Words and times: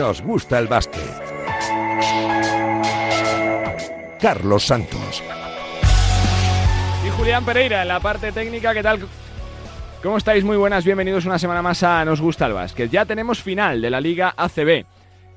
Nos 0.00 0.22
gusta 0.22 0.58
el 0.58 0.66
básquet. 0.66 1.02
Carlos 4.18 4.64
Santos. 4.64 5.22
Y 7.06 7.10
Julián 7.10 7.44
Pereira 7.44 7.82
en 7.82 7.88
la 7.88 8.00
parte 8.00 8.32
técnica, 8.32 8.72
¿qué 8.72 8.82
tal? 8.82 9.06
¿Cómo 10.02 10.16
estáis? 10.16 10.42
Muy 10.42 10.56
buenas, 10.56 10.86
bienvenidos 10.86 11.26
una 11.26 11.38
semana 11.38 11.60
más 11.60 11.82
a 11.82 12.02
Nos 12.06 12.22
gusta 12.22 12.46
el 12.46 12.54
básquet. 12.54 12.90
Ya 12.90 13.04
tenemos 13.04 13.42
final 13.42 13.82
de 13.82 13.90
la 13.90 14.00
Liga 14.00 14.32
ACB. 14.34 14.86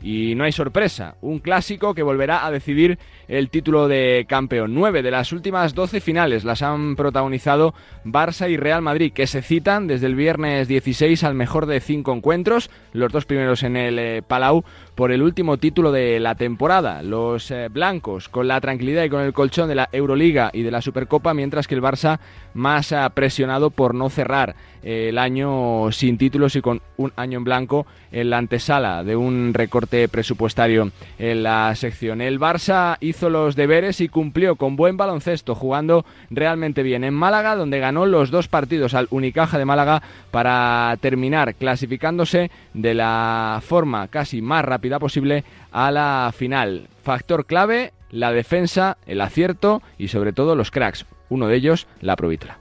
Y 0.04 0.35
no 0.35 0.43
hay 0.43 0.51
sorpresa, 0.51 1.15
un 1.21 1.39
clásico 1.39 1.93
que 1.93 2.03
volverá 2.03 2.45
a 2.45 2.52
decidir 2.52 2.99
el 3.29 3.49
título 3.49 3.88
de 3.88 4.25
campeón. 4.27 4.73
Nueve 4.73 5.02
de 5.02 5.11
las 5.11 5.31
últimas 5.31 5.73
doce 5.73 6.02
finales 6.02 6.43
las 6.43 6.61
han 6.61 6.97
protagonizado 6.97 7.73
Barça 8.03 8.49
y 8.49 8.57
Real 8.57 8.81
Madrid, 8.81 9.13
que 9.13 9.27
se 9.27 9.41
citan 9.41 9.88
desde 9.88 10.07
el 10.07 10.16
viernes 10.16 10.67
16 10.67 11.23
al 11.23 11.35
mejor 11.35 11.67
de 11.67 11.79
cinco 11.79 12.13
encuentros, 12.13 12.70
los 12.91 13.13
dos 13.13 13.26
primeros 13.26 13.63
en 13.63 13.77
el 13.77 13.98
eh, 13.98 14.21
Palau, 14.27 14.66
por 14.95 15.11
el 15.11 15.23
último 15.23 15.57
título 15.57 15.91
de 15.91 16.20
la 16.20 16.35
temporada. 16.35 17.01
Los 17.01 17.49
eh, 17.51 17.67
blancos 17.70 18.29
con 18.29 18.47
la 18.47 18.61
tranquilidad 18.61 19.03
y 19.03 19.09
con 19.09 19.21
el 19.21 19.34
colchón 19.34 19.67
de 19.67 19.75
la 19.75 19.89
Euroliga 19.91 20.51
y 20.53 20.61
de 20.61 20.71
la 20.71 20.81
Supercopa, 20.81 21.34
mientras 21.34 21.67
que 21.67 21.75
el 21.75 21.81
Barça 21.81 22.20
más 22.53 22.91
eh, 22.91 22.98
presionado 23.13 23.71
por 23.71 23.95
no 23.95 24.09
cerrar 24.09 24.55
eh, 24.84 25.07
el 25.09 25.17
año 25.17 25.91
sin 25.91 26.17
títulos 26.17 26.55
y 26.55 26.61
con 26.61 26.81
un 26.98 27.11
año 27.15 27.39
en 27.39 27.43
blanco 27.43 27.87
en 28.11 28.29
la 28.29 28.37
antesala 28.37 29.03
de 29.03 29.15
un 29.15 29.53
recorte 29.53 30.07
presupuestario 30.07 30.91
en 31.17 31.43
la 31.43 31.73
sección. 31.75 32.21
El 32.21 32.39
Barça 32.39 32.98
hizo 32.99 33.29
los 33.29 33.55
deberes 33.55 33.99
y 34.01 34.09
cumplió 34.09 34.55
con 34.55 34.75
buen 34.75 34.98
baloncesto, 34.98 35.55
jugando 35.55 36.05
realmente 36.29 36.84
bien 36.84 37.03
en 37.03 37.13
Málaga, 37.13 37.55
donde 37.55 37.79
ganó 37.79 38.05
los 38.05 38.29
dos 38.29 38.48
partidos 38.48 38.93
al 38.93 39.07
Unicaja 39.09 39.57
de 39.57 39.65
Málaga 39.65 40.03
para 40.29 40.95
terminar 41.01 41.55
clasificándose 41.55 42.51
de 42.73 42.93
la 42.93 43.62
forma 43.65 44.07
casi 44.07 44.41
más 44.41 44.63
rápida 44.63 44.82
posible 44.99 45.43
a 45.71 45.91
la 45.91 46.34
final. 46.35 46.87
Factor 47.03 47.45
clave, 47.45 47.93
la 48.12 48.31
defensa, 48.31 48.98
el 49.05 49.21
acierto 49.21 49.81
y 49.98 50.09
sobre 50.09 50.34
todo 50.34 50.55
los 50.55 50.71
cracks. 50.71 51.05
Uno 51.29 51.48
de 51.48 51.55
ellos, 51.55 51.87
la 52.01 52.15
Provítola. 52.15 52.59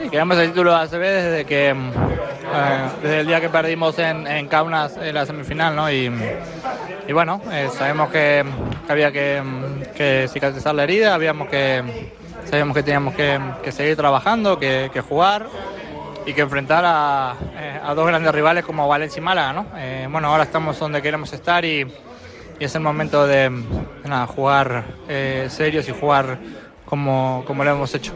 Sí, 0.00 0.10
quedamos 0.10 0.38
el 0.38 0.48
título 0.50 0.70
de 0.70 0.76
ACB 0.76 1.00
desde 1.00 1.44
que 1.44 1.74
eh, 2.54 2.88
desde 3.02 3.20
el 3.20 3.26
día 3.26 3.40
que 3.40 3.48
perdimos 3.48 3.98
en, 3.98 4.26
en 4.26 4.48
Kaunas 4.48 4.96
en 4.96 5.14
la 5.14 5.26
semifinal, 5.26 5.76
¿no? 5.76 5.90
Y, 5.90 6.10
y 7.06 7.12
bueno, 7.12 7.40
eh, 7.52 7.68
sabemos 7.72 8.10
que, 8.10 8.44
que 8.86 8.92
había 8.92 9.12
que, 9.12 9.42
que, 9.94 10.28
cicatrizar 10.28 10.74
la 10.74 10.84
herida, 10.84 11.14
habíamos 11.14 11.48
que 11.48 11.82
sabíamos 12.44 12.74
que 12.76 12.82
teníamos 12.82 13.14
que, 13.14 13.38
que 13.62 13.72
seguir 13.72 13.96
trabajando, 13.96 14.58
que, 14.58 14.90
que, 14.92 15.00
jugar 15.00 15.46
y 16.28 16.34
que 16.34 16.42
enfrentar 16.42 16.84
a, 16.86 17.36
eh, 17.54 17.80
a, 17.82 17.94
dos 17.94 18.06
grandes 18.06 18.34
rivales 18.34 18.62
como 18.62 18.86
Valencia 18.86 19.18
y 19.18 19.22
Málaga, 19.22 19.54
¿no? 19.54 19.66
Eh, 19.78 20.06
bueno, 20.10 20.28
ahora 20.28 20.42
estamos 20.42 20.78
donde 20.78 21.00
queremos 21.00 21.32
estar 21.32 21.64
y, 21.64 21.86
es 22.60 22.74
el 22.74 22.82
momento 22.82 23.26
de, 23.26 23.50
jugar 24.26 24.84
eh, 25.08 25.46
serios 25.48 25.88
y 25.88 25.92
jugar 25.92 26.38
como, 26.84 27.44
como 27.46 27.64
lo 27.64 27.70
hemos 27.70 27.94
hecho. 27.94 28.12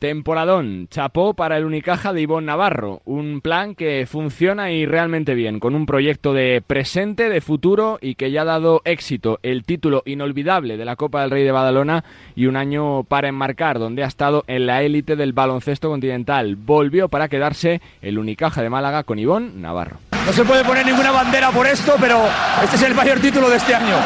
Temporadón, 0.00 0.88
chapó 0.90 1.34
para 1.34 1.58
el 1.58 1.66
Unicaja 1.66 2.14
de 2.14 2.22
Ivonne 2.22 2.46
Navarro, 2.46 3.02
un 3.04 3.42
plan 3.42 3.74
que 3.74 4.06
funciona 4.10 4.72
y 4.72 4.86
realmente 4.86 5.34
bien, 5.34 5.60
con 5.60 5.74
un 5.74 5.84
proyecto 5.84 6.32
de 6.32 6.62
presente, 6.66 7.28
de 7.28 7.42
futuro 7.42 7.98
y 8.00 8.14
que 8.14 8.30
ya 8.30 8.40
ha 8.40 8.46
dado 8.46 8.80
éxito, 8.86 9.38
el 9.42 9.62
título 9.62 10.02
inolvidable 10.06 10.78
de 10.78 10.86
la 10.86 10.96
Copa 10.96 11.20
del 11.20 11.30
Rey 11.30 11.44
de 11.44 11.52
Badalona 11.52 12.02
y 12.34 12.46
un 12.46 12.56
año 12.56 13.02
para 13.02 13.28
enmarcar, 13.28 13.78
donde 13.78 14.02
ha 14.02 14.06
estado 14.06 14.42
en 14.46 14.64
la 14.64 14.82
élite 14.82 15.16
del 15.16 15.34
baloncesto 15.34 15.90
continental. 15.90 16.56
Volvió 16.56 17.10
para 17.10 17.28
quedarse 17.28 17.82
el 18.00 18.18
Unicaja 18.18 18.62
de 18.62 18.70
Málaga 18.70 19.02
con 19.02 19.18
Ivonne 19.18 19.52
Navarro. 19.54 19.98
No 20.24 20.32
se 20.32 20.44
puede 20.46 20.64
poner 20.64 20.86
ninguna 20.86 21.10
bandera 21.10 21.50
por 21.50 21.66
esto, 21.66 21.96
pero 22.00 22.22
este 22.64 22.76
es 22.76 22.82
el 22.84 22.94
mayor 22.94 23.20
título 23.20 23.50
de 23.50 23.56
este 23.58 23.74
año. 23.74 23.96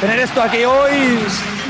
Tener 0.00 0.18
esto 0.18 0.42
aquí 0.42 0.64
hoy 0.64 1.20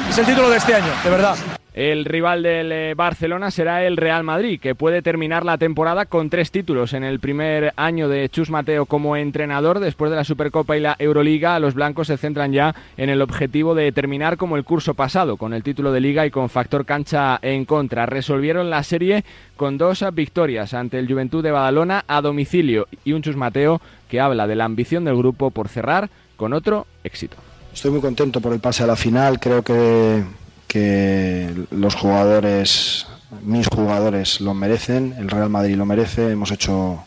es 0.09 0.17
el 0.17 0.25
título 0.25 0.49
de 0.49 0.57
este 0.57 0.75
año, 0.75 0.93
de 1.05 1.11
verdad. 1.11 1.37
El 1.77 2.07
rival 2.07 2.43
del 2.43 2.73
eh, 2.73 2.95
Barcelona 2.95 3.51
será 3.51 3.85
el 3.85 3.99
Real 3.99 4.25
Madrid, 4.25 4.59
que 4.59 4.75
puede 4.75 5.03
terminar 5.03 5.45
la 5.45 5.59
temporada 5.59 6.07
con 6.07 6.31
tres 6.31 6.51
títulos. 6.51 6.95
En 6.95 7.05
el 7.05 7.21
primer 7.21 7.75
año 7.77 8.09
de 8.09 8.31
Chus 8.31 8.49
Mateo 8.49 8.87
como 8.87 9.15
entrenador, 9.15 9.79
después 9.79 10.11
de 10.11 10.17
la 10.17 10.25
Supercopa 10.25 10.75
y 10.79 10.81
la 10.81 10.97
Euroliga, 10.99 11.59
los 11.59 11.75
blancos 11.75 12.07
se 12.07 12.17
centran 12.17 12.55
ya 12.55 12.75
en 12.97 13.11
el 13.11 13.21
objetivo 13.21 13.75
de 13.75 13.93
terminar 13.93 14.39
como 14.39 14.57
el 14.57 14.65
curso 14.65 14.95
pasado, 14.95 15.37
con 15.37 15.53
el 15.53 15.63
título 15.63 15.93
de 15.93 16.01
liga 16.01 16.25
y 16.25 16.31
con 16.31 16.49
factor 16.49 16.87
cancha 16.87 17.39
en 17.43 17.67
contra. 17.67 18.07
Resolvieron 18.07 18.71
la 18.71 18.83
serie 18.83 19.27
con 19.59 19.77
dos 19.77 20.03
victorias 20.15 20.73
ante 20.73 20.99
el 20.99 21.07
Juventud 21.07 21.45
de 21.45 21.51
Badalona 21.51 22.07
a 22.09 22.23
domicilio 22.23 22.89
y 23.05 23.13
un 23.13 23.21
Chus 23.21 23.37
Mateo 23.37 23.83
que 24.09 24.19
habla 24.19 24.47
de 24.47 24.57
la 24.57 24.65
ambición 24.65 25.05
del 25.05 25.19
grupo 25.19 25.51
por 25.51 25.69
cerrar 25.69 26.09
con 26.37 26.55
otro 26.55 26.87
éxito. 27.05 27.37
Estoy 27.75 27.91
muy 27.91 28.01
contento 28.01 28.41
por 28.41 28.55
el 28.55 28.61
pase 28.61 28.83
a 28.83 28.87
la 28.87 28.97
final, 28.97 29.39
creo 29.39 29.63
que 29.63 30.25
que 30.67 31.55
los 31.71 31.95
jugadores, 31.95 33.07
mis 33.43 33.69
jugadores 33.69 34.41
lo 34.41 34.55
merecen, 34.55 35.15
el 35.19 35.29
Real 35.29 35.51
Madrid 35.51 35.77
lo 35.77 35.87
merece, 35.87 36.31
hemos 36.31 36.51
hecho 36.51 37.05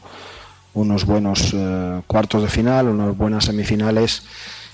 unos 0.74 1.06
buenos 1.06 1.54
eh, 1.54 2.02
cuartos 2.08 2.44
de 2.44 2.50
final, 2.50 2.88
unas 2.88 3.18
buenas 3.18 3.46
semifinales 3.46 4.24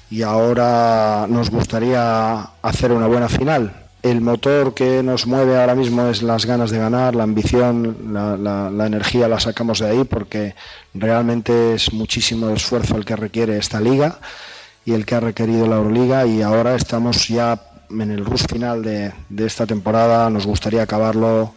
y 0.09 0.21
ahora 0.21 1.25
nos 1.29 1.49
gustaría 1.49 2.39
hacer 2.61 2.91
una 2.91 3.07
buena 3.07 3.29
final. 3.29 3.81
El 4.03 4.21
motor 4.21 4.75
que 4.75 5.01
nos 5.01 5.25
mueve 5.25 5.59
ahora 5.59 5.73
mismo 5.73 6.05
es 6.05 6.21
las 6.21 6.45
ganas 6.45 6.69
de 6.69 6.77
ganar, 6.77 7.15
la 7.15 7.23
ambición, 7.23 8.13
la, 8.13 8.37
la, 8.37 8.69
la 8.69 8.85
energía 8.85 9.27
la 9.27 9.39
sacamos 9.39 9.79
de 9.79 9.89
ahí 9.89 10.03
porque 10.03 10.53
realmente 10.93 11.73
es 11.73 11.91
muchísimo 11.91 12.49
esfuerzo 12.49 12.97
el 12.97 13.05
que 13.05 13.15
requiere 13.15 13.57
esta 13.57 13.81
liga 13.81 14.19
y 14.85 14.93
el 14.93 15.07
que 15.07 15.15
ha 15.15 15.19
requerido 15.21 15.65
la 15.65 15.77
Euroliga 15.77 16.27
y 16.27 16.43
ahora 16.43 16.75
estamos 16.75 17.27
ya 17.27 17.59
en 17.89 18.11
el 18.11 18.25
rush 18.25 18.45
final 18.47 18.83
de, 18.83 19.11
de, 19.29 19.45
esta 19.45 19.65
temporada 19.65 20.29
nos 20.29 20.45
gustaría 20.45 20.81
acabarlo 20.81 21.53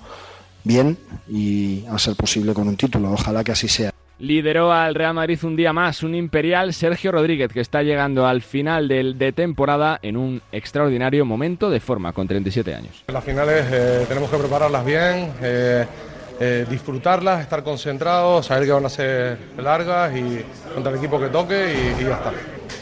bien 0.65 0.99
y 1.29 1.85
a 1.87 1.99
ser 1.99 2.15
posible 2.15 2.55
con 2.55 2.69
un 2.69 2.77
título. 2.77 3.13
Ojalá 3.13 3.43
que 3.45 3.53
así 3.53 3.69
sea. 3.69 3.93
Lideró 4.21 4.73
al 4.73 4.97
Real 4.97 5.15
Madrid 5.15 5.39
un 5.45 5.55
día 5.55 5.73
más, 5.73 6.03
un 6.03 6.17
imperial 6.17 6.75
Sergio 6.75 7.13
Rodríguez 7.13 7.53
que 7.53 7.61
está 7.61 7.85
llegando 7.85 8.27
al 8.27 8.43
final 8.43 8.89
del, 8.89 9.17
de 9.17 9.33
temporada 9.33 10.01
en 10.03 10.17
un 10.17 10.43
extraordinario 10.51 11.25
momento 11.25 11.71
de 11.71 11.79
forma 11.79 12.13
con 12.13 12.27
37 12.27 12.75
años. 12.75 13.05
Las 13.07 13.23
finales 13.23 13.67
eh, 13.71 14.07
tenemos 14.09 14.29
que 14.29 14.37
prepararlas 14.39 14.85
bien. 14.85 15.31
Eh, 15.41 15.87
eh, 16.41 16.67
disfrutarlas, 16.69 17.41
estar 17.41 17.63
concentrados, 17.63 18.47
saber 18.47 18.67
que 18.67 18.73
van 18.73 18.87
a 18.87 18.89
ser 18.89 19.39
largas 19.57 20.15
y 20.17 20.45
contra 20.75 20.93
el 20.93 20.99
equipo 20.99 21.19
que 21.19 21.29
toque 21.29 21.95
y, 21.99 22.05
ya 22.05 22.13
está. 22.13 22.33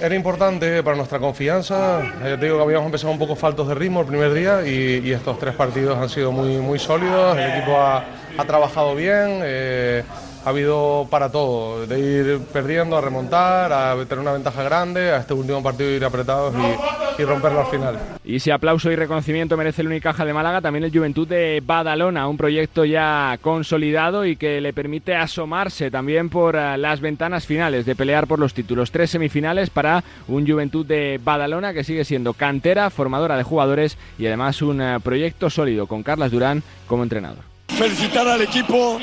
Era 0.00 0.14
importante 0.14 0.82
para 0.82 0.96
nuestra 0.96 1.18
confianza, 1.18 2.02
eh, 2.22 2.36
te 2.38 2.46
digo 2.46 2.58
que 2.58 2.62
habíamos 2.64 2.86
empezado 2.86 3.12
un 3.12 3.18
poco 3.18 3.34
faltos 3.34 3.68
de 3.68 3.74
ritmo 3.74 4.00
el 4.00 4.06
primer 4.06 4.34
día 4.34 4.66
y, 4.66 5.00
y 5.06 5.12
estos 5.12 5.38
tres 5.38 5.54
partidos 5.54 5.96
han 5.96 6.08
sido 6.10 6.32
muy, 6.32 6.58
muy 6.58 6.78
sólidos, 6.78 7.38
el 7.38 7.50
equipo 7.50 7.78
ha, 7.78 8.04
ha 8.36 8.44
trabajado 8.44 8.94
bien. 8.94 9.40
Eh, 9.42 10.02
ha 10.46 10.50
habido 10.50 11.08
para 11.10 11.28
todo, 11.32 11.88
de 11.88 11.98
ir 11.98 12.38
perdiendo, 12.52 12.96
a 12.96 13.00
remontar, 13.00 13.72
a 13.72 13.96
tener 14.04 14.20
una 14.20 14.32
ventaja 14.32 14.62
grande, 14.62 15.10
a 15.10 15.16
este 15.16 15.34
último 15.34 15.60
partido 15.60 15.90
ir 15.90 16.04
apretados 16.04 16.54
y, 16.54 17.20
y 17.20 17.24
romperlo 17.24 17.62
al 17.62 17.66
final. 17.66 17.98
Y 18.24 18.38
si 18.38 18.52
aplauso 18.52 18.88
y 18.92 18.94
reconocimiento 18.94 19.56
merece 19.56 19.82
el 19.82 19.88
Unicaja 19.88 20.24
de 20.24 20.32
Málaga, 20.32 20.60
también 20.60 20.84
el 20.84 20.96
Juventud 20.96 21.26
de 21.26 21.60
Badalona, 21.66 22.28
un 22.28 22.36
proyecto 22.36 22.84
ya 22.84 23.36
consolidado 23.42 24.24
y 24.24 24.36
que 24.36 24.60
le 24.60 24.72
permite 24.72 25.16
asomarse 25.16 25.90
también 25.90 26.28
por 26.28 26.54
uh, 26.54 26.76
las 26.76 27.00
ventanas 27.00 27.44
finales 27.44 27.84
de 27.84 27.96
pelear 27.96 28.28
por 28.28 28.38
los 28.38 28.54
títulos. 28.54 28.92
Tres 28.92 29.10
semifinales 29.10 29.68
para 29.70 30.04
un 30.28 30.46
Juventud 30.46 30.86
de 30.86 31.18
Badalona 31.24 31.72
que 31.72 31.82
sigue 31.82 32.04
siendo 32.04 32.34
cantera, 32.34 32.90
formadora 32.90 33.36
de 33.36 33.42
jugadores 33.42 33.98
y 34.16 34.28
además 34.28 34.62
un 34.62 34.80
uh, 34.80 35.00
proyecto 35.00 35.50
sólido 35.50 35.88
con 35.88 36.04
Carlas 36.04 36.30
Durán 36.30 36.62
como 36.86 37.02
entrenador 37.02 37.55
felicitar 37.68 38.26
al 38.28 38.42
equipo. 38.42 38.98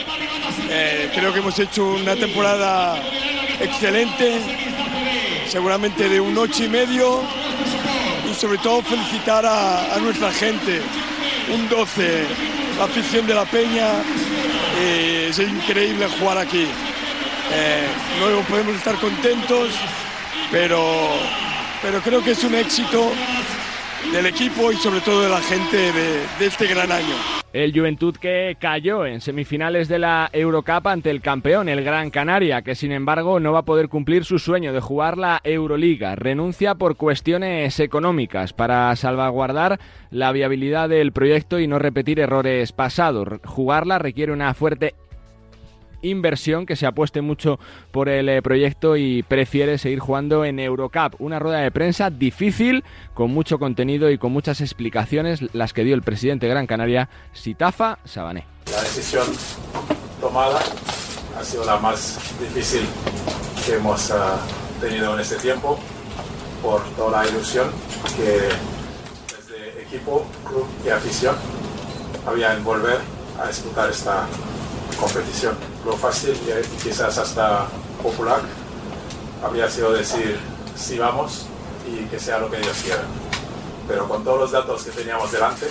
Eh, 0.70 1.12
creo 1.14 1.34
que 1.34 1.40
hemos 1.40 1.58
hecho 1.60 1.86
una 1.88 2.16
temporada 2.16 3.02
excelente, 3.60 4.40
seguramente 5.48 6.10
de 6.10 6.20
un 6.20 6.38
ocho 6.38 6.64
y 6.64 6.70
medio. 6.70 7.22
Y 8.30 8.34
sobre 8.34 8.58
todo 8.60 8.82
felicitar 8.82 9.46
a, 9.46 9.98
nuestra 10.02 10.32
gente, 10.32 10.82
un 11.54 11.70
12, 11.70 12.26
la 12.78 12.86
afición 12.86 13.28
de 13.28 13.36
la 13.36 13.46
Peña. 13.46 13.88
Eh, 14.80 15.28
es 15.30 15.40
increíble 15.40 16.08
jugar 16.20 16.38
aquí. 16.38 16.66
Eh, 17.54 17.88
luego 18.20 18.42
podemos 18.44 18.76
estar 18.76 18.96
contentos, 18.96 19.70
pero, 20.52 21.10
pero 21.82 22.02
creo 22.02 22.24
que 22.24 22.32
es 22.32 22.44
un 22.44 22.56
éxito 22.56 23.12
del 24.12 24.26
equipo 24.26 24.72
y 24.72 24.76
sobre 24.76 25.02
todo 25.02 25.24
de 25.24 25.30
la 25.30 25.42
gente 25.42 25.78
de, 25.78 26.46
este 26.46 26.68
gran 26.68 26.92
año. 26.92 27.16
El 27.54 27.72
Juventud 27.72 28.16
que 28.16 28.58
cayó 28.60 29.06
en 29.06 29.22
semifinales 29.22 29.88
de 29.88 30.00
la 30.00 30.30
Eurocup 30.34 30.88
ante 30.88 31.12
el 31.12 31.22
campeón, 31.22 31.70
el 31.70 31.84
Gran 31.84 32.10
Canaria, 32.10 32.64
que 32.64 32.76
sin 32.76 32.92
embargo 32.92 33.40
no 33.40 33.52
va 33.54 33.60
a 33.60 33.66
poder 33.66 33.90
cumplir 33.90 34.26
su 34.26 34.40
sueño 34.40 34.74
de 34.74 34.82
jugar 34.82 35.18
la 35.18 35.40
Euroliga. 35.44 36.16
Renuncia 36.16 36.76
por 36.76 36.96
cuestiones 36.96 37.80
económicas 37.80 38.54
para 38.54 38.96
salvaguardar 38.96 39.80
la 40.10 40.32
viabilidad 40.32 40.90
del 40.90 41.12
proyecto 41.12 41.60
y 41.60 41.68
no 41.68 41.80
repetir 41.80 42.20
errores 42.20 42.72
pasados. 42.72 43.28
Jugarla 43.46 44.00
requiere 44.00 44.32
una 44.32 44.54
fuerte 44.54 44.96
inversión, 46.04 46.66
que 46.66 46.76
se 46.76 46.86
apueste 46.86 47.22
mucho 47.22 47.60
por 47.92 48.10
el 48.10 48.30
eh, 48.30 48.42
proyecto 48.42 48.96
y 48.96 49.24
prefiere 49.24 49.78
seguir 49.78 50.00
jugando 50.00 50.46
en 50.46 50.60
Eurocup. 50.60 51.16
Una 51.20 51.40
rueda 51.40 51.60
de 51.60 51.72
prensa 51.72 52.10
difícil, 52.12 52.84
con 53.14 53.32
mucho 53.32 53.58
contenido 53.58 54.12
y 54.12 54.18
con 54.18 54.32
muchas 54.32 54.62
explicaciones, 54.62 55.42
las 55.54 55.74
que 55.74 55.84
dio 55.84 55.96
el 55.96 56.04
presidente 56.04 56.46
de 56.46 56.52
Gran 56.52 56.68
Canaria, 56.68 57.10
Sitafa 57.32 57.98
Sabané. 58.06 58.46
La 58.72 58.82
decisión 58.82 59.26
tomada 60.22 60.60
ha 61.38 61.44
sido 61.44 61.66
la 61.66 61.78
más 61.78 62.20
difícil 62.40 62.82
que 63.66 63.76
hemos 63.76 64.12
ah, 64.12 64.38
tenido 64.80 65.14
en 65.14 65.22
este 65.22 65.38
tiempo 65.38 65.80
por 66.62 66.82
toda 66.96 67.24
la 67.24 67.30
ilusión 67.30 67.70
que 68.16 68.50
desde 69.36 69.82
equipo, 69.82 70.26
club 70.48 70.66
y 70.86 70.90
afición 70.90 71.36
había 72.26 72.54
en 72.54 72.64
volver 72.64 73.00
a 73.42 73.48
disputar 73.48 73.90
esta 73.90 74.28
competición. 74.96 75.56
Lo 75.86 75.94
fácil 75.94 76.32
y 76.32 76.84
quizás 76.84 77.18
hasta 77.18 77.68
popular 78.02 78.42
habría 79.44 79.70
sido 79.70 79.94
decir 79.94 80.38
sí 80.76 80.98
vamos 80.98 81.48
y 81.88 82.06
que 82.06 82.20
sea 82.20 82.40
lo 82.40 82.50
que 82.50 82.58
Dios 82.58 82.82
quiera. 82.84 83.04
Pero 83.88 84.08
con 84.08 84.24
todos 84.24 84.40
los 84.40 84.52
datos 84.52 84.84
que 84.84 84.92
teníamos 84.92 85.32
delante 85.32 85.68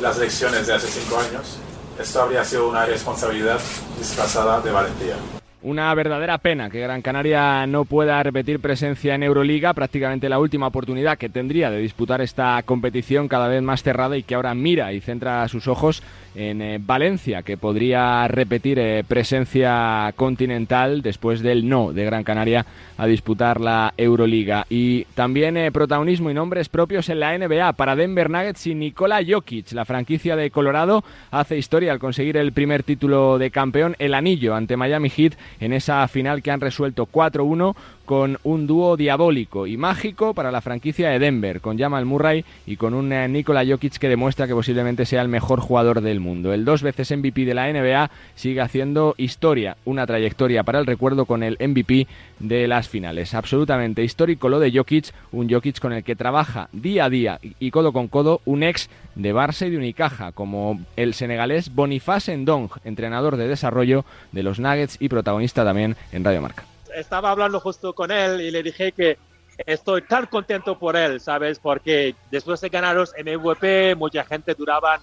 las 0.00 0.18
lecciones 0.18 0.66
de 0.66 0.74
hace 0.74 0.86
cinco 0.88 1.18
años, 1.18 1.58
esto 1.98 2.22
habría 2.22 2.44
sido 2.44 2.68
una 2.68 2.84
responsabilidad 2.84 3.60
disfrazada 3.98 4.60
de 4.60 4.70
valentía. 4.70 5.16
Una 5.62 5.92
verdadera 5.94 6.38
pena 6.38 6.70
que 6.70 6.80
Gran 6.80 7.02
Canaria 7.02 7.66
no 7.66 7.84
pueda 7.84 8.22
repetir 8.22 8.60
presencia 8.60 9.14
en 9.14 9.22
Euroliga, 9.22 9.74
prácticamente 9.74 10.28
la 10.28 10.38
última 10.38 10.68
oportunidad 10.68 11.18
que 11.18 11.28
tendría 11.28 11.70
de 11.70 11.78
disputar 11.78 12.20
esta 12.20 12.62
competición 12.64 13.26
cada 13.26 13.48
vez 13.48 13.62
más 13.62 13.82
cerrada 13.82 14.16
y 14.16 14.22
que 14.22 14.36
ahora 14.36 14.54
mira 14.54 14.92
y 14.92 15.00
centra 15.00 15.48
sus 15.48 15.66
ojos 15.66 16.02
en 16.36 16.60
eh, 16.60 16.78
Valencia, 16.80 17.42
que 17.42 17.56
podría 17.56 18.28
repetir 18.28 18.78
eh, 18.78 19.04
presencia 19.06 20.12
continental 20.16 21.02
después 21.02 21.40
del 21.40 21.68
no 21.68 21.92
de 21.92 22.04
Gran 22.04 22.24
Canaria 22.24 22.66
a 22.98 23.06
disputar 23.06 23.60
la 23.60 23.94
Euroliga. 23.96 24.66
Y 24.68 25.04
también 25.14 25.56
eh, 25.56 25.72
protagonismo 25.72 26.30
y 26.30 26.34
nombres 26.34 26.68
propios 26.68 27.08
en 27.08 27.20
la 27.20 27.36
NBA 27.36 27.72
para 27.72 27.96
Denver 27.96 28.30
Nuggets 28.30 28.66
y 28.66 28.74
Nikola 28.74 29.20
Jokic. 29.26 29.72
La 29.72 29.84
franquicia 29.84 30.36
de 30.36 30.50
Colorado 30.50 31.02
hace 31.30 31.56
historia 31.56 31.92
al 31.92 31.98
conseguir 31.98 32.36
el 32.36 32.52
primer 32.52 32.82
título 32.82 33.38
de 33.38 33.50
campeón, 33.50 33.96
el 33.98 34.14
anillo 34.14 34.54
ante 34.54 34.76
Miami 34.76 35.08
Heat 35.08 35.34
en 35.60 35.72
esa 35.72 36.06
final 36.08 36.42
que 36.42 36.50
han 36.50 36.60
resuelto 36.60 37.06
4-1 37.06 37.74
con 38.06 38.38
un 38.44 38.66
dúo 38.66 38.96
diabólico 38.96 39.66
y 39.66 39.76
mágico 39.76 40.32
para 40.32 40.50
la 40.50 40.62
franquicia 40.62 41.10
de 41.10 41.18
Denver, 41.18 41.60
con 41.60 41.78
Jamal 41.78 42.06
Murray 42.06 42.44
y 42.66 42.76
con 42.76 42.94
un 42.94 43.12
eh, 43.12 43.28
Nikola 43.28 43.66
Jokic 43.66 43.98
que 43.98 44.08
demuestra 44.08 44.46
que 44.46 44.54
posiblemente 44.54 45.04
sea 45.04 45.20
el 45.22 45.28
mejor 45.28 45.60
jugador 45.60 46.00
del 46.00 46.20
mundo. 46.20 46.52
El 46.52 46.64
dos 46.64 46.82
veces 46.82 47.10
MVP 47.10 47.44
de 47.44 47.54
la 47.54 47.70
NBA 47.70 48.10
sigue 48.34 48.60
haciendo 48.60 49.14
historia, 49.18 49.76
una 49.84 50.06
trayectoria 50.06 50.62
para 50.62 50.78
el 50.78 50.86
recuerdo 50.86 51.26
con 51.26 51.42
el 51.42 51.58
MVP 51.60 52.06
de 52.38 52.68
las 52.68 52.88
finales. 52.88 53.34
Absolutamente 53.34 54.04
histórico 54.04 54.48
lo 54.48 54.60
de 54.60 54.72
Jokic, 54.72 55.12
un 55.32 55.50
Jokic 55.50 55.80
con 55.80 55.92
el 55.92 56.04
que 56.04 56.16
trabaja 56.16 56.68
día 56.72 57.06
a 57.06 57.10
día 57.10 57.40
y 57.42 57.70
codo 57.70 57.92
con 57.92 58.08
codo 58.08 58.40
un 58.44 58.62
ex 58.62 58.88
de 59.16 59.34
Barça 59.34 59.66
y 59.66 59.70
de 59.70 59.78
Unicaja, 59.78 60.30
como 60.32 60.80
el 60.96 61.14
senegalés 61.14 61.74
Boniface 61.74 62.36
Ndong, 62.36 62.70
entrenador 62.84 63.36
de 63.36 63.48
desarrollo 63.48 64.04
de 64.30 64.42
los 64.42 64.60
Nuggets 64.60 64.96
y 65.00 65.08
protagonista 65.08 65.64
también 65.64 65.96
en 66.12 66.22
Radio 66.22 66.42
Marca 66.42 66.75
estaba 67.00 67.30
hablando 67.30 67.60
justo 67.60 67.92
con 67.92 68.10
él 68.10 68.40
y 68.40 68.50
le 68.50 68.62
dije 68.62 68.92
que 68.92 69.18
estoy 69.58 70.02
tan 70.02 70.26
contento 70.26 70.78
por 70.78 70.96
él, 70.96 71.20
¿sabes? 71.20 71.58
Porque 71.58 72.14
después 72.30 72.60
de 72.60 72.68
ganar 72.68 72.96
los 72.96 73.12
MVP, 73.12 73.94
mucha 73.94 74.24
gente 74.24 74.54
dudaba 74.54 75.00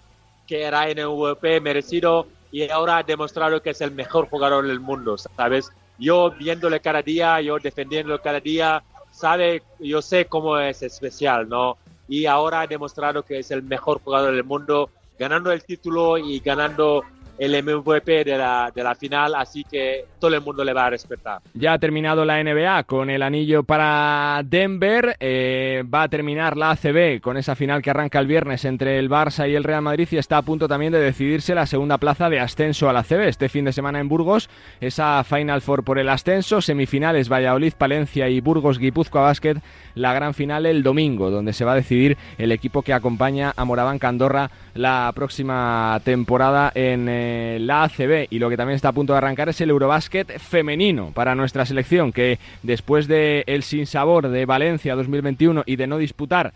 que 0.47 0.63
era 0.63 0.85
MVP 0.87 1.61
merecido 1.61 2.27
y 2.51 2.69
ahora 2.69 2.97
ha 2.97 3.03
demostrado 3.03 3.61
que 3.61 3.71
es 3.71 3.81
el 3.81 3.91
mejor 3.91 4.27
jugador 4.27 4.67
del 4.67 4.79
mundo, 4.79 5.17
¿sabes? 5.17 5.71
Yo 5.97 6.31
viéndole 6.31 6.79
cada 6.79 7.01
día, 7.01 7.39
yo 7.41 7.57
defendiéndolo 7.59 8.21
cada 8.21 8.39
día, 8.39 8.83
sabe, 9.11 9.63
yo 9.79 10.01
sé 10.01 10.25
cómo 10.25 10.59
es 10.59 10.81
especial, 10.81 11.47
¿no? 11.47 11.77
Y 12.07 12.25
ahora 12.25 12.61
ha 12.61 12.67
demostrado 12.67 13.23
que 13.23 13.39
es 13.39 13.51
el 13.51 13.63
mejor 13.63 14.01
jugador 14.03 14.33
del 14.35 14.43
mundo, 14.43 14.89
ganando 15.17 15.51
el 15.51 15.63
título 15.63 16.17
y 16.17 16.39
ganando 16.39 17.03
el 17.37 17.63
MVP 17.63 18.23
de 18.23 18.37
la, 18.37 18.71
de 18.73 18.83
la 18.83 18.95
final, 18.95 19.35
así 19.35 19.63
que 19.63 20.05
todo 20.19 20.35
el 20.35 20.41
mundo 20.41 20.63
le 20.63 20.73
va 20.73 20.85
a 20.85 20.89
respetar. 20.91 21.39
Ya 21.53 21.73
ha 21.73 21.79
terminado 21.79 22.25
la 22.25 22.41
NBA 22.43 22.83
con 22.83 23.09
el 23.09 23.21
anillo 23.21 23.63
para 23.63 24.41
Denver, 24.45 25.15
eh, 25.19 25.83
va 25.91 26.03
a 26.03 26.07
terminar 26.09 26.55
la 26.57 26.71
ACB 26.71 27.21
con 27.21 27.37
esa 27.37 27.55
final 27.55 27.81
que 27.81 27.89
arranca 27.89 28.19
el 28.19 28.27
viernes 28.27 28.65
entre 28.65 28.99
el 28.99 29.09
Barça 29.09 29.49
y 29.49 29.55
el 29.55 29.63
Real 29.63 29.81
Madrid 29.81 30.07
y 30.11 30.17
está 30.17 30.37
a 30.37 30.41
punto 30.43 30.67
también 30.67 30.93
de 30.93 30.99
decidirse 30.99 31.55
la 31.55 31.65
segunda 31.65 31.97
plaza 31.97 32.29
de 32.29 32.39
ascenso 32.39 32.89
a 32.89 32.93
la 32.93 32.99
ACB 32.99 33.27
este 33.27 33.49
fin 33.49 33.65
de 33.65 33.73
semana 33.73 33.99
en 33.99 34.07
Burgos, 34.07 34.49
esa 34.79 35.23
Final 35.23 35.61
Four 35.61 35.83
por 35.83 35.99
el 35.99 36.09
ascenso, 36.09 36.61
semifinales 36.61 37.29
Valladolid, 37.29 37.73
Palencia 37.73 38.29
y 38.29 38.41
Burgos 38.41 38.79
Guipúzcoa 38.79 39.23
Basket, 39.23 39.57
la 39.95 40.13
gran 40.13 40.33
final 40.33 40.65
el 40.65 40.83
domingo, 40.83 41.31
donde 41.31 41.53
se 41.53 41.65
va 41.65 41.73
a 41.73 41.75
decidir 41.75 42.17
el 42.37 42.51
equipo 42.51 42.81
que 42.81 42.93
acompaña 42.93 43.53
a 43.55 43.65
Moraván 43.65 43.99
Candorra 43.99 44.51
la 44.75 45.11
próxima 45.13 45.99
temporada 46.03 46.71
en 46.73 47.07
eh, 47.09 47.22
la 47.59 47.83
ACB 47.83 48.27
y 48.29 48.39
lo 48.39 48.49
que 48.49 48.57
también 48.57 48.75
está 48.75 48.89
a 48.89 48.93
punto 48.93 49.13
de 49.13 49.17
arrancar 49.17 49.49
es 49.49 49.61
el 49.61 49.69
Eurobásquet 49.69 50.39
femenino 50.39 51.11
para 51.13 51.35
nuestra 51.35 51.65
selección 51.65 52.11
que 52.11 52.39
después 52.61 53.07
de 53.07 53.43
el 53.47 53.63
sinsabor 53.63 54.29
de 54.29 54.45
Valencia 54.45 54.95
2021 54.95 55.63
y 55.65 55.75
de 55.75 55.87
no 55.87 55.97
disputar 55.97 56.53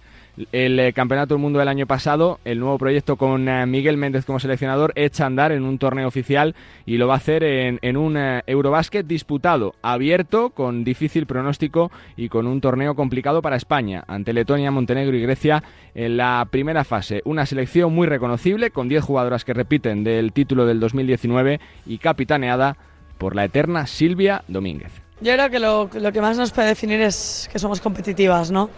el 0.52 0.80
eh, 0.80 0.94
Campeonato 0.94 1.34
del 1.34 1.42
Mundo 1.42 1.60
del 1.60 1.68
año 1.68 1.88
pasado, 1.88 2.40
el 2.46 2.60
nuevo 2.60 2.78
proyecto 2.78 3.16
con 3.16 3.48
eh, 3.48 3.66
Miguel 3.66 3.98
Méndez 3.98 4.26
como 4.26 4.40
seleccionador, 4.40 4.94
echa 4.96 5.24
a 5.24 5.28
andar 5.28 5.52
en 5.52 5.64
un 5.64 5.78
torneo 5.78 6.08
oficial 6.08 6.56
y 6.86 6.98
lo 6.98 7.08
va 7.08 7.16
a 7.16 7.18
hacer 7.18 7.44
en, 7.44 7.98
un 7.98 8.18
eh, 8.18 8.44
Eurobásquet 8.48 9.06
disputado, 9.06 9.76
abierto, 9.82 10.52
con 10.52 10.84
difícil 10.84 11.26
pronóstico 11.26 11.92
y 12.16 12.30
con 12.30 12.48
un 12.48 12.62
torneo 12.62 12.96
complicado 12.96 13.42
para 13.42 13.56
España, 13.56 14.04
ante 14.08 14.34
Letonia, 14.34 14.72
Montenegro 14.72 15.18
y 15.18 15.22
Grecia 15.22 15.64
en 15.96 16.18
la 16.18 16.48
primera 16.50 16.84
fase. 16.84 17.22
Una 17.26 17.46
selección 17.46 17.94
muy 17.94 18.08
reconocible, 18.08 18.72
con 18.72 18.90
10 18.90 19.04
jugadoras 19.04 19.46
que 19.46 19.54
repiten 19.54 20.04
del 20.04 20.34
título 20.34 20.66
del 20.66 20.80
2019 20.80 21.60
y 21.86 21.98
capitaneada 21.98 22.78
por 23.18 23.36
la 23.36 23.46
eterna 23.46 23.88
Silvia 23.88 24.44
Domínguez. 24.48 24.92
Yo 25.20 25.34
creo 25.34 25.50
que 25.50 25.60
lo, 25.60 25.90
lo 26.00 26.12
que 26.12 26.22
más 26.22 26.38
nos 26.38 26.52
puede 26.52 26.68
definir 26.68 27.02
es 27.02 27.50
que 27.52 27.58
somos 27.58 27.82
competitivas, 27.82 28.52
¿no? 28.52 28.70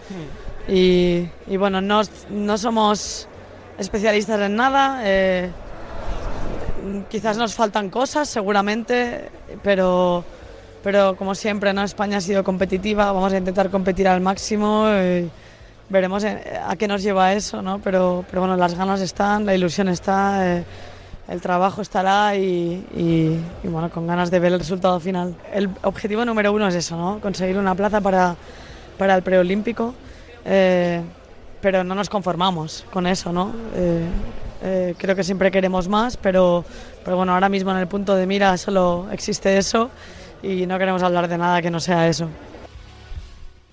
Y, 0.71 1.57
bueno, 1.57 1.81
no, 1.81 2.01
no, 2.30 2.57
somos 2.57 3.27
especialistas 3.77 4.39
en 4.42 4.56
nada. 4.56 5.01
Eh, 5.04 5.50
quizás 7.10 7.38
nos 7.38 7.56
faltan 7.56 7.89
cosas, 7.89 8.30
seguramente, 8.30 9.30
pero, 9.63 10.24
pero 10.83 11.16
como 11.16 11.33
siempre, 11.33 11.73
¿no? 11.73 11.83
España 11.83 12.18
ha 12.18 12.21
sido 12.21 12.44
competitiva, 12.44 13.11
vamos 13.11 13.33
a 13.33 13.38
intentar 13.38 13.69
competir 13.71 14.07
al 14.07 14.21
máximo. 14.21 14.85
Veremos 15.90 16.23
a 16.23 16.76
qué 16.76 16.88
nos 16.88 17.02
lleva 17.02 17.33
eso, 17.33 17.64
¿no? 17.64 17.80
Pero, 17.80 18.23
pero 18.30 18.42
bueno, 18.42 18.56
las 18.56 18.76
ganas 18.76 19.02
están, 19.02 19.47
la 19.47 19.56
ilusión 19.56 19.90
está, 19.90 20.57
eh, 20.57 20.64
el 21.28 21.42
trabajo 21.42 21.81
estará 21.81 22.35
y, 22.35 22.85
y, 22.95 23.40
y, 23.64 23.68
bueno, 23.68 23.90
con 23.90 24.06
ganas 24.06 24.30
de 24.30 24.40
ver 24.40 24.54
el 24.54 24.59
resultado 24.59 24.99
final. 24.99 25.35
El 25.52 25.71
objetivo 25.81 26.23
número 26.26 26.54
uno 26.54 26.68
es 26.68 26.76
eso, 26.76 26.95
¿no? 26.95 27.19
Conseguir 27.19 27.57
una 27.57 27.73
plaza 27.73 28.02
para, 28.02 28.35
para 28.99 29.16
el 29.16 29.23
preolímpico. 29.23 29.95
Eh, 30.46 31.02
pero 31.62 31.84
no 31.84 31.96
nos 31.96 32.10
conformamos 32.10 32.86
con 32.92 33.08
eso, 33.08 33.31
¿no? 33.31 33.54
Eh, 33.76 34.06
eh, 34.62 34.96
creo 34.98 35.16
que 35.16 35.24
siempre 35.24 35.52
queremos 35.52 35.88
más, 35.88 36.18
pero, 36.18 36.66
pero 37.04 37.18
bueno, 37.18 37.34
ahora 37.34 37.50
mismo 37.50 37.72
en 37.72 37.78
el 37.78 37.88
punto 37.88 38.16
de 38.16 38.26
mira 38.26 38.58
solo 38.58 39.08
existe 39.12 39.58
eso 39.58 39.90
y 40.44 40.66
no 40.66 40.78
queremos 40.78 41.04
hablar 41.04 41.28
de 41.28 41.38
nada 41.38 41.62
que 41.62 41.72
no 41.72 41.80
sea 41.80 42.08
eso. 42.08 42.30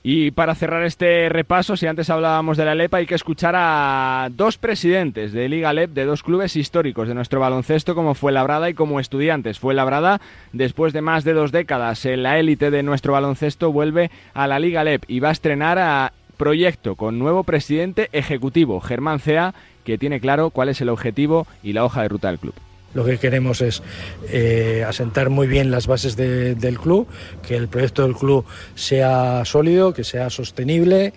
Y 0.08 0.30
para 0.30 0.54
cerrar 0.54 0.84
este 0.84 1.28
repaso, 1.28 1.76
si 1.76 1.88
antes 1.88 2.10
hablábamos 2.10 2.56
de 2.56 2.64
la 2.64 2.76
LEP, 2.76 2.94
hay 2.94 3.06
que 3.06 3.16
escuchar 3.16 3.54
a 3.56 4.28
dos 4.30 4.56
presidentes 4.56 5.32
de 5.32 5.48
Liga 5.48 5.72
LEP 5.72 5.90
de 5.90 6.04
dos 6.04 6.22
clubes 6.22 6.54
históricos 6.54 7.08
de 7.08 7.14
nuestro 7.14 7.40
baloncesto, 7.40 7.96
como 7.96 8.14
fue 8.14 8.30
Labrada 8.30 8.70
y 8.70 8.74
como 8.74 9.00
Estudiantes. 9.00 9.58
Fue 9.58 9.74
Labrada, 9.74 10.20
después 10.52 10.92
de 10.92 11.00
más 11.00 11.24
de 11.24 11.32
dos 11.32 11.50
décadas 11.50 12.04
la 12.04 12.38
élite 12.38 12.70
de 12.70 12.84
nuestro 12.84 13.14
baloncesto, 13.14 13.72
vuelve 13.72 14.12
a 14.32 14.46
la 14.46 14.60
Liga 14.60 14.84
LEP 14.84 15.02
y 15.08 15.18
va 15.18 15.30
a 15.30 15.32
estrenar 15.32 15.80
a 15.80 16.12
proyecto 16.36 16.94
con 16.94 17.18
nuevo 17.18 17.44
presidente 17.44 18.08
ejecutivo, 18.12 18.80
Germán 18.80 19.20
Cea, 19.20 19.54
que 19.84 19.98
tiene 19.98 20.20
claro 20.20 20.50
cuál 20.50 20.68
es 20.68 20.80
el 20.80 20.88
objetivo 20.88 21.46
y 21.62 21.72
la 21.72 21.84
hoja 21.84 22.02
de 22.02 22.08
ruta 22.08 22.28
del 22.28 22.38
club. 22.38 22.54
Lo 22.94 23.04
que 23.04 23.18
queremos 23.18 23.60
es 23.60 23.82
eh, 24.30 24.84
asentar 24.86 25.28
muy 25.28 25.46
bien 25.46 25.70
las 25.70 25.86
bases 25.86 26.16
del 26.16 26.78
club, 26.78 27.06
que 27.46 27.54
el 27.54 27.68
proyecto 27.68 28.02
del 28.02 28.14
club 28.14 28.46
sea 28.74 29.44
sólido, 29.44 29.92
que 29.92 30.02
sea 30.02 30.30
sostenible 30.30 31.12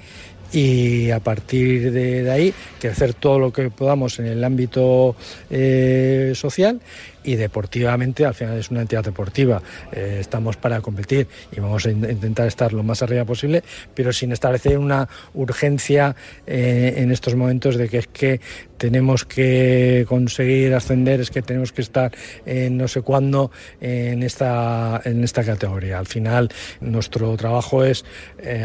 y 0.52 1.12
a 1.12 1.20
partir 1.20 1.92
de, 1.92 2.30
ahí 2.30 2.54
crecer 2.80 3.14
todo 3.14 3.40
lo 3.40 3.54
que 3.54 3.70
podamos 3.70 4.20
en 4.20 4.26
el 4.26 4.44
ámbito 4.44 5.16
eh, 5.50 6.34
social 6.36 6.82
y 7.30 7.36
deportivamente 7.36 8.26
al 8.26 8.34
final 8.34 8.58
es 8.58 8.72
una 8.72 8.82
entidad 8.82 9.04
deportiva. 9.04 9.62
Eh, 9.92 10.18
estamos 10.20 10.58
para 10.58 10.82
competir 10.82 11.28
y 11.52 11.60
vamos 11.60 11.86
a 11.86 11.92
intentar 11.92 12.48
estar 12.48 12.74
lo 12.74 12.82
más 12.82 13.04
arriba 13.04 13.24
posible 13.24 13.64
pero 13.94 14.12
sin 14.12 14.32
establecer 14.32 14.80
una 14.80 15.08
urgencia 15.36 16.16
eh, 16.48 16.96
en 16.98 17.12
estos 17.12 17.36
momentos 17.36 17.76
de 17.76 17.88
que 17.88 18.00
es 18.00 18.08
que 18.08 18.42
tenemos 18.80 19.26
que 19.26 20.06
conseguir 20.08 20.74
ascender 20.74 21.22
es 21.22 21.30
que 21.30 21.44
tenemos 21.44 21.72
que 21.72 21.82
estar 21.82 22.12
en 22.48 22.78
no 22.78 22.88
sé 22.88 23.02
cuándo 23.02 23.52
en 23.80 24.24
esta 24.24 25.02
en 25.06 25.24
esta 25.24 25.44
categoría. 25.44 26.00
Al 26.00 26.08
final 26.08 26.50
nuestro 26.82 27.36
trabajo 27.38 27.84
es 27.84 28.06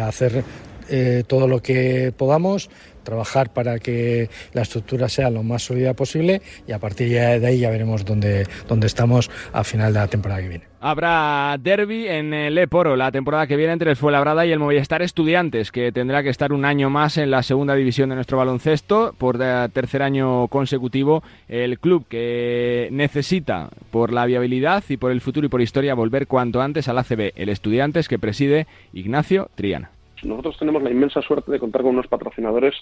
hacer 0.01 0.45
eh, 0.89 1.25
todo 1.27 1.49
lo 1.49 1.63
que 1.63 2.13
podamos, 2.15 2.69
trabajar 3.05 3.53
para 3.53 3.79
que 3.79 4.29
la 4.53 4.63
estructura 4.63 5.09
sea 5.09 5.31
lo 5.31 5.43
más 5.43 5.63
sólida 5.63 5.95
posible 5.95 6.43
y 6.67 6.73
a 6.73 6.79
partir 6.79 7.11
de 7.11 7.47
ahí 7.47 7.61
ya 7.61 7.71
veremos 7.71 8.05
dónde, 8.05 8.47
dónde 8.69 8.87
estamos 8.87 9.31
a 9.53 9.63
final 9.65 9.93
de 9.93 10.01
la 10.01 10.09
temporada 10.09 10.41
que 10.41 10.49
viene. 10.49 10.75
Habrá 10.87 11.57
derby 11.59 12.09
en 12.09 12.35
el 12.35 12.59
Eporo 12.59 12.95
la 12.95 13.11
temporada 13.11 13.47
que 13.47 13.57
viene 13.57 13.73
entre 13.73 13.91
el 13.91 13.97
Fuenlabrada 13.97 14.45
y 14.45 14.53
el 14.53 14.59
Movistar 14.59 15.01
Estudiantes, 15.01 15.73
que 15.73 15.93
tendrá 15.93 16.23
que 16.23 16.29
estar 16.29 16.53
un 16.53 16.67
año 16.67 16.91
más 16.91 17.17
en 17.17 17.31
la 17.31 17.43
segunda 17.43 17.75
división 17.75 18.11
de 18.11 18.17
nuestro 18.17 18.37
baloncesto 18.37 19.15
por 19.17 19.39
tercer 19.39 20.03
año 20.03 20.47
consecutivo. 20.49 21.23
El 21.49 21.79
club 21.79 22.05
que 22.07 22.89
necesita, 22.93 23.71
por 23.91 24.13
la 24.13 24.27
viabilidad 24.27 24.85
y 24.91 24.99
por 24.99 25.11
el 25.11 25.23
futuro 25.23 25.47
y 25.47 25.49
por 25.49 25.63
historia, 25.63 25.95
volver 25.95 26.27
cuanto 26.27 26.61
antes 26.61 26.87
al 26.87 26.99
ACB. 26.99 27.33
El 27.35 27.49
Estudiantes 27.49 28.07
que 28.07 28.19
preside 28.19 28.67
Ignacio 28.93 29.49
Triana. 29.55 29.94
Nosotros 30.25 30.59
tenemos 30.59 30.83
la 30.83 30.91
inmensa 30.91 31.21
suerte 31.23 31.53
de 31.53 31.59
contar 31.59 31.83
con 31.83 31.93
unos 31.93 32.07
patrocinadores 32.09 32.75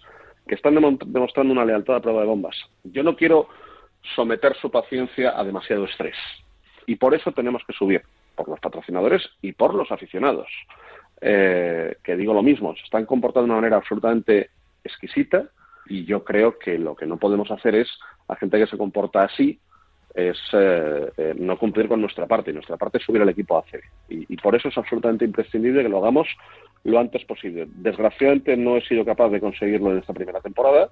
que 0.46 0.54
están 0.54 0.74
demostrando 0.74 1.52
una 1.52 1.64
lealtad 1.64 1.96
a 1.96 2.00
prueba 2.00 2.20
de 2.20 2.26
bombas. 2.26 2.56
Yo 2.84 3.02
no 3.02 3.16
quiero 3.16 3.48
someter 4.14 4.56
su 4.56 4.70
paciencia 4.70 5.38
a 5.38 5.44
demasiado 5.44 5.84
estrés. 5.84 6.16
Y 6.86 6.96
por 6.96 7.14
eso 7.14 7.32
tenemos 7.32 7.62
que 7.66 7.72
subir, 7.72 8.02
por 8.34 8.48
los 8.48 8.60
patrocinadores 8.60 9.28
y 9.40 9.52
por 9.52 9.74
los 9.74 9.90
aficionados. 9.90 10.48
Eh, 11.20 11.96
que 12.02 12.16
digo 12.16 12.34
lo 12.34 12.42
mismo, 12.42 12.74
se 12.74 12.82
están 12.82 13.06
comportando 13.06 13.46
de 13.46 13.52
una 13.52 13.60
manera 13.60 13.76
absolutamente 13.76 14.50
exquisita 14.82 15.48
y 15.86 16.04
yo 16.04 16.24
creo 16.24 16.58
que 16.58 16.78
lo 16.78 16.96
que 16.96 17.06
no 17.06 17.16
podemos 17.16 17.50
hacer 17.50 17.76
es 17.76 17.88
a 18.28 18.36
gente 18.36 18.58
que 18.58 18.66
se 18.66 18.78
comporta 18.78 19.22
así 19.22 19.60
es 20.14 20.38
eh, 20.52 21.10
eh, 21.16 21.34
no 21.38 21.58
cumplir 21.58 21.88
con 21.88 22.00
nuestra 22.00 22.26
parte 22.26 22.50
y 22.50 22.54
nuestra 22.54 22.76
parte 22.76 22.98
es 22.98 23.04
subir 23.04 23.22
al 23.22 23.28
equipo 23.28 23.58
a 23.58 23.64
C. 23.64 23.80
y 24.08 24.36
por 24.36 24.54
eso 24.54 24.68
es 24.68 24.76
absolutamente 24.76 25.24
imprescindible 25.24 25.82
que 25.82 25.88
lo 25.88 25.98
hagamos 25.98 26.28
lo 26.84 26.98
antes 26.98 27.24
posible. 27.24 27.68
Desgraciadamente 27.68 28.56
no 28.56 28.76
he 28.76 28.82
sido 28.82 29.04
capaz 29.04 29.28
de 29.30 29.40
conseguirlo 29.40 29.92
en 29.92 29.98
esta 29.98 30.12
primera 30.12 30.40
temporada, 30.40 30.88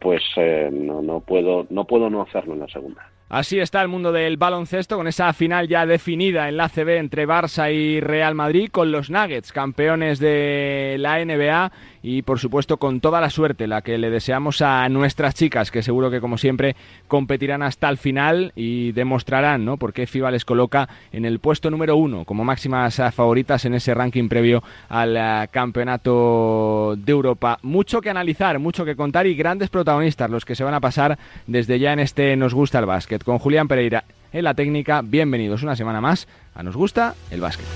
pues 0.00 0.22
eh, 0.36 0.70
no, 0.72 1.02
no, 1.02 1.20
puedo, 1.20 1.66
no 1.70 1.86
puedo 1.86 2.10
no 2.10 2.22
hacerlo 2.22 2.54
en 2.54 2.60
la 2.60 2.68
segunda. 2.68 3.10
Así 3.30 3.58
está 3.58 3.80
el 3.80 3.88
mundo 3.88 4.12
del 4.12 4.36
baloncesto, 4.36 4.96
con 4.96 5.08
esa 5.08 5.32
final 5.32 5.66
ya 5.66 5.86
definida 5.86 6.48
en 6.48 6.58
la 6.58 6.68
CB 6.68 6.98
entre 6.98 7.26
Barça 7.26 7.72
y 7.72 7.98
Real 7.98 8.34
Madrid, 8.34 8.68
con 8.70 8.92
los 8.92 9.08
Nuggets, 9.08 9.50
campeones 9.50 10.18
de 10.18 10.96
la 10.98 11.24
NBA, 11.24 11.72
y 12.02 12.20
por 12.20 12.38
supuesto 12.38 12.76
con 12.76 13.00
toda 13.00 13.22
la 13.22 13.30
suerte, 13.30 13.66
la 13.66 13.80
que 13.80 13.96
le 13.96 14.10
deseamos 14.10 14.60
a 14.60 14.86
nuestras 14.90 15.34
chicas, 15.34 15.70
que 15.70 15.82
seguro 15.82 16.10
que 16.10 16.20
como 16.20 16.36
siempre 16.36 16.76
competirán 17.08 17.62
hasta 17.62 17.88
el 17.88 17.96
final 17.96 18.52
y 18.54 18.92
demostrarán 18.92 19.64
¿no? 19.64 19.78
por 19.78 19.94
qué 19.94 20.06
FIBA 20.06 20.30
les 20.30 20.44
coloca 20.44 20.86
en 21.10 21.24
el 21.24 21.38
puesto 21.38 21.70
número 21.70 21.96
uno 21.96 22.26
como 22.26 22.44
máximas 22.44 23.00
favoritas 23.14 23.64
en 23.64 23.72
ese 23.72 23.94
ranking 23.94 24.28
previo 24.28 24.62
al 24.90 25.16
eh, 25.16 25.48
campeonato 25.50 26.94
de 26.98 27.10
Europa. 27.10 27.58
Mucho 27.62 28.02
que 28.02 28.10
analizar, 28.10 28.58
mucho 28.58 28.84
que 28.84 28.96
contar 28.96 29.26
y 29.26 29.34
grandes 29.34 29.70
protagonistas 29.70 30.28
los 30.28 30.44
que 30.44 30.56
se 30.56 30.64
van 30.64 30.74
a 30.74 30.80
pasar 30.80 31.18
desde 31.46 31.78
ya 31.78 31.94
en 31.94 32.00
este 32.00 32.36
Nos 32.36 32.52
gusta 32.52 32.80
el 32.80 32.86
básquet 32.86 33.13
con 33.22 33.38
Julián 33.38 33.68
Pereira 33.68 34.04
en 34.32 34.44
la 34.44 34.54
técnica. 34.54 35.02
Bienvenidos 35.04 35.62
una 35.62 35.76
semana 35.76 36.00
más 36.00 36.26
a 36.54 36.62
Nos 36.62 36.76
gusta 36.76 37.14
el 37.30 37.40
básquet. 37.40 37.66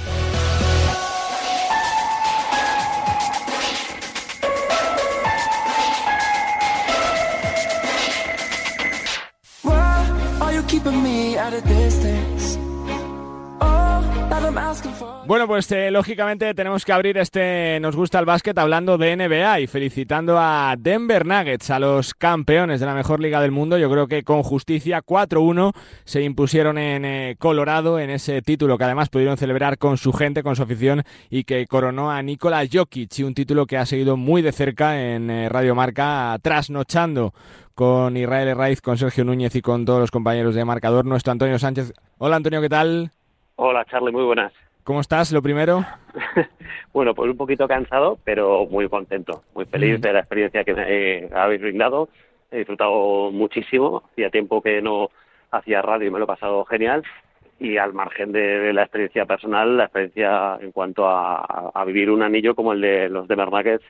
Bueno, 15.26 15.46
pues 15.46 15.70
eh, 15.72 15.90
lógicamente 15.90 16.54
tenemos 16.54 16.84
que 16.84 16.92
abrir 16.92 17.18
este 17.18 17.78
Nos 17.80 17.94
gusta 17.94 18.18
el 18.18 18.24
básquet 18.24 18.56
hablando 18.56 18.96
de 18.96 19.14
NBA 19.14 19.60
y 19.60 19.66
felicitando 19.66 20.38
a 20.38 20.74
Denver 20.78 21.26
Nuggets, 21.26 21.70
a 21.70 21.78
los 21.78 22.14
campeones 22.14 22.80
de 22.80 22.86
la 22.86 22.94
mejor 22.94 23.20
liga 23.20 23.40
del 23.40 23.50
mundo. 23.50 23.78
Yo 23.78 23.90
creo 23.90 24.06
que 24.08 24.22
con 24.22 24.42
justicia 24.42 25.02
4-1 25.02 25.74
se 26.04 26.22
impusieron 26.22 26.78
en 26.78 27.04
eh, 27.04 27.36
Colorado 27.38 27.98
en 27.98 28.10
ese 28.10 28.40
título 28.42 28.78
que 28.78 28.84
además 28.84 29.10
pudieron 29.10 29.36
celebrar 29.36 29.78
con 29.78 29.98
su 29.98 30.12
gente, 30.12 30.42
con 30.42 30.56
su 30.56 30.62
afición 30.62 31.02
y 31.28 31.44
que 31.44 31.66
coronó 31.66 32.10
a 32.10 32.22
Nikola 32.22 32.64
Jokic 32.70 33.18
y 33.18 33.22
un 33.22 33.34
título 33.34 33.66
que 33.66 33.76
ha 33.76 33.86
seguido 33.86 34.16
muy 34.16 34.42
de 34.42 34.52
cerca 34.52 35.00
en 35.00 35.30
eh, 35.30 35.48
Radio 35.48 35.74
Marca, 35.74 36.38
trasnochando 36.42 37.34
con 37.74 38.16
Israel 38.16 38.56
Raiz, 38.56 38.80
con 38.80 38.98
Sergio 38.98 39.24
Núñez 39.24 39.54
y 39.54 39.62
con 39.62 39.84
todos 39.84 40.00
los 40.00 40.10
compañeros 40.10 40.54
de 40.54 40.64
marcador, 40.64 41.04
nuestro 41.04 41.32
Antonio 41.32 41.58
Sánchez. 41.58 41.92
Hola 42.18 42.36
Antonio, 42.36 42.60
¿qué 42.60 42.68
tal? 42.68 43.12
Hola 43.60 43.84
Charlie, 43.86 44.12
muy 44.12 44.22
buenas. 44.22 44.52
¿Cómo 44.84 45.00
estás, 45.00 45.32
lo 45.32 45.42
primero? 45.42 45.84
bueno, 46.92 47.12
pues 47.12 47.28
un 47.28 47.36
poquito 47.36 47.66
cansado, 47.66 48.16
pero 48.22 48.66
muy 48.66 48.88
contento, 48.88 49.42
muy 49.52 49.64
feliz 49.64 50.00
de 50.00 50.12
la 50.12 50.20
experiencia 50.20 50.62
que 50.62 50.74
me 50.74 51.28
habéis 51.36 51.60
brindado. 51.60 52.08
He 52.52 52.58
disfrutado 52.58 53.32
muchísimo, 53.32 54.04
hacía 54.12 54.30
tiempo 54.30 54.62
que 54.62 54.80
no 54.80 55.10
hacía 55.50 55.82
radio 55.82 56.06
y 56.06 56.10
me 56.12 56.20
lo 56.20 56.24
he 56.24 56.28
pasado 56.28 56.64
genial. 56.66 57.02
Y 57.58 57.78
al 57.78 57.94
margen 57.94 58.30
de, 58.30 58.72
la 58.72 58.82
experiencia 58.82 59.26
personal, 59.26 59.76
la 59.76 59.84
experiencia 59.86 60.56
en 60.60 60.70
cuanto 60.70 61.08
a, 61.08 61.84
vivir 61.84 62.12
un 62.12 62.22
anillo 62.22 62.54
como 62.54 62.72
el 62.72 62.80
de 62.80 63.08
los 63.08 63.26
de 63.26 63.34
Nuggets, 63.34 63.84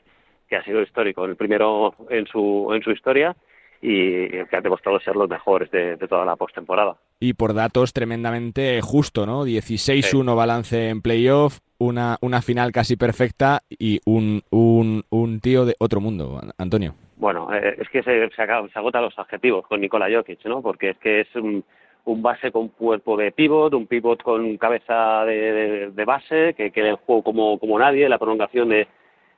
que 0.49 0.57
ha 0.57 0.65
sido 0.65 0.81
histórico, 0.81 1.27
el 1.27 1.37
primero 1.37 1.95
en 2.09 2.27
su, 2.27 2.71
en 2.73 2.83
su 2.83 2.91
historia 2.91 3.37
y 3.81 4.29
que 4.29 4.57
ha 4.57 4.61
demostrado 4.61 4.99
ser 5.01 5.15
los 5.15 5.29
mejores 5.29 5.71
de, 5.71 5.97
toda 6.09 6.25
la 6.25 6.37
postemporada. 6.37 6.97
Y 7.21 7.35
por 7.35 7.55
datos 7.55 7.93
tremendamente 7.93 8.81
justo, 8.83 9.27
¿no? 9.27 9.45
16-1 9.45 10.37
balance 10.37 10.89
en 10.89 11.01
playoff, 11.01 11.59
una, 11.79 12.17
una 12.21 12.43
final 12.43 12.73
casi 12.73 12.97
perfecta 12.97 13.63
y 13.69 14.01
un, 14.05 14.43
un, 14.51 15.05
un 15.11 15.41
tío 15.41 15.65
de 15.65 15.75
otro 15.79 16.01
mundo, 16.01 16.41
Antonio. 16.59 16.95
Bueno, 17.17 17.53
eh, 17.53 17.77
es 17.79 17.89
que 17.89 18.03
se, 18.03 18.29
se, 18.31 18.43
agotan 18.43 19.03
los 19.03 19.19
adjetivos 19.19 19.67
con 19.67 19.81
Nikola 19.81 20.09
Jokic, 20.13 20.45
¿no? 20.47 20.63
Porque 20.63 20.91
es 20.91 20.99
que 20.99 21.21
es 21.21 21.35
un, 21.37 21.65
un 22.05 22.23
base 22.23 22.53
con 22.53 22.69
cuerpo 22.69 23.17
de 23.17 23.33
pivot, 23.33 23.75
un 23.75 23.87
pivot 23.87 24.23
con 24.23 24.57
cabeza 24.57 25.25
de, 25.25 25.91
de, 25.91 26.05
base, 26.05 26.55
que, 26.55 26.71
que 26.71 26.89
el 26.89 26.97
juego 26.97 27.23
como, 27.23 27.59
como 27.59 27.79
nadie, 27.79 28.09
la 28.09 28.19
prolongación 28.19 28.69
de, 28.69 28.87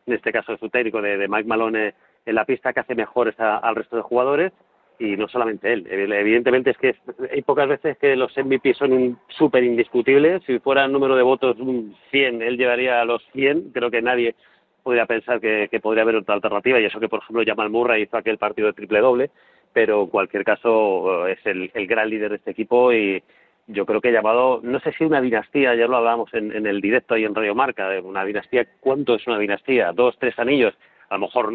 en 0.06 0.12
este 0.12 0.30
caso 0.30 0.52
de 0.52 0.58
su 0.58 0.68
técnico, 0.68 1.00
de, 1.00 1.16
de 1.16 1.28
Mike 1.28 1.48
Malone 1.48 1.94
en 2.26 2.34
la 2.34 2.44
pista 2.44 2.72
que 2.72 2.80
hace 2.80 2.94
mejores 2.94 3.34
al 3.38 3.74
resto 3.74 3.96
de 3.96 4.02
jugadores 4.02 4.52
y 4.98 5.16
no 5.16 5.28
solamente 5.28 5.72
él. 5.72 5.86
Evidentemente 5.90 6.70
es 6.70 6.78
que 6.78 6.94
hay 7.32 7.42
pocas 7.42 7.66
veces 7.66 7.96
que 7.98 8.14
los 8.16 8.36
MVP 8.36 8.74
son 8.74 9.18
súper 9.28 9.64
indiscutibles. 9.64 10.42
Si 10.46 10.58
fuera 10.58 10.84
el 10.84 10.92
número 10.92 11.16
de 11.16 11.22
votos 11.22 11.56
100, 12.10 12.42
él 12.42 12.58
llevaría 12.58 13.00
a 13.00 13.06
los 13.06 13.22
100. 13.32 13.70
Creo 13.72 13.90
que 13.90 14.02
nadie 14.02 14.34
podría 14.82 15.06
pensar 15.06 15.40
que, 15.40 15.68
podría 15.82 16.02
haber 16.02 16.16
otra 16.16 16.34
alternativa 16.34 16.78
y 16.78 16.84
eso 16.84 17.00
que, 17.00 17.08
por 17.08 17.20
ejemplo, 17.20 17.42
Jamal 17.46 17.70
Murray 17.70 18.02
hizo 18.02 18.16
aquel 18.16 18.38
partido 18.38 18.68
de 18.68 18.74
triple 18.74 19.00
doble, 19.00 19.30
pero 19.72 20.02
en 20.02 20.08
cualquier 20.08 20.44
caso 20.44 21.26
es 21.26 21.38
el, 21.44 21.70
gran 21.86 22.10
líder 22.10 22.30
de 22.30 22.36
este 22.36 22.50
equipo 22.50 22.92
y 22.92 23.22
yo 23.66 23.86
creo 23.86 24.00
que 24.00 24.08
ha 24.08 24.12
llamado, 24.12 24.60
no 24.62 24.80
sé 24.80 24.92
si 24.92 25.04
una 25.04 25.20
dinastía, 25.20 25.70
ayer 25.70 25.88
lo 25.88 25.98
hablábamos 25.98 26.32
en, 26.34 26.50
en 26.52 26.66
el 26.66 26.80
directo 26.80 27.14
ahí 27.14 27.24
en 27.24 27.34
Radio 27.34 27.54
Marca, 27.54 27.88
una 28.02 28.24
dinastía, 28.24 28.66
¿cuánto 28.80 29.14
es 29.14 29.26
una 29.26 29.38
dinastía? 29.38 29.92
¿Dos, 29.92 30.16
tres 30.18 30.38
anillos? 30.38 30.74
A 31.10 31.14
lo 31.14 31.22
mejor, 31.26 31.52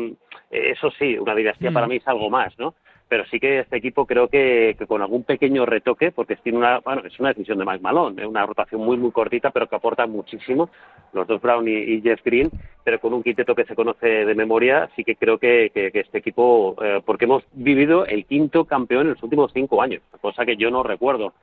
eh, 0.51 0.71
eso 0.71 0.91
sí, 0.91 1.17
una 1.17 1.33
dinastía 1.33 1.71
para 1.71 1.87
mm. 1.87 1.89
mí 1.89 1.95
es 1.95 2.07
algo 2.07 2.29
más, 2.29 2.57
¿no? 2.59 2.75
Pero 3.07 3.23
sí 3.27 3.39
que 3.39 3.59
este 3.59 3.77
equipo 3.77 4.05
creo 4.05 4.27
que, 4.27 4.75
con 4.87 5.01
algún 5.01 5.23
pequeño 5.23 5.65
retoque, 5.65 6.11
porque 6.11 6.35
tiene 6.37 6.57
una, 6.57 6.79
bueno, 6.79 7.03
es 7.05 7.17
una 7.19 7.29
decisión 7.29 7.59
de 7.59 7.65
Mike 7.65 7.81
Malone, 7.81 8.21
¿eh? 8.21 8.25
una 8.25 8.45
rotación 8.45 8.81
muy, 8.81 8.97
muy 8.97 9.11
cortita, 9.11 9.51
pero 9.51 9.67
que 9.67 9.75
aporta 9.75 10.07
muchísimo, 10.07 10.69
los 11.13 11.27
dos 11.27 11.39
Brown 11.39 11.67
y, 11.67 12.01
Jeff 12.01 12.19
Green, 12.25 12.49
pero 12.83 12.99
con 12.99 13.13
un 13.13 13.23
quinteto 13.23 13.55
que 13.55 13.65
se 13.65 13.75
conoce 13.75 14.25
de 14.25 14.35
memoria, 14.35 14.89
sí 14.95 15.03
que 15.03 15.15
creo 15.15 15.37
que, 15.37 15.71
este 15.73 16.17
equipo, 16.17 16.75
eh, 16.83 17.01
porque 17.05 17.25
hemos 17.25 17.43
vivido 17.53 18.05
el 18.07 18.25
quinto 18.25 18.65
campeón 18.65 19.03
en 19.03 19.13
los 19.13 19.23
últimos 19.23 19.51
cinco 19.53 19.81
años, 19.81 20.01
cosa 20.19 20.45
que 20.45 20.57
yo 20.57 20.71
no 20.71 20.81
recuerdo, 20.81 21.33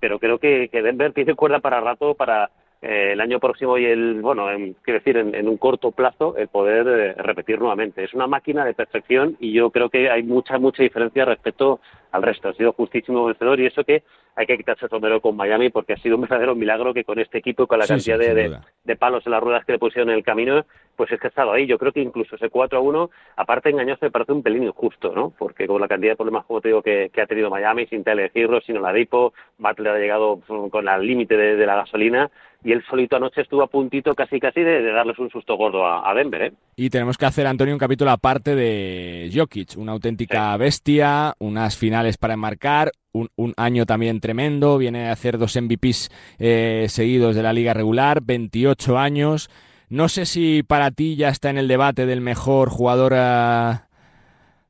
pero 0.00 0.18
creo 0.18 0.38
que, 0.38 0.68
que 0.72 0.82
Denver 0.82 1.12
tiene 1.12 1.34
cuerda 1.34 1.60
para 1.60 1.80
rato 1.80 2.14
para 2.14 2.50
eh, 2.82 3.10
el 3.12 3.20
año 3.20 3.38
próximo 3.38 3.76
y 3.76 3.84
el, 3.84 4.22
bueno, 4.22 4.50
en, 4.50 4.74
quiero 4.82 5.00
decir, 5.00 5.16
en, 5.18 5.48
un 5.48 5.58
corto 5.58 5.90
plazo, 5.90 6.36
el 6.36 6.48
poder 6.48 6.86
eh, 6.88 7.14
repetir 7.22 7.58
nuevamente. 7.58 8.02
Es 8.02 8.14
una 8.14 8.26
máquina 8.26 8.64
de 8.64 8.72
perfección 8.72 9.36
y 9.38 9.52
yo 9.52 9.70
creo 9.70 9.90
que 9.90 10.10
hay 10.10 10.22
mucha, 10.22 10.58
mucha 10.58 10.82
diferencia 10.82 11.26
respecto 11.26 11.80
al 12.12 12.22
resto. 12.22 12.48
Ha 12.48 12.54
sido 12.54 12.72
justísimo 12.72 13.26
vencedor 13.26 13.60
y 13.60 13.66
eso 13.66 13.84
que 13.84 14.02
hay 14.36 14.46
que 14.46 14.56
quitarse 14.56 14.86
el 14.86 14.90
sombrero 14.90 15.20
con 15.20 15.36
Miami 15.36 15.70
porque 15.70 15.94
ha 15.94 15.96
sido 15.96 16.16
un 16.16 16.22
verdadero 16.22 16.54
milagro 16.54 16.94
que 16.94 17.04
con 17.04 17.18
este 17.18 17.38
equipo 17.38 17.64
y 17.64 17.66
con 17.66 17.78
la 17.78 17.86
cantidad 17.86 18.18
de, 18.18 18.58
de, 18.84 18.96
palos 18.96 19.24
en 19.26 19.32
las 19.32 19.42
ruedas 19.42 19.64
que 19.64 19.72
le 19.72 19.78
pusieron 19.78 20.10
en 20.10 20.16
el 20.16 20.24
camino, 20.24 20.64
pues 20.96 21.10
es 21.12 21.20
que 21.20 21.26
ha 21.26 21.30
estado 21.30 21.52
ahí. 21.52 21.66
Yo 21.66 21.78
creo 21.78 21.92
que 21.92 22.00
incluso 22.00 22.36
ese 22.36 22.48
4 22.48 22.78
a 22.78 22.82
1, 22.82 23.10
aparte 23.36 23.70
engañoso, 23.70 24.04
me 24.04 24.10
parece 24.10 24.32
un 24.32 24.42
pelín 24.42 24.64
injusto, 24.64 25.12
¿no? 25.14 25.32
Porque 25.38 25.66
con 25.66 25.80
la 25.80 25.88
cantidad 25.88 26.12
de 26.12 26.16
problemas, 26.16 26.44
como 26.46 26.60
te 26.60 26.68
digo, 26.68 26.82
que, 26.82 27.10
ha 27.20 27.26
tenido 27.26 27.50
Miami, 27.50 27.86
sin 27.86 28.04
Telecirro, 28.04 28.60
sin 28.60 28.78
Oladipo, 28.78 29.32
Butler 29.58 29.94
ha 29.94 29.98
llegado 29.98 30.40
con 30.70 30.88
el 30.88 31.06
límite 31.06 31.36
de, 31.36 31.66
la 31.66 31.76
gasolina 31.76 32.30
y 32.62 32.72
él 32.72 32.82
solito 32.88 33.16
anoche 33.16 33.42
estuvo 33.42 33.62
a 33.62 33.68
puntito 33.68 34.14
casi 34.14 34.40
casi 34.40 34.62
de, 34.62 34.82
darles 34.82 35.18
un 35.18 35.30
susto 35.30 35.56
gordo 35.56 35.86
a, 35.86 36.12
Denver. 36.14 36.42
¿eh? 36.42 36.52
Y 36.82 36.88
tenemos 36.88 37.18
que 37.18 37.26
hacer, 37.26 37.46
Antonio, 37.46 37.74
un 37.74 37.78
capítulo 37.78 38.10
aparte 38.10 38.54
de 38.54 39.30
Jokic, 39.34 39.76
una 39.76 39.92
auténtica 39.92 40.56
bestia, 40.56 41.34
unas 41.38 41.76
finales 41.76 42.16
para 42.16 42.32
enmarcar, 42.32 42.92
un, 43.12 43.52
año 43.58 43.84
también 43.84 44.18
tremendo, 44.18 44.78
viene 44.78 45.10
a 45.10 45.12
hacer 45.12 45.36
dos 45.36 45.58
MVPs 45.60 46.08
eh, 46.38 46.86
seguidos 46.88 47.36
de 47.36 47.42
la 47.42 47.52
liga 47.52 47.74
regular, 47.74 48.22
28 48.22 48.96
años. 48.96 49.50
No 49.90 50.08
sé 50.08 50.24
si 50.24 50.62
para 50.62 50.90
ti 50.90 51.16
ya 51.16 51.28
está 51.28 51.50
en 51.50 51.58
el 51.58 51.68
debate 51.68 52.06
del 52.06 52.22
mejor 52.22 52.70
jugador 52.70 53.12
ah, 53.14 53.88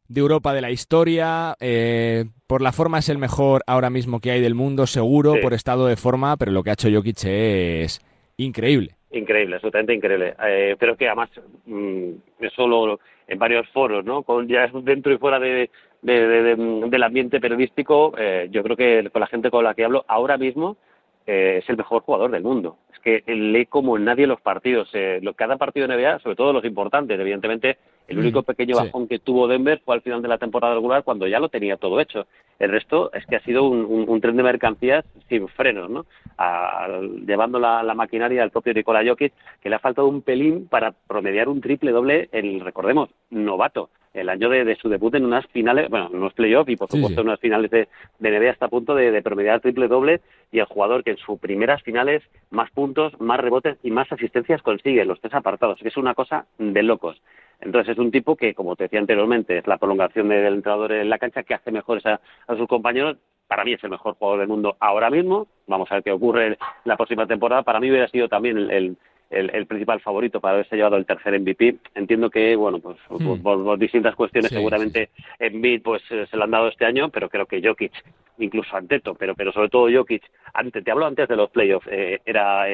de 0.09 0.21
Europa 0.21 0.53
de 0.53 0.63
la 0.63 0.73
historia. 0.73 1.55
Eh, 1.61 2.25
por 2.49 2.61
la 2.61 2.73
forma 2.73 2.99
es 2.99 3.09
el 3.09 3.19
mejor 3.19 3.63
ahora 3.69 3.89
mismo 3.89 4.19
que 4.19 4.33
hay 4.33 4.41
del 4.41 4.57
mundo, 4.57 4.89
seguro, 4.89 5.35
por 5.41 5.55
estado 5.55 5.87
de 5.87 5.95
forma, 5.95 6.37
pero 6.39 6.51
lo 6.51 6.65
que 6.65 6.71
ha 6.71 6.73
hecho 6.73 6.91
Jokic 6.91 7.23
es 7.23 8.01
increíble. 8.37 8.97
Increíble, 9.13 9.57
absolutamente 9.57 9.95
increíble. 9.95 10.35
Eh, 10.45 10.77
pero 10.79 10.97
que 10.97 11.09
además, 11.09 11.31
mm, 11.67 12.11
solo 12.55 13.01
en 13.27 13.39
varios 13.39 13.69
foros, 13.71 14.05
¿no? 14.05 14.23
Con, 14.23 14.47
ya 14.47 14.71
dentro 14.73 15.13
y 15.13 15.19
fuera 15.19 15.39
de, 15.39 15.71
del 16.03 17.03
ambiente 17.03 17.41
periodístico, 17.41 18.15
eh, 18.19 18.49
yo 18.51 18.63
creo 18.63 18.77
que 18.77 19.11
con 19.11 19.21
la 19.21 19.27
gente 19.27 19.51
con 19.51 19.65
la 19.65 19.75
que 19.75 19.85
hablo 19.85 20.05
ahora 20.09 20.37
mismo 20.37 20.77
eh, 21.27 21.61
es 21.63 21.69
el 21.69 21.77
mejor 21.77 22.03
jugador 22.03 22.31
del 22.31 22.43
mundo. 22.43 22.79
Es 22.93 22.99
que 23.01 23.23
lee 23.33 23.67
como 23.67 23.99
nadie 23.99 24.27
los 24.27 24.41
partidos. 24.41 24.89
Eh, 24.95 25.21
cada 25.37 25.57
partido 25.57 25.87
de 25.87 25.97
NBA, 25.97 26.21
sobre 26.21 26.37
todo 26.37 26.53
los 26.53 26.65
importantes, 26.65 27.19
evidentemente, 27.19 27.79
el 28.11 28.19
único 28.19 28.43
pequeño 28.43 28.77
bajón 28.77 29.07
que 29.07 29.21
tuvo 29.21 29.47
Denver 29.47 29.81
fue 29.85 29.95
al 29.95 30.03
final 30.03 30.21
de 30.21 30.27
la 30.27 30.39
temporada 30.39 30.75
regular 30.75 31.05
cuando 31.05 31.29
ya 31.29 31.39
lo 31.39 31.49
tenía 31.49 31.77
todo 31.77 32.01
hecho. 32.01 32.27
El 32.59 32.71
resto 32.71 33.13
es 33.13 33.25
que 33.25 33.37
ha 33.37 33.41
sido 33.41 33.69
un, 33.69 34.21
tren 34.21 34.37
de 34.37 34.43
mercancías 34.43 35.05
sin 35.29 35.47
frenos, 35.49 35.89
¿no? 35.89 36.07
llevando 37.25 37.61
la, 37.61 37.95
maquinaria 37.95 38.43
al 38.43 38.51
propio 38.51 38.75
Nikola 38.75 39.05
Jokic, 39.07 39.33
que 39.61 39.71
le 39.71 39.77
ha 39.77 39.79
faltado 39.79 40.09
un 40.09 40.23
pelín 40.23 40.67
para 40.67 40.91
promediar 40.91 41.49
un 41.49 41.61
triple 41.61 41.93
doble, 41.93 42.29
el, 42.33 42.61
recordemos, 42.61 43.11
novato 43.31 43.91
el 44.13 44.29
año 44.29 44.49
de, 44.49 44.75
su 44.75 44.89
debut 44.89 45.15
en 45.15 45.25
unas 45.25 45.47
finales, 45.47 45.89
bueno, 45.89 46.09
en 46.11 46.17
unos 46.17 46.35
playoffs 46.35 46.69
y 46.69 46.77
por 46.77 46.91
supuesto 46.91 47.21
en 47.21 47.29
unas 47.29 47.39
finales 47.39 47.71
de, 47.71 47.87
de 48.19 48.31
NBA 48.39 48.51
hasta 48.51 48.67
a 48.67 48.69
punto 48.69 48.97
de, 48.97 49.13
de, 49.13 49.23
promediar 49.23 49.61
triple 49.61 49.87
doble 49.87 50.21
y 50.51 50.59
el 50.59 50.65
jugador 50.65 51.05
que 51.05 51.13
en 51.13 51.17
sus 51.19 51.39
primeras 51.39 51.81
finales 51.85 52.25
más 52.51 52.73
puntos, 52.73 53.13
más 53.21 53.39
rebotes 53.39 53.79
y 53.85 53.93
más 53.93 54.11
asistencias 54.11 54.63
consigue, 54.63 55.05
los 55.05 55.21
tres 55.21 55.35
apartados, 55.35 55.79
que 55.79 55.89
es 55.89 55.97
una 55.97 56.15
cosa 56.15 56.47
de 56.59 56.83
locos. 56.83 57.23
Entonces 57.61 57.93
es 57.93 57.99
un 57.99 58.11
tipo 58.11 58.37
que, 58.37 58.55
como 58.55 58.77
te 58.77 58.85
decía 58.85 59.01
anteriormente, 59.01 59.59
es 59.59 59.67
la 59.67 59.79
prolongación 59.79 60.29
del 60.29 60.55
entrenador 60.55 60.93
en 60.93 61.11
la 61.11 61.19
cancha 61.19 61.43
que 61.43 61.55
hace 61.55 61.71
mejores 61.71 62.05
a, 62.07 62.21
a 62.47 62.57
sus 62.57 62.67
compañeros. 62.67 63.19
Para 63.47 63.65
mí 63.65 63.73
es 63.73 63.83
el 63.83 63.91
mejor 63.91 64.15
jugador 64.15 64.41
del 64.41 64.49
mundo 64.49 64.77
ahora 64.79 65.11
mismo. 65.11 65.49
Vamos 65.67 65.91
a 65.91 65.97
ver 65.97 66.05
qué 66.05 66.13
ocurre 66.13 66.57
la 66.85 66.97
próxima 66.97 67.27
temporada. 67.27 67.63
Para 67.63 67.81
mí 67.81 67.91
hubiera 67.91 68.09
sido 68.09 68.29
también 68.29 68.57
el, 68.59 68.97
principal 69.67 70.01
favorito 70.01 70.41
para 70.41 70.55
haberse 70.55 70.77
llevado 70.77 70.97
el 70.97 71.07
tercer 71.07 71.39
MVP. 71.39 71.77
Entiendo 71.95 72.31
que, 72.31 72.57
bueno, 72.57 72.81
pues 72.81 72.97
hmm. 73.09 73.43
por, 73.43 73.79
distintas 73.79 74.15
cuestiones 74.15 74.51
seguramente 74.51 75.11
en 75.39 75.63
sí. 75.63 75.79
pues 75.79 76.03
eh, 76.11 76.27
se 76.29 76.37
lo 76.37 76.45
han 76.45 76.51
dado 76.51 76.69
este 76.69 76.85
año, 76.85 77.09
pero 77.11 77.29
creo 77.29 77.47
que 77.47 77.63
Jokic, 77.63 77.93
incluso 78.39 78.77
Anteto, 78.77 79.15
pero, 79.15 79.35
pero 79.35 79.53
sobre 79.53 79.69
todo 79.69 79.89
Jokic, 79.93 80.25
antes, 80.53 80.83
te 80.83 80.91
hablo 80.91 81.07
antes 81.07 81.29
de 81.29 81.37
los 81.37 81.51
playoffs, 81.51 81.87
eh, 81.91 82.21
era 82.25 82.67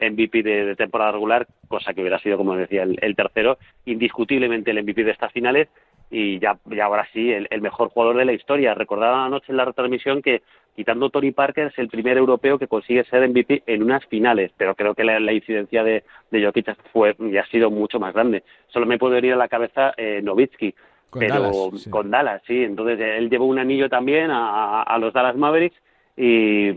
MVP 0.00 0.42
de, 0.42 0.76
temporada 0.76 1.12
regular, 1.12 1.46
cosa 1.68 1.92
que 1.92 2.00
hubiera 2.00 2.18
sido, 2.20 2.38
como 2.38 2.56
decía, 2.56 2.84
el, 2.84 3.16
tercero, 3.16 3.58
indiscutiblemente 3.84 4.70
el 4.70 4.82
MVP 4.82 5.04
de 5.04 5.12
estas 5.12 5.32
finales 5.32 5.68
y 6.10 6.38
ya, 6.38 6.58
ya 6.64 6.86
ahora 6.86 7.06
sí, 7.12 7.30
el, 7.30 7.46
el, 7.50 7.60
mejor 7.60 7.90
jugador 7.90 8.16
de 8.16 8.24
la 8.24 8.32
historia. 8.32 8.72
Recordaba 8.72 9.26
anoche 9.26 9.52
en 9.52 9.58
la 9.58 9.66
retransmisión 9.66 10.22
que 10.22 10.40
quitando 10.78 11.10
Tony 11.10 11.32
Parker, 11.32 11.66
es 11.66 11.78
el 11.80 11.88
primer 11.88 12.16
europeo 12.16 12.56
que 12.56 12.68
consigue 12.68 13.02
ser 13.02 13.28
MVP 13.28 13.64
en 13.66 13.82
unas 13.82 14.06
finales, 14.06 14.52
pero 14.56 14.76
creo 14.76 14.94
que 14.94 15.02
la, 15.02 15.32
incidencia 15.32 15.82
de, 15.82 16.04
de 16.30 16.44
Jokic 16.44 16.76
fue 16.92 17.16
y 17.18 17.36
ha 17.36 17.44
sido 17.46 17.68
mucho 17.68 17.98
más 17.98 18.14
grande. 18.14 18.44
Solo 18.68 18.86
me 18.86 18.96
puede 18.96 19.18
ir 19.26 19.32
a 19.32 19.36
la 19.36 19.48
cabeza 19.48 19.92
eh, 19.96 20.20
Novitsky, 20.22 20.72
pero 21.10 21.50
con 21.90 22.12
Dallas, 22.12 22.42
sí. 22.46 22.62
Entonces 22.62 23.00
él 23.00 23.28
llevó 23.28 23.46
un 23.46 23.58
anillo 23.58 23.88
también 23.88 24.30
a 24.30 24.96
los 25.00 25.12
Dallas 25.12 25.34
Mavericks 25.34 25.76
y, 26.20 26.72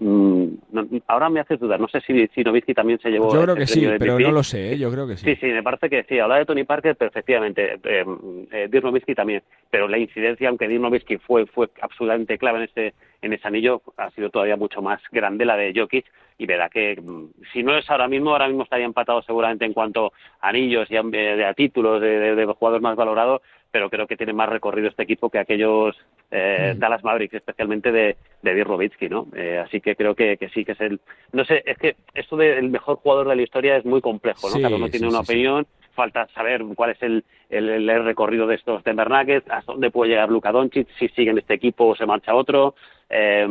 mm, 0.00 0.58
ahora 1.06 1.28
me 1.28 1.40
haces 1.40 1.60
dudar, 1.60 1.78
no 1.78 1.86
sé 1.86 2.00
si, 2.00 2.26
si 2.28 2.42
Novitsky 2.42 2.72
también 2.72 2.98
se 2.98 3.10
llevó. 3.10 3.30
Yo 3.30 3.42
creo 3.42 3.54
que 3.54 3.66
sí, 3.66 3.86
pero 3.98 4.18
no 4.18 4.30
lo 4.32 4.42
sé, 4.42 4.72
¿eh? 4.72 4.78
yo 4.78 4.90
creo 4.90 5.06
que 5.06 5.18
sí. 5.18 5.26
Sí, 5.26 5.36
sí, 5.36 5.46
me 5.48 5.62
parece 5.62 5.90
que 5.90 6.04
sí. 6.04 6.18
Habla 6.18 6.38
de 6.38 6.46
Tony 6.46 6.64
Parker, 6.64 6.96
perfectamente. 6.96 7.74
Eh, 7.84 8.04
eh, 8.52 8.68
Dirk 8.70 8.84
Nowitzki 8.84 9.14
también. 9.14 9.42
Pero 9.70 9.86
la 9.86 9.98
incidencia, 9.98 10.48
aunque 10.48 10.66
Dirk 10.66 10.80
Nowitzki 10.80 11.18
fue, 11.18 11.44
fue 11.44 11.68
absolutamente 11.82 12.38
clave 12.38 12.60
en 12.60 12.64
ese, 12.64 12.94
en 13.20 13.34
ese 13.34 13.46
anillo, 13.46 13.82
ha 13.98 14.10
sido 14.12 14.30
todavía 14.30 14.56
mucho 14.56 14.80
más 14.80 15.02
grande 15.12 15.44
la 15.44 15.58
de 15.58 15.74
Jokic. 15.76 16.06
Y 16.38 16.46
verá 16.46 16.70
que 16.70 16.98
mm, 16.98 17.26
si 17.52 17.62
no 17.62 17.76
es 17.76 17.90
ahora 17.90 18.08
mismo, 18.08 18.30
ahora 18.30 18.48
mismo 18.48 18.62
estaría 18.62 18.86
empatado 18.86 19.20
seguramente 19.20 19.66
en 19.66 19.74
cuanto 19.74 20.14
a 20.40 20.48
anillos 20.48 20.90
y 20.90 20.96
a, 20.96 21.02
de, 21.02 21.52
títulos 21.54 22.00
de, 22.00 22.34
de 22.34 22.46
jugadores 22.46 22.82
más 22.82 22.96
valorados 22.96 23.42
pero 23.76 23.90
creo 23.90 24.06
que 24.06 24.16
tiene 24.16 24.32
más 24.32 24.48
recorrido 24.48 24.88
este 24.88 25.02
equipo 25.02 25.28
que 25.28 25.38
aquellos 25.38 25.94
eh, 26.30 26.72
mm. 26.74 26.78
Dallas 26.78 27.04
Mavericks, 27.04 27.34
especialmente 27.34 27.92
de, 27.92 28.16
de 28.42 28.54
Dirk 28.54 29.10
¿no? 29.10 29.28
Eh, 29.34 29.62
así 29.64 29.80
que 29.80 29.96
creo 29.96 30.14
que, 30.14 30.36
que, 30.36 30.48
sí, 30.48 30.64
que 30.64 30.72
es 30.72 30.80
el... 30.80 31.00
No 31.32 31.44
sé, 31.44 31.62
es 31.64 31.78
que 31.78 31.96
esto 32.14 32.36
del 32.36 32.70
mejor 32.70 32.96
jugador 32.96 33.28
de 33.28 33.36
la 33.36 33.42
historia 33.42 33.76
es 33.76 33.84
muy 33.84 34.00
complejo, 34.00 34.48
¿no? 34.50 34.60
Cada 34.60 34.76
uno 34.76 34.88
tiene 34.88 35.08
una 35.08 35.20
opinión, 35.20 35.66
falta 35.94 36.28
saber 36.34 36.62
cuál 36.74 36.90
es 36.90 37.02
el, 37.02 37.24
el, 37.50 38.04
recorrido 38.04 38.46
de 38.46 38.56
estos 38.56 38.84
Denver 38.84 39.10
Nuggets, 39.10 39.50
hasta 39.50 39.72
dónde 39.72 39.90
puede 39.90 40.10
llegar 40.10 40.30
Luka 40.30 40.52
Doncic, 40.52 40.88
si 40.98 41.08
sigue 41.08 41.30
en 41.30 41.38
este 41.38 41.54
equipo 41.54 41.86
o 41.86 41.96
se 41.96 42.06
marcha 42.06 42.34
otro, 42.34 42.74
eh, 43.08 43.46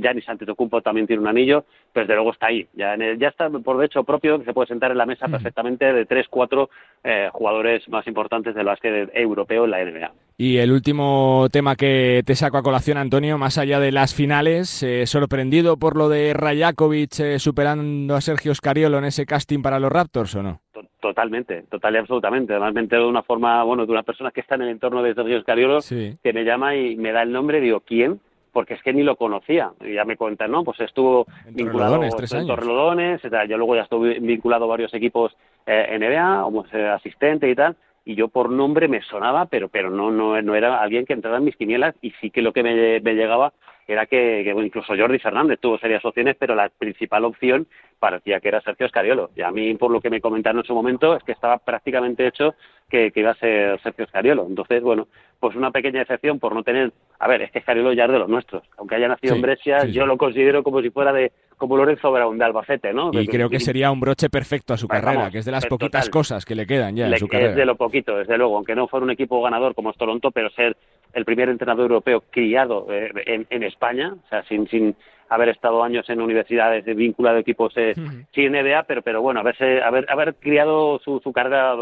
Giannis 0.00 0.28
Antetokounmpo 0.28 0.82
también 0.82 1.06
tiene 1.06 1.22
un 1.22 1.28
anillo, 1.28 1.64
pues 1.92 2.06
de 2.06 2.14
luego 2.14 2.32
está 2.32 2.46
ahí. 2.46 2.66
Ya, 2.74 2.94
en 2.94 3.18
ya 3.18 3.28
está 3.28 3.48
por 3.50 3.78
de 3.78 3.86
hecho 3.86 4.04
propio 4.04 4.38
que 4.38 4.44
se 4.44 4.52
puede 4.52 4.68
sentar 4.68 4.90
en 4.90 4.98
la 4.98 5.06
mesa 5.06 5.28
perfectamente 5.28 5.92
de 5.92 6.06
tres, 6.06 6.26
cuatro 6.28 6.70
eh, 7.02 7.28
jugadores 7.32 7.88
más 7.88 8.06
importantes 8.06 8.54
del 8.54 8.66
básquet 8.66 9.10
europeo 9.14 9.64
en 9.64 9.70
la 9.70 9.84
NBA. 9.84 10.12
Y 10.38 10.58
el 10.58 10.70
último 10.70 11.46
tema 11.50 11.76
que 11.76 12.22
te 12.26 12.34
saco 12.34 12.58
a 12.58 12.62
colación, 12.62 12.98
Antonio, 12.98 13.38
más 13.38 13.56
allá 13.56 13.80
de 13.80 13.90
las 13.90 14.14
finales, 14.14 14.82
eh, 14.82 15.06
sorprendido 15.06 15.78
por 15.78 15.96
lo 15.96 16.10
de 16.10 16.34
Rajakovic 16.34 17.20
eh, 17.20 17.38
superando 17.38 18.14
a 18.14 18.20
Sergio 18.20 18.54
Scariolo 18.54 18.98
en 18.98 19.06
ese 19.06 19.24
casting 19.24 19.62
para 19.62 19.80
los 19.80 19.90
Raptors 19.90 20.34
o 20.34 20.42
no? 20.42 20.60
Totalmente, 21.00 21.62
total 21.70 21.94
y 21.94 21.98
absolutamente. 21.98 22.52
Además 22.52 22.74
me 22.74 22.80
entero 22.80 23.04
de 23.04 23.08
una 23.08 23.22
forma, 23.22 23.62
bueno, 23.62 23.86
de 23.86 23.92
una 23.92 24.02
persona 24.02 24.30
que 24.30 24.40
está 24.42 24.56
en 24.56 24.62
el 24.62 24.68
entorno 24.68 25.02
de 25.02 25.14
Sergio 25.14 25.40
Scariolo, 25.40 25.78
que 25.80 26.32
me 26.34 26.44
llama 26.44 26.76
y 26.76 26.96
me 26.96 27.12
da 27.12 27.22
el 27.22 27.32
nombre, 27.32 27.60
digo, 27.60 27.80
¿quién? 27.80 28.20
porque 28.56 28.72
es 28.72 28.82
que 28.82 28.94
ni 28.94 29.02
lo 29.02 29.16
conocía. 29.16 29.72
Y 29.84 29.92
ya 29.92 30.06
me 30.06 30.16
cuentan, 30.16 30.50
¿no? 30.50 30.64
Pues 30.64 30.80
estuvo 30.80 31.26
vinculado 31.50 32.00
tres 32.16 32.32
en 32.32 32.46
Torrelodones, 32.46 33.20
yo 33.22 33.58
luego 33.58 33.76
ya 33.76 33.82
estuve 33.82 34.18
vinculado 34.18 34.64
a 34.64 34.68
varios 34.68 34.94
equipos 34.94 35.36
eh, 35.66 35.94
NBA, 35.98 36.42
como 36.42 36.64
asistente 36.94 37.50
y 37.50 37.54
tal, 37.54 37.76
y 38.06 38.14
yo 38.14 38.28
por 38.28 38.50
nombre 38.50 38.88
me 38.88 39.02
sonaba, 39.02 39.46
pero 39.46 39.68
pero 39.68 39.90
no 39.90 40.10
no, 40.10 40.40
no 40.40 40.54
era 40.54 40.80
alguien 40.80 41.04
que 41.04 41.12
entrara 41.12 41.38
en 41.38 41.44
mis 41.44 41.56
quinielas 41.56 41.94
y 42.00 42.12
sí 42.12 42.30
que 42.30 42.40
lo 42.40 42.52
que 42.52 42.62
me, 42.62 43.00
me 43.00 43.14
llegaba 43.14 43.52
era 43.86 44.06
que, 44.06 44.42
que 44.44 44.50
incluso 44.50 44.94
Jordi 44.96 45.18
Fernández 45.18 45.58
tuvo 45.60 45.78
serias 45.78 46.04
opciones, 46.04 46.36
pero 46.38 46.54
la 46.54 46.68
principal 46.68 47.24
opción 47.24 47.66
parecía 47.98 48.40
que 48.40 48.48
era 48.48 48.60
Sergio 48.60 48.86
Escariolo. 48.86 49.30
Y 49.36 49.42
a 49.42 49.50
mí, 49.50 49.74
por 49.74 49.90
lo 49.90 50.00
que 50.00 50.10
me 50.10 50.20
comentaron 50.20 50.60
en 50.60 50.66
su 50.66 50.74
momento, 50.74 51.16
es 51.16 51.22
que 51.22 51.32
estaba 51.32 51.58
prácticamente 51.58 52.26
hecho 52.26 52.54
que, 52.88 53.12
iba 53.14 53.30
a 53.30 53.34
ser 53.34 53.80
Sergio 53.80 54.04
Escariolo. 54.04 54.46
Entonces, 54.48 54.82
bueno, 54.82 55.08
pues 55.40 55.56
una 55.56 55.70
pequeña 55.70 56.02
excepción 56.02 56.38
por 56.38 56.54
no 56.54 56.62
tener... 56.62 56.92
A 57.18 57.28
ver, 57.28 57.42
es 57.42 57.50
que 57.50 57.60
Escariolo 57.60 57.92
ya 57.92 58.04
es 58.04 58.12
de 58.12 58.18
los 58.18 58.28
nuestros. 58.28 58.62
Aunque 58.76 58.96
haya 58.96 59.08
nacido 59.08 59.34
en 59.34 59.42
Brescia, 59.42 59.84
yo 59.86 60.04
lo 60.04 60.16
considero 60.16 60.62
como 60.62 60.82
si 60.82 60.90
fuera 60.90 61.12
de 61.12 61.32
como 61.56 61.76
Lorenzo 61.76 62.12
Brown 62.12 62.36
de 62.36 62.44
Albacete, 62.44 62.92
¿no? 62.92 63.10
Y 63.14 63.26
creo 63.26 63.48
que 63.48 63.60
sería 63.60 63.90
un 63.90 63.98
broche 63.98 64.28
perfecto 64.28 64.74
a 64.74 64.76
su 64.76 64.86
carrera, 64.86 65.30
que 65.30 65.38
es 65.38 65.44
de 65.46 65.52
las 65.52 65.64
poquitas 65.64 66.10
cosas 66.10 66.44
que 66.44 66.54
le 66.54 66.66
quedan 66.66 66.94
ya 66.94 67.06
en 67.06 67.16
su 67.16 67.26
carrera. 67.26 67.50
Es 67.50 67.56
de 67.56 67.64
lo 67.64 67.76
poquito, 67.76 68.18
desde 68.18 68.36
luego, 68.36 68.56
aunque 68.56 68.74
no 68.74 68.86
fuera 68.88 69.04
un 69.04 69.10
equipo 69.10 69.40
ganador 69.42 69.74
como 69.74 69.90
es 69.90 69.96
Toronto, 69.96 70.30
pero 70.30 70.50
ser 70.50 70.76
el 71.12 71.24
primer 71.24 71.48
entrenador 71.48 71.90
europeo 71.90 72.24
criado 72.30 72.86
eh, 72.90 73.46
en, 73.48 73.62
España, 73.62 74.14
o 74.14 74.28
sea, 74.28 74.42
sin, 74.44 74.68
sin 74.68 74.94
haber 75.28 75.48
estado 75.48 75.82
años 75.82 76.08
en 76.08 76.20
universidades 76.20 76.84
de 76.84 76.94
vinculado 76.94 77.36
a 77.36 77.40
equipos 77.40 77.72
eh, 77.76 77.94
sin 78.34 78.52
NBA, 78.52 78.84
pero, 78.84 79.02
pero 79.02 79.22
bueno, 79.22 79.40
haberse, 79.40 79.82
haber, 79.82 80.06
haber 80.10 80.34
criado 80.36 81.00
su, 81.00 81.20
su 81.20 81.32
carrera 81.32 81.74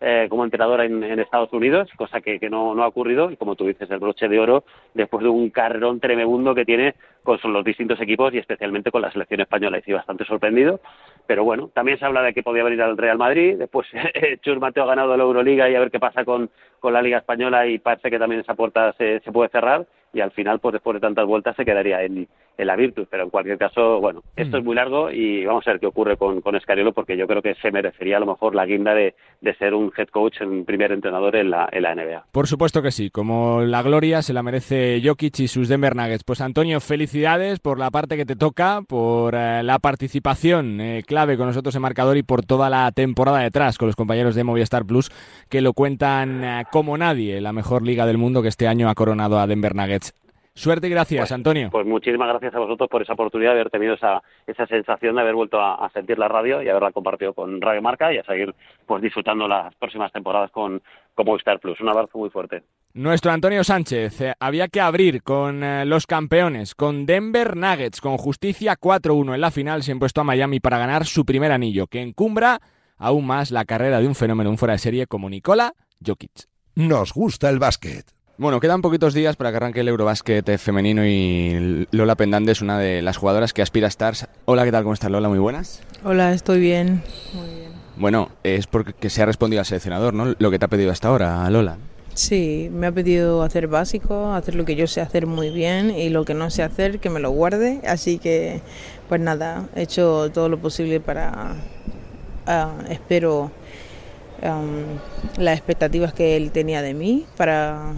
eh, 0.00 0.26
como 0.28 0.44
entrenador 0.44 0.82
en, 0.82 1.02
Estados 1.18 1.52
Unidos, 1.52 1.88
cosa 1.96 2.20
que, 2.20 2.38
que 2.38 2.50
no, 2.50 2.74
no, 2.74 2.82
ha 2.82 2.88
ocurrido, 2.88 3.30
y 3.30 3.36
como 3.36 3.56
tú 3.56 3.66
dices, 3.66 3.90
el 3.90 3.98
broche 3.98 4.28
de 4.28 4.38
oro 4.38 4.64
después 4.94 5.22
de 5.22 5.30
un 5.30 5.50
carrerón 5.50 6.00
tremendo 6.00 6.54
que 6.54 6.64
tiene 6.64 6.94
con 7.26 7.52
los 7.52 7.64
distintos 7.64 8.00
equipos 8.00 8.32
y 8.32 8.38
especialmente 8.38 8.90
con 8.90 9.02
la 9.02 9.10
selección 9.10 9.40
española. 9.40 9.78
Y 9.78 9.82
sí, 9.82 9.92
bastante 9.92 10.24
sorprendido, 10.24 10.80
pero 11.26 11.44
bueno, 11.44 11.70
también 11.74 11.98
se 11.98 12.06
habla 12.06 12.22
de 12.22 12.32
que 12.32 12.42
podía 12.42 12.64
venir 12.64 12.80
al 12.80 12.96
Real 12.96 13.18
Madrid, 13.18 13.56
después 13.58 13.86
Chus 14.42 14.58
Mateo 14.58 14.84
ha 14.84 14.86
ganado 14.86 15.16
la 15.16 15.24
Euroliga 15.24 15.68
y 15.68 15.74
a 15.74 15.80
ver 15.80 15.90
qué 15.90 15.98
pasa 15.98 16.24
con, 16.24 16.48
con 16.80 16.92
la 16.92 17.02
Liga 17.02 17.18
Española 17.18 17.66
y 17.66 17.78
parece 17.78 18.10
que 18.10 18.18
también 18.18 18.40
esa 18.40 18.54
puerta 18.54 18.92
se, 18.94 19.20
se 19.20 19.32
puede 19.32 19.50
cerrar 19.50 19.86
y 20.16 20.20
al 20.20 20.30
final, 20.30 20.60
pues 20.60 20.72
después 20.72 20.94
de 20.94 21.00
tantas 21.00 21.26
vueltas, 21.26 21.54
se 21.56 21.64
quedaría 21.66 22.02
en, 22.02 22.26
en 22.56 22.66
la 22.66 22.74
Virtus. 22.74 23.06
Pero 23.10 23.24
en 23.24 23.30
cualquier 23.30 23.58
caso, 23.58 24.00
bueno, 24.00 24.22
esto 24.34 24.56
es 24.56 24.64
muy 24.64 24.74
largo 24.74 25.10
y 25.10 25.44
vamos 25.44 25.66
a 25.66 25.72
ver 25.72 25.80
qué 25.80 25.86
ocurre 25.86 26.16
con, 26.16 26.40
con 26.40 26.56
Escariolo, 26.56 26.94
porque 26.94 27.18
yo 27.18 27.26
creo 27.26 27.42
que 27.42 27.54
se 27.56 27.70
merecería 27.70 28.16
a 28.16 28.20
lo 28.20 28.26
mejor 28.26 28.54
la 28.54 28.64
guinda 28.64 28.94
de, 28.94 29.14
de 29.42 29.54
ser 29.56 29.74
un 29.74 29.92
head 29.94 30.08
coach, 30.08 30.40
un 30.40 30.64
primer 30.64 30.90
entrenador 30.92 31.36
en 31.36 31.50
la, 31.50 31.68
en 31.70 31.82
la 31.82 31.94
NBA. 31.94 32.26
Por 32.32 32.46
supuesto 32.46 32.80
que 32.80 32.92
sí, 32.92 33.10
como 33.10 33.60
la 33.60 33.82
gloria 33.82 34.22
se 34.22 34.32
la 34.32 34.42
merece 34.42 35.02
Jokic 35.04 35.40
y 35.40 35.48
sus 35.48 35.68
Denver 35.68 35.94
Nuggets. 35.94 36.24
Pues 36.24 36.40
Antonio, 36.40 36.80
felicidades 36.80 37.15
por 37.62 37.78
la 37.78 37.90
parte 37.90 38.16
que 38.16 38.26
te 38.26 38.36
toca, 38.36 38.82
por 38.86 39.34
eh, 39.34 39.62
la 39.62 39.78
participación 39.78 40.80
eh, 40.80 41.02
clave 41.06 41.36
con 41.36 41.46
nosotros 41.46 41.74
en 41.74 41.82
marcador 41.82 42.16
y 42.16 42.22
por 42.22 42.44
toda 42.44 42.68
la 42.68 42.92
temporada 42.92 43.38
detrás 43.40 43.78
con 43.78 43.86
los 43.88 43.96
compañeros 43.96 44.34
de 44.34 44.44
Movistar 44.44 44.84
Plus 44.84 45.10
que 45.48 45.60
lo 45.62 45.72
cuentan 45.72 46.44
eh, 46.44 46.64
como 46.70 46.98
nadie, 46.98 47.40
la 47.40 47.52
mejor 47.52 47.82
liga 47.82 48.04
del 48.06 48.18
mundo 48.18 48.42
que 48.42 48.48
este 48.48 48.68
año 48.68 48.88
ha 48.90 48.94
coronado 48.94 49.38
a 49.38 49.46
Denver 49.46 49.74
Nuggets. 49.74 50.12
Suerte 50.54 50.86
y 50.86 50.90
gracias, 50.90 51.20
Pues- 51.20 51.32
Antonio. 51.32 51.68
Pues 51.70 51.86
muchísimas 51.86 52.28
gracias 52.28 52.54
a 52.54 52.58
vosotros 52.58 52.88
por 52.88 53.02
esa 53.02 53.12
oportunidad 53.14 53.50
de 53.52 53.60
haber 53.60 53.70
tenido 53.70 53.94
esa, 53.94 54.22
esa 54.46 54.66
sensación 54.66 55.14
de 55.16 55.20
haber 55.22 55.34
vuelto 55.34 55.60
a, 55.60 55.74
a 55.84 55.90
sentir 55.90 56.18
la 56.18 56.28
radio 56.28 56.62
y 56.62 56.68
haberla 56.68 56.92
compartido 56.92 57.32
con 57.34 57.60
Radio 57.60 57.82
Marca 57.82 58.12
y 58.12 58.18
a 58.18 58.24
seguir 58.24 58.54
pues 58.86 59.02
disfrutando 59.02 59.46
las 59.48 59.74
próximas 59.76 60.12
temporadas 60.12 60.50
con, 60.50 60.80
con 61.14 61.26
Movistar 61.26 61.60
Plus. 61.60 61.80
Un 61.80 61.88
abrazo 61.90 62.16
muy 62.18 62.30
fuerte. 62.30 62.62
Nuestro 62.96 63.30
Antonio 63.30 63.62
Sánchez, 63.62 64.22
eh, 64.22 64.34
había 64.40 64.68
que 64.68 64.80
abrir 64.80 65.22
con 65.22 65.62
eh, 65.62 65.84
los 65.84 66.06
campeones, 66.06 66.74
con 66.74 67.04
Denver 67.04 67.54
Nuggets, 67.54 68.00
con 68.00 68.16
justicia 68.16 68.78
4-1 68.80 69.34
en 69.34 69.40
la 69.42 69.50
final, 69.50 69.82
se 69.82 69.92
han 69.92 69.98
puesto 69.98 70.22
a 70.22 70.24
Miami 70.24 70.60
para 70.60 70.78
ganar 70.78 71.04
su 71.04 71.26
primer 71.26 71.52
anillo, 71.52 71.88
que 71.88 72.00
encumbra 72.00 72.58
aún 72.96 73.26
más 73.26 73.50
la 73.50 73.66
carrera 73.66 74.00
de 74.00 74.06
un 74.06 74.14
fenómeno, 74.14 74.48
un 74.48 74.56
fuera 74.56 74.72
de 74.72 74.78
serie 74.78 75.06
como 75.06 75.28
Nikola 75.28 75.74
Jokic. 76.02 76.48
Nos 76.74 77.12
gusta 77.12 77.50
el 77.50 77.58
básquet. 77.58 78.06
Bueno, 78.38 78.60
quedan 78.60 78.80
poquitos 78.80 79.12
días 79.12 79.36
para 79.36 79.50
que 79.50 79.58
arranque 79.58 79.80
el 79.80 79.88
Eurobásquet 79.88 80.56
femenino 80.56 81.04
y 81.04 81.86
Lola 81.90 82.14
Pendande 82.14 82.52
es 82.52 82.62
una 82.62 82.78
de 82.78 83.02
las 83.02 83.18
jugadoras 83.18 83.52
que 83.52 83.60
aspira 83.60 83.88
a 83.88 83.88
estar. 83.88 84.14
Hola, 84.46 84.64
¿qué 84.64 84.72
tal? 84.72 84.84
¿Cómo 84.84 84.94
estás, 84.94 85.10
Lola? 85.10 85.28
Muy 85.28 85.38
buenas. 85.38 85.82
Hola, 86.02 86.32
estoy 86.32 86.60
bien. 86.60 87.02
Bueno, 87.98 88.30
es 88.42 88.66
porque 88.66 89.10
se 89.10 89.22
ha 89.22 89.26
respondido 89.26 89.60
al 89.60 89.66
seleccionador, 89.66 90.14
¿no? 90.14 90.34
Lo 90.38 90.50
que 90.50 90.58
te 90.58 90.64
ha 90.64 90.68
pedido 90.68 90.90
hasta 90.90 91.08
ahora, 91.08 91.50
Lola. 91.50 91.76
Sí, 92.16 92.70
me 92.72 92.86
ha 92.86 92.92
pedido 92.92 93.42
hacer 93.42 93.68
básico, 93.68 94.32
hacer 94.32 94.54
lo 94.54 94.64
que 94.64 94.74
yo 94.74 94.86
sé 94.86 95.02
hacer 95.02 95.26
muy 95.26 95.50
bien 95.50 95.90
y 95.90 96.08
lo 96.08 96.24
que 96.24 96.32
no 96.32 96.48
sé 96.48 96.62
hacer 96.62 96.98
que 96.98 97.10
me 97.10 97.20
lo 97.20 97.30
guarde. 97.30 97.82
Así 97.86 98.18
que, 98.18 98.62
pues 99.06 99.20
nada, 99.20 99.68
he 99.76 99.82
hecho 99.82 100.30
todo 100.32 100.48
lo 100.48 100.58
posible 100.58 100.98
para, 100.98 101.56
ah, 102.46 102.72
espero, 102.88 103.50
las 105.36 105.58
expectativas 105.58 106.14
que 106.14 106.38
él 106.38 106.52
tenía 106.52 106.80
de 106.80 106.94
mí 106.94 107.26
para 107.36 107.92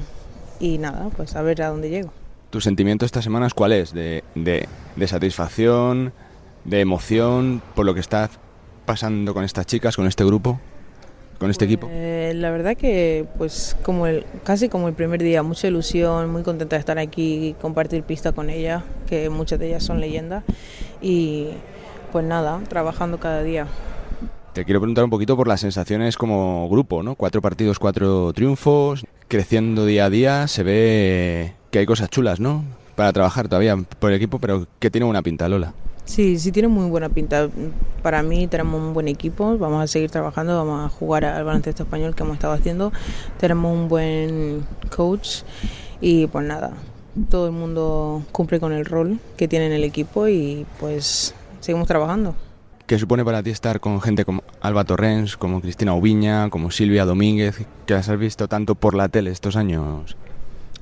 y 0.59 0.78
nada, 0.78 1.11
pues 1.16 1.37
a 1.37 1.42
ver 1.42 1.62
a 1.62 1.68
dónde 1.68 1.88
llego. 1.88 2.11
¿Tu 2.50 2.61
sentimiento 2.61 3.07
esta 3.07 3.22
semana 3.22 3.46
es 3.46 3.54
cuál 3.54 3.70
es? 3.70 3.94
¿De, 3.94 4.24
de, 4.35 4.66
de 4.96 5.07
satisfacción, 5.07 6.12
de 6.64 6.81
emoción 6.81 7.62
por 7.76 7.87
lo 7.87 7.94
que 7.94 8.00
está 8.00 8.31
pasando 8.85 9.33
con 9.33 9.44
estas 9.44 9.64
chicas, 9.66 9.94
con 9.94 10.09
este 10.09 10.24
grupo, 10.24 10.59
con 11.38 11.51
este 11.51 11.64
equipo? 11.64 11.88
Eh, 11.90 12.33
la 12.35 12.51
verdad 12.51 12.77
que 12.77 13.27
pues 13.38 13.77
como 13.83 14.07
el 14.07 14.24
casi 14.44 14.68
como 14.68 14.88
el 14.88 14.94
primer 14.94 15.22
día, 15.22 15.42
mucha 15.42 15.68
ilusión, 15.68 16.31
muy 16.31 16.42
contenta 16.42 16.77
de 16.77 16.81
estar 16.81 16.98
aquí 16.98 17.48
y 17.48 17.53
compartir 17.55 18.03
pista 18.03 18.33
con 18.33 18.51
ellas, 18.51 18.83
que 19.07 19.31
muchas 19.31 19.59
de 19.59 19.68
ellas 19.68 19.85
son 19.85 20.01
leyendas 20.01 20.44
y 21.01 21.48
pues 22.12 22.24
nada, 22.24 22.61
trabajando 22.68 23.18
cada 23.18 23.42
día. 23.42 23.66
Te 24.53 24.64
quiero 24.64 24.81
preguntar 24.81 25.05
un 25.05 25.11
poquito 25.11 25.37
por 25.37 25.46
las 25.46 25.61
sensaciones 25.61 26.16
como 26.16 26.68
grupo, 26.68 27.03
¿no? 27.03 27.14
Cuatro 27.14 27.40
partidos, 27.40 27.79
cuatro 27.79 28.33
triunfos, 28.33 29.05
creciendo 29.29 29.87
día 29.87 30.07
a 30.07 30.11
día, 30.11 30.48
se 30.48 30.62
ve 30.64 31.53
que 31.70 31.79
hay 31.79 31.87
cosas 31.87 32.11
chulas, 32.11 32.40
¿no? 32.40 32.64
Para 32.96 33.12
trabajar 33.12 33.46
todavía 33.46 33.77
por 33.77 34.11
el 34.11 34.16
equipo, 34.16 34.40
pero 34.40 34.66
que 34.81 34.90
tiene 34.90 35.07
una 35.07 35.22
pinta, 35.22 35.48
Lola. 35.48 35.74
Sí, 36.09 36.38
sí 36.38 36.53
tiene 36.53 36.68
muy 36.68 36.88
buena 36.88 37.11
pinta. 37.11 37.51
Para 38.03 38.23
mí 38.23 38.47
tenemos 38.47 38.81
un 38.81 38.94
buen 38.94 39.09
equipo, 39.09 39.59
vamos 39.59 39.85
a 39.85 39.87
seguir 39.87 40.11
trabajando, 40.11 40.57
vamos 40.57 40.87
a 40.87 40.88
jugar 40.88 41.27
al 41.27 41.44
baloncesto 41.44 41.83
español 41.83 42.14
que 42.14 42.23
hemos 42.23 42.37
estado 42.37 42.55
haciendo. 42.55 42.92
Tenemos 43.38 43.77
un 43.77 43.88
buen 43.88 44.66
coach 44.97 45.42
y 46.01 46.27
pues 46.29 46.47
nada, 46.47 46.73
todo 47.29 47.47
el 47.47 47.53
mundo 47.53 48.23
cumple 48.33 48.59
con 48.59 48.73
el 48.73 48.87
rol 48.87 49.18
que 49.37 49.49
tiene 49.49 49.66
en 49.66 49.73
el 49.73 49.85
equipo 49.85 50.27
y 50.29 50.64
pues 50.81 51.35
seguimos 51.61 51.87
trabajando. 51.87 52.35
¿Qué 52.87 52.99
supone 52.99 53.23
para 53.23 53.42
ti 53.42 53.51
estar 53.51 53.79
con 53.79 54.01
gente 54.01 54.25
como 54.25 54.42
Alba 54.62 54.85
Torrens, 54.85 55.37
como 55.37 55.61
Cristina 55.61 55.92
Ubiña, 55.92 56.49
como 56.49 56.71
Silvia 56.71 57.05
Domínguez, 57.05 57.66
que 57.85 57.92
las 57.92 58.09
has 58.09 58.18
visto 58.18 58.49
tanto 58.49 58.77
por 58.77 58.94
la 58.94 59.11
tele 59.11 59.31
estos 59.31 59.57
años? 59.57 60.16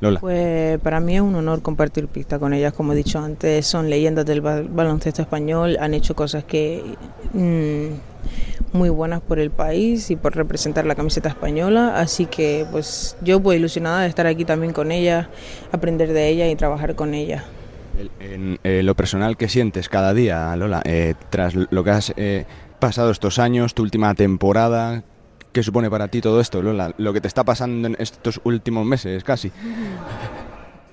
Lola. 0.01 0.21
Pues 0.21 0.79
para 0.81 1.01
mí 1.01 1.15
es 1.17 1.23
un 1.23 1.35
honor 1.35 1.63
compartir 1.63 2.07
pista 2.09 2.39
con 2.39 2.53
ellas, 2.53 2.73
como 2.75 2.93
he 2.93 2.97
dicho 2.97 3.19
antes, 3.19 3.67
son 3.67 3.89
leyendas 3.89 4.27
del 4.27 4.43
bal- 4.43 4.69
baloncesto 4.69 5.23
español, 5.23 5.77
han 5.81 5.95
hecho 5.95 6.15
cosas 6.15 6.45
que 6.45 6.83
mm, 7.33 8.77
muy 8.77 8.91
buenas 8.91 9.23
por 9.23 9.39
el 9.39 9.51
país 9.51 10.11
y 10.11 10.17
por 10.17 10.37
representar 10.37 10.85
la 10.85 10.95
camiseta 10.95 11.31
española, 11.31 11.99
así 11.99 12.27
que 12.27 12.67
pues 12.71 13.17
yo 13.23 13.41
pues 13.41 13.59
ilusionada 13.59 14.03
de 14.03 14.09
estar 14.09 14.27
aquí 14.27 14.45
también 14.45 14.73
con 14.75 14.93
ellas, 14.93 15.29
aprender 15.73 16.13
de 16.13 16.29
ellas 16.29 16.51
y 16.53 16.57
trabajar 16.57 16.95
con 16.95 17.15
ellas. 17.15 17.43
En 18.21 18.59
eh, 18.63 18.83
lo 18.83 18.95
personal 18.95 19.39
que 19.39 19.49
sientes 19.49 19.89
cada 19.89 20.13
día, 20.13 20.55
Lola, 20.57 20.83
eh, 20.85 21.15
tras 21.31 21.55
lo 21.55 21.83
que 21.85 21.91
has 21.91 22.13
eh, 22.19 22.45
pasado 22.79 23.11
estos 23.11 23.39
años, 23.39 23.73
tu 23.73 23.83
última 23.83 24.15
temporada, 24.15 25.03
¿qué 25.57 25.63
supone 25.63 25.89
para 25.89 26.09
ti 26.09 26.21
todo 26.21 26.39
esto, 26.39 26.61
Lola? 26.61 26.93
Lo 26.99 27.15
que 27.15 27.23
te 27.23 27.29
está 27.29 27.43
pasando 27.43 27.89
en 27.89 27.97
estos 27.99 28.43
últimos 28.45 28.85
meses, 28.85 29.25
casi. 29.25 29.51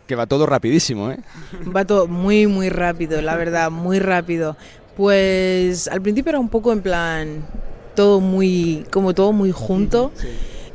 Que 0.08 0.16
va 0.16 0.26
todo 0.26 0.46
rapidísimo, 0.46 1.12
¿eh? 1.12 1.20
Va 1.76 1.84
todo 1.84 2.08
muy, 2.08 2.48
muy 2.48 2.70
rápido, 2.70 3.22
la 3.22 3.36
verdad, 3.36 3.70
muy 3.72 4.00
rápido. 4.00 4.56
Pues 4.96 5.90
al 5.90 6.02
principio 6.02 6.30
era 6.30 6.40
un 6.40 6.48
poco 6.48 6.72
en 6.72 6.82
plan, 6.82 7.46
todo 7.94 8.22
muy, 8.22 8.86
como 8.90 9.14
todo 9.14 9.34
muy 9.34 9.52
junto. 9.52 10.14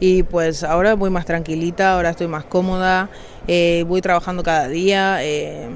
Y 0.00 0.22
pues 0.22 0.64
ahora 0.64 0.92
voy 0.92 1.08
más 1.08 1.24
tranquilita, 1.24 1.94
ahora 1.94 2.10
estoy 2.10 2.28
más 2.28 2.44
cómoda, 2.44 3.08
eh, 3.46 3.86
voy 3.88 4.02
trabajando 4.02 4.42
cada 4.42 4.68
día, 4.68 5.24
eh, 5.24 5.70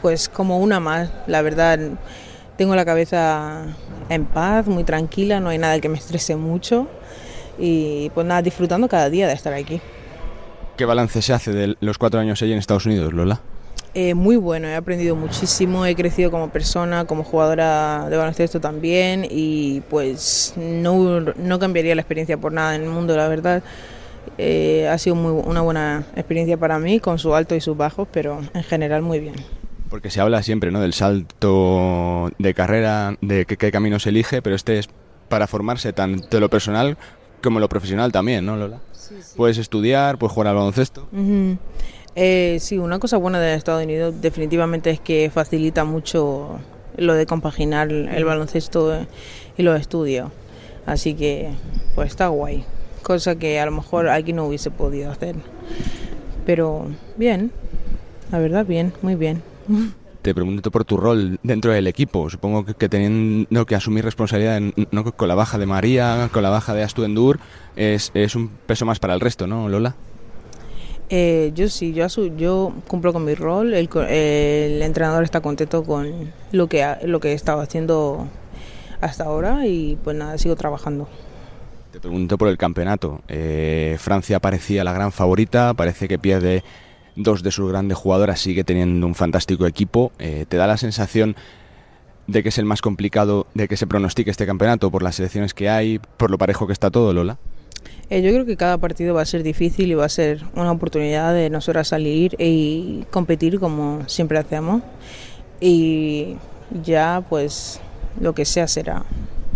pues 0.00 0.28
como 0.28 0.60
una 0.60 0.78
más, 0.78 1.10
la 1.26 1.42
verdad. 1.42 1.80
Tengo 2.56 2.76
la 2.76 2.84
cabeza 2.84 3.64
en 4.08 4.26
paz, 4.26 4.68
muy 4.68 4.84
tranquila, 4.84 5.40
no 5.40 5.48
hay 5.48 5.58
nada 5.58 5.80
que 5.80 5.88
me 5.88 5.98
estrese 5.98 6.36
mucho. 6.36 6.86
Y 7.58 8.10
pues 8.10 8.26
nada, 8.26 8.42
disfrutando 8.42 8.88
cada 8.88 9.10
día 9.10 9.26
de 9.26 9.34
estar 9.34 9.52
aquí. 9.52 9.80
¿Qué 10.76 10.84
balance 10.84 11.22
se 11.22 11.32
hace 11.32 11.52
de 11.52 11.76
los 11.80 11.98
cuatro 11.98 12.20
años 12.20 12.40
allí 12.40 12.52
en 12.52 12.58
Estados 12.58 12.86
Unidos, 12.86 13.12
Lola? 13.12 13.40
Eh, 13.94 14.14
muy 14.14 14.36
bueno, 14.36 14.68
he 14.68 14.76
aprendido 14.76 15.16
muchísimo, 15.16 15.84
he 15.86 15.96
crecido 15.96 16.30
como 16.30 16.50
persona, 16.50 17.04
como 17.04 17.24
jugadora 17.24 18.08
de 18.08 18.16
baloncesto 18.16 18.60
también 18.60 19.26
y 19.28 19.80
pues 19.88 20.54
no, 20.56 21.20
no 21.20 21.58
cambiaría 21.58 21.94
la 21.94 22.02
experiencia 22.02 22.36
por 22.36 22.52
nada 22.52 22.76
en 22.76 22.82
el 22.82 22.90
mundo, 22.90 23.16
la 23.16 23.26
verdad. 23.26 23.62
Eh, 24.36 24.86
ha 24.88 24.98
sido 24.98 25.16
muy, 25.16 25.42
una 25.44 25.62
buena 25.62 26.04
experiencia 26.14 26.56
para 26.56 26.78
mí, 26.78 27.00
con 27.00 27.18
sus 27.18 27.32
altos 27.32 27.58
y 27.58 27.60
sus 27.60 27.76
bajos, 27.76 28.06
pero 28.12 28.40
en 28.54 28.62
general 28.62 29.02
muy 29.02 29.18
bien. 29.18 29.34
Porque 29.90 30.10
se 30.10 30.20
habla 30.20 30.42
siempre, 30.42 30.70
¿no? 30.70 30.80
Del 30.80 30.92
salto 30.92 32.30
de 32.38 32.54
carrera, 32.54 33.16
de 33.20 33.46
qué, 33.46 33.56
qué 33.56 33.72
camino 33.72 33.98
se 33.98 34.10
elige, 34.10 34.42
pero 34.42 34.54
este 34.54 34.78
es 34.78 34.88
para 35.28 35.46
formarse 35.46 35.92
tanto 35.92 36.36
en 36.36 36.40
lo 36.40 36.50
personal 36.50 36.96
como 37.42 37.60
lo 37.60 37.68
profesional 37.68 38.12
también, 38.12 38.44
¿no, 38.44 38.56
Lola? 38.56 38.80
Puedes 39.36 39.58
estudiar, 39.58 40.18
puedes 40.18 40.32
jugar 40.32 40.48
al 40.48 40.56
baloncesto. 40.56 41.06
Eh, 42.14 42.58
sí, 42.60 42.78
una 42.78 42.98
cosa 42.98 43.16
buena 43.16 43.40
de 43.40 43.54
Estados 43.54 43.84
Unidos 43.84 44.14
definitivamente 44.20 44.90
es 44.90 45.00
que 45.00 45.30
facilita 45.32 45.84
mucho 45.84 46.58
lo 46.96 47.14
de 47.14 47.26
compaginar 47.26 47.90
el 47.90 48.24
baloncesto 48.24 49.06
y 49.56 49.62
los 49.62 49.80
estudios. 49.80 50.30
Así 50.84 51.14
que, 51.14 51.50
pues 51.94 52.08
está 52.08 52.28
guay. 52.28 52.64
Cosa 53.02 53.36
que 53.36 53.60
a 53.60 53.66
lo 53.66 53.72
mejor 53.72 54.08
aquí 54.08 54.32
no 54.32 54.46
hubiese 54.46 54.70
podido 54.70 55.10
hacer. 55.10 55.36
Pero 56.44 56.86
bien, 57.16 57.52
la 58.32 58.38
verdad, 58.38 58.66
bien, 58.66 58.92
muy 59.02 59.14
bien. 59.14 59.42
Te 60.22 60.34
pregunto 60.34 60.70
por 60.70 60.84
tu 60.84 60.96
rol 60.96 61.38
dentro 61.42 61.72
del 61.72 61.86
equipo. 61.86 62.28
Supongo 62.28 62.64
que, 62.64 62.74
que 62.74 62.88
teniendo 62.88 63.64
que 63.66 63.74
asumir 63.76 64.04
responsabilidad 64.04 64.56
en- 64.58 64.74
¿no? 64.90 65.04
con 65.12 65.28
la 65.28 65.34
baja 65.34 65.58
de 65.58 65.66
María, 65.66 66.28
con 66.32 66.42
la 66.42 66.50
baja 66.50 66.74
de 66.74 66.82
Astu 66.82 67.04
Endur, 67.04 67.38
es, 67.76 68.10
es 68.14 68.34
un 68.34 68.48
peso 68.48 68.84
más 68.84 68.98
para 68.98 69.14
el 69.14 69.20
resto, 69.20 69.46
¿no, 69.46 69.68
Lola? 69.68 69.94
Eh, 71.10 71.52
yo 71.54 71.68
sí, 71.68 71.94
yo, 71.94 72.06
yo 72.36 72.72
cumplo 72.86 73.12
con 73.12 73.24
mi 73.24 73.34
rol. 73.34 73.72
El, 73.74 73.88
el 74.08 74.82
entrenador 74.82 75.24
está 75.24 75.40
contento 75.40 75.84
con 75.84 76.32
lo 76.52 76.66
que, 76.66 76.82
ha- 76.82 76.98
lo 77.04 77.20
que 77.20 77.28
he 77.30 77.34
estado 77.34 77.60
haciendo 77.60 78.26
hasta 79.00 79.24
ahora 79.24 79.66
y 79.66 79.96
pues 80.02 80.16
nada, 80.16 80.36
sigo 80.36 80.56
trabajando. 80.56 81.08
Te 81.92 82.00
pregunto 82.00 82.36
por 82.36 82.48
el 82.48 82.58
campeonato. 82.58 83.22
Eh, 83.28 83.96
Francia 83.98 84.40
parecía 84.40 84.84
la 84.84 84.92
gran 84.92 85.12
favorita, 85.12 85.72
parece 85.74 86.08
que 86.08 86.18
pierde 86.18 86.62
dos 87.18 87.42
de 87.42 87.50
sus 87.50 87.68
grandes 87.68 87.98
jugadoras, 87.98 88.40
sigue 88.40 88.64
teniendo 88.64 89.06
un 89.06 89.14
fantástico 89.14 89.66
equipo. 89.66 90.12
Eh, 90.18 90.46
¿Te 90.48 90.56
da 90.56 90.66
la 90.66 90.76
sensación 90.76 91.36
de 92.26 92.42
que 92.42 92.50
es 92.50 92.58
el 92.58 92.64
más 92.64 92.80
complicado 92.80 93.46
de 93.54 93.68
que 93.68 93.76
se 93.76 93.86
pronostique 93.86 94.30
este 94.30 94.46
campeonato 94.46 94.90
por 94.90 95.02
las 95.02 95.16
selecciones 95.16 95.54
que 95.54 95.68
hay, 95.68 95.98
por 96.16 96.30
lo 96.30 96.38
parejo 96.38 96.66
que 96.66 96.72
está 96.72 96.90
todo, 96.90 97.12
Lola? 97.12 97.38
Eh, 98.10 98.22
yo 98.22 98.30
creo 98.32 98.46
que 98.46 98.56
cada 98.56 98.78
partido 98.78 99.14
va 99.14 99.22
a 99.22 99.26
ser 99.26 99.42
difícil 99.42 99.90
y 99.90 99.94
va 99.94 100.06
a 100.06 100.08
ser 100.08 100.44
una 100.54 100.72
oportunidad 100.72 101.34
de 101.34 101.50
nosotros 101.50 101.88
salir 101.88 102.36
y 102.38 103.04
competir 103.10 103.58
como 103.58 104.08
siempre 104.08 104.38
hacemos. 104.38 104.82
Y 105.60 106.36
ya 106.82 107.22
pues 107.28 107.80
lo 108.20 108.34
que 108.34 108.44
sea 108.44 108.68
será. 108.68 109.04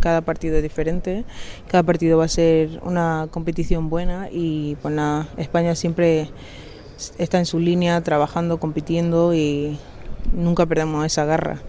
Cada 0.01 0.20
partido 0.20 0.57
es 0.57 0.64
diferente, 0.64 1.25
cada 1.68 1.85
partido 1.85 2.18
va 2.18 2.25
a 2.25 2.29
ser 2.29 2.81
una 2.83 3.29
competición 3.31 3.88
buena 3.88 4.29
y 4.33 4.77
pues 4.83 4.92
nada, 4.92 5.29
España 5.37 5.77
siempre 5.77 6.29
está 7.18 7.38
en 7.38 7.46
su 7.46 7.58
línea 7.58 8.00
trabajando, 8.02 8.58
compitiendo 8.58 9.34
y 9.34 9.78
nunca 10.32 10.66
perdemos 10.66 11.04
esa 11.04 11.24
garra 11.24 11.60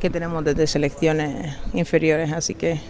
que 0.00 0.10
tenemos 0.10 0.44
desde 0.44 0.66
selecciones 0.66 1.56
inferiores, 1.74 2.32
así 2.32 2.54
que 2.54 2.80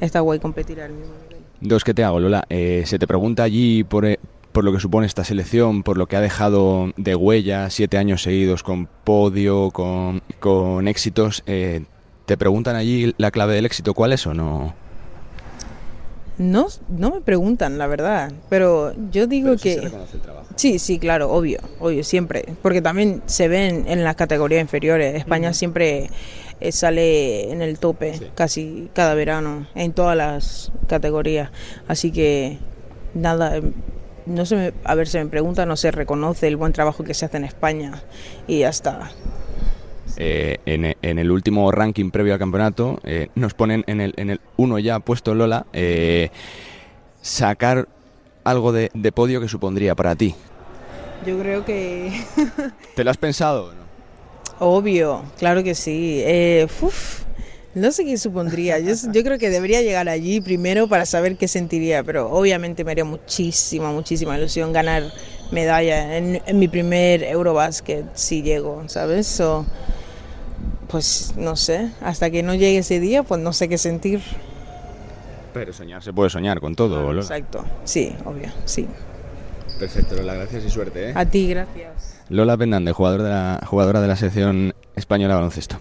está 0.00 0.20
guay 0.20 0.38
competir 0.38 0.80
al 0.80 0.92
mismo 0.92 1.14
nivel. 1.28 1.42
Dos 1.60 1.84
que 1.84 1.94
te 1.94 2.04
hago, 2.04 2.20
Lola. 2.20 2.44
Eh, 2.50 2.84
se 2.86 2.98
te 2.98 3.06
pregunta 3.06 3.42
allí 3.42 3.84
por, 3.84 4.04
eh, 4.04 4.18
por 4.52 4.64
lo 4.64 4.72
que 4.72 4.80
supone 4.80 5.06
esta 5.06 5.24
selección, 5.24 5.82
por 5.82 5.96
lo 5.96 6.06
que 6.06 6.16
ha 6.16 6.20
dejado 6.20 6.92
de 6.96 7.14
huella, 7.14 7.70
siete 7.70 7.98
años 7.98 8.22
seguidos 8.22 8.62
con 8.62 8.86
podio, 9.04 9.70
con, 9.70 10.22
con 10.40 10.86
éxitos. 10.86 11.42
Eh, 11.46 11.84
¿Te 12.26 12.36
preguntan 12.36 12.76
allí 12.76 13.14
la 13.18 13.30
clave 13.30 13.54
del 13.54 13.66
éxito 13.66 13.94
cuál 13.94 14.12
es 14.12 14.26
o 14.26 14.34
no? 14.34 14.74
No, 16.36 16.66
no 16.88 17.10
me 17.10 17.20
preguntan, 17.20 17.78
la 17.78 17.86
verdad, 17.86 18.32
pero 18.48 18.92
yo 19.12 19.26
digo 19.28 19.50
Pero 19.50 19.58
sí 19.58 19.62
que... 19.62 19.74
se 19.74 19.80
reconoce 19.82 20.16
el 20.16 20.22
trabajo. 20.22 20.46
Sí, 20.56 20.78
sí, 20.78 20.98
claro, 20.98 21.30
obvio, 21.30 21.60
obvio, 21.78 22.02
siempre. 22.02 22.44
Porque 22.60 22.82
también 22.82 23.22
se 23.26 23.46
ven 23.46 23.84
en 23.86 24.02
las 24.02 24.16
categorías 24.16 24.60
inferiores. 24.60 25.14
España 25.14 25.52
siempre 25.52 26.10
eh, 26.60 26.72
sale 26.72 27.52
en 27.52 27.62
el 27.62 27.78
tope 27.78 28.20
casi 28.34 28.90
cada 28.94 29.14
verano, 29.14 29.68
en 29.74 29.92
todas 29.92 30.16
las 30.16 30.72
categorías. 30.88 31.50
Así 31.86 32.10
que, 32.10 32.58
nada, 33.14 33.56
em, 33.56 33.72
no 34.26 34.46
se 34.46 34.56
me, 34.56 34.72
a 34.84 34.94
ver, 34.94 35.06
se 35.06 35.22
me 35.22 35.30
pregunta, 35.30 35.66
no 35.66 35.76
se 35.76 35.90
reconoce 35.90 36.48
el 36.48 36.56
buen 36.56 36.72
trabajo 36.72 37.04
que 37.04 37.14
se 37.14 37.26
hace 37.26 37.36
en 37.36 37.44
España 37.44 38.02
y 38.46 38.60
ya 38.60 38.70
está. 38.70 39.10
Eh, 40.16 40.58
en, 40.66 40.96
en 41.02 41.18
el 41.18 41.30
último 41.30 41.70
ranking 41.72 42.10
previo 42.10 42.34
al 42.34 42.38
campeonato 42.38 43.00
eh, 43.04 43.28
nos 43.34 43.54
ponen 43.54 43.84
en 43.86 44.00
el, 44.00 44.14
en 44.16 44.30
el 44.30 44.40
uno 44.56 44.78
ya 44.78 45.00
puesto 45.00 45.34
Lola 45.34 45.66
eh, 45.72 46.30
sacar 47.20 47.88
algo 48.44 48.72
de, 48.72 48.90
de 48.94 49.12
podio 49.12 49.40
que 49.40 49.48
supondría 49.48 49.94
para 49.94 50.14
ti. 50.14 50.34
Yo 51.26 51.38
creo 51.38 51.64
que... 51.64 52.12
¿Te 52.94 53.02
lo 53.02 53.10
has 53.10 53.16
pensado? 53.16 53.72
no? 53.72 53.84
Obvio, 54.60 55.22
claro 55.38 55.64
que 55.64 55.74
sí. 55.74 56.20
Eh, 56.24 56.66
uf, 56.80 57.22
no 57.74 57.90
sé 57.90 58.04
qué 58.04 58.16
supondría. 58.18 58.78
Yo, 58.78 58.94
yo 59.10 59.24
creo 59.24 59.38
que 59.38 59.50
debería 59.50 59.82
llegar 59.82 60.08
allí 60.08 60.40
primero 60.40 60.86
para 60.86 61.06
saber 61.06 61.36
qué 61.36 61.48
sentiría, 61.48 62.04
pero 62.04 62.30
obviamente 62.30 62.84
me 62.84 62.92
haría 62.92 63.04
muchísima, 63.04 63.90
muchísima 63.90 64.38
ilusión 64.38 64.72
ganar 64.72 65.02
medalla 65.50 66.16
en, 66.16 66.40
en 66.46 66.58
mi 66.58 66.68
primer 66.68 67.24
Eurobasket 67.24 68.04
si 68.14 68.42
llego, 68.42 68.84
¿sabes? 68.86 69.26
So, 69.26 69.66
pues 70.88 71.34
no 71.36 71.56
sé, 71.56 71.90
hasta 72.00 72.30
que 72.30 72.42
no 72.42 72.54
llegue 72.54 72.78
ese 72.78 73.00
día, 73.00 73.22
pues 73.22 73.40
no 73.40 73.52
sé 73.52 73.68
qué 73.68 73.78
sentir. 73.78 74.22
Pero 75.52 75.72
soñar 75.72 76.02
se 76.02 76.12
puede 76.12 76.30
soñar 76.30 76.60
con 76.60 76.74
todo, 76.74 77.02
Lola. 77.02 77.20
Exacto, 77.20 77.64
sí, 77.84 78.14
obvio, 78.24 78.50
sí. 78.64 78.88
Perfecto, 79.78 80.16
Lola, 80.16 80.34
gracias 80.34 80.64
y 80.64 80.70
suerte. 80.70 81.10
¿eh? 81.10 81.12
A 81.14 81.26
ti, 81.26 81.48
gracias. 81.48 82.20
Lola 82.28 82.56
Pendández, 82.56 82.94
jugador 82.94 83.22
de 83.22 83.30
la, 83.30 83.60
jugadora 83.66 84.00
de 84.00 84.08
la 84.08 84.16
selección 84.16 84.74
española 84.96 85.34
baloncesto. 85.34 85.78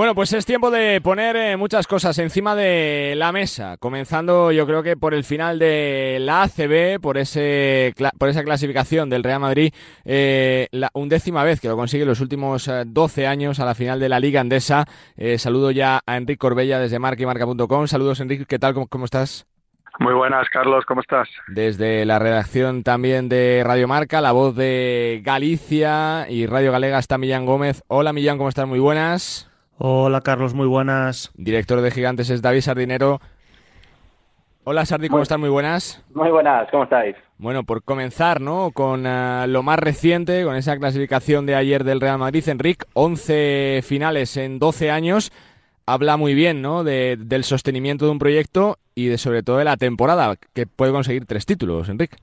Bueno, 0.00 0.14
pues 0.14 0.32
es 0.32 0.46
tiempo 0.46 0.70
de 0.70 0.98
poner 1.02 1.36
eh, 1.36 1.58
muchas 1.58 1.86
cosas 1.86 2.18
encima 2.18 2.56
de 2.56 3.12
la 3.18 3.32
mesa, 3.32 3.76
comenzando 3.76 4.50
yo 4.50 4.66
creo 4.66 4.82
que 4.82 4.96
por 4.96 5.12
el 5.12 5.24
final 5.24 5.58
de 5.58 6.16
la 6.20 6.44
ACB, 6.44 6.98
por 7.02 7.18
ese 7.18 7.92
por 8.18 8.30
esa 8.30 8.42
clasificación 8.42 9.10
del 9.10 9.22
Real 9.22 9.40
Madrid, 9.40 9.74
eh, 10.06 10.68
la 10.70 10.88
undécima 10.94 11.44
vez 11.44 11.60
que 11.60 11.68
lo 11.68 11.76
consigue 11.76 12.04
en 12.04 12.08
los 12.08 12.22
últimos 12.22 12.66
eh, 12.66 12.84
12 12.86 13.26
años 13.26 13.60
a 13.60 13.66
la 13.66 13.74
final 13.74 14.00
de 14.00 14.08
la 14.08 14.20
Liga 14.20 14.40
Andesa. 14.40 14.86
Eh, 15.18 15.36
saludo 15.36 15.70
ya 15.70 16.00
a 16.06 16.16
Enrique 16.16 16.38
Corbella 16.38 16.78
desde 16.78 16.98
marquimarca.com. 16.98 17.86
Saludos 17.86 18.20
Enrique, 18.20 18.46
¿qué 18.46 18.58
tal? 18.58 18.72
¿Cómo, 18.72 18.86
cómo 18.86 19.04
estás? 19.04 19.46
Muy 19.98 20.14
buenas, 20.14 20.48
Carlos, 20.48 20.86
¿cómo 20.86 21.02
estás? 21.02 21.28
Desde 21.46 22.06
la 22.06 22.18
redacción 22.18 22.84
también 22.84 23.28
de 23.28 23.62
Radio 23.66 23.86
Marca, 23.86 24.22
la 24.22 24.32
voz 24.32 24.56
de 24.56 25.20
Galicia 25.22 26.24
y 26.30 26.46
Radio 26.46 26.72
Galega 26.72 26.98
está 26.98 27.18
Millán 27.18 27.44
Gómez. 27.44 27.82
Hola 27.86 28.14
Millán, 28.14 28.38
¿cómo 28.38 28.48
estás? 28.48 28.66
Muy 28.66 28.78
buenas. 28.78 29.49
Hola 29.82 30.20
Carlos, 30.20 30.52
muy 30.52 30.66
buenas. 30.66 31.30
Director 31.36 31.80
de 31.80 31.90
Gigantes 31.90 32.28
es 32.28 32.42
David 32.42 32.60
Sardinero. 32.60 33.18
Hola 34.64 34.84
Sardi, 34.84 35.08
¿cómo 35.08 35.18
Muy- 35.18 35.22
estás? 35.22 35.38
Muy 35.38 35.48
buenas. 35.48 36.04
Muy 36.14 36.30
buenas, 36.30 36.68
¿cómo 36.70 36.84
estáis? 36.84 37.16
Bueno, 37.38 37.64
por 37.64 37.82
comenzar, 37.82 38.42
¿no? 38.42 38.72
Con 38.72 39.06
ah, 39.06 39.46
lo 39.48 39.62
más 39.62 39.78
reciente, 39.78 40.44
con 40.44 40.54
esa 40.54 40.76
clasificación 40.76 41.46
de 41.46 41.54
ayer 41.54 41.82
del 41.84 41.98
Real 42.02 42.18
Madrid, 42.18 42.46
Enric, 42.46 42.84
11 42.92 43.80
finales 43.82 44.36
en 44.36 44.58
12 44.58 44.90
años. 44.90 45.32
Habla 45.86 46.18
muy 46.18 46.34
bien, 46.34 46.60
¿no? 46.60 46.84
De- 46.84 47.16
del 47.18 47.42
sostenimiento 47.44 48.04
de 48.04 48.10
un 48.10 48.18
proyecto 48.18 48.76
y 48.94 49.06
de 49.06 49.16
sobre 49.16 49.42
todo 49.42 49.56
de 49.56 49.64
la 49.64 49.78
temporada, 49.78 50.36
que 50.52 50.66
puede 50.66 50.92
conseguir 50.92 51.24
tres 51.24 51.46
títulos, 51.46 51.88
Enric. 51.88 52.18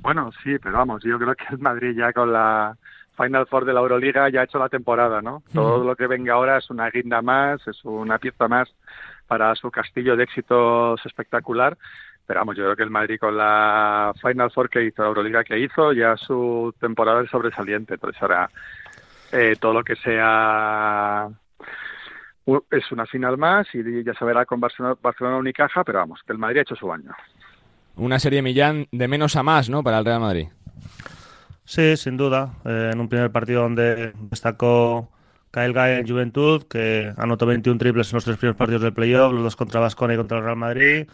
Bueno, 0.00 0.30
sí, 0.44 0.58
pero 0.62 0.76
vamos, 0.76 1.02
yo 1.04 1.18
creo 1.18 1.34
que 1.34 1.44
el 1.52 1.58
Madrid 1.58 1.96
ya 1.96 2.12
con 2.12 2.30
la 2.34 2.76
Final 3.16 3.46
Four 3.46 3.64
de 3.64 3.72
la 3.72 3.80
Euroliga 3.80 4.28
ya 4.28 4.40
ha 4.40 4.44
hecho 4.44 4.58
la 4.58 4.68
temporada, 4.68 5.20
¿no? 5.20 5.42
Todo 5.52 5.84
lo 5.84 5.96
que 5.96 6.06
venga 6.06 6.34
ahora 6.34 6.58
es 6.58 6.70
una 6.70 6.90
guinda 6.90 7.22
más, 7.22 7.66
es 7.66 7.84
una 7.84 8.18
pieza 8.18 8.48
más 8.48 8.72
para 9.26 9.54
su 9.54 9.70
castillo 9.70 10.16
de 10.16 10.24
éxitos 10.24 11.00
espectacular. 11.04 11.76
Pero 12.26 12.40
vamos, 12.40 12.56
yo 12.56 12.64
creo 12.64 12.76
que 12.76 12.82
el 12.84 12.90
Madrid 12.90 13.18
con 13.18 13.36
la 13.36 14.12
Final 14.20 14.50
Four 14.50 14.70
que 14.70 14.84
hizo, 14.84 15.02
la 15.02 15.08
Euroliga 15.08 15.44
que 15.44 15.58
hizo, 15.58 15.92
ya 15.92 16.16
su 16.16 16.74
temporada 16.78 17.22
es 17.22 17.30
sobresaliente. 17.30 17.94
Entonces 17.94 18.22
ahora 18.22 18.48
eh, 19.32 19.56
todo 19.60 19.74
lo 19.74 19.84
que 19.84 19.96
sea 19.96 21.28
es 22.70 22.92
una 22.92 23.06
final 23.06 23.38
más 23.38 23.66
y 23.72 24.04
ya 24.04 24.14
se 24.14 24.24
verá 24.24 24.44
con 24.44 24.60
Barcelona, 24.60 24.96
Barcelona 25.00 25.36
Unicaja, 25.36 25.84
pero 25.84 26.00
vamos, 26.00 26.20
que 26.26 26.32
el 26.32 26.38
Madrid 26.38 26.58
ha 26.58 26.62
hecho 26.62 26.76
su 26.76 26.92
año. 26.92 27.12
Una 27.96 28.18
serie 28.18 28.42
Millán 28.42 28.86
de 28.90 29.08
menos 29.08 29.36
a 29.36 29.42
más, 29.42 29.68
¿no? 29.68 29.82
Para 29.82 29.98
el 29.98 30.04
Real 30.04 30.20
Madrid. 30.20 30.48
Sí, 31.64 31.96
sin 31.96 32.16
duda. 32.16 32.54
Eh, 32.64 32.90
en 32.92 33.00
un 33.00 33.08
primer 33.08 33.30
partido 33.30 33.62
donde 33.62 34.12
destacó 34.30 35.10
Kyle 35.50 35.72
Guy 35.72 35.90
en 36.00 36.08
Juventud, 36.08 36.64
que 36.68 37.12
anotó 37.16 37.46
21 37.46 37.78
triples 37.78 38.10
en 38.12 38.16
los 38.16 38.24
tres 38.24 38.36
primeros 38.36 38.56
partidos 38.58 38.82
del 38.82 38.92
playoff, 38.92 39.32
los 39.32 39.42
dos 39.42 39.56
contra 39.56 39.80
Basconia 39.80 40.14
y 40.14 40.18
contra 40.18 40.38
el 40.38 40.44
Real 40.44 40.56
Madrid. 40.56 41.08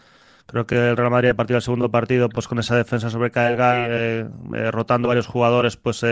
Creo 0.47 0.65
que 0.65 0.89
el 0.89 0.97
Real 0.97 1.11
Madrid 1.11 1.29
a 1.29 1.35
partir 1.35 1.55
del 1.55 1.61
segundo 1.61 1.91
partido, 1.91 2.27
pues 2.29 2.47
con 2.47 2.57
esa 2.59 2.75
defensa 2.75 3.09
sobre 3.09 3.31
Kyle 3.31 3.55
Guy, 3.55 3.85
eh, 3.89 4.29
eh, 4.55 4.71
rotando 4.71 5.07
varios 5.07 5.27
jugadores, 5.27 5.77
pues 5.77 6.03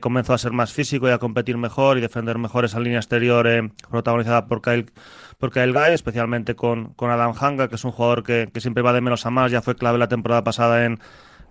comenzó 0.00 0.32
a 0.32 0.38
ser 0.38 0.52
más 0.52 0.72
físico 0.72 1.08
y 1.08 1.12
a 1.12 1.18
competir 1.18 1.58
mejor 1.58 1.98
y 1.98 2.00
defender 2.00 2.38
mejor 2.38 2.64
esa 2.64 2.80
línea 2.80 2.98
exterior 2.98 3.46
protagonizada 3.90 4.46
por 4.46 4.62
Kyle, 4.62 4.90
por 5.38 5.52
Kyle 5.52 5.72
Guy, 5.72 5.92
especialmente 5.92 6.56
con, 6.56 6.94
con 6.94 7.10
Adam 7.10 7.34
Hanga, 7.38 7.68
que 7.68 7.74
es 7.74 7.84
un 7.84 7.92
jugador 7.92 8.22
que, 8.22 8.48
que 8.52 8.60
siempre 8.60 8.82
va 8.82 8.94
de 8.94 9.02
menos 9.02 9.26
a 9.26 9.30
más, 9.30 9.52
ya 9.52 9.60
fue 9.60 9.76
clave 9.76 9.98
la 9.98 10.08
temporada 10.08 10.42
pasada 10.42 10.86
en, 10.86 11.00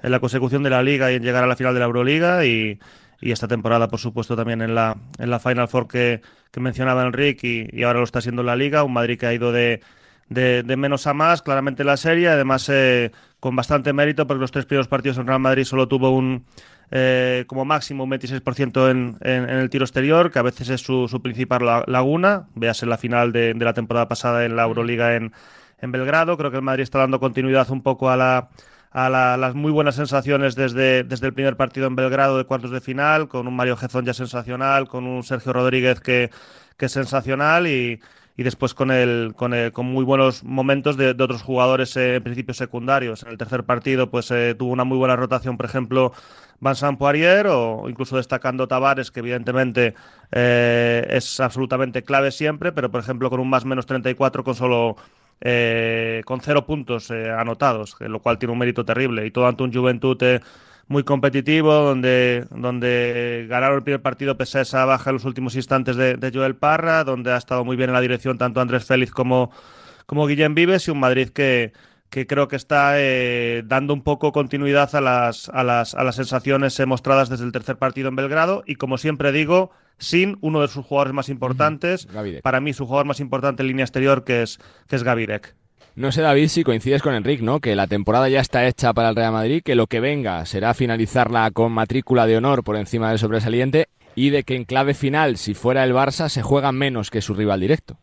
en 0.04 0.12
la 0.12 0.20
consecución 0.20 0.64
de 0.64 0.70
la 0.70 0.84
liga 0.84 1.12
y 1.12 1.16
en 1.16 1.24
llegar 1.24 1.44
a 1.44 1.48
la 1.48 1.56
final 1.56 1.74
de 1.74 1.80
la 1.80 1.88
Euroliga 1.88 2.46
y, 2.46 2.80
y 3.22 3.32
esta 3.32 3.48
temporada, 3.48 3.88
por 3.88 4.00
supuesto, 4.00 4.36
también 4.36 4.62
en 4.62 4.76
la, 4.76 4.98
en 5.18 5.30
la 5.32 5.40
Final 5.40 5.68
Four 5.68 5.88
que, 5.88 6.22
que 6.52 6.60
mencionaba 6.60 7.04
Enrique 7.06 7.70
y, 7.72 7.84
ahora 7.84 8.00
lo 8.00 8.06
está 8.06 8.20
haciendo 8.20 8.42
en 8.42 8.48
la 8.48 8.56
liga, 8.56 8.84
un 8.84 8.94
Madrid 8.94 9.18
que 9.18 9.26
ha 9.26 9.34
ido 9.34 9.52
de, 9.52 9.82
de, 10.30 10.64
de 10.64 10.78
menos 10.78 11.08
a 11.08 11.14
más, 11.14 11.42
claramente 11.42 11.84
en 11.84 11.88
la 11.88 11.98
serie, 11.98 12.28
además 12.30 12.68
eh, 12.70 13.12
con 13.40 13.56
bastante 13.56 13.94
mérito 13.94 14.28
porque 14.28 14.42
los 14.42 14.52
tres 14.52 14.66
primeros 14.66 14.88
partidos 14.88 15.18
en 15.18 15.28
Real 15.28 15.40
Madrid 15.40 15.64
solo 15.64 15.88
tuvo 15.88 16.12
un 16.12 16.46
eh, 16.92 17.46
como 17.48 17.66
máximo 17.66 18.04
un 18.04 18.10
26% 18.12 18.90
en, 18.92 19.18
en, 19.22 19.50
en 19.50 19.58
el 19.58 19.70
tiro 19.70 19.86
exterior, 19.86 20.32
que 20.32 20.40
a 20.40 20.44
veces 20.44 20.70
es 20.70 20.82
su, 20.82 21.08
su 21.08 21.22
principal 21.22 21.66
la- 21.66 21.84
laguna, 21.88 22.48
véase 22.56 22.86
la 22.86 22.98
final 22.98 23.32
de, 23.32 23.54
de 23.54 23.66
la 23.66 23.74
temporada 23.74 24.08
pasada 24.08 24.46
en 24.46 24.56
la 24.56 24.64
Euroliga 24.64 25.16
en, 25.16 25.32
en 25.82 25.92
Belgrado, 25.92 26.38
creo 26.38 26.52
que 26.52 26.58
el 26.58 26.64
Madrid 26.64 26.84
está 26.84 27.00
dando 27.00 27.20
continuidad 27.20 27.70
un 27.72 27.82
poco 27.82 28.10
a 28.10 28.18
la 28.18 28.50
a 28.94 29.10
la- 29.10 29.38
las 29.38 29.56
muy 29.56 29.72
buenas 29.72 29.96
sensaciones 29.96 30.56
desde, 30.56 31.04
desde 31.04 31.28
el 31.28 31.34
primer 31.34 31.58
partido 31.58 31.88
en 31.88 31.96
Belgrado 31.96 32.38
de 32.38 32.46
cuartos 32.46 32.72
de 32.72 32.82
final, 32.82 33.28
con 33.28 33.48
un 33.48 33.56
Mario 33.56 33.76
Gezón 33.78 34.06
ya 34.06 34.14
sensacional, 34.14 34.88
con 34.88 35.06
un 35.06 35.24
Sergio 35.24 35.54
Rodríguez 35.54 36.00
que, 36.00 36.30
que 36.78 36.86
es 36.86 36.92
sensacional 36.92 37.68
y, 37.68 38.00
y 38.38 38.44
después 38.44 38.74
con 38.74 38.92
el, 38.92 39.34
con 39.36 39.54
el- 39.54 39.72
con 39.72 39.86
muy 39.88 40.04
buenos 40.06 40.44
momentos 40.44 40.98
de, 40.98 41.10
otros 41.12 41.42
jugadores 41.42 41.96
eh, 41.98 42.16
en 42.16 42.24
principio 42.24 42.54
secundarios. 42.54 43.24
En 43.24 43.30
el 43.30 43.38
tercer 43.38 43.64
partido 43.64 44.10
pues 44.12 44.30
eh, 44.32 44.56
tuvo 44.58 44.72
una 44.72 44.84
muy 44.84 44.98
buena 44.98 45.16
rotación, 45.16 45.58
por 45.58 45.66
ejemplo, 45.66 46.14
Vincent 46.60 46.98
Poirier 46.98 47.48
o 47.48 47.90
incluso 47.90 48.18
destacando 48.18 48.68
Tavares, 48.68 49.12
que 49.12 49.20
evidentemente 49.20 49.96
eh, 50.32 51.06
es 51.10 51.40
absolutamente 51.40 52.04
clave 52.04 52.32
siempre, 52.32 52.72
pero 52.72 52.90
por 52.92 53.02
ejemplo 53.02 53.30
con 53.30 53.40
un 53.40 53.50
más 53.50 53.66
menos 53.66 53.86
34 53.86 54.44
con 54.44 54.56
solo 54.56 54.96
eh, 55.46 56.22
con 56.24 56.40
cero 56.40 56.66
puntos 56.66 57.12
eh, 57.12 57.30
anotados, 57.30 57.98
lo 58.00 58.22
cual 58.22 58.40
tiene 58.40 58.54
un 58.54 58.60
mérito 58.60 58.86
terrible. 58.86 59.26
Y 59.26 59.32
todo 59.32 59.46
ante 59.46 59.64
un 59.64 59.74
Juventud 59.74 60.18
eh, 60.24 60.40
muy 60.88 61.04
competitivo, 61.04 61.74
donde, 61.74 62.46
donde 62.50 63.46
ganaron 63.50 63.78
el 63.78 63.84
primer 63.84 64.02
partido 64.02 64.38
pese 64.38 64.60
a 64.60 64.62
esa 64.62 64.86
baja 64.86 65.10
en 65.10 65.16
los 65.16 65.26
últimos 65.26 65.56
instantes 65.58 65.98
de, 65.98 66.32
Joel 66.34 66.56
Parra, 66.56 67.04
donde 67.04 67.34
ha 67.34 67.38
estado 67.38 67.66
muy 67.66 67.76
bien 67.76 67.90
en 67.90 67.94
la 67.94 68.00
dirección 68.00 68.38
tanto 68.38 68.62
Andrés 68.62 68.86
Félix 68.86 69.12
como, 69.12 69.52
como 70.06 70.28
Guillem 70.28 70.56
Vives 70.56 70.88
y 70.88 70.92
un 70.92 71.00
Madrid 71.02 71.30
que, 71.30 71.74
que 72.10 72.26
creo 72.26 72.48
que 72.48 72.56
está 72.56 72.96
dando 73.66 73.94
un 73.94 74.04
poco 74.04 74.32
continuidad 74.32 74.96
a 74.96 75.02
las, 75.02 75.50
a, 75.50 75.64
las, 75.66 75.94
a 75.94 76.06
las 76.06 76.16
sensaciones 76.16 76.80
eh, 76.80 76.86
mostradas 76.86 77.28
desde 77.28 77.44
el 77.44 77.52
tercer 77.52 77.78
partido 77.78 78.08
en 78.08 78.16
Belgrado 78.16 78.64
y 78.66 78.76
como 78.76 78.98
siempre 78.98 79.34
digo, 79.34 79.72
sin 79.98 80.38
uno 80.42 80.62
de 80.62 80.68
sus 80.68 80.86
jugadores 80.86 81.14
más 81.14 81.30
importantes, 81.30 82.08
para 82.42 82.62
mí 82.62 82.74
su 82.74 82.86
jugador 82.86 83.06
más 83.06 83.20
importante 83.20 83.64
en 83.64 83.68
línea 83.68 83.86
exterior 83.86 84.24
que 84.24 84.44
es, 84.44 84.60
que 84.88 84.96
es 84.96 85.04
Gavirek. 85.04 85.56
No 85.96 86.12
sé, 86.12 86.22
David, 86.22 86.48
si 86.48 86.64
coincides 86.64 87.04
con 87.04 87.14
Enrique, 87.14 87.44
¿no? 87.44 87.60
Que 87.60 87.76
la 87.76 87.86
temporada 87.86 88.28
ya 88.28 88.40
está 88.40 88.66
hecha 88.66 88.94
para 88.94 89.10
el 89.10 89.16
Real 89.16 89.32
Madrid, 89.32 89.62
que 89.64 89.76
lo 89.76 89.86
que 89.86 90.00
venga 90.00 90.44
será 90.48 90.74
finalizarla 90.74 91.52
con 91.52 91.72
matrícula 91.72 92.26
de 92.26 92.38
honor 92.38 92.64
por 92.64 92.78
encima 92.78 93.10
del 93.10 93.20
sobresaliente 93.20 93.90
y 94.16 94.32
de 94.32 94.44
que 94.44 94.56
en 94.56 94.66
clave 94.66 94.96
final, 94.96 95.38
si 95.38 95.54
fuera 95.54 95.84
el 95.84 95.94
Barça, 95.94 96.30
se 96.30 96.42
juega 96.42 96.72
menos 96.72 97.12
que 97.12 97.22
su 97.22 97.36
rival 97.36 97.60
directo. 97.60 97.98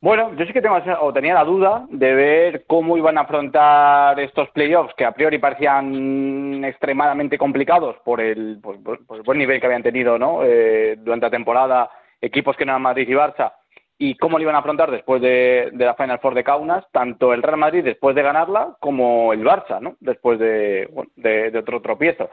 Bueno, 0.00 0.34
yo 0.34 0.44
sí 0.44 0.52
que 0.52 0.60
tengo, 0.60 0.76
o 1.00 1.12
tenía 1.12 1.34
la 1.34 1.44
duda 1.44 1.86
de 1.88 2.14
ver 2.14 2.64
cómo 2.66 2.98
iban 2.98 3.16
a 3.16 3.22
afrontar 3.22 4.20
estos 4.20 4.50
playoffs 4.50 4.94
que 4.94 5.06
a 5.06 5.12
priori 5.12 5.38
parecían 5.38 6.62
extremadamente 6.64 7.38
complicados 7.38 7.96
por 8.04 8.20
el, 8.20 8.60
por 8.60 9.24
buen 9.24 9.38
nivel 9.38 9.58
que 9.58 9.66
habían 9.66 9.82
tenido 9.82 10.18
¿no? 10.18 10.44
Eh, 10.44 10.96
durante 10.98 11.26
la 11.26 11.30
temporada 11.30 11.90
equipos 12.20 12.56
que 12.56 12.66
no 12.66 12.72
eran 12.72 12.82
Madrid 12.82 13.08
y 13.08 13.12
Barça 13.12 13.52
y 13.98 14.14
cómo 14.16 14.36
lo 14.36 14.42
iban 14.42 14.54
a 14.54 14.58
afrontar 14.58 14.90
después 14.90 15.22
de, 15.22 15.70
la 15.74 15.94
Final 15.94 16.18
Four 16.18 16.34
de 16.34 16.44
Kaunas, 16.44 16.84
tanto 16.92 17.32
el 17.32 17.42
Real 17.42 17.56
Madrid 17.56 17.82
después 17.82 18.14
de 18.14 18.22
ganarla 18.22 18.76
como 18.78 19.32
el 19.32 19.42
Barça, 19.42 19.80
¿no? 19.80 19.96
Después 20.00 20.38
de, 20.38 20.88
de, 21.16 21.58
otro 21.58 21.80
tropiezo. 21.80 22.28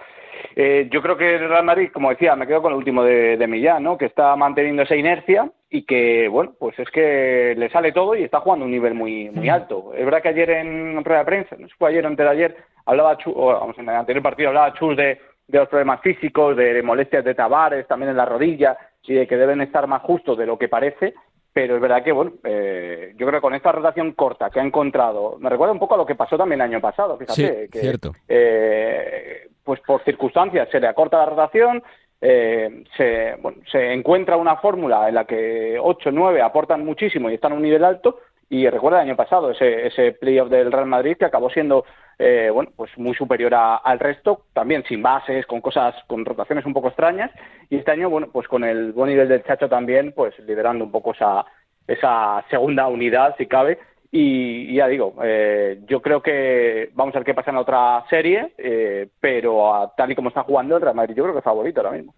Eh, 0.55 0.89
yo 0.91 1.01
creo 1.01 1.15
que 1.15 1.35
el 1.35 1.47
Real 1.47 1.63
Madrid, 1.63 1.89
como 1.93 2.09
decía, 2.09 2.35
me 2.35 2.47
quedo 2.47 2.61
con 2.61 2.73
el 2.73 2.77
último 2.77 3.03
de, 3.03 3.37
de 3.37 3.47
Millán, 3.47 3.83
¿no? 3.83 3.97
Que 3.97 4.05
está 4.05 4.35
manteniendo 4.35 4.81
esa 4.81 4.97
inercia 4.97 5.49
y 5.75 5.85
que, 5.85 6.27
bueno, 6.27 6.53
pues 6.59 6.77
es 6.77 6.87
que 6.91 7.55
le 7.57 7.67
sale 7.71 7.91
todo 7.91 8.13
y 8.13 8.21
está 8.21 8.41
jugando 8.41 8.63
a 8.63 8.67
un 8.67 8.71
nivel 8.71 8.93
muy 8.93 9.31
muy 9.31 9.49
alto. 9.49 9.91
Es 9.97 10.05
verdad 10.05 10.21
que 10.21 10.29
ayer 10.29 10.51
en 10.51 11.01
prueba 11.03 11.21
de 11.21 11.25
prensa, 11.25 11.55
no 11.57 11.65
sé 11.65 11.73
si 11.73 11.79
fue 11.79 11.89
ayer 11.89 12.05
o 12.05 12.09
antes 12.09 12.23
de 12.23 12.31
ayer, 12.31 12.57
hablaba, 12.85 13.17
Chus, 13.17 13.33
o 13.35 13.47
vamos, 13.47 13.75
en 13.79 13.89
el 13.89 13.95
anterior 13.95 14.21
partido 14.21 14.49
hablaba 14.49 14.75
Chus 14.75 14.95
de, 14.95 15.19
de 15.47 15.57
los 15.57 15.67
problemas 15.67 15.99
físicos, 16.01 16.55
de, 16.55 16.83
molestias 16.83 17.25
de 17.25 17.33
Tavares, 17.33 17.87
también 17.87 18.11
en 18.11 18.17
la 18.17 18.25
rodilla, 18.25 18.77
y 19.01 19.15
de 19.15 19.25
que 19.25 19.35
deben 19.35 19.61
estar 19.61 19.87
más 19.87 20.03
justos 20.03 20.37
de 20.37 20.45
lo 20.45 20.59
que 20.59 20.69
parece 20.69 21.15
pero 21.53 21.75
es 21.75 21.81
verdad 21.81 22.03
que, 22.03 22.11
bueno, 22.11 22.33
eh, 22.43 23.13
yo 23.15 23.27
creo 23.27 23.39
que 23.39 23.43
con 23.43 23.53
esta 23.53 23.71
rotación 23.71 24.13
corta 24.13 24.49
que 24.49 24.59
ha 24.59 24.63
encontrado, 24.63 25.37
me 25.39 25.51
recuerda 25.51 25.71
un 25.71 25.77
poco 25.77 25.93
a 25.93 25.97
lo 25.97 26.05
que 26.05 26.15
pasó 26.15 26.35
también 26.35 26.59
el 26.59 26.71
año 26.71 26.81
pasado, 26.81 27.15
fíjate, 27.15 27.69
que, 27.69 27.79
cierto. 27.79 28.11
Eh, 28.27 29.49
pues 29.63 29.79
por 29.81 30.03
circunstancias 30.03 30.67
se 30.71 30.79
le 30.79 30.87
acorta 30.87 31.19
la 31.19 31.27
rotación, 31.27 31.83
eh, 32.25 32.85
se, 32.95 33.35
bueno, 33.41 33.57
se 33.69 33.91
encuentra 33.91 34.37
una 34.37 34.55
fórmula 34.55 35.09
en 35.09 35.15
la 35.15 35.25
que 35.25 35.77
8, 35.77 36.09
9 36.09 36.41
aportan 36.41 36.85
muchísimo 36.85 37.29
y 37.29 37.33
están 37.33 37.51
a 37.51 37.55
un 37.55 37.61
nivel 37.61 37.83
alto, 37.83 38.19
y 38.49 38.69
recuerda 38.69 39.01
el 39.01 39.09
año 39.09 39.17
pasado 39.17 39.51
ese, 39.51 39.87
ese 39.87 40.13
playoff 40.13 40.49
del 40.49 40.71
Real 40.71 40.85
Madrid 40.85 41.17
que 41.17 41.25
acabó 41.25 41.49
siendo 41.49 41.85
eh, 42.19 42.49
bueno 42.53 42.71
pues 42.75 42.95
muy 42.97 43.15
superior 43.15 43.53
al 43.55 43.99
resto 43.99 44.43
también 44.53 44.83
sin 44.87 45.01
bases 45.01 45.47
con 45.47 45.59
cosas 45.59 45.95
con 46.05 46.23
rotaciones 46.23 46.63
un 46.65 46.73
poco 46.73 46.89
extrañas 46.89 47.31
y 47.71 47.77
este 47.77 47.91
año 47.91 48.11
bueno 48.11 48.27
pues 48.31 48.47
con 48.47 48.63
el 48.63 48.91
buen 48.91 49.09
nivel 49.09 49.27
del 49.27 49.43
Chacho 49.43 49.67
también 49.67 50.13
pues 50.15 50.37
liderando 50.39 50.85
un 50.85 50.91
poco 50.91 51.13
esa 51.13 51.45
esa 51.87 52.45
segunda 52.51 52.87
unidad 52.87 53.35
si 53.37 53.47
cabe 53.47 53.79
y, 54.15 54.75
ya 54.75 54.87
digo 54.87 55.15
eh, 55.23 55.81
yo 55.87 55.99
creo 55.99 56.21
que 56.21 56.91
vamos 56.93 57.15
a 57.15 57.19
ver 57.19 57.25
qué 57.25 57.33
pasa 57.33 57.49
en 57.49 57.55
la 57.55 57.61
otra 57.61 58.05
serie 58.11 58.53
eh, 58.59 59.09
pero 59.19 59.91
tal 59.97 60.11
y 60.11 60.15
como 60.15 60.29
está 60.29 60.43
jugando 60.43 60.75
el 60.75 60.83
Real 60.83 60.95
Madrid 60.95 61.15
yo 61.15 61.23
creo 61.23 61.33
que 61.33 61.39
es 61.39 61.43
favorito 61.43 61.81
ahora 61.81 61.97
mismo 61.97 62.13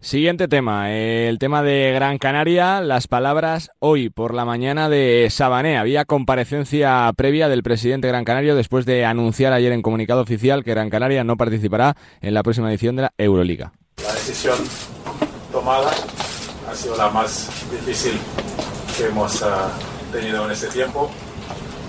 Siguiente 0.00 0.46
tema, 0.46 0.92
el 0.92 1.40
tema 1.40 1.64
de 1.64 1.90
Gran 1.92 2.18
Canaria, 2.18 2.80
las 2.80 3.08
palabras 3.08 3.72
hoy 3.80 4.10
por 4.10 4.32
la 4.32 4.44
mañana 4.44 4.88
de 4.88 5.26
Sabané. 5.28 5.76
Había 5.76 6.04
comparecencia 6.04 7.12
previa 7.16 7.48
del 7.48 7.64
presidente 7.64 8.06
Gran 8.06 8.24
Canario 8.24 8.54
después 8.54 8.86
de 8.86 9.04
anunciar 9.04 9.52
ayer 9.52 9.72
en 9.72 9.82
comunicado 9.82 10.22
oficial 10.22 10.62
que 10.62 10.70
Gran 10.70 10.88
Canaria 10.88 11.24
no 11.24 11.36
participará 11.36 11.96
en 12.20 12.32
la 12.32 12.44
próxima 12.44 12.70
edición 12.70 12.94
de 12.94 13.02
la 13.02 13.12
Euroliga. 13.18 13.72
La 14.04 14.12
decisión 14.12 14.56
tomada 15.50 15.90
ha 16.70 16.74
sido 16.76 16.96
la 16.96 17.08
más 17.10 17.50
difícil 17.72 18.20
que 18.96 19.06
hemos 19.06 19.42
ah, 19.42 19.68
tenido 20.12 20.44
en 20.44 20.52
este 20.52 20.68
tiempo 20.68 21.10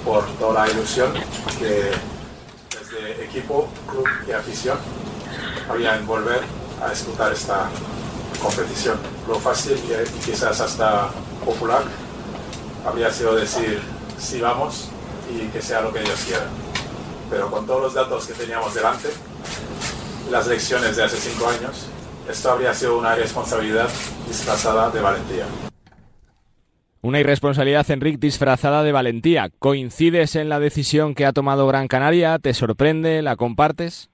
por 0.09 0.25
toda 0.39 0.65
la 0.65 0.71
ilusión 0.71 1.13
que 1.59 1.91
desde 2.75 3.23
equipo, 3.23 3.69
club 3.87 4.07
y 4.27 4.31
afición 4.31 4.75
había 5.69 5.97
en 5.97 6.07
volver 6.07 6.41
a 6.83 6.89
disputar 6.89 7.31
esta 7.31 7.69
competición. 8.41 8.97
Lo 9.27 9.35
fácil 9.35 9.77
y, 9.77 10.19
quizás 10.21 10.59
hasta 10.61 11.09
popular 11.45 11.83
habría 12.87 13.13
sido 13.13 13.35
decir 13.35 13.83
sí 14.17 14.41
vamos 14.41 14.89
y 15.31 15.47
que 15.49 15.61
sea 15.61 15.81
lo 15.81 15.93
que 15.93 15.99
ellos 15.99 16.19
quieran. 16.25 16.49
Pero 17.29 17.51
con 17.51 17.67
todos 17.67 17.83
los 17.83 17.93
datos 17.93 18.25
que 18.25 18.33
teníamos 18.33 18.73
delante, 18.73 19.09
las 20.31 20.47
lecciones 20.47 20.95
de 20.95 21.03
hace 21.03 21.17
cinco 21.17 21.47
años, 21.49 21.85
esto 22.27 22.49
habría 22.49 22.73
sido 22.73 22.97
una 22.97 23.13
responsabilidad 23.13 23.87
disfrazada 24.27 24.89
de 24.89 25.01
valentía. 25.01 25.45
Una 27.01 27.19
irresponsabilidad, 27.21 27.89
Enrique, 27.91 28.17
disfrazada 28.17 28.83
de 28.83 28.91
valentía. 28.91 29.49
¿Coincides 29.59 30.35
en 30.35 30.49
la 30.49 30.59
decisión 30.59 31.15
que 31.15 31.25
ha 31.25 31.31
tomado 31.31 31.65
Gran 31.65 31.87
Canaria? 31.87 32.39
¿Te 32.39 32.53
sorprende? 32.53 33.21
¿La 33.21 33.37
compartes? 33.37 34.09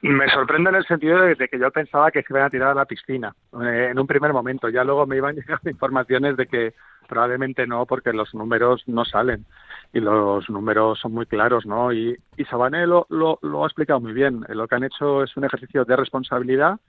Me 0.00 0.26
sorprende 0.30 0.70
en 0.70 0.76
el 0.76 0.86
sentido 0.86 1.20
de, 1.20 1.36
que 1.36 1.58
yo 1.58 1.70
pensaba 1.70 2.10
que 2.10 2.22
se 2.22 2.28
iban 2.30 2.44
a 2.44 2.50
tirar 2.50 2.70
a 2.70 2.74
la 2.74 2.86
piscina 2.86 3.34
eh, 3.62 3.88
en 3.90 3.98
un 3.98 4.06
primer 4.06 4.32
momento. 4.32 4.70
Ya 4.70 4.84
luego 4.84 5.06
me 5.06 5.16
iban 5.16 5.34
llegando 5.36 5.68
informaciones 5.68 6.38
de 6.38 6.46
que 6.46 6.74
probablemente 7.06 7.66
no, 7.66 7.84
porque 7.84 8.14
los 8.14 8.34
números 8.34 8.82
no 8.86 9.04
salen 9.04 9.44
y 9.92 10.00
los 10.00 10.48
números 10.48 10.98
son 10.98 11.12
muy 11.12 11.26
claros, 11.26 11.66
¿no? 11.66 11.92
Y, 11.92 12.16
y 12.38 12.44
Sabané 12.46 12.86
lo, 12.86 13.06
lo, 13.10 13.64
ha 13.64 13.66
explicado 13.66 14.00
muy 14.00 14.14
bien. 14.14 14.46
Lo 14.48 14.66
que 14.66 14.74
han 14.76 14.84
hecho 14.84 15.22
es 15.22 15.36
un 15.36 15.44
ejercicio 15.44 15.84
de 15.84 15.96
responsabilidad 15.96 16.80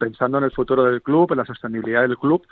pensando 0.00 0.38
en 0.38 0.44
el 0.44 0.50
futuro 0.50 0.84
del 0.84 1.02
club, 1.02 1.30
en 1.30 1.38
la 1.38 1.44
sostenibilidad 1.44 2.00
del 2.00 2.16
club. 2.16 2.44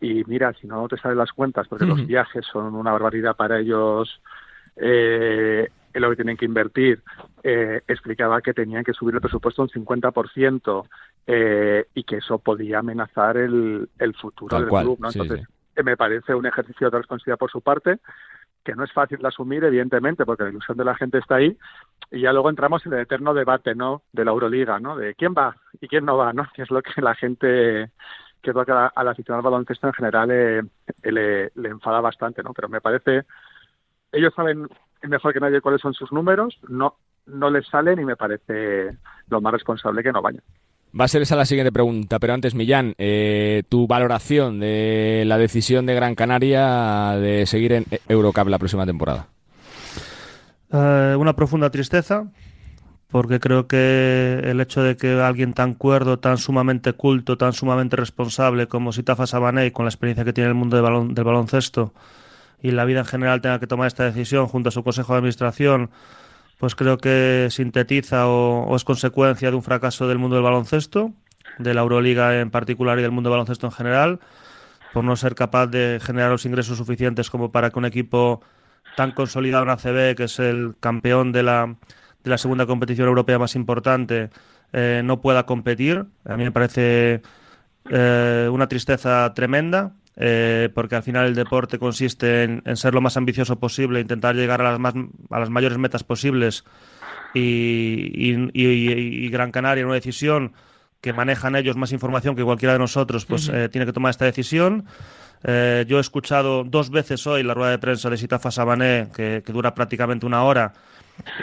Y 0.00 0.24
mira, 0.24 0.52
si 0.54 0.66
no 0.66 0.88
te 0.88 0.96
salen 0.96 1.18
las 1.18 1.32
cuentas, 1.32 1.68
porque 1.68 1.84
los 1.84 2.04
viajes 2.06 2.44
son 2.50 2.74
una 2.74 2.92
barbaridad 2.92 3.36
para 3.36 3.60
ellos 3.60 4.20
eh, 4.76 5.68
en 5.92 6.02
lo 6.02 6.10
que 6.10 6.16
tienen 6.16 6.36
que 6.36 6.46
invertir, 6.46 7.02
eh, 7.42 7.82
explicaba 7.86 8.40
que 8.40 8.54
tenían 8.54 8.82
que 8.82 8.94
subir 8.94 9.14
el 9.14 9.20
presupuesto 9.20 9.62
un 9.62 9.68
50% 9.68 10.88
eh, 11.26 11.86
y 11.94 12.02
que 12.02 12.16
eso 12.16 12.38
podía 12.38 12.78
amenazar 12.78 13.36
el, 13.36 13.88
el 13.98 14.14
futuro 14.14 14.58
del 14.58 14.68
club. 14.68 14.98
¿no? 14.98 15.08
Entonces, 15.08 15.46
me 15.84 15.96
parece 15.96 16.34
un 16.34 16.46
ejercicio 16.46 16.90
de 16.90 16.98
responsabilidad 16.98 17.38
por 17.38 17.50
su 17.50 17.60
parte 17.60 17.98
que 18.64 18.74
no 18.74 18.84
es 18.84 18.92
fácil 18.92 19.18
de 19.18 19.28
asumir, 19.28 19.62
evidentemente, 19.64 20.24
porque 20.24 20.44
la 20.44 20.50
ilusión 20.50 20.76
de 20.76 20.84
la 20.84 20.94
gente 20.94 21.18
está 21.18 21.36
ahí, 21.36 21.56
y 22.10 22.22
ya 22.22 22.32
luego 22.32 22.50
entramos 22.50 22.84
en 22.86 22.94
el 22.94 23.00
eterno 23.00 23.34
debate, 23.34 23.74
¿no?, 23.74 24.02
de 24.12 24.24
la 24.24 24.30
Euroliga, 24.30 24.80
¿no?, 24.80 24.96
de 24.96 25.14
quién 25.14 25.34
va 25.36 25.54
y 25.80 25.88
quién 25.88 26.04
no 26.04 26.16
va, 26.16 26.32
¿no?, 26.32 26.48
que 26.54 26.62
es 26.62 26.70
lo 26.70 26.82
que 26.82 27.00
la 27.00 27.14
gente, 27.14 27.90
que 28.42 28.50
es 28.50 28.56
a, 28.56 28.62
la 29.04 29.14
al 29.28 29.42
baloncesto 29.42 29.86
en 29.86 29.92
general 29.92 30.28
le, 31.02 31.50
le 31.54 31.68
enfada 31.68 32.00
bastante, 32.00 32.42
¿no?, 32.42 32.52
pero 32.54 32.68
me 32.68 32.80
parece, 32.80 33.24
ellos 34.12 34.32
saben 34.34 34.68
mejor 35.02 35.32
que 35.32 35.40
nadie 35.40 35.60
cuáles 35.60 35.80
son 35.80 35.94
sus 35.94 36.12
números, 36.12 36.58
no, 36.68 36.96
no 37.26 37.50
les 37.50 37.66
salen 37.68 38.00
y 38.00 38.04
me 38.04 38.16
parece 38.16 38.96
lo 39.28 39.40
más 39.40 39.52
responsable 39.52 40.02
que 40.02 40.12
no 40.12 40.22
vayan. 40.22 40.42
Va 40.98 41.06
a 41.06 41.08
ser 41.08 41.22
esa 41.22 41.34
la 41.34 41.44
siguiente 41.44 41.72
pregunta, 41.72 42.20
pero 42.20 42.34
antes, 42.34 42.54
Millán, 42.54 42.94
eh, 42.98 43.64
tu 43.68 43.88
valoración 43.88 44.60
de 44.60 45.24
la 45.26 45.38
decisión 45.38 45.86
de 45.86 45.94
Gran 45.94 46.14
Canaria 46.14 47.16
de 47.20 47.46
seguir 47.46 47.72
en 47.72 47.86
Eurocup 48.08 48.46
la 48.46 48.60
próxima 48.60 48.86
temporada. 48.86 49.26
Eh, 50.72 51.16
una 51.18 51.34
profunda 51.34 51.70
tristeza, 51.70 52.26
porque 53.08 53.40
creo 53.40 53.66
que 53.66 54.40
el 54.44 54.60
hecho 54.60 54.84
de 54.84 54.96
que 54.96 55.20
alguien 55.20 55.52
tan 55.52 55.74
cuerdo, 55.74 56.20
tan 56.20 56.38
sumamente 56.38 56.92
culto, 56.92 57.36
tan 57.36 57.52
sumamente 57.54 57.96
responsable 57.96 58.68
como 58.68 58.92
Sitafa 58.92 59.26
Sabané, 59.26 59.72
con 59.72 59.86
la 59.86 59.90
experiencia 59.90 60.24
que 60.24 60.32
tiene 60.32 60.48
el 60.48 60.54
mundo 60.54 60.76
del 60.76 61.24
baloncesto, 61.24 61.92
y 62.62 62.70
la 62.70 62.84
vida 62.84 63.00
en 63.00 63.06
general 63.06 63.40
tenga 63.40 63.58
que 63.58 63.66
tomar 63.66 63.88
esta 63.88 64.04
decisión 64.04 64.46
junto 64.46 64.68
a 64.68 64.72
su 64.72 64.84
consejo 64.84 65.12
de 65.12 65.18
administración, 65.18 65.90
pues 66.64 66.76
creo 66.76 66.96
que 66.96 67.48
sintetiza 67.50 68.26
o, 68.26 68.74
es 68.74 68.84
consecuencia 68.84 69.50
de 69.50 69.54
un 69.54 69.62
fracaso 69.62 70.08
del 70.08 70.16
mundo 70.16 70.36
del 70.36 70.44
baloncesto, 70.44 71.12
de 71.58 71.74
la 71.74 71.82
Euroliga 71.82 72.40
en 72.40 72.50
particular 72.50 72.98
y 72.98 73.02
del 73.02 73.10
mundo 73.10 73.28
del 73.28 73.34
baloncesto 73.34 73.66
en 73.66 73.72
general, 73.72 74.20
por 74.94 75.04
no 75.04 75.14
ser 75.14 75.34
capaz 75.34 75.66
de 75.66 76.00
generar 76.02 76.30
los 76.30 76.46
ingresos 76.46 76.78
suficientes 76.78 77.28
como 77.28 77.52
para 77.52 77.68
que 77.68 77.78
un 77.78 77.84
equipo 77.84 78.40
tan 78.96 79.12
consolidado 79.12 79.64
en 79.64 79.70
ACB, 79.72 80.16
que 80.16 80.24
es 80.24 80.38
el 80.38 80.74
campeón 80.80 81.32
de 81.32 81.42
la, 81.42 81.76
de 82.22 82.30
la 82.30 82.38
segunda 82.38 82.64
competición 82.64 83.08
europea 83.08 83.38
más 83.38 83.56
importante, 83.56 84.30
eh, 84.72 85.02
no 85.04 85.20
pueda 85.20 85.44
competir. 85.44 86.06
A 86.24 86.38
mí 86.38 86.44
me 86.44 86.50
parece 86.50 87.20
eh, 87.90 88.48
una 88.50 88.68
tristeza 88.68 89.34
tremenda 89.34 89.92
eh, 90.16 90.68
porque 90.74 90.96
al 90.96 91.02
final 91.02 91.26
el 91.26 91.34
deporte 91.34 91.78
consiste 91.78 92.44
en, 92.44 92.62
en, 92.64 92.76
ser 92.76 92.94
lo 92.94 93.00
más 93.00 93.16
ambicioso 93.16 93.58
posible, 93.58 94.00
intentar 94.00 94.34
llegar 94.34 94.60
a 94.60 94.70
las, 94.70 94.78
más, 94.78 94.94
a 95.30 95.38
las 95.40 95.50
mayores 95.50 95.78
metas 95.78 96.04
posibles 96.04 96.64
y, 97.34 98.10
y, 98.14 98.50
y, 98.52 99.24
y 99.24 99.28
Gran 99.28 99.50
Canaria, 99.50 99.84
una 99.84 99.94
decisión 99.94 100.52
que 101.00 101.12
manejan 101.12 101.54
ellos 101.56 101.76
más 101.76 101.92
información 101.92 102.34
que 102.34 102.44
cualquiera 102.44 102.72
de 102.72 102.78
nosotros, 102.78 103.26
pues 103.26 103.48
uh 103.48 103.52
-huh. 103.52 103.64
eh, 103.64 103.68
tiene 103.68 103.84
que 103.86 103.92
tomar 103.92 104.10
esta 104.10 104.24
decisión. 104.24 104.86
Eh, 105.42 105.84
yo 105.86 105.98
he 105.98 106.00
escuchado 106.00 106.64
dos 106.64 106.88
veces 106.88 107.26
hoy 107.26 107.42
la 107.42 107.52
rueda 107.52 107.72
de 107.72 107.78
prensa 107.78 108.08
de 108.08 108.16
Sitafa 108.16 108.50
Sabané, 108.50 109.08
que, 109.14 109.42
que 109.44 109.52
dura 109.52 109.74
prácticamente 109.74 110.24
una 110.24 110.42
hora, 110.44 110.72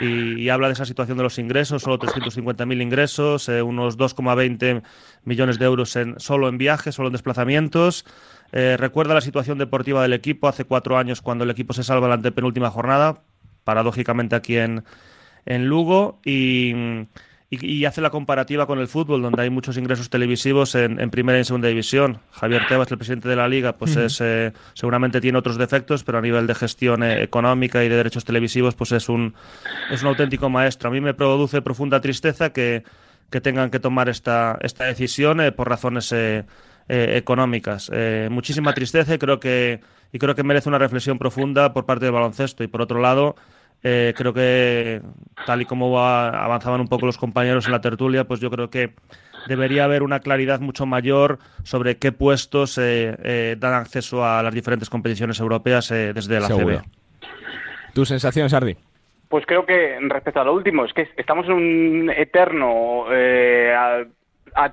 y, 0.00 0.40
y, 0.40 0.48
habla 0.48 0.66
de 0.66 0.74
esa 0.74 0.84
situación 0.84 1.16
de 1.16 1.22
los 1.22 1.38
ingresos, 1.38 1.82
solo 1.82 1.98
350.000 1.98 2.82
ingresos, 2.82 3.48
eh, 3.48 3.62
unos 3.62 3.96
2,20 3.96 4.82
millones 5.24 5.58
de 5.58 5.64
euros 5.64 5.94
en, 5.96 6.18
solo 6.18 6.48
en 6.48 6.58
viajes, 6.58 6.94
solo 6.94 7.08
en 7.08 7.12
desplazamientos. 7.12 8.04
Eh, 8.52 8.76
recuerda 8.78 9.14
la 9.14 9.20
situación 9.20 9.58
deportiva 9.58 10.02
del 10.02 10.12
equipo 10.12 10.48
hace 10.48 10.64
cuatro 10.64 10.98
años 10.98 11.22
cuando 11.22 11.44
el 11.44 11.50
equipo 11.50 11.72
se 11.72 11.82
salva 11.82 12.08
la 12.08 12.14
antepenúltima 12.14 12.70
jornada, 12.70 13.22
paradójicamente 13.64 14.36
aquí 14.36 14.56
en, 14.58 14.84
en 15.46 15.66
Lugo, 15.66 16.20
y 16.24 17.06
y, 17.52 17.66
y, 17.66 17.84
hace 17.84 18.00
la 18.00 18.08
comparativa 18.08 18.66
con 18.66 18.78
el 18.78 18.88
fútbol, 18.88 19.20
donde 19.20 19.42
hay 19.42 19.50
muchos 19.50 19.76
ingresos 19.76 20.08
televisivos 20.08 20.74
en, 20.74 20.98
en, 20.98 21.10
primera 21.10 21.36
y 21.36 21.40
en 21.40 21.44
segunda 21.44 21.68
división. 21.68 22.18
Javier 22.30 22.62
Tebas, 22.66 22.90
el 22.90 22.96
presidente 22.96 23.28
de 23.28 23.36
la 23.36 23.46
liga, 23.46 23.76
pues 23.76 23.94
uh 23.94 24.00
-huh. 24.00 24.04
es, 24.06 24.20
eh, 24.22 24.52
seguramente 24.72 25.20
tiene 25.20 25.36
otros 25.36 25.58
defectos, 25.58 26.02
pero 26.02 26.16
a 26.16 26.22
nivel 26.22 26.46
de 26.46 26.54
gestión 26.54 27.02
eh, 27.02 27.22
económica 27.22 27.84
y 27.84 27.90
de 27.90 27.96
derechos 27.96 28.24
televisivos, 28.24 28.74
pues 28.74 28.92
es 28.92 29.10
un, 29.10 29.34
es 29.90 30.00
un 30.00 30.08
auténtico 30.08 30.48
maestro. 30.48 30.88
A 30.88 30.92
mí 30.92 31.02
me 31.02 31.12
produce 31.12 31.60
profunda 31.60 32.00
tristeza 32.00 32.54
que, 32.54 32.84
que 33.28 33.42
tengan 33.42 33.68
que 33.68 33.80
tomar 33.80 34.08
esta, 34.08 34.56
esta 34.62 34.84
decisión 34.84 35.42
eh, 35.42 35.52
por 35.52 35.68
razones 35.68 36.10
económicas. 36.88 37.90
muchísima 38.30 38.72
tristeza 38.72 39.14
y 39.14 39.18
creo 39.18 39.40
que 39.40 39.80
y 40.12 40.18
creo 40.18 40.34
que 40.34 40.42
merece 40.42 40.68
una 40.68 40.78
reflexión 40.78 41.18
profunda 41.18 41.72
por 41.72 41.86
parte 41.86 42.04
del 42.04 42.14
baloncesto. 42.14 42.62
Y 42.62 42.66
por 42.66 42.82
otro 42.82 43.00
lado, 43.00 43.34
eh, 43.82 44.12
creo 44.16 44.32
que, 44.32 45.00
tal 45.46 45.62
y 45.62 45.64
como 45.64 45.98
avanzaban 45.98 46.80
un 46.80 46.88
poco 46.88 47.06
los 47.06 47.16
compañeros 47.16 47.66
en 47.66 47.72
la 47.72 47.80
tertulia, 47.80 48.24
pues 48.24 48.38
yo 48.38 48.50
creo 48.50 48.70
que 48.70 48.92
debería 49.48 49.84
haber 49.84 50.02
una 50.02 50.20
claridad 50.20 50.60
mucho 50.60 50.86
mayor 50.86 51.38
sobre 51.64 51.96
qué 51.96 52.12
puestos 52.12 52.78
eh, 52.78 53.16
eh, 53.24 53.56
dan 53.58 53.74
acceso 53.74 54.24
a 54.24 54.42
las 54.42 54.54
diferentes 54.54 54.88
competiciones 54.88 55.40
europeas 55.40 55.90
eh, 55.90 56.12
desde 56.12 56.38
la 56.38 56.48
CB. 56.48 56.82
¿Tus 57.94 58.08
sensaciones, 58.08 58.52
Ardi? 58.54 58.76
Pues 59.28 59.46
creo 59.46 59.64
que 59.64 59.98
respecto 60.02 60.40
a 60.40 60.44
lo 60.44 60.54
último, 60.54 60.84
es 60.84 60.92
que 60.92 61.08
estamos 61.16 61.46
en 61.46 61.52
un 61.52 62.10
eterno 62.10 63.06
eh, 63.10 63.74
a, 63.74 64.04
a, 64.54 64.70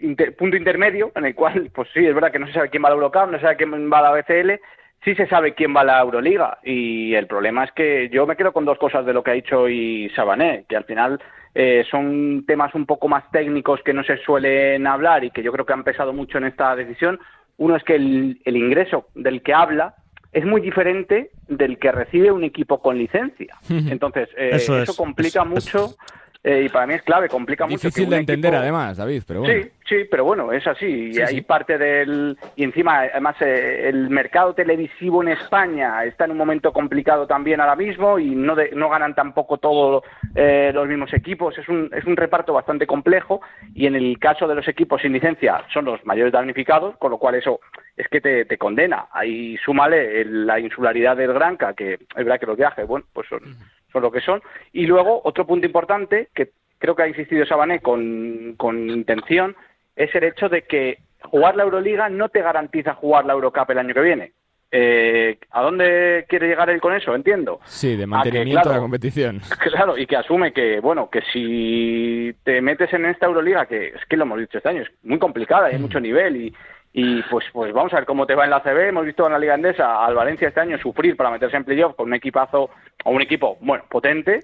inter, 0.00 0.36
punto 0.36 0.56
intermedio 0.56 1.12
en 1.14 1.26
el 1.26 1.34
cual, 1.34 1.70
pues 1.74 1.88
sí, 1.92 2.04
es 2.06 2.14
verdad 2.14 2.32
que 2.32 2.38
no 2.38 2.46
se 2.46 2.52
sabe 2.52 2.70
quién 2.70 2.82
va 2.82 2.88
a 2.88 2.90
la 2.90 2.96
Eurocup, 2.96 3.30
no 3.30 3.38
se 3.38 3.42
sabe 3.42 3.56
quién 3.56 3.92
va 3.92 3.98
a 3.98 4.02
la 4.02 4.12
BCL, 4.12 4.60
sí 5.04 5.14
se 5.14 5.26
sabe 5.26 5.54
quién 5.54 5.74
va 5.74 5.82
a 5.82 5.84
la 5.84 6.00
Euroliga 6.00 6.58
y 6.62 7.14
el 7.14 7.26
problema 7.26 7.64
es 7.64 7.72
que 7.72 8.08
yo 8.10 8.26
me 8.26 8.36
quedo 8.36 8.52
con 8.52 8.64
dos 8.64 8.78
cosas 8.78 9.06
de 9.06 9.12
lo 9.12 9.22
que 9.22 9.30
ha 9.30 9.34
dicho 9.34 9.62
hoy 9.62 10.10
Sabané, 10.14 10.64
que 10.68 10.76
al 10.76 10.84
final 10.84 11.20
eh, 11.54 11.84
son 11.90 12.44
temas 12.46 12.74
un 12.74 12.86
poco 12.86 13.08
más 13.08 13.30
técnicos 13.30 13.80
que 13.84 13.94
no 13.94 14.02
se 14.04 14.18
suelen 14.18 14.86
hablar 14.86 15.24
y 15.24 15.30
que 15.30 15.42
yo 15.42 15.52
creo 15.52 15.66
que 15.66 15.72
han 15.72 15.84
pesado 15.84 16.12
mucho 16.12 16.38
en 16.38 16.44
esta 16.44 16.74
decisión. 16.76 17.18
Uno 17.56 17.76
es 17.76 17.82
que 17.84 17.96
el, 17.96 18.40
el 18.44 18.56
ingreso 18.56 19.08
del 19.14 19.42
que 19.42 19.54
habla 19.54 19.94
es 20.32 20.44
muy 20.44 20.60
diferente 20.60 21.30
del 21.48 21.78
que 21.78 21.90
recibe 21.90 22.30
un 22.30 22.44
equipo 22.44 22.80
con 22.80 22.98
licencia. 22.98 23.56
Entonces, 23.68 24.28
eh, 24.36 24.50
eso, 24.52 24.76
es, 24.76 24.88
eso, 24.88 24.96
complica 24.96 25.42
es, 25.42 25.48
mucho 25.48 25.86
es... 25.86 25.98
Eh, 26.44 26.62
y 26.66 26.68
para 26.68 26.86
mí 26.86 26.94
es 26.94 27.02
clave, 27.02 27.28
complica 27.28 27.64
Difícil 27.64 27.88
mucho. 27.88 27.88
Difícil 27.88 28.10
de 28.10 28.16
entender 28.16 28.50
equipo... 28.50 28.62
además, 28.62 28.96
David, 28.96 29.22
pero 29.26 29.40
bueno. 29.40 29.62
Sí, 29.62 29.70
sí, 29.88 29.96
pero 30.08 30.24
bueno, 30.24 30.52
es 30.52 30.64
así. 30.68 31.12
Sí, 31.12 31.18
y 31.18 31.20
hay 31.20 31.34
sí. 31.34 31.40
parte 31.40 31.76
del... 31.76 32.38
Y 32.54 32.62
encima, 32.62 33.00
además, 33.00 33.34
eh, 33.40 33.88
el 33.88 34.08
mercado 34.08 34.54
televisivo 34.54 35.20
en 35.22 35.30
España 35.30 36.04
está 36.04 36.26
en 36.26 36.30
un 36.30 36.36
momento 36.36 36.72
complicado 36.72 37.26
también 37.26 37.60
ahora 37.60 37.74
mismo 37.74 38.20
y 38.20 38.36
no, 38.36 38.54
de, 38.54 38.70
no 38.70 38.88
ganan 38.88 39.16
tampoco 39.16 39.58
todos 39.58 40.04
eh, 40.36 40.70
los 40.72 40.86
mismos 40.86 41.12
equipos. 41.12 41.58
Es 41.58 41.68
un, 41.68 41.90
es 41.92 42.04
un 42.04 42.16
reparto 42.16 42.52
bastante 42.52 42.86
complejo 42.86 43.40
y 43.74 43.86
en 43.86 43.96
el 43.96 44.16
caso 44.20 44.46
de 44.46 44.54
los 44.54 44.68
equipos 44.68 45.02
sin 45.02 45.12
licencia 45.12 45.64
son 45.74 45.86
los 45.86 46.06
mayores 46.06 46.32
damnificados, 46.32 46.96
con 46.98 47.10
lo 47.10 47.18
cual 47.18 47.34
eso 47.34 47.58
es 47.96 48.06
que 48.08 48.20
te, 48.20 48.44
te 48.44 48.56
condena. 48.56 49.06
Ahí 49.10 49.56
súmale 49.64 50.20
el, 50.20 50.46
la 50.46 50.60
insularidad 50.60 51.16
del 51.16 51.34
Granca, 51.34 51.74
que 51.74 51.94
es 51.94 52.00
verdad 52.14 52.38
que 52.38 52.46
los 52.46 52.56
viajes, 52.56 52.86
bueno, 52.86 53.06
pues 53.12 53.26
son... 53.28 53.42
Uh 53.42 53.46
-huh 53.46 53.77
son 53.92 54.02
lo 54.02 54.10
que 54.10 54.20
son. 54.20 54.42
Y 54.72 54.86
luego, 54.86 55.20
otro 55.24 55.46
punto 55.46 55.66
importante, 55.66 56.28
que 56.34 56.50
creo 56.78 56.94
que 56.94 57.02
ha 57.02 57.08
insistido 57.08 57.46
Sabané 57.46 57.80
con, 57.80 58.54
con 58.56 58.88
intención, 58.90 59.56
es 59.96 60.14
el 60.14 60.24
hecho 60.24 60.48
de 60.48 60.62
que 60.62 60.98
jugar 61.22 61.56
la 61.56 61.64
Euroliga 61.64 62.08
no 62.08 62.28
te 62.28 62.42
garantiza 62.42 62.94
jugar 62.94 63.24
la 63.24 63.32
Eurocup 63.32 63.70
el 63.70 63.78
año 63.78 63.94
que 63.94 64.00
viene. 64.00 64.32
Eh, 64.70 65.38
¿A 65.50 65.62
dónde 65.62 66.26
quiere 66.28 66.46
llegar 66.46 66.68
él 66.68 66.80
con 66.80 66.94
eso? 66.94 67.14
Entiendo. 67.14 67.60
Sí, 67.64 67.96
de 67.96 68.06
mantenimiento 68.06 68.60
que, 68.60 68.62
claro, 68.62 68.68
de 68.68 68.76
la 68.76 68.82
competición. 68.82 69.40
Claro, 69.58 69.96
y 69.96 70.06
que 70.06 70.16
asume 70.16 70.52
que, 70.52 70.80
bueno, 70.80 71.08
que 71.08 71.22
si 71.32 72.34
te 72.44 72.60
metes 72.60 72.92
en 72.92 73.06
esta 73.06 73.26
Euroliga, 73.26 73.66
que 73.66 73.88
es 73.88 74.04
que 74.08 74.16
lo 74.16 74.24
hemos 74.24 74.38
dicho 74.38 74.58
este 74.58 74.68
año, 74.68 74.82
es 74.82 74.90
muy 75.02 75.18
complicada, 75.18 75.68
hay 75.68 75.78
mm. 75.78 75.82
mucho 75.82 76.00
nivel 76.00 76.36
y, 76.36 76.54
y 76.92 77.22
pues 77.22 77.46
pues 77.52 77.72
vamos 77.72 77.92
a 77.92 77.96
ver 77.96 78.04
cómo 78.04 78.26
te 78.26 78.34
va 78.34 78.44
en 78.44 78.50
la 78.50 78.62
CB. 78.62 78.88
Hemos 78.88 79.06
visto 79.06 79.26
en 79.26 79.32
la 79.32 79.38
Liga 79.38 79.54
Andesa 79.54 80.04
al 80.04 80.14
Valencia 80.14 80.48
este 80.48 80.60
año 80.60 80.78
sufrir 80.78 81.16
para 81.16 81.30
meterse 81.30 81.56
en 81.56 81.64
playoff 81.64 81.94
con 81.96 82.08
un 82.08 82.14
equipazo 82.14 82.70
o 83.08 83.10
un 83.10 83.22
equipo, 83.22 83.56
bueno, 83.60 83.84
potente. 83.88 84.40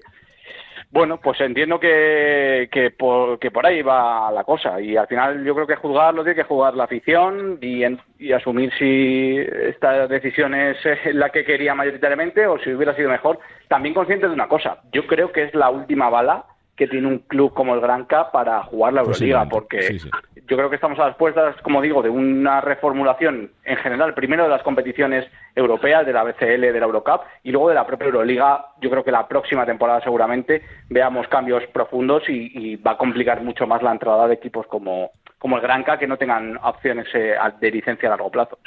Bueno, 0.91 1.19
pues 1.19 1.41
entiendo 1.41 1.79
que, 1.79 2.69
que, 2.71 2.91
por, 2.91 3.37
que 3.39 3.51
por 3.51 3.65
ahí 3.65 3.81
va 3.81 4.31
la 4.31 4.43
cosa 4.43 4.79
y 4.79 4.95
al 4.95 5.07
final 5.07 5.43
yo 5.43 5.53
creo 5.53 5.67
que 5.67 5.75
juzgarlo 5.75 6.23
tiene 6.23 6.37
que 6.37 6.47
jugar 6.47 6.75
la 6.75 6.85
afición 6.85 7.57
y, 7.59 7.83
en, 7.83 7.99
y 8.17 8.31
asumir 8.31 8.71
si 8.77 9.37
esta 9.37 10.07
decisión 10.07 10.53
es 10.53 10.77
la 11.13 11.31
que 11.31 11.43
quería 11.43 11.75
mayoritariamente 11.75 12.47
o 12.47 12.59
si 12.59 12.71
hubiera 12.71 12.95
sido 12.95 13.09
mejor. 13.09 13.39
También 13.67 13.93
consciente 13.93 14.27
de 14.27 14.33
una 14.33 14.47
cosa, 14.47 14.79
yo 14.93 15.05
creo 15.05 15.31
que 15.31 15.43
es 15.43 15.55
la 15.55 15.69
última 15.69 16.09
bala 16.09 16.45
que 16.75 16.87
tiene 16.87 17.07
un 17.07 17.19
club 17.19 17.53
como 17.53 17.73
el 17.73 17.81
Granca 17.81 18.31
para 18.31 18.61
jugar 18.63 18.93
la 18.93 19.01
Euroliga, 19.01 19.45
porque 19.45 19.81
sí, 19.83 19.99
sí. 19.99 20.09
yo 20.47 20.57
creo 20.57 20.69
que 20.69 20.75
estamos 20.75 20.99
a 20.99 21.07
las 21.07 21.15
puertas, 21.15 21.55
como 21.61 21.81
digo, 21.81 22.01
de 22.01 22.09
una 22.09 22.59
reformulación 22.59 23.51
en 23.63 23.77
general, 23.77 24.13
primero 24.13 24.43
de 24.43 24.49
las 24.49 24.61
competiciones 24.61 25.25
europeas, 25.55 26.05
de 26.05 26.11
la 26.11 26.23
BCL, 26.23 26.61
de 26.61 26.79
la 26.79 26.85
Eurocup, 26.85 27.21
y 27.43 27.51
luego 27.51 27.69
de 27.69 27.75
la 27.75 27.87
propia 27.87 28.07
Euroliga. 28.07 28.65
Yo 28.81 28.89
creo 28.89 29.03
que 29.03 29.11
la 29.11 29.27
próxima 29.27 29.65
temporada 29.65 30.01
seguramente 30.01 30.63
veamos 30.89 31.27
cambios 31.29 31.63
profundos 31.71 32.23
y, 32.27 32.51
y 32.53 32.75
va 32.75 32.91
a 32.91 32.97
complicar 32.97 33.41
mucho 33.41 33.65
más 33.65 33.81
la 33.81 33.93
entrada 33.93 34.27
de 34.27 34.33
equipos 34.33 34.67
como, 34.67 35.11
como 35.37 35.55
el 35.55 35.61
Granca, 35.61 35.97
que 35.97 36.07
no 36.07 36.17
tengan 36.17 36.57
opciones 36.57 37.07
eh, 37.13 37.35
de 37.61 37.71
licencia 37.71 38.09
a 38.09 38.11
largo 38.11 38.29
plazo. 38.29 38.59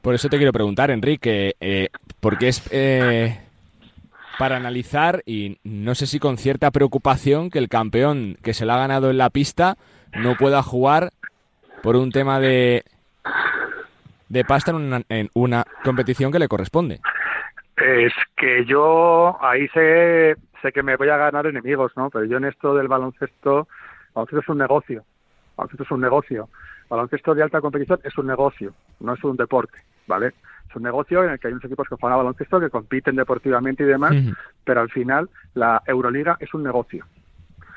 Por 0.00 0.14
eso 0.14 0.28
te 0.28 0.36
quiero 0.36 0.52
preguntar, 0.52 0.92
Enrique, 0.92 1.56
eh, 1.58 1.88
¿por 2.20 2.38
qué 2.38 2.48
es... 2.48 2.68
Eh 2.72 3.45
para 4.38 4.56
analizar 4.56 5.22
y 5.26 5.58
no 5.64 5.94
sé 5.94 6.06
si 6.06 6.18
con 6.18 6.38
cierta 6.38 6.70
preocupación 6.70 7.50
que 7.50 7.58
el 7.58 7.68
campeón 7.68 8.36
que 8.42 8.54
se 8.54 8.66
la 8.66 8.74
ha 8.74 8.78
ganado 8.78 9.10
en 9.10 9.18
la 9.18 9.30
pista 9.30 9.76
no 10.12 10.36
pueda 10.36 10.62
jugar 10.62 11.10
por 11.82 11.96
un 11.96 12.10
tema 12.10 12.40
de 12.40 12.84
de 14.28 14.44
pasta 14.44 14.72
en 14.72 14.76
una, 14.76 15.02
en 15.08 15.28
una 15.34 15.64
competición 15.84 16.32
que 16.32 16.38
le 16.38 16.48
corresponde. 16.48 17.00
Es 17.76 18.12
que 18.36 18.64
yo 18.64 19.36
ahí 19.42 19.68
sé, 19.68 20.36
sé 20.62 20.72
que 20.72 20.82
me 20.82 20.96
voy 20.96 21.08
a 21.10 21.16
ganar 21.16 21.46
enemigos, 21.46 21.92
¿no? 21.96 22.10
Pero 22.10 22.24
yo 22.24 22.38
en 22.38 22.46
esto 22.46 22.74
del 22.74 22.88
baloncesto, 22.88 23.68
baloncesto 24.14 24.40
es 24.40 24.48
un 24.48 24.58
negocio, 24.58 25.04
baloncesto 25.56 25.84
es 25.84 25.90
un 25.90 26.00
negocio, 26.00 26.48
baloncesto 26.88 27.34
de 27.34 27.42
alta 27.42 27.60
competición 27.60 28.00
es 28.02 28.16
un 28.18 28.26
negocio, 28.26 28.72
no 29.00 29.14
es 29.14 29.22
un 29.24 29.36
deporte, 29.36 29.78
¿vale? 30.06 30.32
Un 30.76 30.82
negocio 30.82 31.24
en 31.24 31.30
el 31.30 31.38
que 31.38 31.48
hay 31.48 31.52
unos 31.52 31.64
equipos 31.64 31.88
que 31.88 31.96
juegan 31.96 32.14
a 32.14 32.22
baloncesto, 32.22 32.60
que 32.60 32.70
compiten 32.70 33.16
deportivamente 33.16 33.82
y 33.82 33.86
demás, 33.86 34.12
uh 34.12 34.14
-huh. 34.14 34.36
pero 34.64 34.80
al 34.80 34.90
final 34.90 35.28
la 35.54 35.82
Euroliga 35.86 36.36
es 36.40 36.52
un 36.54 36.62
negocio. 36.62 37.04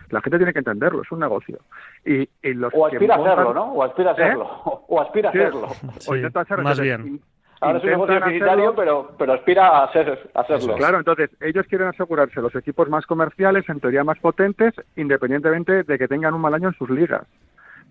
La 0.10 0.22
gente 0.22 0.38
tiene 0.38 0.54
que 0.54 0.60
entenderlo, 0.60 1.04
es 1.04 1.12
un 1.12 1.20
negocio. 1.20 1.60
Y, 2.06 2.28
y 2.42 2.54
los 2.54 2.74
o 2.74 2.88
aspira 2.88 3.16
a 3.16 3.20
hacerlo, 3.20 3.54
¿no? 3.54 3.64
O 3.74 3.84
aspira 3.84 4.10
a 4.10 4.14
hacerlo. 4.14 4.44
¿Eh? 4.44 4.70
O 4.88 5.02
aspira 5.02 5.30
a 5.30 5.32
hacerlo. 5.32 5.68
Sí. 6.00 6.12
O 6.12 6.16
intenta 6.16 6.42
hacerlo. 6.42 6.64
Más 6.64 6.80
bien. 6.80 7.22
Ahora 7.62 7.78
es 7.78 7.84
un 7.84 7.90
negocio 7.90 8.16
deficitario, 8.16 8.74
pero, 8.74 9.12
pero 9.18 9.34
aspira 9.34 9.84
a, 9.84 9.92
ser, 9.92 10.32
a 10.34 10.42
hacerlo. 10.42 10.76
Claro, 10.76 10.98
entonces 10.98 11.30
ellos 11.42 11.66
quieren 11.68 11.90
asegurarse 11.90 12.42
los 12.42 12.56
equipos 12.56 12.88
más 12.90 13.06
comerciales, 13.06 13.68
en 13.68 13.82
teoría 13.82 14.04
más 14.04 14.18
potentes, 14.20 14.74
independientemente 14.96 15.84
de 15.84 15.98
que 15.98 16.08
tengan 16.08 16.34
un 16.34 16.42
mal 16.42 16.54
año 16.54 16.70
en 16.70 16.76
sus 16.76 16.90
ligas. 16.90 17.24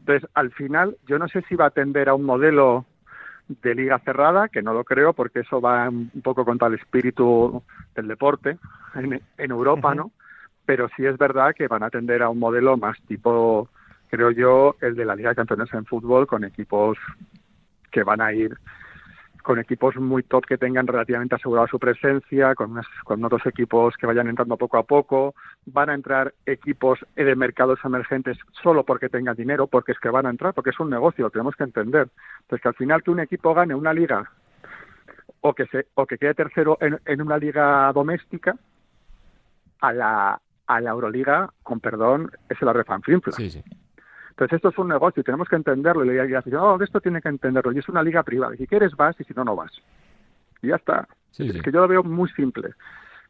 Entonces, 0.00 0.28
al 0.32 0.50
final, 0.52 0.96
yo 1.06 1.18
no 1.18 1.28
sé 1.28 1.42
si 1.48 1.54
va 1.54 1.66
a 1.66 1.70
tender 1.70 2.09
a 2.09 2.14
un 2.14 2.24
modelo 2.24 2.86
de 3.49 3.74
liga 3.74 3.99
cerrada, 4.01 4.49
que 4.49 4.62
no 4.62 4.74
lo 4.74 4.84
creo 4.84 5.12
porque 5.14 5.40
eso 5.40 5.61
va 5.61 5.88
un 5.88 6.22
poco 6.22 6.44
contra 6.44 6.68
el 6.68 6.74
espíritu 6.74 7.62
del 7.94 8.09
deporte 8.09 8.59
en, 8.94 9.20
en 9.38 9.51
Europa, 9.51 9.88
uh 9.88 9.92
-huh. 9.92 9.96
¿no? 9.96 10.11
Pero 10.66 10.88
sí 10.94 11.07
es 11.07 11.16
verdad 11.16 11.55
que 11.55 11.66
van 11.66 11.82
a 11.82 11.90
tender 11.90 12.22
a 12.22 12.28
un 12.28 12.38
modelo 12.38 12.76
más 12.76 13.01
tipo, 13.07 13.68
creo 14.11 14.30
yo, 14.30 14.76
el 14.80 14.94
de 14.94 15.05
la 15.05 15.16
Liga 15.16 15.30
de 15.30 15.36
Campeones 15.36 15.72
en 15.72 15.86
fútbol, 15.86 16.26
con 16.26 16.44
equipos 16.44 16.99
que 17.90 18.03
van 18.03 18.20
a 18.20 18.32
ir 18.32 18.55
con 19.49 19.59
equipos 19.59 19.96
muy 19.96 20.24
top 20.24 20.44
que 20.44 20.59
tengan 20.59 20.86
relativamente 20.86 21.36
asegurada 21.36 21.66
su 21.68 21.78
presencia, 21.78 22.55
con, 22.55 22.78
con 23.03 23.24
otros 23.24 23.46
equipos 23.46 23.96
que 23.96 24.07
vayan 24.07 24.28
entrando 24.28 24.59
poco 24.59 24.76
a 24.76 24.82
poco. 24.82 25.34
Van 25.64 25.88
a 25.88 25.94
entrar 25.94 26.34
equipos 26.44 26.99
de 27.16 27.34
mercados 27.34 27.78
emergentes 27.82 28.36
solo 28.62 28.84
porque 28.84 29.09
tengan 29.09 29.34
dinero, 29.36 29.66
porque 29.66 29.92
es 29.92 29.99
que 30.01 30.11
van 30.11 30.26
a 30.26 30.30
entrar, 30.30 30.53
porque 30.53 30.68
es 30.68 30.78
un 30.80 30.90
negocio, 30.90 31.24
lo 31.24 31.30
tenemos 31.30 31.57
que 31.57 31.64
entender. 31.64 32.11
Entonces, 32.40 32.61
que 32.61 32.68
al 32.68 32.74
final 32.74 33.03
que 33.03 33.11
un 33.11 33.20
equipo 33.20 33.55
gane 33.55 33.74
una 33.74 33.94
liga 33.94 34.30
o 35.40 35.55
que, 35.55 35.64
se, 35.68 35.86
o 35.94 36.05
que 36.05 36.18
quede 36.18 36.34
tercero 36.34 36.76
en, 36.82 37.01
en 37.07 37.22
una 37.22 37.38
liga 37.38 37.90
doméstica, 37.94 38.55
a 39.80 39.92
la, 39.94 40.38
a 40.66 40.80
la 40.82 40.90
Euroliga, 40.90 41.49
con 41.62 41.80
perdón, 41.80 42.30
es 42.51 42.61
la 42.61 42.74
refanflinfla. 42.74 43.32
Sí, 43.32 43.49
sí. 43.49 43.64
Entonces 44.39 44.55
esto 44.55 44.68
es 44.68 44.78
un 44.78 44.86
negocio 44.86 45.20
y 45.20 45.24
tenemos 45.24 45.49
que 45.49 45.57
entenderlo. 45.57 46.05
Y 46.05 46.14
la 46.14 46.62
oh, 46.62 46.80
esto 46.80 47.01
tiene 47.01 47.20
que 47.20 47.28
entenderlo. 47.28 47.72
Y 47.72 47.78
es 47.80 47.89
una 47.89 48.05
liga 48.05 48.22
privada. 48.22 48.55
Si 48.55 48.68
quieres 48.68 48.95
vas 48.95 49.16
y 49.18 49.24
si 49.24 49.34
no, 49.34 49.43
no 49.43 49.57
vas. 49.57 49.72
Y 50.62 50.68
ya 50.68 50.76
está. 50.76 51.09
es 51.36 51.61
que 51.61 51.72
yo 51.72 51.80
lo 51.80 51.89
veo 51.89 52.05
muy 52.05 52.28
simple. 52.30 52.70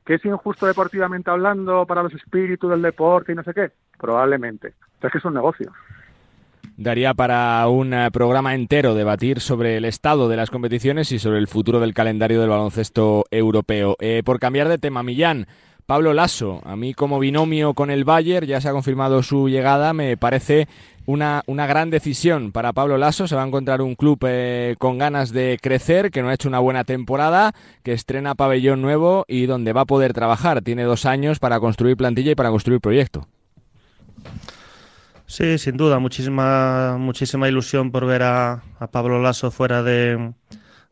¿Que 0.05 0.15
es 0.17 0.25
injusto 0.27 0.67
deportivamente 0.67 1.31
hablando 1.31 1.87
para 1.87 2.03
los 2.03 2.13
espíritus 2.13 2.69
del 2.71 2.83
deporte 2.83 3.33
y 3.33 3.35
no 3.35 3.43
sé 3.43 3.55
qué? 3.55 3.71
Probablemente. 3.99 4.75
Pero 4.99 5.09
es 5.09 5.13
que 5.13 5.19
es 5.19 5.25
un 5.25 5.33
negocio. 5.33 5.73
Daría 6.77 7.15
para 7.15 7.67
un 7.69 7.95
eh, 7.95 8.11
programa 8.11 8.55
entero 8.55 8.95
debatir 8.95 9.41
sobre 9.41 9.79
el 9.79 9.87
estado 9.87 10.29
de 10.29 10.37
las 10.37 10.51
competiciones 10.51 11.11
y 11.11 11.19
sobre 11.19 11.39
el 11.39 11.49
futuro 11.49 11.81
del 11.81 11.95
calendario 11.95 12.39
del 12.39 12.51
baloncesto 12.51 13.25
europeo. 13.31 13.97
Eh, 13.99 14.21
por 14.23 14.39
cambiar 14.39 14.69
de 14.69 14.77
tema, 14.77 15.03
Millán, 15.03 15.47
Pablo 15.89 16.13
Lasso, 16.13 16.61
a 16.67 16.77
mí 16.77 16.93
como 16.93 17.19
binomio 17.19 17.73
con 17.73 17.91
el 17.91 18.05
Bayern, 18.05 18.47
ya 18.47 18.61
se 18.61 18.69
ha 18.69 18.73
confirmado 18.73 19.23
su 19.23 19.49
llegada, 19.49 19.95
me 19.95 20.19
parece 20.19 20.69
una, 21.07 21.43
una 21.47 21.67
gran 21.67 21.89
decisión 21.89 22.53
para 22.53 22.75
Pablo 22.75 22.99
Lasso. 22.99 23.27
Se 23.27 23.35
va 23.35 23.43
a 23.43 23.47
encontrar 23.47 23.81
un 23.81 23.95
club 23.95 24.19
eh, 24.29 24.77
con 24.79 24.99
ganas 24.99 25.33
de 25.33 25.59
crecer, 25.63 26.11
que 26.11 26.21
no 26.21 26.29
ha 26.29 26.35
hecho 26.35 26.47
una 26.47 26.59
buena 26.59 26.85
temporada, 26.85 27.55
que 27.83 27.95
estrena 27.95 28.35
pabellón 28.35 28.83
nuevo 28.83 29.25
y 29.29 29.47
donde 29.47 29.73
va 29.73 29.81
a 29.81 29.87
poder 29.87 30.13
trabajar. 30.13 30.61
Tiene 30.61 30.83
dos 30.83 31.07
años 31.07 31.39
para 31.39 31.59
construir 31.59 31.97
plantilla 31.97 32.33
y 32.33 32.35
para 32.35 32.51
construir 32.51 32.83
proyecto. 32.83 33.27
Sí, 35.25 35.57
sin 35.57 35.79
duda, 35.79 35.99
muchísima, 36.01 36.99
muchísima 36.99 37.49
ilusión 37.49 37.93
por 37.93 38.05
ver 38.05 38.25
a, 38.25 38.63
a 38.79 38.87
Pablo 38.89 39.23
Lasso 39.23 39.51
fuera 39.51 39.83
de, 39.83 40.35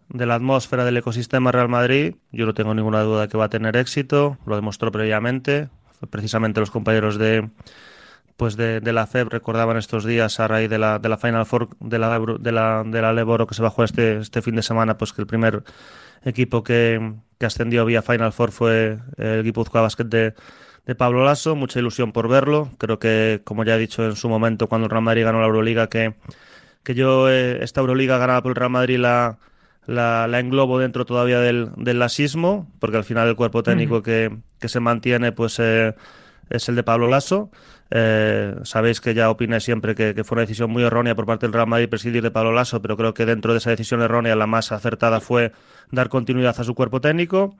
de 0.09 0.27
la 0.27 0.35
atmósfera 0.37 0.85
del 0.85 0.97
ecosistema 0.97 1.53
Real 1.53 1.69
Madrid. 1.69 2.17
Yo 2.33 2.47
no 2.47 2.55
tengo 2.55 2.75
ninguna 2.75 3.03
duda 3.03 3.29
que 3.29 3.37
va 3.37 3.47
a 3.47 3.49
tener 3.51 3.77
éxito, 3.77 4.39
lo 4.47 4.57
demostró 4.57 4.93
previamente. 4.93 5.69
Precisamente 6.11 6.61
los 6.61 6.71
compañeros 6.71 7.19
de 7.19 7.49
pues 8.37 8.57
de, 8.57 8.81
la 8.93 9.07
FEB 9.07 9.31
recordaban 9.31 9.79
estos 9.79 10.05
días 10.05 10.41
a 10.41 10.49
raíz 10.49 10.69
de 10.69 10.79
la, 10.79 10.99
de 10.99 11.09
la 11.09 11.17
Final 11.17 11.47
Four 11.47 11.71
de 11.81 11.99
la, 11.99 12.19
de 12.19 12.53
la, 12.53 12.85
de 12.85 13.01
la 13.01 13.13
Leboro 13.15 13.47
que 13.47 13.55
se 13.55 13.63
bajó 13.63 13.83
este, 13.83 14.19
este 14.19 14.43
fin 14.43 14.57
de 14.57 14.63
semana, 14.63 14.99
pues 14.99 15.15
que 15.15 15.23
el 15.23 15.27
primer 15.27 15.63
equipo 16.23 16.63
que, 16.63 17.15
que 17.39 17.47
ascendió 17.47 17.87
vía 17.87 18.03
Final 18.03 18.33
Four 18.33 18.53
fue 18.53 18.99
el 19.17 19.43
Guipúzcoa 19.43 19.81
Basket 19.81 20.05
de, 20.05 20.35
de 20.85 20.95
Pablo 20.95 21.25
Lasso. 21.25 21.57
Mucha 21.57 21.79
ilusión 21.79 22.13
por 22.13 22.29
verlo. 22.29 22.71
Creo 22.79 22.99
que, 22.99 23.41
como 23.45 23.65
ya 23.65 23.77
he 23.77 23.79
dicho 23.79 24.05
en 24.05 24.17
su 24.17 24.29
momento 24.29 24.69
cuando 24.69 24.87
el 24.87 24.91
Real 24.91 25.03
Madrid 25.03 25.25
ganó 25.25 25.41
la 25.41 25.47
Euroliga, 25.47 25.89
que, 25.89 26.15
que 26.83 26.95
yo 26.95 27.31
eh, 27.31 27.63
esta 27.63 27.81
Euroliga 27.81 28.19
ganada 28.19 28.43
por 28.43 28.51
el 28.51 28.57
Real 28.57 28.71
Madrid 28.71 28.99
la 28.99 29.39
la, 29.87 30.26
la 30.26 30.41
englobo 30.41 30.78
dentro 30.78 31.05
todavía 31.05 31.41
del, 31.41 31.70
del, 31.76 31.99
lasismo, 31.99 32.70
porque 32.80 32.97
al 32.97 33.05
final 33.05 33.28
el 33.28 33.37
cuerpo 33.37 33.62
técnico 33.62 34.03
que, 34.03 34.37
que, 34.59 34.68
se 34.68 34.80
mantiene 34.80 35.32
pues 35.32 35.59
eh, 35.61 35.95
es 36.51 36.68
el 36.68 36.74
de 36.76 36.82
Pablo 36.82 37.09
Lasso. 37.09 37.51
Eh, 37.91 38.57
sabéis 38.64 39.01
que 39.01 39.14
ya 39.14 39.30
opiné 39.30 39.61
siempre 39.61 39.95
que, 39.95 40.12
que, 40.12 40.24
fue 40.24 40.37
una 40.37 40.43
decisión 40.43 40.70
muy 40.70 40.82
errónea 40.82 41.14
por 41.14 41.24
parte 41.24 41.47
del 41.47 41.53
Real 41.53 41.68
Madrid 41.68 41.89
presidir 41.89 42.22
de 42.22 42.32
Pablo 42.32 42.53
Lasso, 42.53 42.82
pero 42.82 42.97
creo 42.97 43.14
que 43.14 43.24
dentro 43.26 43.53
de 43.53 43.59
esa 43.59 43.70
decisión 43.70 44.03
errónea 44.03 44.34
la 44.34 44.49
más 44.49 44.72
acertada 44.72 45.20
fue 45.20 45.53
dar 45.93 46.09
continuidad 46.09 46.59
a 46.59 46.64
su 46.64 46.74
cuerpo 46.74 47.01
técnico. 47.01 47.57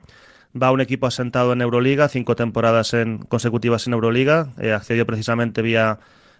Va 0.61 0.71
un 0.71 0.81
equipo 0.81 1.07
asentado 1.07 1.53
en 1.53 1.61
Euroliga, 1.61 2.09
cinco 2.09 2.35
temporadas 2.35 2.93
en, 2.93 3.19
consecutivas 3.19 3.87
en 3.87 3.93
Euroliga. 3.93 4.49
Eh, 4.59 4.73
accedió 4.73 5.05
precisamente 5.05 5.61
vía, 5.61 5.99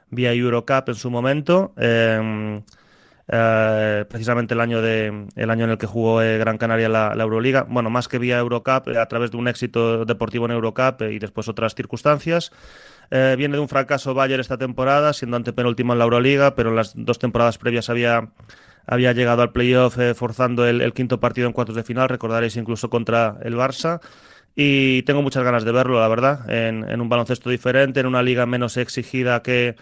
vía 0.09 0.33
Eurocup 0.33 0.89
en 0.89 0.95
su 0.95 1.09
momento. 1.09 1.73
Eh, 1.77 2.61
eh, 3.30 4.05
precisamente 4.07 4.53
el 4.53 4.61
año, 4.61 4.82
de, 4.82 5.28
el 5.36 5.49
año 5.49 5.65
en 5.65 5.71
el 5.71 5.78
que 5.78 5.86
jugó 5.86 6.21
eh, 6.21 6.38
Gran 6.38 6.57
Canaria 6.57 6.88
la, 6.88 7.13
la, 7.13 7.23
Euroliga, 7.23 7.65
bueno, 7.67 7.89
más 7.89 8.07
que 8.07 8.19
vía 8.19 8.38
Eurocup, 8.38 8.88
eh, 8.88 8.97
a 8.97 9.05
través 9.07 9.32
de 9.32 9.38
un 9.38 9.49
éxito 9.49 10.05
deportivo 10.05 10.45
en 10.45 10.51
Eurocup 10.51 11.01
y 11.01 11.19
después 11.19 11.49
otras 11.49 11.75
circunstancias. 11.75 12.51
viene 13.09 13.55
de 13.55 13.59
un 13.59 13.67
fracaso 13.67 14.13
Bayern 14.13 14.41
esta 14.41 14.57
temporada, 14.57 15.13
siendo 15.13 15.38
antepenúltimo 15.38 15.93
en 15.93 15.99
la 15.99 16.05
Euroliga, 16.05 16.55
pero 16.55 16.69
en 16.69 16.78
las 16.78 16.93
dos 16.95 17.19
temporadas 17.19 17.57
previas 17.57 17.89
había, 17.89 18.30
había 18.86 19.11
llegado 19.13 19.41
al 19.41 19.51
playoff 19.51 19.97
forzando 20.15 20.65
el, 20.65 20.93
quinto 20.93 21.19
partido 21.19 21.47
en 21.47 21.53
cuartos 21.53 21.75
de 21.75 21.84
final, 21.84 22.09
recordaréis 22.09 22.55
incluso 22.55 22.89
contra 22.89 23.38
el 23.43 23.55
Barça. 23.55 23.99
Y 24.55 25.03
tengo 25.03 25.21
muchas 25.21 25.43
ganas 25.43 25.63
de 25.65 25.71
verlo, 25.71 25.99
la 25.99 26.07
verdad, 26.07 26.49
en 26.49 26.99
un 26.99 27.09
baloncesto 27.09 27.49
diferente, 27.49 27.99
en 27.99 28.07
una 28.07 28.23
liga 28.23 28.45
menos 28.47 28.75
exigida 28.78 29.43
que, 29.43 29.75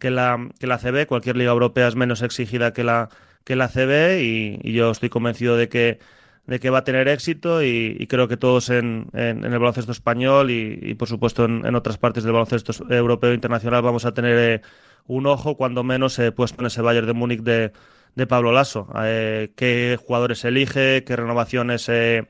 que 0.00 0.10
la, 0.10 0.48
que 0.58 0.66
la 0.66 0.78
CB. 0.78 1.06
Cualquier 1.06 1.36
liga 1.36 1.52
europea 1.52 1.86
es 1.86 1.94
menos 1.94 2.22
exigida 2.22 2.72
que 2.72 2.82
la, 2.82 3.08
que 3.44 3.54
la 3.54 3.68
CB 3.68 4.20
y, 4.20 4.72
yo 4.72 4.90
estoy 4.90 5.08
convencido 5.08 5.56
de 5.56 5.68
que, 5.68 6.00
de 6.46 6.58
que 6.58 6.70
va 6.70 6.78
a 6.78 6.84
tener 6.84 7.06
éxito 7.06 7.62
y, 7.62 8.06
creo 8.08 8.26
que 8.26 8.36
todos 8.36 8.70
en, 8.70 9.06
en, 9.12 9.44
el 9.44 9.58
baloncesto 9.58 9.92
español 9.92 10.50
y, 10.50 10.94
por 10.94 11.08
supuesto 11.08 11.44
en, 11.44 11.74
otras 11.76 11.98
partes 11.98 12.24
del 12.24 12.32
baloncesto 12.32 12.72
europeo 12.92 13.30
e 13.30 13.34
internacional 13.34 13.82
vamos 13.82 14.04
a 14.04 14.12
tener 14.12 14.38
eh, 14.38 14.62
un 15.06 15.26
ojo 15.26 15.56
cuando 15.56 15.82
menos 15.82 16.18
eh, 16.18 16.32
puesto 16.32 16.60
en 16.62 16.66
ese 16.66 16.82
Bayern 16.82 17.06
de 17.06 17.12
Múnich 17.12 17.40
de, 17.40 17.72
de 18.14 18.26
Pablo 18.26 18.52
Lasso. 18.52 18.88
Eh, 19.02 19.52
qué 19.56 19.98
jugadores 20.04 20.44
elige, 20.44 21.04
qué 21.04 21.16
renovaciones 21.16 21.88
eh, 21.88 22.28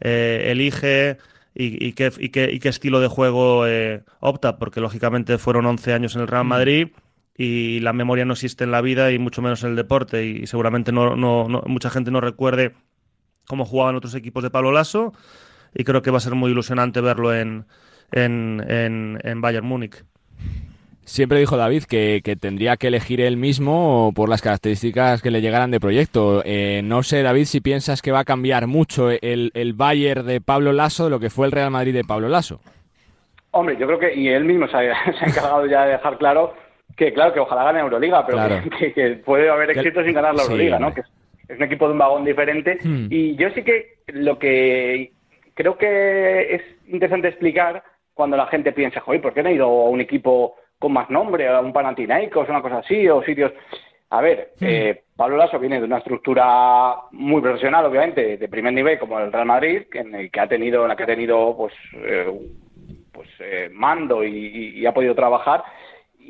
elige 0.00 1.18
y, 1.54 1.92
qué, 1.92 2.12
y, 2.18 2.28
qué, 2.28 2.50
y, 2.52 2.60
qué, 2.60 2.68
estilo 2.68 3.00
de 3.00 3.08
juego 3.08 3.64
opta, 4.20 4.58
porque 4.58 4.80
lógicamente 4.80 5.38
fueron 5.38 5.66
11 5.66 5.92
años 5.92 6.14
en 6.14 6.22
el 6.22 6.28
Real 6.28 6.44
mm. 6.44 6.48
Y 7.42 7.80
la 7.80 7.94
memoria 7.94 8.26
no 8.26 8.34
existe 8.34 8.64
en 8.64 8.70
la 8.70 8.82
vida 8.82 9.12
y 9.12 9.18
mucho 9.18 9.40
menos 9.40 9.64
en 9.64 9.70
el 9.70 9.76
deporte 9.76 10.26
y 10.26 10.46
seguramente 10.46 10.92
no, 10.92 11.16
no, 11.16 11.48
mucha 11.64 11.88
gente 11.88 12.10
no 12.10 12.20
recuerde 12.20 12.74
cómo 13.46 13.64
jugaban 13.64 13.96
otros 13.96 14.14
equipos 14.14 14.42
de 14.42 14.50
Pablo 14.50 14.72
Lasso 14.72 15.14
y 15.74 15.84
creo 15.84 16.02
que 16.02 16.10
va 16.10 16.18
a 16.18 16.20
ser 16.20 16.34
muy 16.34 16.50
ilusionante 16.50 17.00
verlo 17.00 17.34
en, 17.34 17.64
en, 18.12 18.62
en, 18.68 19.40
Bayern 19.40 19.66
Múnich. 19.66 20.04
Siempre 21.06 21.38
dijo 21.38 21.56
David 21.56 21.84
que, 21.84 22.20
que, 22.22 22.36
tendría 22.36 22.76
que 22.76 22.88
elegir 22.88 23.22
él 23.22 23.38
mismo 23.38 24.12
por 24.14 24.28
las 24.28 24.42
características 24.42 25.22
que 25.22 25.30
le 25.30 25.40
llegaran 25.40 25.70
de 25.70 25.80
proyecto. 25.80 26.42
Eh, 26.44 26.82
no 26.84 27.02
sé, 27.02 27.22
David, 27.22 27.46
si 27.46 27.62
piensas 27.62 28.02
que 28.02 28.12
va 28.12 28.18
a 28.18 28.24
cambiar 28.26 28.66
mucho 28.66 29.08
el, 29.10 29.50
el 29.54 29.72
Bayern 29.72 30.26
de 30.26 30.42
Pablo 30.42 30.74
Lasso 30.74 31.04
de 31.04 31.10
lo 31.10 31.20
que 31.20 31.30
fue 31.30 31.46
el 31.46 31.52
Real 31.52 31.70
Madrid 31.70 31.94
de 31.94 32.04
Pablo 32.04 32.28
Lasso. 32.28 32.60
Hombre, 33.52 33.78
yo 33.80 33.86
creo 33.86 33.98
que, 33.98 34.14
y 34.14 34.28
él 34.28 34.44
mismo 34.44 34.68
se 34.68 34.76
ha, 34.76 35.12
se 35.18 35.24
ha 35.24 35.28
encargado 35.28 35.64
ya 35.64 35.86
de 35.86 35.92
dejar 35.92 36.18
claro 36.18 36.52
que 37.00 37.14
claro, 37.14 37.32
que 37.32 37.40
ojalá 37.40 37.64
gane 37.64 37.80
Euroliga, 37.80 38.26
pero 38.26 38.38
que, 38.94 39.22
puede 39.24 39.48
haber 39.48 39.70
éxito 39.70 40.04
sin 40.04 40.12
ganar 40.12 40.34
la 40.34 40.42
Euroliga, 40.42 40.78
¿no? 40.78 40.92
Que 40.92 41.00
es, 41.00 41.56
un 41.56 41.62
equipo 41.62 41.86
de 41.86 41.92
un 41.92 41.98
vagón 41.98 42.26
diferente. 42.26 42.78
Hmm. 42.84 43.06
Y 43.08 43.36
yo 43.36 43.48
sí 43.50 43.62
que 43.62 44.00
lo 44.08 44.38
que 44.38 45.12
creo 45.54 45.78
que 45.78 46.54
es 46.54 46.62
interesante 46.88 47.28
explicar 47.28 47.82
cuando 48.12 48.36
la 48.36 48.46
gente 48.48 48.72
piensa, 48.72 49.00
joder, 49.00 49.22
¿por 49.22 49.32
qué 49.32 49.42
no 49.42 49.48
ha 49.48 49.52
ido 49.52 49.64
a 49.64 49.88
un 49.88 50.02
equipo 50.02 50.56
con 50.78 50.92
más 50.92 51.08
nombre, 51.08 51.48
a 51.48 51.60
un 51.60 51.72
Panathinaikos, 51.72 52.50
una 52.50 52.60
cosa 52.60 52.78
así, 52.78 53.08
o 53.08 53.22
sitios... 53.22 53.52
A 54.10 54.20
ver, 54.20 54.52
hmm. 54.60 54.66
eh, 54.66 55.02
Pablo 55.16 55.38
Lasso 55.38 55.58
viene 55.58 55.78
de 55.78 55.86
una 55.86 55.98
estructura 55.98 56.96
muy 57.12 57.40
profesional, 57.40 57.86
obviamente, 57.86 58.36
de 58.36 58.48
primer 58.48 58.74
nivel, 58.74 58.98
como 58.98 59.18
el 59.18 59.32
Real 59.32 59.46
Madrid, 59.46 59.84
en 59.94 60.14
el 60.14 60.30
que 60.30 60.40
ha 60.40 60.48
tenido, 60.48 60.82
en 60.82 60.88
la 60.88 60.96
que 60.96 61.04
ha 61.04 61.06
tenido, 61.06 61.56
pues, 61.56 61.72
eh, 61.94 62.26
pues 63.10 63.28
eh, 63.38 63.70
mando 63.72 64.22
y, 64.22 64.84
ha 64.84 64.92
podido 64.92 65.14
trabajar 65.14 65.62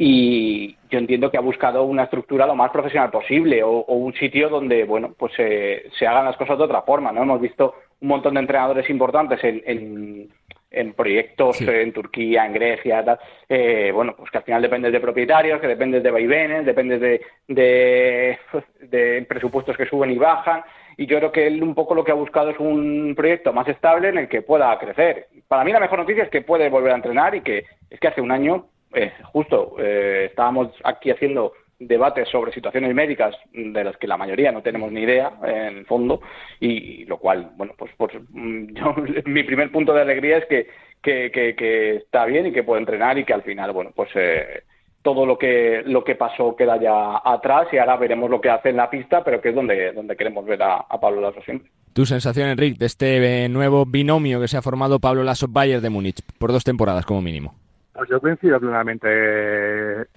y 0.02 0.78
yo 0.88 0.98
entiendo 0.98 1.30
que 1.30 1.36
ha 1.36 1.42
buscado 1.42 1.84
una 1.84 2.04
estructura 2.04 2.46
lo 2.46 2.56
más 2.56 2.70
profesional 2.70 3.10
posible 3.10 3.62
o, 3.62 3.84
un 3.84 4.14
sitio 4.14 4.48
donde 4.48 4.84
bueno 4.84 5.12
pues 5.14 5.34
se 5.34 6.06
hagan 6.06 6.24
las 6.24 6.38
cosas 6.38 6.56
de 6.56 6.64
otra 6.64 6.80
forma 6.80 7.12
no 7.12 7.22
hemos 7.22 7.38
visto 7.38 7.74
un 8.00 8.08
montón 8.08 8.32
de 8.32 8.40
entrenadores 8.40 8.88
importantes 8.88 9.44
en, 9.44 10.30
en, 10.70 10.92
proyectos 10.94 11.60
en 11.60 11.92
Turquía 11.92 12.46
en 12.46 12.54
Grecia 12.54 13.04
tal. 13.04 13.18
Eh, 13.46 13.90
bueno 13.92 14.14
pues 14.16 14.30
que 14.30 14.38
al 14.38 14.44
final 14.44 14.62
dependes 14.62 14.90
de 14.90 15.00
propietarios 15.00 15.60
que 15.60 15.66
dependes 15.68 16.02
de 16.02 16.10
vaivenes 16.10 16.64
dependes 16.64 16.98
de, 16.98 17.20
de, 17.48 18.38
de 18.80 19.26
presupuestos 19.28 19.76
que 19.76 19.84
suben 19.84 20.12
y 20.12 20.16
bajan. 20.16 20.62
Y 20.96 21.04
yo 21.04 21.18
creo 21.18 21.30
que 21.32 21.46
él 21.46 21.62
un 21.62 21.74
poco 21.74 21.94
lo 21.94 22.04
que 22.04 22.12
ha 22.12 22.14
buscado 22.14 22.48
es 22.48 22.58
un 22.58 23.12
proyecto 23.14 23.52
más 23.52 23.68
estable 23.68 24.08
en 24.08 24.16
el 24.16 24.28
que 24.28 24.40
pueda 24.40 24.78
crecer. 24.78 25.28
Para 25.46 25.62
mí 25.62 25.72
la 25.72 25.80
mejor 25.80 25.98
noticia 25.98 26.24
es 26.24 26.30
que 26.30 26.40
puede 26.40 26.70
volver 26.70 26.92
a 26.92 26.96
entrenar 26.96 27.34
y 27.34 27.42
que 27.42 27.64
es 27.90 28.00
que 28.00 28.08
hace 28.08 28.22
un 28.22 28.32
año 28.32 28.66
eh, 28.94 29.12
justo 29.32 29.76
eh, 29.78 30.26
estábamos 30.30 30.68
aquí 30.84 31.10
haciendo 31.10 31.52
debates 31.80 32.28
sobre 32.28 32.52
situaciones 32.52 32.94
médicas 32.94 33.34
de 33.52 33.84
las 33.84 33.96
que 33.96 34.06
la 34.06 34.18
mayoría 34.18 34.52
no 34.52 34.62
tenemos 34.62 34.92
ni 34.92 35.00
idea 35.00 35.32
en 35.42 35.78
el 35.78 35.86
fondo 35.86 36.20
y 36.60 37.06
lo 37.06 37.16
cual 37.16 37.52
bueno 37.56 37.72
pues, 37.76 37.90
pues 37.96 38.12
mm, 38.28 38.66
yo 38.74 38.94
mi 39.24 39.42
primer 39.42 39.72
punto 39.72 39.94
de 39.94 40.02
alegría 40.02 40.38
es 40.38 40.46
que, 40.46 40.66
que, 41.02 41.96
está 41.96 42.26
bien 42.26 42.46
y 42.46 42.52
que 42.52 42.62
puede 42.62 42.80
entrenar 42.80 43.16
y 43.18 43.24
que 43.24 43.32
al 43.32 43.42
final 43.42 43.72
bueno 43.72 43.92
pues 43.96 44.10
eh, 44.14 44.62
todo 45.00 45.24
lo 45.24 45.38
que 45.38 45.82
lo 45.86 46.04
que 46.04 46.16
pasó 46.16 46.54
queda 46.54 46.76
ya 46.78 47.22
atrás 47.24 47.68
y 47.72 47.78
ahora 47.78 47.96
veremos 47.96 48.28
lo 48.28 48.42
que 48.42 48.50
hace 48.50 48.68
en 48.68 48.76
la 48.76 48.90
pista 48.90 49.24
pero 49.24 49.40
que 49.40 49.48
es 49.48 49.54
donde 49.54 49.92
donde 49.92 50.16
queremos 50.16 50.44
ver 50.44 50.62
a, 50.62 50.84
a 50.86 51.00
Pablo 51.00 51.22
Lasso 51.22 51.40
siempre 51.40 51.70
Tu 51.94 52.04
sensación, 52.04 52.50
Enrique, 52.50 52.78
de 52.78 52.86
este 52.86 53.44
eh, 53.44 53.48
nuevo 53.48 53.86
binomio 53.86 54.38
que 54.38 54.48
se 54.48 54.58
ha 54.58 54.62
formado 54.62 55.00
Pablo 55.00 55.22
Lasso 55.22 55.46
Bayern 55.48 55.82
de 55.82 55.88
Múnich 55.88 56.20
por 56.38 56.52
dos 56.52 56.62
temporadas 56.62 57.06
como 57.06 57.22
mínimo. 57.22 57.54
Pues 58.00 58.08
yo 58.08 58.18
coincido 58.18 58.58
plenamente 58.58 59.08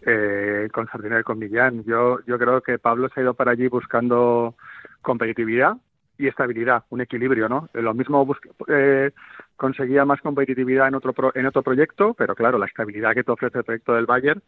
eh, 0.06 0.70
con 0.72 0.88
Sardinero 0.88 1.20
y 1.20 1.24
con 1.24 1.38
Millán. 1.38 1.84
Yo, 1.84 2.20
yo 2.26 2.40
creo 2.40 2.62
que 2.62 2.80
Pablo 2.80 3.10
se 3.10 3.20
ha 3.20 3.24
ido 3.24 3.34
para 3.34 3.52
allí 3.52 3.68
buscando 3.68 4.56
competitividad 5.02 5.76
y 6.18 6.30
estabilidad, 6.30 6.86
un 6.92 7.02
equilibrio, 7.02 7.50
¿no? 7.50 7.68
Lo 7.74 7.94
mismo 7.94 8.26
eh, 8.70 9.12
conseguía 9.58 10.06
más 10.06 10.22
competitividad 10.22 10.88
en 10.88 10.96
otro 10.96 11.14
en 11.36 11.46
otro 11.46 11.62
proyecto, 11.62 12.14
pero 12.14 12.36
claro, 12.36 12.58
la 12.58 12.68
estabilidad 12.68 13.16
que 13.16 13.26
te 13.26 13.32
ofrece 13.34 13.58
el 13.58 13.66
proyecto 13.66 13.96
del 13.96 14.06
Bayern 14.06 14.42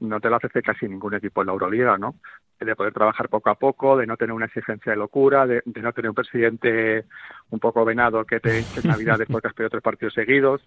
no 0.00 0.20
te 0.20 0.30
la 0.30 0.36
ofrece 0.36 0.62
casi 0.62 0.88
ningún 0.88 1.14
equipo 1.14 1.40
en 1.40 1.48
la 1.48 1.52
Euroliga, 1.52 1.98
¿no? 1.98 2.16
De 2.58 2.76
poder 2.76 2.92
trabajar 2.92 3.28
poco 3.28 3.50
a 3.50 3.54
poco, 3.54 3.96
de 3.96 4.06
no 4.06 4.16
tener 4.16 4.32
una 4.32 4.46
exigencia 4.46 4.92
de 4.92 4.98
locura, 4.98 5.46
de, 5.46 5.62
no 5.64 5.92
tener 5.92 6.10
un 6.10 6.14
presidente 6.14 7.04
un 7.50 7.58
poco 7.58 7.84
venado 7.84 8.24
que 8.24 8.40
te 8.40 8.58
eche 8.58 8.80
navidades 8.88 9.28
porque 9.30 9.48
has 9.48 9.54
perdido 9.54 9.70
tres 9.70 9.82
partidos 9.82 10.14
seguidos, 10.14 10.62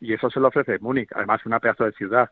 y 0.00 0.12
eso 0.12 0.30
se 0.30 0.40
lo 0.40 0.48
ofrece 0.48 0.78
Múnich, 0.80 1.10
además 1.14 1.44
una 1.46 1.60
pedazo 1.60 1.84
de 1.84 1.92
ciudad. 1.92 2.30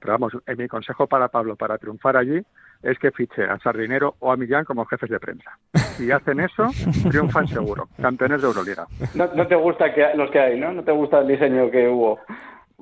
Pero 0.00 0.12
vamos, 0.12 0.32
mi 0.56 0.68
consejo 0.68 1.06
para 1.06 1.28
Pablo 1.28 1.56
para 1.56 1.78
triunfar 1.78 2.16
allí 2.16 2.42
es 2.82 2.98
que 2.98 3.12
fiche 3.12 3.44
a 3.44 3.58
Sardinero 3.58 4.16
o 4.18 4.32
a 4.32 4.36
Millán 4.36 4.64
como 4.64 4.84
jefes 4.84 5.08
de 5.08 5.20
prensa. 5.20 5.56
Si 5.96 6.10
hacen 6.10 6.40
eso, 6.40 6.68
triunfan 7.08 7.46
seguro, 7.46 7.88
campeones 8.00 8.42
de 8.42 8.48
Euroliga. 8.48 8.86
No, 9.14 9.46
te 9.46 9.54
gusta 9.54 9.94
que, 9.94 10.04
los 10.16 10.30
que 10.30 10.40
hay, 10.40 10.60
¿no? 10.60 10.72
No 10.72 10.82
te 10.82 10.92
gusta 10.92 11.20
el 11.20 11.28
diseño 11.28 11.70
que 11.70 11.88
hubo. 11.88 12.18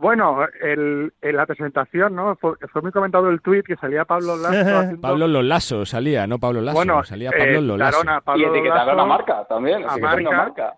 Bueno, 0.01 0.47
el, 0.63 1.13
en 1.21 1.37
la 1.37 1.45
presentación, 1.45 2.15
¿no? 2.15 2.35
Fue, 2.37 2.57
muy 2.81 2.91
comentado 2.91 3.29
el 3.29 3.43
tuit 3.43 3.67
que 3.67 3.77
salía 3.77 4.07
Pablo 4.07 4.35
Lasso. 4.35 4.97
Pablo 5.01 5.29
Lolaso 5.29 5.85
salía, 5.85 6.27
no 6.27 6.39
Pablo 6.39 6.63
Lasso. 6.63 6.75
Bueno, 6.77 7.05
salía 7.05 7.31
Pablo 7.31 7.59
eh, 7.59 7.61
Lolaso. 7.61 8.03
y 8.35 8.45
etiquetaron 8.45 8.99
a 8.99 9.05
marca 9.05 9.45
también. 9.47 9.85
A 9.87 9.99
marca, 9.99 10.75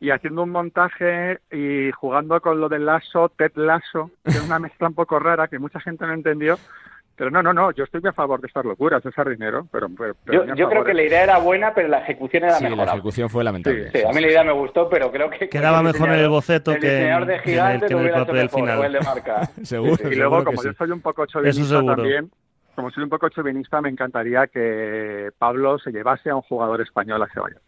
Y 0.00 0.08
haciendo 0.08 0.44
un 0.44 0.50
montaje 0.50 1.40
y 1.52 1.90
jugando 1.92 2.40
con 2.40 2.58
lo 2.58 2.70
del 2.70 2.86
Lasso, 2.86 3.28
Ted 3.36 3.52
Lasso, 3.56 4.12
que 4.24 4.30
es 4.30 4.42
una 4.42 4.58
mezcla 4.58 4.88
un 4.88 4.94
poco 4.94 5.18
rara 5.18 5.48
que 5.48 5.58
mucha 5.58 5.78
gente 5.80 6.06
no 6.06 6.14
entendió 6.14 6.56
pero 7.18 7.32
no, 7.32 7.42
no, 7.42 7.52
no, 7.52 7.72
yo 7.72 7.82
estoy 7.82 8.00
a 8.06 8.12
favor 8.12 8.40
de 8.40 8.46
estas 8.46 8.64
locuras, 8.64 9.02
de 9.02 9.10
ese 9.10 9.24
dinero, 9.28 9.66
pero... 9.72 9.88
yo, 10.54 10.68
creo 10.68 10.84
que 10.84 10.94
la 10.94 11.02
idea 11.02 11.24
era 11.24 11.38
buena, 11.38 11.74
pero 11.74 11.88
la 11.88 11.98
ejecución 11.98 12.44
era 12.44 12.60
mejor. 12.60 12.78
la 12.78 12.92
ejecución 12.92 13.28
fue 13.28 13.42
lamentable. 13.42 13.90
Sí, 13.90 14.02
a 14.08 14.12
mí 14.12 14.20
la 14.20 14.28
idea 14.28 14.44
me 14.44 14.52
gustó, 14.52 14.88
pero 14.88 15.10
creo 15.10 15.28
que... 15.28 15.48
Quedaba 15.48 15.82
mejor 15.82 16.10
en 16.10 16.20
el 16.20 16.28
boceto 16.28 16.76
que, 16.76 17.08
en, 17.08 17.22
el, 17.28 17.42
que 17.42 17.56
en 17.56 17.98
el 17.98 18.10
papel 18.12 18.48
final. 18.48 18.92
de 18.92 19.00
marca. 19.00 19.50
seguro, 19.62 20.10
Y 20.10 20.14
luego, 20.14 20.44
como 20.44 20.62
yo 20.62 20.72
soy 20.74 20.90
un 20.92 21.00
poco 21.00 21.26
chauvinista 21.26 21.84
también, 21.84 22.30
como 22.76 22.92
soy 22.92 23.02
un 23.02 23.10
poco 23.10 23.28
chauvinista, 23.28 23.80
me 23.80 23.88
encantaría 23.88 24.46
que 24.46 25.30
Pablo 25.38 25.80
se 25.80 25.90
llevase 25.90 26.30
a 26.30 26.36
un 26.36 26.42
jugador 26.42 26.80
español 26.80 27.20
a 27.20 27.28
Sevilla 27.28 27.58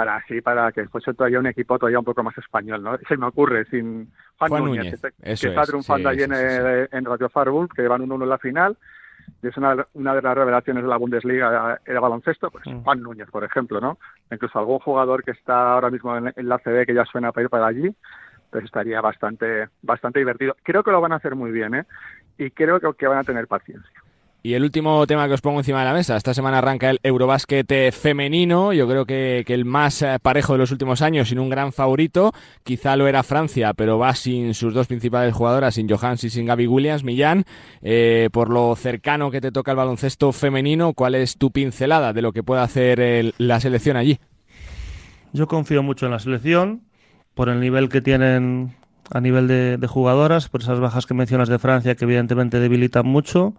para 0.00 0.16
así 0.16 0.40
para 0.40 0.72
que 0.72 0.88
fuese 0.88 1.12
todavía 1.12 1.38
un 1.38 1.46
equipo 1.46 1.78
todavía 1.78 1.98
un 1.98 2.06
poco 2.06 2.22
más 2.22 2.36
español, 2.38 2.82
¿no? 2.82 2.96
Se 3.06 3.18
me 3.18 3.26
ocurre 3.26 3.66
sin 3.66 4.10
Juan, 4.38 4.64
Núñez, 4.64 4.98
que, 4.98 5.32
está 5.32 5.62
triunfando 5.64 6.08
allí 6.08 6.22
en, 6.22 7.04
Radio 7.04 7.28
Farbul, 7.28 7.68
que 7.68 7.82
llevan 7.82 8.00
un 8.00 8.12
1 8.12 8.24
en 8.24 8.30
la 8.30 8.38
final, 8.38 8.78
y 9.42 9.48
es 9.48 9.56
una, 9.58 9.86
una 9.92 10.14
de 10.14 10.22
las 10.22 10.34
revelaciones 10.34 10.82
de 10.82 10.88
la 10.88 10.96
Bundesliga 10.96 11.78
el 11.84 12.00
baloncesto, 12.00 12.50
pues 12.50 12.66
mm. 12.66 12.82
Juan 12.82 13.02
Núñez, 13.02 13.28
por 13.30 13.44
ejemplo, 13.44 13.78
¿no? 13.78 13.98
Incluso 14.32 14.58
algún 14.58 14.78
jugador 14.78 15.22
que 15.22 15.32
está 15.32 15.74
ahora 15.74 15.90
mismo 15.90 16.16
en, 16.16 16.32
la 16.48 16.56
CB 16.56 16.86
que 16.86 16.94
ya 16.94 17.04
suena 17.04 17.30
para 17.30 17.44
ir 17.44 17.50
para 17.50 17.66
allí, 17.66 17.94
pues 18.50 18.64
estaría 18.64 19.02
bastante 19.02 19.68
bastante 19.82 20.20
divertido. 20.20 20.56
Creo 20.62 20.82
que 20.82 20.92
lo 20.92 21.02
van 21.02 21.12
a 21.12 21.16
hacer 21.16 21.34
muy 21.34 21.50
bien, 21.50 21.74
¿eh? 21.74 21.84
Y 22.38 22.52
creo 22.52 22.80
que 22.80 23.06
van 23.06 23.18
a 23.18 23.24
tener 23.24 23.46
paciencia. 23.46 23.99
Y 24.42 24.54
el 24.54 24.62
último 24.62 25.06
tema 25.06 25.28
que 25.28 25.34
os 25.34 25.42
pongo 25.42 25.60
encima 25.60 25.80
de 25.80 25.84
la 25.84 25.92
mesa, 25.92 26.16
esta 26.16 26.32
semana 26.32 26.58
arranca 26.58 26.88
el 26.88 26.98
Eurobásquet 27.02 27.70
eh, 27.72 27.92
femenino, 27.92 28.72
yo 28.72 28.88
creo 28.88 29.04
que, 29.04 29.44
el 29.46 29.66
más 29.66 30.00
eh, 30.00 30.16
parejo 30.22 30.54
de 30.54 30.60
los 30.60 30.70
últimos 30.70 31.02
años, 31.02 31.28
sin 31.28 31.38
un 31.38 31.50
gran 31.50 31.74
favorito, 31.74 32.32
quizá 32.62 32.96
lo 32.96 33.06
era 33.06 33.22
Francia, 33.22 33.74
pero 33.74 33.98
va 33.98 34.14
sin 34.14 34.54
sus 34.54 34.72
dos 34.72 34.86
principales 34.86 35.34
jugadoras, 35.34 35.74
sin 35.74 35.90
Johans 35.90 36.24
y 36.24 36.30
sin 36.30 36.46
Gaby 36.46 36.66
Williams, 36.68 37.04
Millán, 37.04 37.44
eh, 37.82 38.30
por 38.32 38.48
lo 38.48 38.74
cercano 38.76 39.30
que 39.30 39.42
te 39.42 39.52
toca 39.52 39.72
el 39.72 39.76
baloncesto 39.76 40.32
femenino, 40.32 40.94
¿cuál 40.94 41.16
es 41.16 41.36
tu 41.36 41.50
pincelada 41.50 42.14
de 42.14 42.22
lo 42.22 42.32
que 42.32 42.42
puede 42.42 42.62
hacer 42.62 43.34
la 43.36 43.60
selección 43.60 43.98
allí? 43.98 44.20
Yo 45.34 45.48
confío 45.48 45.82
mucho 45.82 46.06
en 46.06 46.12
la 46.12 46.18
selección, 46.18 46.80
por 47.34 47.50
el 47.50 47.60
nivel 47.60 47.90
que 47.90 48.00
tienen 48.00 48.74
a 49.10 49.20
nivel 49.20 49.48
de, 49.48 49.76
de 49.76 49.86
jugadoras, 49.86 50.48
por 50.48 50.62
esas 50.62 50.80
bajas 50.80 51.04
que 51.04 51.12
mencionas 51.12 51.50
de 51.50 51.58
Francia, 51.58 51.94
que 51.94 52.06
evidentemente 52.06 52.58
debilitan 52.58 53.06
mucho. 53.06 53.54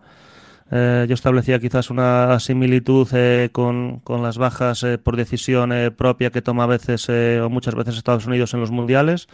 Eh, 0.71 1.05
yo 1.07 1.13
establecía 1.13 1.59
quizás 1.59 1.89
una 1.89 2.39
similitud 2.39 3.07
eh, 3.13 3.49
con, 3.51 3.99
con, 3.99 4.23
las 4.23 4.37
bajas 4.37 4.83
eh, 4.83 4.97
por 4.97 5.17
decisión 5.17 5.73
propia 5.97 6.31
que 6.31 6.41
toma 6.41 6.63
a 6.63 6.67
veces 6.67 7.09
o 7.09 7.49
muchas 7.49 7.75
veces 7.75 7.97
Estados 7.97 8.25
Unidos 8.25 8.53
en 8.53 8.61
los 8.61 8.71
mundiales 8.71 9.27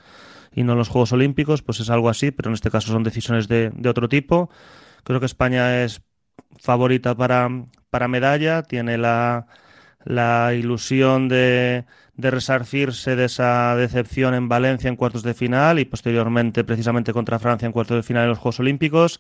y 0.52 0.64
no 0.64 0.72
en 0.72 0.80
los 0.80 0.90
Juegos 0.90 1.14
Olímpicos, 1.14 1.62
pues 1.62 1.80
es 1.80 1.92
algo 1.92 2.10
así, 2.10 2.32
pero 2.32 2.50
en 2.50 2.56
este 2.56 2.72
caso 2.72 2.92
son 2.92 3.04
decisiones 3.04 3.48
de, 3.48 3.72
de 3.76 3.90
otro 3.90 4.10
tipo. 4.10 4.50
Creo 5.04 5.20
que 5.20 5.28
España 5.28 5.84
es 5.84 6.02
favorita 6.60 7.16
para, 7.16 7.50
para 7.92 8.08
medalla, 8.08 8.64
tiene 8.64 8.98
la, 8.98 9.48
la 10.04 10.54
ilusión 10.56 11.28
de, 11.30 11.86
de 12.16 12.32
resarcirse 12.32 13.16
de 13.16 13.26
esa 13.26 13.76
decepción 13.76 14.34
en 14.34 14.50
Valencia 14.50 14.88
en 14.88 14.96
cuartos 14.96 15.24
de 15.24 15.36
final 15.36 15.78
y 15.80 15.86
posteriormente 15.86 16.64
precisamente 16.64 17.14
contra 17.14 17.40
Francia 17.40 17.68
en 17.68 17.72
cuartos 17.72 17.98
de 17.98 18.04
final 18.04 18.24
en 18.24 18.30
los 18.30 18.40
Juegos 18.40 18.60
Olímpicos. 18.60 19.20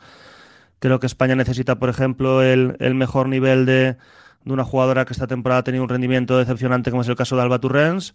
Creo 0.79 0.99
que 0.99 1.07
España 1.07 1.35
necesita, 1.35 1.79
por 1.79 1.89
ejemplo, 1.89 2.41
el, 2.43 2.75
el 2.79 2.95
mejor 2.95 3.27
nivel 3.29 3.65
de, 3.65 3.97
de, 4.43 4.53
una 4.53 4.63
jugadora 4.63 5.05
que 5.05 5.13
esta 5.13 5.27
temporada 5.27 5.61
ha 5.61 5.63
tenido 5.63 5.83
un 5.83 5.89
rendimiento 5.89 6.37
decepcionante, 6.37 6.91
como 6.91 7.01
es 7.01 7.07
el 7.07 7.15
caso 7.15 7.35
de 7.35 7.41
Alba 7.41 7.59
Turrens, 7.59 8.13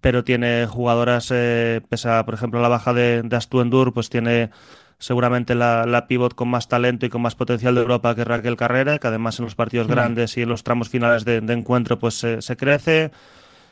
pero 0.00 0.24
tiene 0.24 0.66
jugadoras, 0.66 1.30
eh, 1.32 1.80
pesa, 1.88 2.24
por 2.24 2.34
ejemplo, 2.34 2.60
la 2.60 2.68
baja 2.68 2.92
de, 2.92 3.22
de 3.22 3.36
Astuendur, 3.36 3.92
pues 3.92 4.10
tiene 4.10 4.50
seguramente 4.98 5.54
la, 5.54 5.86
la, 5.86 6.06
pivot 6.06 6.34
con 6.34 6.48
más 6.48 6.68
talento 6.68 7.06
y 7.06 7.08
con 7.08 7.22
más 7.22 7.34
potencial 7.34 7.74
de 7.74 7.82
Europa 7.82 8.14
que 8.14 8.24
Raquel 8.24 8.56
Carrera, 8.56 8.98
que 8.98 9.06
además 9.06 9.38
en 9.38 9.44
los 9.44 9.54
partidos 9.54 9.86
grandes 9.86 10.36
y 10.36 10.42
en 10.42 10.48
los 10.48 10.64
tramos 10.64 10.88
finales 10.88 11.24
de, 11.24 11.40
de 11.40 11.52
encuentro 11.52 11.98
pues 11.98 12.18
se, 12.18 12.42
se, 12.42 12.56
crece, 12.56 13.12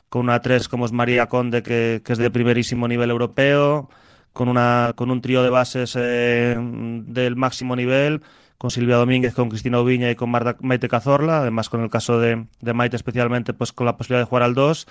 con 0.08 0.22
una 0.22 0.40
tres 0.40 0.68
como 0.68 0.86
es 0.86 0.92
María 0.92 1.26
Conde, 1.26 1.62
que, 1.62 2.00
que 2.04 2.12
es 2.12 2.18
de 2.18 2.30
primerísimo 2.30 2.86
nivel 2.86 3.10
europeo, 3.10 3.90
con, 4.36 4.50
una, 4.50 4.92
con 4.96 5.10
un 5.10 5.22
trío 5.22 5.42
de 5.42 5.48
bases 5.48 5.96
eh, 5.98 6.54
del 6.58 7.36
máximo 7.36 7.74
nivel, 7.74 8.20
con 8.58 8.70
Silvia 8.70 8.96
Domínguez, 8.96 9.32
con 9.32 9.48
Cristina 9.48 9.80
Oviña 9.80 10.10
y 10.10 10.14
con 10.14 10.30
Maite 10.30 10.88
Cazorla, 10.90 11.38
además 11.38 11.70
con 11.70 11.82
el 11.82 11.88
caso 11.88 12.20
de, 12.20 12.44
de 12.60 12.72
Maite 12.74 12.96
especialmente, 12.96 13.54
pues 13.54 13.72
con 13.72 13.86
la 13.86 13.96
posibilidad 13.96 14.20
de 14.20 14.28
jugar 14.28 14.42
al 14.42 14.52
2. 14.52 14.86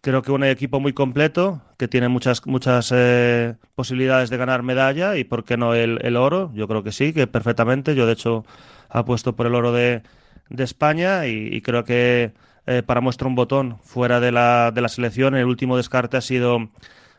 Creo 0.00 0.22
que 0.22 0.30
un 0.30 0.44
equipo 0.44 0.78
muy 0.78 0.92
completo, 0.92 1.60
que 1.76 1.88
tiene 1.88 2.06
muchas, 2.06 2.46
muchas 2.46 2.92
eh, 2.94 3.56
posibilidades 3.74 4.30
de 4.30 4.36
ganar 4.36 4.62
medalla 4.62 5.16
y, 5.16 5.24
¿por 5.24 5.44
qué 5.44 5.56
no, 5.56 5.74
el, 5.74 5.98
el, 6.02 6.16
oro? 6.16 6.52
Yo 6.54 6.68
creo 6.68 6.84
que 6.84 6.92
sí, 6.92 7.12
que 7.12 7.26
perfectamente. 7.26 7.96
Yo, 7.96 8.06
de 8.06 8.12
hecho, 8.12 8.44
apuesto 8.88 9.34
por 9.34 9.48
el 9.48 9.56
oro 9.56 9.72
de, 9.72 10.02
de 10.50 10.62
España 10.62 11.26
y, 11.26 11.48
y, 11.52 11.62
creo 11.62 11.82
que 11.82 12.32
eh, 12.66 12.84
para 12.84 13.00
muestra 13.00 13.26
un 13.26 13.34
botón 13.34 13.78
fuera 13.82 14.20
de 14.20 14.30
la, 14.30 14.70
de 14.70 14.82
la 14.82 14.88
selección, 14.88 15.34
el 15.34 15.46
último 15.46 15.76
descarte 15.76 16.16
ha 16.16 16.20
sido 16.20 16.70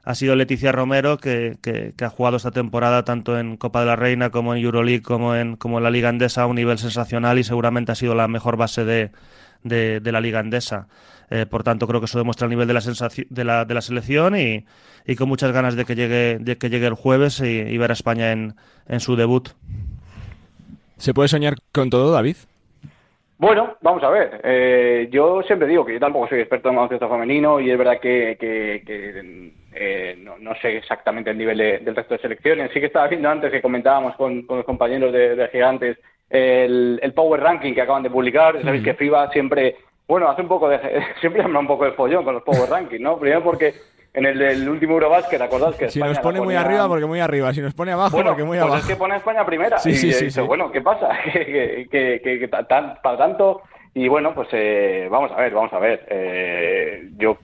ha 0.09 0.15
sido 0.15 0.35
Leticia 0.35 0.71
Romero, 0.71 1.17
que, 1.19 1.57
que, 1.61 1.93
ha 2.03 2.09
jugado 2.09 2.37
esta 2.37 2.49
temporada 2.49 3.03
tanto 3.03 3.37
en 3.37 3.57
Copa 3.57 3.81
de 3.81 3.85
la 3.85 3.95
Reina 3.95 4.31
como 4.31 4.55
en 4.55 4.63
Euroleague, 4.63 5.03
como 5.03 5.35
en, 5.35 5.55
como 5.55 5.77
en 5.77 5.83
la 5.83 5.91
Liga 5.91 6.09
Andesa 6.09 6.41
a 6.41 6.45
un 6.47 6.55
nivel 6.55 6.79
sensacional 6.79 7.37
y 7.37 7.43
seguramente 7.43 7.91
ha 7.91 7.95
sido 7.95 8.15
la 8.15 8.27
mejor 8.27 8.57
base 8.57 8.85
de, 8.85 9.11
de, 9.61 10.11
la 10.11 10.19
Liga 10.19 10.39
Andesa. 10.39 10.87
Eh, 11.29 11.45
por 11.45 11.61
tanto, 11.61 11.85
creo 11.85 12.01
que 12.01 12.05
eso 12.05 12.17
demuestra 12.17 12.45
el 12.45 12.49
nivel 12.49 12.67
de 12.67 12.73
la, 12.73 12.81
de 12.81 13.43
la, 13.43 13.65
de 13.65 13.73
la 13.75 13.81
selección 13.81 14.35
y, 14.35 14.65
y, 15.05 15.15
con 15.15 15.29
muchas 15.29 15.51
ganas 15.51 15.75
de 15.75 15.85
que 15.85 15.93
llegue, 15.93 16.39
de 16.39 16.57
que 16.57 16.71
llegue 16.71 16.87
el 16.87 16.95
jueves 16.95 17.39
y, 17.41 17.77
ver 17.77 17.91
a 17.91 17.93
España 17.93 18.31
en, 18.31 18.55
en 18.87 19.01
su 19.01 19.15
debut. 19.15 19.49
¿Se 20.97 21.13
puede 21.13 21.29
soñar 21.29 21.53
con 21.71 21.91
todo, 21.91 22.11
David? 22.11 22.37
Bueno, 23.37 23.77
vamos 23.81 24.01
a 24.01 24.09
ver. 24.09 24.41
Eh, 24.43 25.07
yo 25.11 25.43
siempre 25.43 25.67
digo 25.67 25.85
que 25.85 25.93
yo 25.93 25.99
tampoco 25.99 26.29
soy 26.29 26.39
experto 26.39 26.69
en 26.69 26.77
baloncesto 26.77 27.07
femenino 27.07 27.59
y 27.59 27.69
es 27.69 27.77
verdad 27.77 27.99
que, 28.01 28.37
que, 28.39 28.81
que 28.83 29.58
eh, 29.73 30.15
no, 30.19 30.37
no, 30.39 30.55
sé 30.55 30.77
exactamente 30.77 31.29
el 31.31 31.37
nivel 31.37 31.57
del 31.57 31.95
resto 31.95 32.15
de 32.15 32.21
selecciones. 32.21 32.71
Sí 32.73 32.79
que 32.79 32.87
estaba 32.87 33.07
viendo 33.07 33.29
antes 33.29 33.51
que 33.51 33.61
comentábamos 33.61 34.15
con, 34.15 34.43
con 34.43 34.57
los 34.57 34.65
compañeros 34.65 35.13
de, 35.13 35.35
de 35.35 35.47
Gigantes 35.49 35.97
el, 36.29 36.99
el, 37.01 37.13
Power 37.13 37.41
Ranking 37.41 37.73
que 37.73 37.81
acaban 37.81 38.03
de 38.03 38.09
publicar. 38.09 38.61
Sabéis 38.61 38.83
que 38.83 38.93
FIBA 38.93 39.31
siempre, 39.31 39.77
bueno, 40.07 40.29
hace 40.29 40.41
un 40.41 40.47
poco 40.47 40.69
de, 40.69 40.79
siempre 41.19 41.41
llama 41.41 41.59
un 41.59 41.67
poco 41.67 41.85
de 41.85 41.91
follón 41.93 42.23
con 42.23 42.35
los 42.35 42.43
Power 42.43 42.69
Ranking, 42.69 43.01
¿no? 43.01 43.17
Primero 43.17 43.43
porque 43.43 43.73
en 44.13 44.25
el 44.25 44.39
del 44.39 44.67
último 44.67 44.93
Eurobasket, 44.93 45.41
¿acordás 45.41 45.75
que 45.75 45.89
Si 45.89 45.99
nos 45.99 46.19
pone 46.19 46.41
muy 46.41 46.55
arriba, 46.55 46.87
porque 46.87 47.05
muy 47.05 47.19
arriba. 47.19 47.53
Si 47.53 47.61
nos 47.61 47.73
pone 47.73 47.91
abajo, 47.91 48.21
porque 48.21 48.43
muy 48.43 48.57
pues 48.57 48.61
abajo. 48.61 48.77
es 48.77 48.87
que 48.87 48.95
pone 48.95 49.15
España 49.15 49.45
primera. 49.45 49.77
Sí, 49.77 49.91
y 49.91 49.95
sí, 49.95 50.13
sí, 50.13 50.25
dice, 50.25 50.41
bueno, 50.41 50.71
¿qué 50.71 50.81
pasa? 50.81 51.09
que, 51.33 51.87
que, 51.91 52.21
que, 52.23 52.39
que 52.39 52.47
tan, 52.47 52.95
para 53.01 53.17
tanto... 53.17 53.61
Y 53.95 54.07
bueno, 54.07 54.35
pues 54.35 54.47
eh, 54.51 55.07
vamos 55.09 55.31
a 55.31 55.41
ver, 55.41 55.51
vamos 55.51 55.73
a 55.73 55.79
ver. 55.79 56.05
Eh, 56.09 57.09
yo 57.17 57.37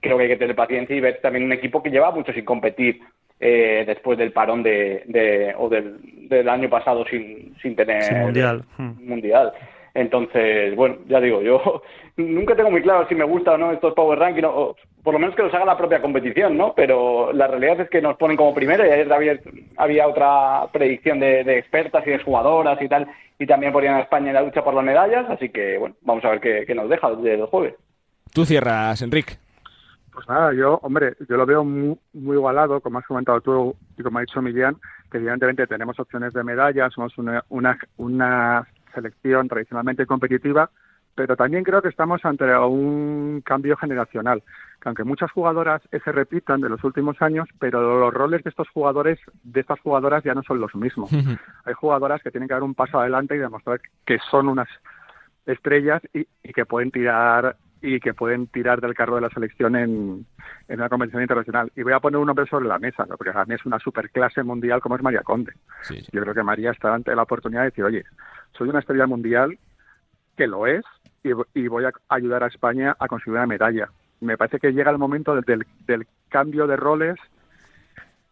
creo 0.00 0.16
que 0.16 0.24
hay 0.24 0.28
que 0.30 0.36
tener 0.36 0.56
paciencia 0.56 0.96
y 0.96 1.00
ver 1.00 1.20
también 1.20 1.44
un 1.44 1.52
equipo 1.52 1.82
que 1.82 1.90
lleva 1.90 2.10
mucho 2.10 2.32
sin 2.32 2.44
competir 2.44 3.00
eh, 3.38 3.84
después 3.86 4.18
del 4.18 4.32
parón 4.32 4.62
de, 4.62 5.02
de 5.06 5.54
o 5.56 5.68
del, 5.68 6.28
del, 6.28 6.48
año 6.48 6.68
pasado 6.68 7.04
sin, 7.06 7.54
sin 7.62 7.74
tener 7.74 8.12
mundial. 8.22 8.64
mundial. 8.76 9.52
Entonces, 9.94 10.74
bueno, 10.76 10.96
ya 11.08 11.20
digo, 11.20 11.42
yo 11.42 11.82
nunca 12.16 12.54
tengo 12.54 12.70
muy 12.70 12.82
claro 12.82 13.06
si 13.08 13.14
me 13.14 13.24
gusta 13.24 13.52
o 13.52 13.58
no 13.58 13.72
estos 13.72 13.94
Power 13.94 14.18
Ranking, 14.18 14.44
o 14.44 14.76
por 15.02 15.14
lo 15.14 15.18
menos 15.20 15.34
que 15.34 15.42
los 15.42 15.54
haga 15.54 15.64
la 15.64 15.78
propia 15.78 16.00
competición, 16.00 16.56
¿no? 16.56 16.74
Pero 16.74 17.32
la 17.32 17.46
realidad 17.46 17.80
es 17.80 17.90
que 17.90 18.02
nos 18.02 18.16
ponen 18.16 18.36
como 18.36 18.54
primero 18.54 18.86
y 18.86 18.90
ayer 18.90 19.12
había, 19.12 19.38
había 19.76 20.06
otra 20.06 20.68
predicción 20.72 21.18
de, 21.20 21.40
expertas 21.58 22.06
y 22.06 22.10
de 22.10 22.22
jugadoras 22.22 22.80
y 22.80 22.88
tal, 22.88 23.06
y 23.38 23.46
también 23.46 23.72
ponían 23.72 23.94
a 23.94 24.00
España 24.00 24.28
en 24.28 24.34
la 24.34 24.42
lucha 24.42 24.62
por 24.62 24.74
las 24.74 24.84
medallas, 24.84 25.28
así 25.30 25.48
que, 25.48 25.78
bueno, 25.78 25.96
vamos 26.02 26.24
a 26.24 26.30
ver 26.30 26.66
qué, 26.66 26.74
nos 26.74 26.88
deja 26.88 27.10
desde 27.12 27.34
el 27.34 27.46
jueves. 27.46 27.74
Tú 28.32 28.44
cierras, 28.44 29.00
Enrique. 29.02 29.34
Pues 30.12 30.28
nada, 30.28 30.52
yo, 30.52 30.80
hombre, 30.82 31.16
yo 31.28 31.36
lo 31.36 31.46
veo 31.46 31.64
muy, 31.64 31.98
muy 32.12 32.36
igualado, 32.36 32.80
como 32.80 32.98
has 32.98 33.06
comentado 33.06 33.40
tú 33.40 33.76
y 33.96 34.02
como 34.02 34.18
ha 34.18 34.22
dicho 34.22 34.42
Millán, 34.42 34.76
que 35.10 35.18
evidentemente 35.18 35.66
tenemos 35.66 35.98
opciones 36.00 36.32
de 36.32 36.44
medallas, 36.44 36.92
somos 36.92 37.16
una, 37.18 37.44
una, 37.48 37.78
una 37.96 38.66
selección 38.92 39.48
tradicionalmente 39.48 40.06
competitiva, 40.06 40.70
pero 41.14 41.36
también 41.36 41.64
creo 41.64 41.82
que 41.82 41.88
estamos 41.88 42.24
ante 42.24 42.44
un 42.56 43.42
cambio 43.44 43.76
generacional, 43.76 44.42
que 44.80 44.88
aunque 44.88 45.04
muchas 45.04 45.30
jugadoras 45.30 45.82
se 45.90 46.12
repitan 46.12 46.60
de 46.60 46.68
los 46.68 46.82
últimos 46.82 47.20
años, 47.20 47.48
pero 47.58 48.00
los 48.00 48.14
roles 48.14 48.42
de 48.42 48.50
estos 48.50 48.68
jugadores, 48.70 49.18
de 49.42 49.60
estas 49.60 49.80
jugadoras 49.80 50.24
ya 50.24 50.34
no 50.34 50.42
son 50.42 50.60
los 50.60 50.74
mismos. 50.74 51.12
Hay 51.64 51.74
jugadoras 51.74 52.22
que 52.22 52.30
tienen 52.30 52.48
que 52.48 52.54
dar 52.54 52.62
un 52.62 52.74
paso 52.74 52.98
adelante 52.98 53.36
y 53.36 53.38
demostrar 53.38 53.80
que 54.06 54.18
son 54.30 54.48
unas 54.48 54.68
estrellas 55.46 56.02
y, 56.12 56.26
que 56.52 56.64
pueden 56.64 56.90
tirar 56.90 57.56
y 57.82 58.00
que 58.00 58.14
pueden 58.14 58.46
tirar 58.46 58.80
del 58.80 58.94
carro 58.94 59.14
de 59.14 59.22
la 59.22 59.30
selección 59.30 59.74
en, 59.76 60.26
una 60.68 60.88
competición 60.88 61.22
internacional. 61.22 61.72
Y 61.74 61.82
voy 61.82 61.92
a 61.92 62.00
poner 62.00 62.18
un 62.18 62.26
nombre 62.26 62.46
sobre 62.46 62.68
la 62.68 62.78
mesa, 62.78 63.06
porque 63.06 63.30
a 63.30 63.44
mí 63.44 63.54
es 63.54 63.64
una 63.64 63.78
superclase 63.78 64.42
mundial 64.42 64.80
como 64.80 64.96
es 64.96 65.02
María 65.02 65.22
Conde. 65.22 65.52
Yo 66.12 66.22
creo 66.22 66.34
que 66.34 66.42
María 66.42 66.72
está 66.72 66.94
ante 66.94 67.14
la 67.14 67.22
oportunidad 67.22 67.62
de 67.62 67.70
decir, 67.70 67.84
oye, 67.84 68.04
soy 68.52 68.68
una 68.68 68.80
estrella 68.80 69.06
mundial 69.06 69.58
que 70.36 70.46
lo 70.46 70.66
es 70.66 70.84
y, 71.22 71.68
voy 71.68 71.84
a 71.84 71.92
ayudar 72.08 72.44
a 72.44 72.48
España 72.48 72.96
a 72.98 73.08
conseguir 73.08 73.34
una 73.34 73.46
medalla. 73.46 73.90
Me 74.20 74.36
parece 74.36 74.58
que 74.58 74.72
llega 74.72 74.90
el 74.90 74.98
momento 74.98 75.34
del, 75.34 75.66
cambio 76.28 76.66
de 76.66 76.76
roles 76.76 77.16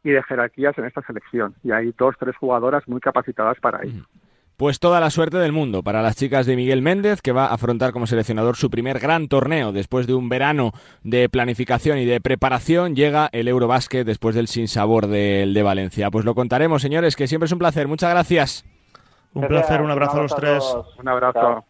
y 0.05 0.11
de 0.11 0.23
jerarquías 0.23 0.77
en 0.79 0.85
esta 0.85 1.03
selección. 1.03 1.55
Y 1.65 1.73
hay 1.73 1.93
dos, 1.99 2.17
tres 2.19 2.37
jugadoras 2.37 2.87
muy 2.87 3.01
capacitadas 3.01 3.59
para 3.61 3.83
ello. 3.83 4.05
Pues 4.59 4.81
toda 4.81 4.99
la 4.99 5.11
suerte 5.11 5.39
del 5.39 5.53
mundo 5.53 5.85
para 5.85 6.03
las 6.03 6.17
chicas 6.17 6.45
de 6.45 6.57
Miguel 6.57 6.83
Méndez, 6.83 7.23
que 7.23 7.31
va 7.31 7.47
a 7.47 7.55
afrontar 7.55 7.93
como 7.93 8.09
seleccionador 8.09 8.57
su 8.57 8.71
primer 8.71 8.99
gran 8.99 9.29
torneo 9.29 9.71
después 9.71 10.09
de 10.09 10.15
un 10.15 10.29
verano 10.29 10.73
de 11.05 11.29
planificación 11.29 11.99
y 11.99 12.07
de 12.07 12.21
preparación. 12.21 12.97
Llega 12.97 13.29
el 13.31 13.47
Eurobásquet 13.47 14.05
después 14.05 14.35
del 14.35 14.49
sinsabor 14.49 15.07
del 15.07 15.55
de 15.55 15.63
Valencia. 15.63 16.11
Pues 16.11 16.25
lo 16.25 16.35
contaremos, 16.35 16.83
señores, 16.83 17.15
que 17.15 17.29
siempre 17.29 17.47
es 17.47 17.53
un 17.53 17.61
placer. 17.61 17.87
Muchas 17.87 18.11
gracias. 18.11 18.65
Un 19.33 19.47
placer, 19.47 19.81
un 19.81 19.93
abrazo 19.93 20.19
a 20.19 20.23
los 20.23 20.35
tres. 20.35 20.65
Un 20.99 21.07
abrazo. 21.07 21.65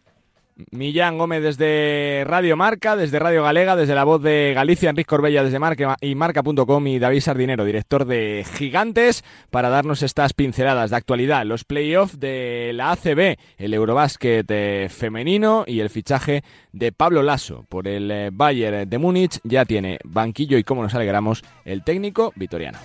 Millán 0.71 1.17
Gómez 1.17 1.41
desde 1.41 2.23
Radio 2.25 2.57
Marca, 2.57 2.95
desde 2.95 3.19
Radio 3.19 3.43
Galega, 3.43 3.75
desde 3.75 3.95
la 3.95 4.03
voz 4.03 4.21
de 4.21 4.53
Galicia, 4.53 4.89
Enrique 4.89 5.07
Corbella 5.07 5.43
desde 5.43 5.59
Marca 5.59 5.95
y 6.01 6.15
Marca.com 6.15 6.87
y 6.87 6.99
David 6.99 7.21
Sardinero, 7.21 7.65
director 7.65 8.05
de 8.05 8.45
Gigantes, 8.55 9.23
para 9.49 9.69
darnos 9.69 10.03
estas 10.03 10.33
pinceladas 10.33 10.89
de 10.89 10.97
actualidad, 10.97 11.45
los 11.45 11.63
playoffs 11.63 12.19
de 12.19 12.71
la 12.73 12.91
ACB, 12.91 13.37
el 13.57 13.73
Eurobásquet 13.73 14.45
eh, 14.49 14.87
femenino 14.89 15.63
y 15.65 15.79
el 15.79 15.89
fichaje 15.89 16.43
de 16.71 16.91
Pablo 16.91 17.23
Lasso 17.23 17.65
por 17.69 17.87
el 17.87 18.11
eh, 18.11 18.29
Bayern 18.31 18.89
de 18.89 18.97
Múnich. 18.97 19.39
Ya 19.43 19.65
tiene 19.65 19.99
banquillo 20.03 20.57
y 20.57 20.63
cómo 20.63 20.83
nos 20.83 20.93
alegramos 20.93 21.43
el 21.65 21.83
técnico 21.83 22.33
vitoriano. 22.35 22.79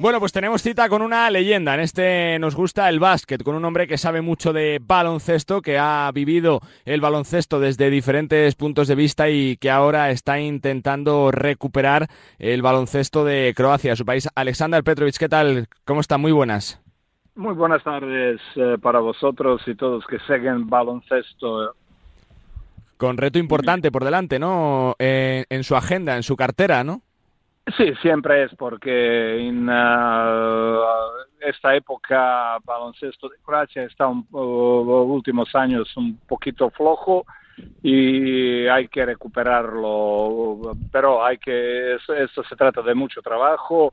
Bueno, 0.00 0.18
pues 0.18 0.32
tenemos 0.32 0.62
cita 0.62 0.88
con 0.88 1.02
una 1.02 1.28
leyenda. 1.28 1.74
En 1.74 1.80
este 1.80 2.38
nos 2.38 2.56
gusta 2.56 2.88
el 2.88 2.98
básquet, 2.98 3.42
con 3.42 3.54
un 3.54 3.66
hombre 3.66 3.86
que 3.86 3.98
sabe 3.98 4.22
mucho 4.22 4.54
de 4.54 4.80
baloncesto, 4.82 5.60
que 5.60 5.76
ha 5.76 6.10
vivido 6.14 6.60
el 6.86 7.02
baloncesto 7.02 7.60
desde 7.60 7.90
diferentes 7.90 8.54
puntos 8.54 8.88
de 8.88 8.94
vista 8.94 9.28
y 9.28 9.58
que 9.58 9.70
ahora 9.70 10.08
está 10.10 10.40
intentando 10.40 11.30
recuperar 11.30 12.08
el 12.38 12.62
baloncesto 12.62 13.26
de 13.26 13.52
Croacia, 13.54 13.94
su 13.94 14.06
país. 14.06 14.26
Alexander 14.34 14.82
Petrovic, 14.82 15.18
¿qué 15.18 15.28
tal? 15.28 15.66
¿Cómo 15.84 16.00
está? 16.00 16.16
Muy 16.16 16.32
buenas. 16.32 16.80
Muy 17.34 17.52
buenas 17.52 17.84
tardes 17.84 18.40
eh, 18.56 18.78
para 18.80 19.00
vosotros 19.00 19.60
y 19.66 19.74
todos 19.74 20.06
que 20.06 20.18
siguen 20.20 20.66
baloncesto. 20.66 21.74
Con 22.96 23.18
reto 23.18 23.38
importante 23.38 23.92
por 23.92 24.04
delante, 24.04 24.38
¿no? 24.38 24.94
Eh, 24.98 25.44
en 25.50 25.62
su 25.62 25.76
agenda, 25.76 26.16
en 26.16 26.22
su 26.22 26.36
cartera, 26.36 26.84
¿no? 26.84 27.02
Sí, 27.76 27.92
siempre 28.02 28.44
es 28.44 28.54
porque 28.56 29.46
en 29.46 29.68
uh, 29.68 30.80
esta 31.40 31.74
época 31.76 32.58
baloncesto 32.64 33.28
de 33.28 33.36
Croacia 33.44 33.84
está 33.84 34.08
un, 34.08 34.26
uh, 34.32 35.02
últimos 35.12 35.54
años 35.54 35.94
un 35.96 36.18
poquito 36.26 36.70
flojo 36.70 37.24
y 37.82 38.66
hay 38.66 38.88
que 38.88 39.04
recuperarlo, 39.04 40.76
pero 40.90 41.24
hay 41.24 41.38
que 41.38 41.94
esto 41.94 42.42
se 42.44 42.56
trata 42.56 42.82
de 42.82 42.94
mucho 42.94 43.20
trabajo 43.20 43.92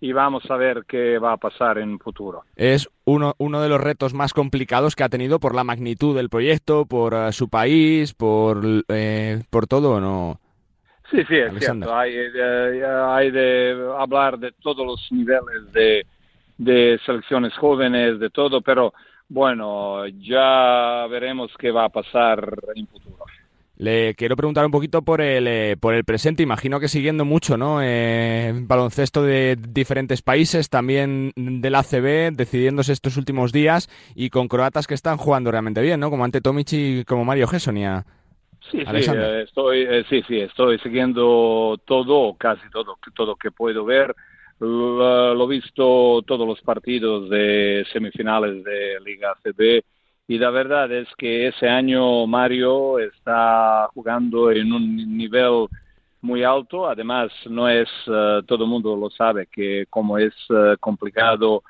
y 0.00 0.12
vamos 0.12 0.50
a 0.50 0.56
ver 0.56 0.84
qué 0.86 1.18
va 1.18 1.32
a 1.32 1.36
pasar 1.38 1.78
en 1.78 1.98
futuro. 1.98 2.44
Es 2.56 2.90
uno, 3.04 3.34
uno 3.38 3.62
de 3.62 3.68
los 3.68 3.80
retos 3.80 4.12
más 4.12 4.34
complicados 4.34 4.96
que 4.96 5.04
ha 5.04 5.08
tenido 5.08 5.40
por 5.40 5.54
la 5.54 5.64
magnitud 5.64 6.14
del 6.14 6.28
proyecto, 6.28 6.84
por 6.84 7.14
uh, 7.14 7.32
su 7.32 7.48
país, 7.48 8.12
por, 8.12 8.60
eh, 8.88 9.42
por 9.48 9.66
todo, 9.66 10.00
¿no? 10.00 10.40
Sí, 11.10 11.18
sí, 11.28 11.36
es 11.36 11.52
cierto. 11.58 11.94
Hay, 11.94 12.12
eh, 12.14 12.84
hay, 12.84 13.30
de 13.30 13.92
hablar 13.98 14.38
de 14.38 14.52
todos 14.52 14.86
los 14.86 15.06
niveles 15.12 15.72
de, 15.72 16.06
de 16.58 16.98
selecciones 17.04 17.54
jóvenes, 17.54 18.18
de 18.18 18.30
todo, 18.30 18.60
pero 18.60 18.94
bueno, 19.28 20.06
ya 20.06 21.06
veremos 21.08 21.50
qué 21.58 21.70
va 21.70 21.84
a 21.84 21.88
pasar 21.90 22.58
en 22.74 22.86
futuro. 22.86 23.24
Le 23.76 24.14
quiero 24.14 24.36
preguntar 24.36 24.64
un 24.64 24.70
poquito 24.70 25.02
por 25.02 25.20
el, 25.20 25.48
eh, 25.48 25.76
por 25.78 25.94
el 25.94 26.04
presente. 26.04 26.44
Imagino 26.44 26.78
que 26.78 26.86
siguiendo 26.86 27.24
mucho, 27.24 27.56
¿no? 27.56 27.80
Eh, 27.82 28.52
baloncesto 28.54 29.22
de 29.22 29.56
diferentes 29.56 30.22
países, 30.22 30.68
también 30.68 31.32
del 31.34 31.74
ACB, 31.74 32.36
decidiéndose 32.36 32.92
estos 32.92 33.16
últimos 33.16 33.50
días 33.50 33.90
y 34.14 34.30
con 34.30 34.46
croatas 34.46 34.86
que 34.86 34.94
están 34.94 35.16
jugando 35.16 35.50
realmente 35.50 35.82
bien, 35.82 35.98
¿no? 35.98 36.08
Como 36.08 36.24
ante 36.24 36.40
Tomic 36.40 36.72
y 36.72 37.04
como 37.04 37.24
Mario 37.24 37.48
Gessonia. 37.48 38.06
Sí, 38.70 38.78
sí, 38.78 39.10
eh, 39.10 39.42
estoy, 39.42 39.82
eh, 39.82 40.04
sí, 40.08 40.22
sí, 40.26 40.40
estoy 40.40 40.78
siguiendo 40.78 41.78
todo, 41.84 42.34
casi 42.34 42.68
todo, 42.70 42.98
todo 43.14 43.36
que 43.36 43.50
puedo 43.50 43.84
ver. 43.84 44.14
Lo, 44.60 45.44
he 45.44 45.48
visto 45.48 46.22
todos 46.26 46.46
los 46.46 46.60
partidos 46.62 47.28
de 47.28 47.84
semifinales 47.92 48.62
de 48.64 48.98
Liga 49.04 49.34
CB 49.42 49.82
y 50.28 50.38
la 50.38 50.50
verdad 50.50 50.90
es 50.92 51.08
que 51.18 51.48
ese 51.48 51.68
año 51.68 52.26
Mario 52.26 52.98
está 53.00 53.88
jugando 53.92 54.50
en 54.50 54.72
un 54.72 55.16
nivel 55.16 55.66
muy 56.22 56.44
alto. 56.44 56.88
Además, 56.88 57.30
no 57.50 57.68
es, 57.68 57.88
eh, 58.06 58.40
todo 58.46 58.64
el 58.64 58.70
mundo 58.70 58.96
lo 58.96 59.10
sabe, 59.10 59.48
que 59.50 59.86
como 59.90 60.16
es 60.16 60.32
complicado 60.80 61.62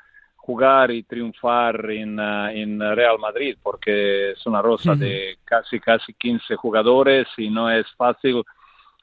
jugar 0.44 0.90
y 0.90 1.04
triunfar 1.04 1.90
en, 1.90 2.20
ah, 2.20 2.52
en, 2.52 2.78
Real 2.78 3.18
Madrid 3.18 3.56
porque 3.62 4.32
es 4.32 4.46
una 4.46 4.60
rosa 4.60 4.94
de 4.94 5.38
casi 5.42 5.80
casi 5.80 6.12
15 6.12 6.54
jugadores 6.56 7.26
y 7.38 7.48
no 7.48 7.70
es 7.70 7.86
fácil 7.96 8.42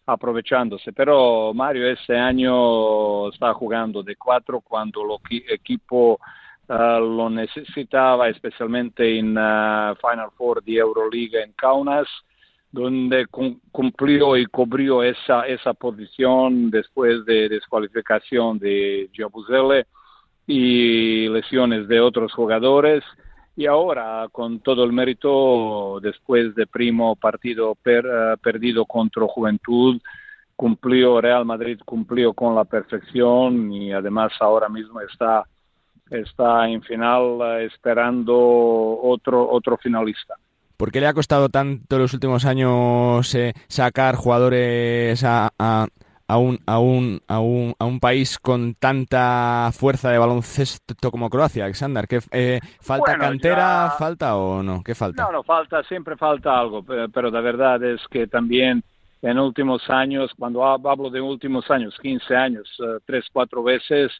aprovechándose. 0.05 0.93
Pero 0.93 1.51
Mario 1.55 1.89
este 1.89 2.15
año 2.15 3.29
está 3.29 3.55
jugando 3.55 4.03
de 4.03 4.15
cuatro 4.17 4.61
cuando 4.61 5.01
el 5.01 5.43
equipo 5.49 6.19
ah, 6.69 6.99
lo 6.99 7.27
necesitaba, 7.31 8.29
especialmente 8.29 9.17
en 9.17 9.35
uh, 9.35 9.95
Final 9.95 10.29
Four 10.37 10.63
de 10.63 10.75
Euroliga 10.75 11.41
en 11.41 11.53
Kaunas, 11.53 12.07
donde 12.71 13.25
cumplió 13.71 14.37
y 14.37 14.45
cubrió 14.45 15.01
esa, 15.01 15.47
esa 15.47 15.73
posición 15.73 16.69
después 16.69 17.25
de 17.25 17.49
descualificación 17.49 18.59
de 18.59 19.09
Giabuzele 19.11 19.87
y 20.47 21.27
lesiones 21.29 21.87
de 21.87 21.99
otros 21.99 22.33
jugadores. 22.33 23.03
Y 23.55 23.65
ahora 23.65 24.27
con 24.31 24.59
todo 24.59 24.83
el 24.83 24.93
mérito 24.93 25.99
después 26.01 26.55
de 26.55 26.67
primo 26.67 27.15
partido 27.15 27.77
eh, 27.85 28.35
perdido 28.41 28.85
contra 28.85 29.27
Juventud 29.27 30.01
cumplió 30.55 31.19
Real 31.19 31.43
Madrid 31.43 31.79
cumplió 31.83 32.33
con 32.33 32.55
la 32.55 32.65
perfección 32.65 33.73
y 33.73 33.91
además 33.91 34.31
ahora 34.39 34.69
mismo 34.69 35.01
está 35.01 35.43
está 36.09 36.69
en 36.69 36.81
final 36.83 37.39
eh, 37.41 37.65
esperando 37.65 38.37
otro 38.37 39.49
otro 39.49 39.77
finalista. 39.77 40.35
¿Por 40.77 40.91
qué 40.91 41.01
le 41.01 41.07
ha 41.07 41.13
costado 41.13 41.49
tanto 41.49 41.99
los 41.99 42.13
últimos 42.13 42.45
años 42.45 43.35
eh, 43.35 43.53
sacar 43.67 44.15
jugadores 44.15 45.23
a 45.23 45.87
un, 46.37 46.59
a 46.65 46.79
un, 46.79 47.21
a 47.27 47.39
un, 47.39 47.73
a 47.77 47.85
un 47.85 47.99
país 47.99 48.39
con 48.39 48.75
tanta 48.75 49.69
fuerza 49.73 50.11
de 50.11 50.17
baloncesto 50.17 51.11
como 51.11 51.29
Croacia, 51.29 51.65
Alexander? 51.65 52.07
¿Qué, 52.07 52.19
eh, 52.31 52.59
¿Falta 52.79 53.17
cantera? 53.17 53.93
¿Falta 53.97 54.35
o 54.35 54.63
no? 54.63 54.83
¿Qué 54.83 54.95
falta? 54.95 55.23
No, 55.23 55.31
no, 55.31 55.43
falta, 55.43 55.83
siempre 55.83 56.15
falta 56.15 56.59
algo, 56.59 56.83
pero, 56.83 57.29
la 57.29 57.41
verdad 57.41 57.83
es 57.83 58.01
que 58.09 58.27
también 58.27 58.83
en 59.21 59.39
últimos 59.39 59.89
años, 59.89 60.31
cuando 60.37 60.65
hablo 60.65 61.09
de 61.09 61.21
últimos 61.21 61.69
años, 61.69 61.97
15 62.01 62.35
años, 62.35 62.67
eh, 62.79 62.99
tres, 63.05 63.25
cuatro 63.31 63.61
veces, 63.63 64.11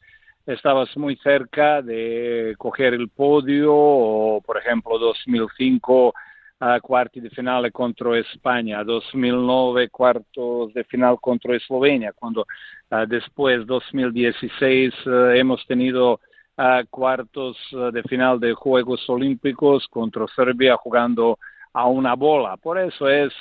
estabas 0.46 0.96
muy 0.96 1.16
cerca 1.16 1.82
de 1.82 2.54
coger 2.58 2.94
el 2.94 3.08
podio 3.08 3.74
o, 3.74 4.40
por 4.40 4.58
ejemplo, 4.58 4.98
2005 4.98 6.14
a 6.62 6.80
de 7.12 7.30
final 7.30 7.72
contra 7.72 8.16
España, 8.18 8.84
2009 8.84 9.88
cuartos 9.88 10.72
de 10.72 10.84
final 10.84 11.18
contra 11.20 11.56
Eslovenia, 11.56 12.12
cuando 12.12 12.42
uh, 12.42 13.04
después 13.08 13.66
2016 13.66 14.94
uh, 15.06 15.10
hemos 15.34 15.66
tenido 15.66 16.20
uh, 16.58 16.86
cuartos 16.88 17.56
de 17.92 18.00
final 18.04 18.38
de 18.38 18.52
Juegos 18.54 19.10
Olímpicos 19.10 19.88
contra 19.88 20.24
Serbia 20.28 20.76
jugando 20.76 21.36
a 21.72 21.88
una 21.88 22.14
bola. 22.14 22.56
Por 22.56 22.78
eso 22.78 23.08
es, 23.08 23.32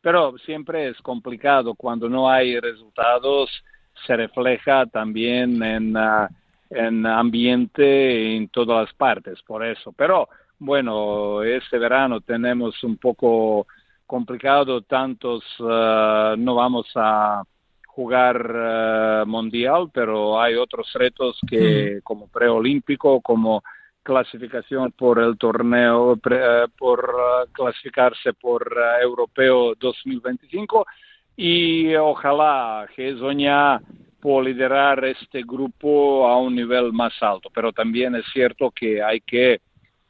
pero 0.00 0.38
siempre 0.44 0.88
es 0.88 0.98
complicado 0.98 1.74
cuando 1.74 2.08
no 2.08 2.30
hay 2.30 2.60
resultados, 2.60 3.50
se 4.06 4.14
refleja 4.14 4.86
también 4.86 5.60
en, 5.64 5.96
en 6.70 7.06
ambiente 7.06 8.36
en 8.36 8.48
todas 8.50 8.86
las 8.86 8.94
partes, 8.94 9.42
por 9.42 9.64
eso. 9.64 9.90
Pero 9.96 10.28
bueno, 10.64 11.42
este 11.42 11.76
verano 11.76 12.20
tenemos 12.20 12.84
un 12.84 12.96
poco 12.96 13.66
complicado, 14.06 14.82
tantos 14.82 15.42
uh, 15.58 16.36
no 16.38 16.54
vamos 16.54 16.86
a 16.94 17.42
jugar 17.86 18.46
uh, 18.46 19.26
mundial, 19.26 19.90
pero 19.92 20.40
hay 20.40 20.54
otros 20.54 20.92
retos 20.94 21.40
que 21.48 21.98
como 22.04 22.28
preolímpico, 22.28 23.20
como 23.20 23.64
clasificación 24.04 24.92
por 24.92 25.18
el 25.18 25.36
torneo, 25.36 26.16
pre, 26.16 26.64
uh, 26.64 26.68
por 26.78 27.12
clasificarse 27.50 28.32
por 28.32 28.72
europeo 29.02 29.74
2025 29.74 30.86
y 31.36 31.92
ojalá 31.96 32.86
que 32.94 33.16
Zoña 33.16 33.80
pueda 34.20 34.44
liderar 34.44 35.04
este 35.06 35.42
grupo 35.42 36.28
a 36.28 36.38
un 36.38 36.54
nivel 36.54 36.92
más 36.92 37.20
alto, 37.20 37.50
pero 37.52 37.72
también 37.72 38.14
es 38.14 38.24
cierto 38.32 38.70
que 38.70 39.02
hay 39.02 39.20
que 39.20 39.60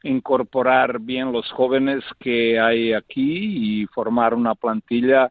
incorporar 0.03 0.99
bien 0.99 1.31
los 1.31 1.49
jóvenes 1.51 2.03
que 2.19 2.59
hay 2.59 2.93
aquí 2.93 3.81
y 3.81 3.87
formar 3.87 4.33
una 4.33 4.53
plantilla 4.53 5.29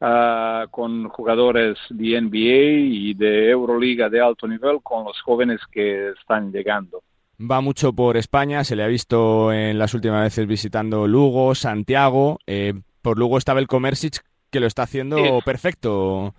uh, 0.00 0.68
con 0.70 1.08
jugadores 1.08 1.76
de 1.90 2.20
NBA 2.20 3.08
y 3.10 3.14
de 3.14 3.50
Euroliga 3.50 4.08
de 4.08 4.20
alto 4.20 4.46
nivel 4.46 4.80
con 4.82 5.04
los 5.04 5.20
jóvenes 5.20 5.60
que 5.70 6.10
están 6.10 6.52
llegando. 6.52 7.02
Va 7.38 7.60
mucho 7.60 7.92
por 7.92 8.16
España, 8.16 8.62
se 8.62 8.76
le 8.76 8.84
ha 8.84 8.86
visto 8.86 9.52
en 9.52 9.76
las 9.76 9.92
últimas 9.92 10.22
veces 10.22 10.46
visitando 10.46 11.08
Lugo, 11.08 11.56
Santiago. 11.56 12.38
Eh, 12.46 12.74
por 13.02 13.18
Lugo 13.18 13.38
está 13.38 13.52
el 13.52 13.66
Comercic, 13.66 14.22
que 14.50 14.60
lo 14.60 14.68
está 14.68 14.84
haciendo 14.84 15.40
perfecto. 15.44 16.32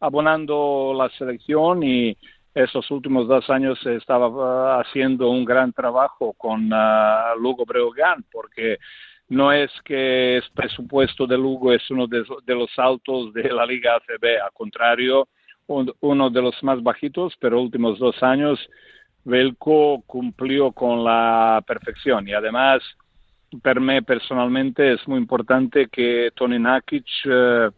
abonando 0.00 0.94
la 0.96 1.08
selección 1.10 1.82
y 1.82 2.16
esos 2.54 2.88
últimos 2.90 3.26
dos 3.26 3.50
años 3.50 3.84
estaba 3.84 4.28
uh, 4.28 4.80
haciendo 4.80 5.28
un 5.30 5.44
gran 5.44 5.72
trabajo 5.72 6.32
con 6.34 6.72
uh, 6.72 7.38
Lugo 7.38 7.64
Breogán 7.64 8.24
porque 8.30 8.78
no 9.28 9.50
es 9.50 9.70
que 9.84 10.36
el 10.36 10.44
presupuesto 10.54 11.26
de 11.26 11.36
Lugo 11.36 11.72
es 11.72 11.90
uno 11.90 12.06
de, 12.06 12.24
los 12.46 12.70
altos 12.76 13.32
de 13.32 13.50
la 13.50 13.66
Liga 13.66 13.96
ACB, 13.96 14.42
al 14.44 14.52
contrario, 14.52 15.28
uno 15.66 16.28
de 16.28 16.42
los 16.42 16.62
más 16.62 16.82
bajitos, 16.82 17.34
pero 17.40 17.60
últimos 17.60 17.98
dos 17.98 18.22
años 18.22 18.60
Velco 19.24 20.02
cumplió 20.06 20.72
con 20.72 21.02
la 21.02 21.64
perfección. 21.66 22.28
Y 22.28 22.34
además 22.34 22.82
para 23.62 23.80
mí 23.80 24.00
personalmente 24.02 24.92
es 24.92 25.08
muy 25.08 25.18
importante 25.18 25.88
que 25.88 26.30
Tony 26.36 26.58
Nakic 26.58 27.06
uh, 27.24 27.30
Ah, 27.30 27.70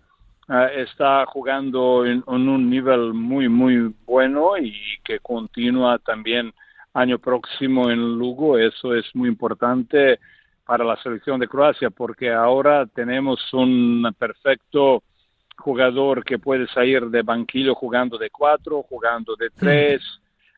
está 0.49 1.27
jugando 1.27 2.07
en, 2.07 2.23
un 2.27 2.71
nivel 2.71 3.13
muy, 3.13 3.49
muy 3.49 3.95
bueno 4.05 4.57
y 4.59 4.73
que 5.05 5.19
continúa 5.21 5.99
también 5.99 6.53
año 6.95 7.19
próximo 7.19 7.91
en 7.91 8.19
Lugo. 8.19 8.59
Eso 8.59 8.95
es 8.95 9.05
muy 9.15 9.29
importante 9.29 10.19
para 10.65 10.85
la 10.85 10.97
selección 11.03 11.41
de 11.41 11.49
Croacia 11.49 11.91
porque 11.91 12.33
ahora 12.33 12.87
tenemos 12.87 13.53
un 13.53 14.09
perfecto 14.19 15.03
jugador 15.59 16.25
que 16.25 16.39
puede 16.39 16.67
salir 16.69 17.07
de 17.07 17.23
banquillo 17.23 17.75
jugando 17.75 18.19
de 18.19 18.31
cuatro, 18.31 18.83
jugando 18.83 19.35
de 19.37 19.51
tres. 19.51 20.03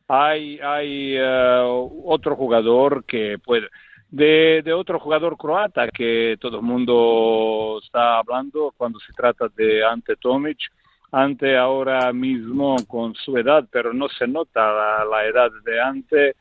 Hay, 0.06 0.58
hay 0.60 1.16
eh, 1.16 1.62
otro 2.04 2.36
jugador 2.36 3.04
que 3.04 3.38
puede 3.38 3.68
de, 4.10 4.62
de, 4.64 4.72
otro 4.72 4.98
jugador 4.98 5.36
croata 5.36 5.88
que 5.88 6.36
todo 6.40 6.56
el 6.58 6.62
mundo 6.62 7.78
está 7.82 8.18
hablando 8.18 8.72
cuando 8.76 8.98
se 9.00 9.12
trata 9.12 9.48
de 9.54 9.84
Ante 9.84 10.16
Tomic. 10.16 10.58
Ante 11.10 11.56
ahora 11.56 12.12
mismo 12.12 12.76
con 12.86 13.14
su 13.14 13.36
edad, 13.38 13.66
pero 13.70 13.94
no 13.94 14.08
se 14.10 14.26
nota 14.26 15.04
la, 15.04 15.24
edad 15.24 15.50
de 15.64 15.80
Ante 15.80 16.36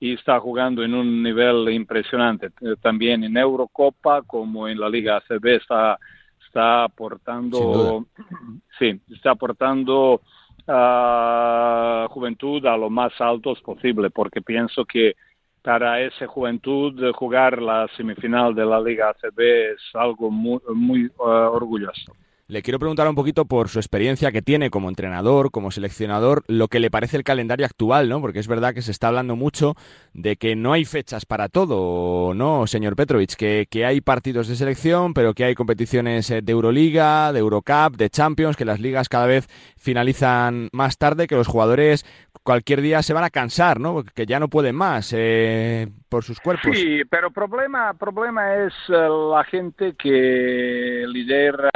y 0.00 0.14
está 0.14 0.40
jugando 0.40 0.82
en 0.82 0.94
un 0.94 1.22
nivel 1.22 1.68
impresionante. 1.70 2.50
También 2.80 3.22
en 3.22 3.36
Eurocopa 3.36 4.22
como 4.22 4.66
en 4.66 4.80
la 4.80 4.88
Liga 4.88 5.18
ACB 5.18 5.46
está, 5.56 5.98
está 6.44 6.84
aportando, 6.84 8.06
sí, 8.78 9.00
está 9.08 9.32
aportando 9.32 10.20
uh, 10.66 12.08
juventud 12.08 12.64
a 12.66 12.76
lo 12.76 12.90
más 12.90 13.12
altos 13.20 13.60
posible, 13.60 14.10
porque 14.10 14.42
pienso 14.42 14.84
que 14.84 15.14
para 15.62 16.00
esa 16.00 16.26
juventud 16.26 17.12
jugar 17.14 17.60
la 17.60 17.88
semifinal 17.96 18.54
de 18.54 18.64
la 18.64 18.80
Liga 18.80 19.10
ACB 19.10 19.40
es 19.74 19.80
algo 19.94 20.30
muy, 20.30 20.60
muy 20.74 21.06
uh, 21.18 21.22
orgulloso. 21.22 22.12
Le 22.50 22.62
quiero 22.62 22.78
preguntar 22.78 23.06
un 23.06 23.14
poquito 23.14 23.44
por 23.44 23.68
su 23.68 23.78
experiencia 23.78 24.32
que 24.32 24.40
tiene 24.40 24.70
como 24.70 24.88
entrenador, 24.88 25.50
como 25.50 25.70
seleccionador, 25.70 26.44
lo 26.46 26.68
que 26.68 26.80
le 26.80 26.90
parece 26.90 27.18
el 27.18 27.22
calendario 27.22 27.66
actual, 27.66 28.08
¿no? 28.08 28.22
Porque 28.22 28.38
es 28.38 28.48
verdad 28.48 28.72
que 28.72 28.80
se 28.80 28.90
está 28.90 29.08
hablando 29.08 29.36
mucho 29.36 29.74
de 30.14 30.36
que 30.36 30.56
no 30.56 30.72
hay 30.72 30.86
fechas 30.86 31.26
para 31.26 31.50
todo, 31.50 32.32
¿no, 32.32 32.66
señor 32.66 32.96
Petrovic? 32.96 33.34
Que, 33.34 33.66
que 33.68 33.84
hay 33.84 34.00
partidos 34.00 34.48
de 34.48 34.56
selección, 34.56 35.12
pero 35.12 35.34
que 35.34 35.44
hay 35.44 35.54
competiciones 35.54 36.30
eh, 36.30 36.40
de 36.40 36.52
Euroliga, 36.52 37.34
de 37.34 37.40
Eurocup, 37.40 37.98
de 37.98 38.08
Champions, 38.08 38.56
que 38.56 38.64
las 38.64 38.80
ligas 38.80 39.10
cada 39.10 39.26
vez 39.26 39.46
finalizan 39.76 40.70
más 40.72 40.96
tarde, 40.96 41.26
que 41.26 41.34
los 41.36 41.48
jugadores 41.48 42.06
cualquier 42.48 42.80
día 42.80 43.02
se 43.02 43.12
van 43.12 43.24
a 43.24 43.28
cansar, 43.28 43.78
¿no? 43.78 44.02
Que 44.02 44.24
ya 44.24 44.40
no 44.40 44.48
pueden 44.48 44.74
más 44.74 45.12
eh, 45.14 45.86
por 46.08 46.24
sus 46.24 46.40
cuerpos. 46.40 46.74
Sí, 46.74 47.02
pero 47.10 47.30
problema 47.30 47.92
problema 47.92 48.54
es 48.64 48.72
eh, 48.88 49.06
la 49.30 49.44
gente 49.44 49.92
que 49.92 51.04
lidera 51.08 51.68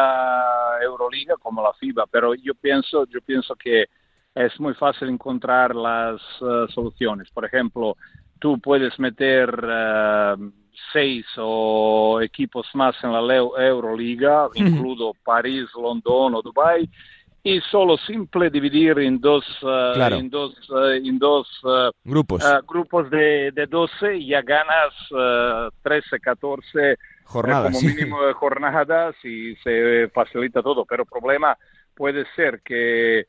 Euroliga 0.82 1.34
como 1.36 1.62
la 1.62 1.74
FIBA, 1.74 2.06
pero 2.06 2.34
yo 2.34 2.54
pienso 2.54 3.04
yo 3.04 3.20
pienso 3.20 3.54
que 3.54 3.84
es 4.34 4.58
muy 4.60 4.72
fácil 4.72 5.10
encontrar 5.10 5.76
las 5.76 6.22
uh, 6.40 6.66
soluciones. 6.68 7.30
Por 7.32 7.44
ejemplo, 7.44 7.98
tú 8.38 8.58
puedes 8.58 8.98
meter 8.98 9.50
uh, 9.54 10.52
seis 10.90 11.26
o 11.36 12.18
equipos 12.22 12.66
más 12.72 12.96
en 13.04 13.12
la 13.12 13.34
Euroliga, 13.36 14.48
incluido 14.54 15.12
París, 15.22 15.68
London 15.74 16.36
o 16.36 16.40
Dubai 16.40 16.88
y 17.44 17.60
solo 17.60 17.96
simple 17.96 18.50
dividir 18.50 18.98
en 19.00 19.20
dos, 19.20 19.44
uh, 19.62 20.00
en 20.00 20.30
dos, 20.30 20.70
uh, 20.70 20.92
en 20.92 21.18
dos 21.18 21.48
uh, 21.64 21.90
grupos, 22.04 22.44
grupos 22.68 23.10
de, 23.10 23.50
de 23.50 23.66
12 23.66 24.24
ya 24.24 24.42
ganas 24.42 24.94
13, 25.82 26.20
14 26.20 26.98
jornadas, 27.24 27.72
como 27.72 27.80
mínimo 27.80 28.22
de 28.24 28.32
jornadas 28.32 29.16
y 29.24 29.56
se 29.56 30.08
facilita 30.14 30.62
todo. 30.62 30.84
Pero 30.84 31.02
el 31.02 31.08
problema 31.08 31.56
puede 31.96 32.24
ser 32.36 32.60
que, 32.62 33.26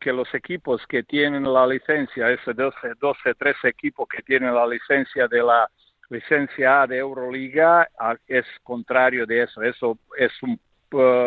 que 0.00 0.12
los 0.12 0.32
equipos 0.34 0.82
que 0.88 1.04
tienen 1.04 1.44
la 1.44 1.66
licencia, 1.68 2.30
ese 2.30 2.52
12, 2.52 2.76
12, 3.00 3.34
13 3.34 3.68
equipos 3.68 4.08
que 4.08 4.22
tienen 4.22 4.54
la 4.54 4.66
licencia 4.66 5.28
de 5.28 5.42
la 5.42 5.70
licencia 6.10 6.82
A 6.82 6.86
de 6.88 6.98
Euroliga, 6.98 7.88
es 8.26 8.44
contrario 8.64 9.24
de 9.24 9.44
eso. 9.44 9.62
Eso 9.62 9.98
es 10.18 10.32
un 10.42 10.58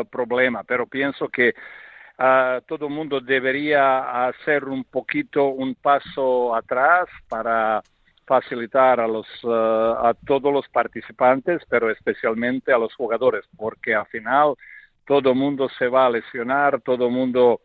problema, 0.10 0.64
pero 0.64 0.86
pienso 0.86 1.30
que 1.30 1.54
uh, 2.20 2.62
todo 2.68 2.88
el 2.88 2.94
mundo 2.94 3.20
debería 3.20 4.28
hacer 4.28 4.66
un 4.66 4.84
poquito 4.84 5.48
un 5.48 5.76
paso 5.76 6.54
atrás 6.56 7.08
para 7.28 7.82
facilitar 8.26 9.00
a 9.00 9.08
los 9.08 9.28
a 9.44 10.14
todos 10.28 10.54
los 10.54 10.70
participantes, 10.70 11.64
pero 11.68 11.90
especialmente 11.90 12.72
a 12.72 12.78
los 12.78 12.94
jugadores, 12.94 13.44
porque 13.58 13.96
al 13.96 14.06
final 14.06 14.54
todo 15.06 15.32
el 15.32 15.36
mundo 15.36 15.68
se 15.80 15.88
va 15.88 16.06
a 16.06 16.12
lesionar, 16.12 16.80
todo 16.82 17.08
el 17.08 17.12
mundo 17.12 17.62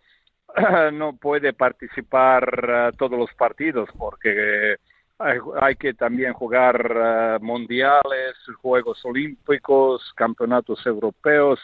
no 0.93 1.17
puede 1.17 1.53
participar 1.53 2.95
todos 2.97 3.19
los 3.19 3.35
partidos 3.35 3.91
porque 3.99 4.77
hay, 5.19 5.39
hay, 5.61 5.77
que 5.77 5.93
también 5.93 6.33
jugar 6.33 7.39
mundiales, 7.43 8.35
Juegos 8.63 9.05
Olímpicos, 9.05 10.13
campeonatos 10.17 10.87
europeos 10.87 11.61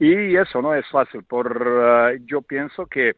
y 0.00 0.34
eso 0.34 0.62
no 0.62 0.74
es 0.74 0.86
fácil. 0.88 1.22
Por, 1.24 1.62
uh, 1.62 2.24
yo 2.24 2.40
pienso 2.40 2.86
que 2.86 3.16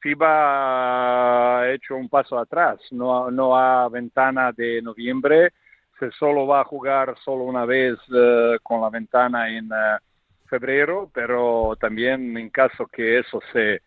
FIBA 0.00 1.60
ha 1.60 1.70
hecho 1.72 1.94
un 1.96 2.08
paso 2.08 2.36
atrás. 2.38 2.80
No, 2.90 3.30
no 3.30 3.56
a 3.56 3.88
ventana 3.88 4.52
de 4.52 4.82
noviembre 4.82 5.52
se 5.98 6.10
solo 6.10 6.46
va 6.46 6.62
a 6.62 6.64
jugar 6.64 7.14
solo 7.24 7.44
una 7.44 7.64
vez 7.64 7.96
eh, 8.12 8.58
con 8.64 8.80
la 8.80 8.90
ventana 8.90 9.48
en 9.48 9.66
eh, 9.66 9.98
febrero, 10.46 11.08
pero 11.14 11.76
también 11.80 12.36
en 12.36 12.50
caso 12.50 12.86
que 12.88 13.20
eso 13.20 13.40
se 13.52 13.80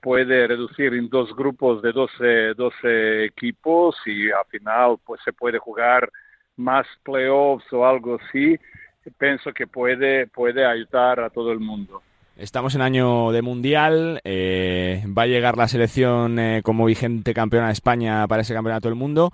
puede 0.00 0.46
reducir 0.46 0.94
en 0.94 1.08
dos 1.08 1.34
grupos 1.34 1.82
de 1.82 1.92
12, 1.92 2.54
12 2.54 3.24
equipos 3.24 3.96
y 4.06 4.30
al 4.30 4.44
final 4.48 4.98
pues 5.04 5.20
se 5.24 5.32
puede 5.32 5.58
jugar 5.58 6.08
más 6.56 6.86
playoffs 7.02 7.70
o 7.72 7.84
algo 7.84 8.18
así, 8.22 8.56
pienso 9.10 9.52
que 9.52 9.66
puede, 9.66 10.26
puede 10.26 10.66
ayudar 10.66 11.20
a 11.20 11.30
todo 11.30 11.52
el 11.52 11.60
mundo. 11.60 12.02
Estamos 12.36 12.76
en 12.76 12.82
año 12.82 13.32
de 13.32 13.42
mundial, 13.42 14.20
eh, 14.22 15.04
va 15.06 15.22
a 15.22 15.26
llegar 15.26 15.56
la 15.56 15.66
selección 15.66 16.38
eh, 16.38 16.60
como 16.62 16.84
vigente 16.84 17.34
campeona 17.34 17.66
de 17.66 17.72
España 17.72 18.26
para 18.28 18.42
ese 18.42 18.54
campeonato 18.54 18.88
del 18.88 18.94
mundo. 18.94 19.32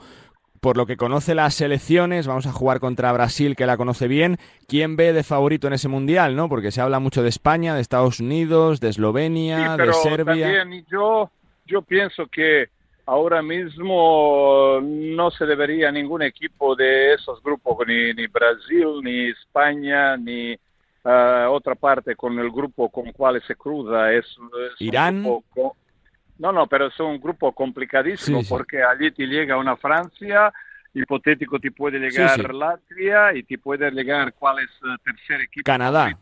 Por 0.61 0.79
lo 0.79 0.87
que 0.87 0.97
conoce 0.97 1.35
las 1.35 1.53
selecciones, 1.55 2.27
vamos 2.27 2.47
a 2.47 2.53
jugar 2.53 2.81
contra 2.81 3.13
Brasil, 3.13 3.57
que 3.57 3.67
la 3.67 3.77
conoce 3.77 4.09
bien. 4.09 4.39
¿Quién 4.67 4.97
ve 4.97 5.13
de 5.13 5.23
favorito 5.23 5.67
en 5.67 5.75
ese 5.75 5.89
mundial? 5.89 6.35
no 6.35 6.49
Porque 6.49 6.71
se 6.71 6.81
habla 6.81 6.99
mucho 6.99 7.23
de 7.23 7.29
España, 7.29 7.75
de 7.75 7.83
Estados 7.83 8.21
Unidos, 8.21 8.81
de 8.81 8.89
Eslovenia, 8.89 9.77
de 9.77 9.93
Serbia. 9.93 10.61
También 10.61 10.87
yo, 10.91 11.31
yo 11.67 11.83
pienso 11.83 12.27
que 12.29 12.71
ahora 13.07 13.43
mismo 13.43 14.81
no 14.83 15.31
se 15.31 15.47
debería 15.47 15.91
ningún 15.93 16.23
equipo 16.23 16.75
de 16.75 17.15
esos 17.15 17.43
grupos, 17.43 17.87
ni, 17.87 18.13
ni 18.15 18.27
Brasil, 18.27 19.01
ni 19.03 19.31
España, 19.31 20.17
ni 20.17 20.55
uh, 20.55 21.49
otra 21.51 21.75
parte 21.75 22.17
con 22.17 22.39
el 22.39 22.51
grupo 22.51 22.89
con 22.91 23.13
cual 23.13 23.43
se 23.47 23.55
cruza. 23.57 24.13
Es, 24.13 24.25
es 24.27 24.81
Irán. 24.81 25.23
No, 26.37 26.51
no, 26.51 26.67
pero 26.67 26.87
es 26.87 26.99
un 26.99 27.21
grupo 27.21 27.53
complicadísimo 27.53 28.39
Sí, 28.41 28.45
sí. 28.47 28.51
porque 28.51 28.83
allí 28.83 29.13
te 29.13 29.25
llega 29.27 29.57
una 29.57 29.77
Francia, 29.77 30.53
hipotético 30.93 31.61
te 31.61 31.71
puede 31.71 31.99
llegar 31.99 32.41
Sí. 32.41 32.47
Latvia 32.53 33.35
y 33.35 33.45
te 33.45 33.59
puede 33.59 33.91
llegar 33.93 34.33
cuál 34.35 34.59
es 34.59 34.71
el 34.83 34.99
tercer 35.05 35.43
equipo. 35.43 35.65
Canadá. 35.65 36.19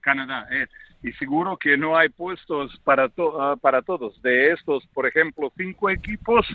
Canadá, 0.00 0.46
eh. 0.50 0.66
Y 1.04 1.12
seguro 1.12 1.58
que 1.58 1.76
no 1.76 1.98
hay 1.98 2.08
puestos 2.08 2.80
para, 2.82 3.10
ah, 3.38 3.56
para 3.60 3.82
todos. 3.82 4.20
De 4.22 4.52
estos, 4.52 4.86
por 4.94 5.06
ejemplo, 5.06 5.52
cinco 5.54 5.90
equipos, 5.90 6.46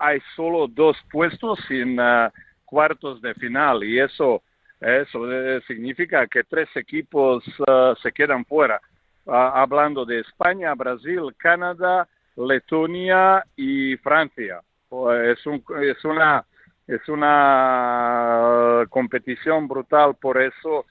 hay 0.00 0.20
solo 0.34 0.66
dos 0.66 0.96
puestos 1.12 1.60
en 1.70 2.00
ah, 2.00 2.32
cuartos 2.64 3.22
de 3.22 3.32
final 3.34 3.84
y 3.84 4.00
eso, 4.00 4.42
eso 4.80 5.20
significa 5.68 6.26
que 6.26 6.42
tres 6.42 6.68
equipos 6.74 7.44
ah, 7.68 7.94
se 8.02 8.10
quedan 8.10 8.44
fuera. 8.44 8.80
Hablando 9.26 10.04
de 10.04 10.20
España, 10.20 10.74
Brasil, 10.74 11.32
Canadá, 11.38 12.08
Letonia 12.36 13.44
y 13.54 13.96
Francia. 13.98 14.60
Oh, 14.88 15.12
Es, 15.12 15.46
un, 15.46 15.64
es 15.80 16.04
una 16.04 16.44
es 16.86 17.08
una 17.08 18.84
competición 18.90 19.66
brutal, 19.68 20.16
por 20.20 20.42
eso 20.42 20.84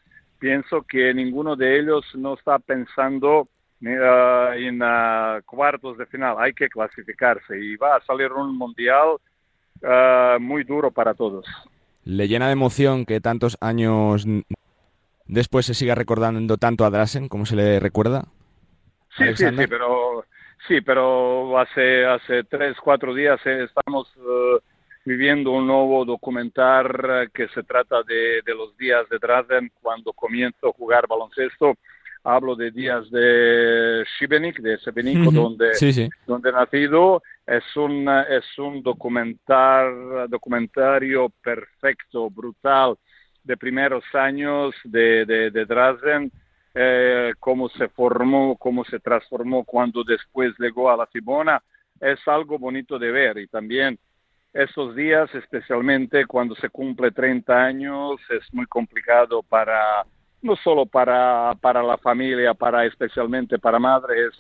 pienso 0.44 0.82
que 0.82 1.14
ninguno 1.14 1.56
de 1.56 1.80
ellos 1.80 2.04
no 2.16 2.34
está 2.34 2.60
pensando 2.60 3.48
eh, 3.80 4.68
en 4.68 4.82
ah, 4.84 5.40
cuartos 5.46 5.98
de 5.98 6.06
final. 6.06 6.36
Hay 6.38 6.52
que 6.52 6.68
clasificarse 6.68 7.58
y 7.58 7.78
va 7.78 7.96
a 7.96 8.02
salir 8.02 8.30
un 8.34 8.58
mundial 8.58 9.16
ah, 9.86 10.36
muy 10.42 10.66
duro 10.66 10.92
para 10.92 11.14
todos. 11.14 11.46
Le 12.04 12.28
llena 12.28 12.48
de 12.48 12.52
emoción 12.52 13.06
que 13.06 13.22
tantos 13.22 13.58
años 13.62 14.28
después 15.28 15.66
se 15.66 15.76
siga 15.76 15.96
recordando 15.96 16.58
tanto 16.58 16.84
a 16.84 16.90
Drasen 16.90 17.30
como 17.30 17.46
se 17.46 17.56
le 17.56 17.80
recuerda. 17.80 18.26
Sí, 19.16 19.20
sí, 19.20 19.24
Alexander. 19.24 19.64
sí, 19.66 19.70
pero 19.70 20.26
sí, 20.68 20.82
pero 20.82 21.58
hace 21.58 22.06
hace 22.06 22.44
tres 22.44 22.76
cuatro 22.84 23.14
días 23.14 23.40
eh, 23.46 23.64
estamos 23.64 24.12
eh, 24.18 24.60
viviendo 25.06 25.52
un 25.52 25.68
nuevo 25.68 26.06
documental 26.06 26.88
eh, 27.10 27.30
que 27.34 27.48
se 27.50 27.64
trata 27.64 28.04
de, 28.04 28.42
de 28.46 28.56
los 28.56 28.76
días 28.78 29.08
de 29.10 29.18
Drazen 29.20 29.72
cuando 29.82 30.14
comienzo 30.14 30.70
a 30.70 30.74
jugar 30.74 31.08
baloncesto. 31.08 31.76
Hablo 32.26 32.56
de 32.56 32.72
días 32.72 33.12
de 33.12 34.06
Šibenik, 34.18 34.60
de 34.60 34.78
Sebenico, 34.78 35.28
Ujú. 35.28 35.42
donde 35.42 35.74
Sí, 35.76 35.92
sí. 35.92 36.10
donde 36.26 36.50
he 36.50 36.54
nacido. 36.54 37.22
Es 37.46 37.76
un 37.76 38.08
es 38.30 38.58
un 38.58 38.82
documental 38.82 40.30
documentario 40.30 41.30
perfecto, 41.44 42.30
brutal 42.30 42.96
de 43.44 43.58
primeros 43.58 44.06
años 44.14 44.74
de, 44.86 45.26
de, 45.26 45.52
de 45.52 45.66
Drazen, 45.66 46.32
eh, 46.74 47.34
cómo 47.42 47.68
se 47.68 47.90
formó, 47.90 48.56
cómo 48.58 48.86
se 48.86 49.00
transformó 49.02 49.66
cuando 49.66 50.02
después 50.06 50.54
llegó 50.58 50.90
a 50.90 50.96
la 50.96 51.06
Cibona, 51.08 51.62
es 52.00 52.26
algo 52.26 52.58
bonito 52.58 52.98
de 52.98 53.12
ver 53.12 53.38
y 53.40 53.48
también 53.48 54.00
estos 54.54 54.96
días, 54.96 55.34
especialmente 55.34 56.26
cuando 56.26 56.56
se 56.56 56.70
cumple 56.70 57.12
30 57.12 57.54
años, 57.54 58.20
es 58.30 58.54
muy 58.54 58.66
complicado 58.68 59.42
para, 59.42 60.06
no 60.42 60.56
solo 60.58 60.86
para, 60.86 61.54
para 61.60 61.82
la 61.82 61.98
familia, 61.98 62.54
para 62.54 62.86
especialmente 62.86 63.58
para 63.58 63.80
madres, 63.80 64.32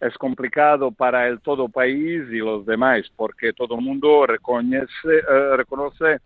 es 0.00 0.16
complicado 0.18 0.90
para 0.90 1.28
el 1.28 1.40
todo 1.40 1.68
país 1.68 2.22
y 2.30 2.38
los 2.38 2.66
demás, 2.66 3.02
porque 3.16 3.52
todo 3.52 3.76
el 3.76 3.82
mundo 3.82 4.26
reconoce, 4.26 4.88
eh, 5.06 5.56
reconoce 5.56 6.12
el, 6.14 6.20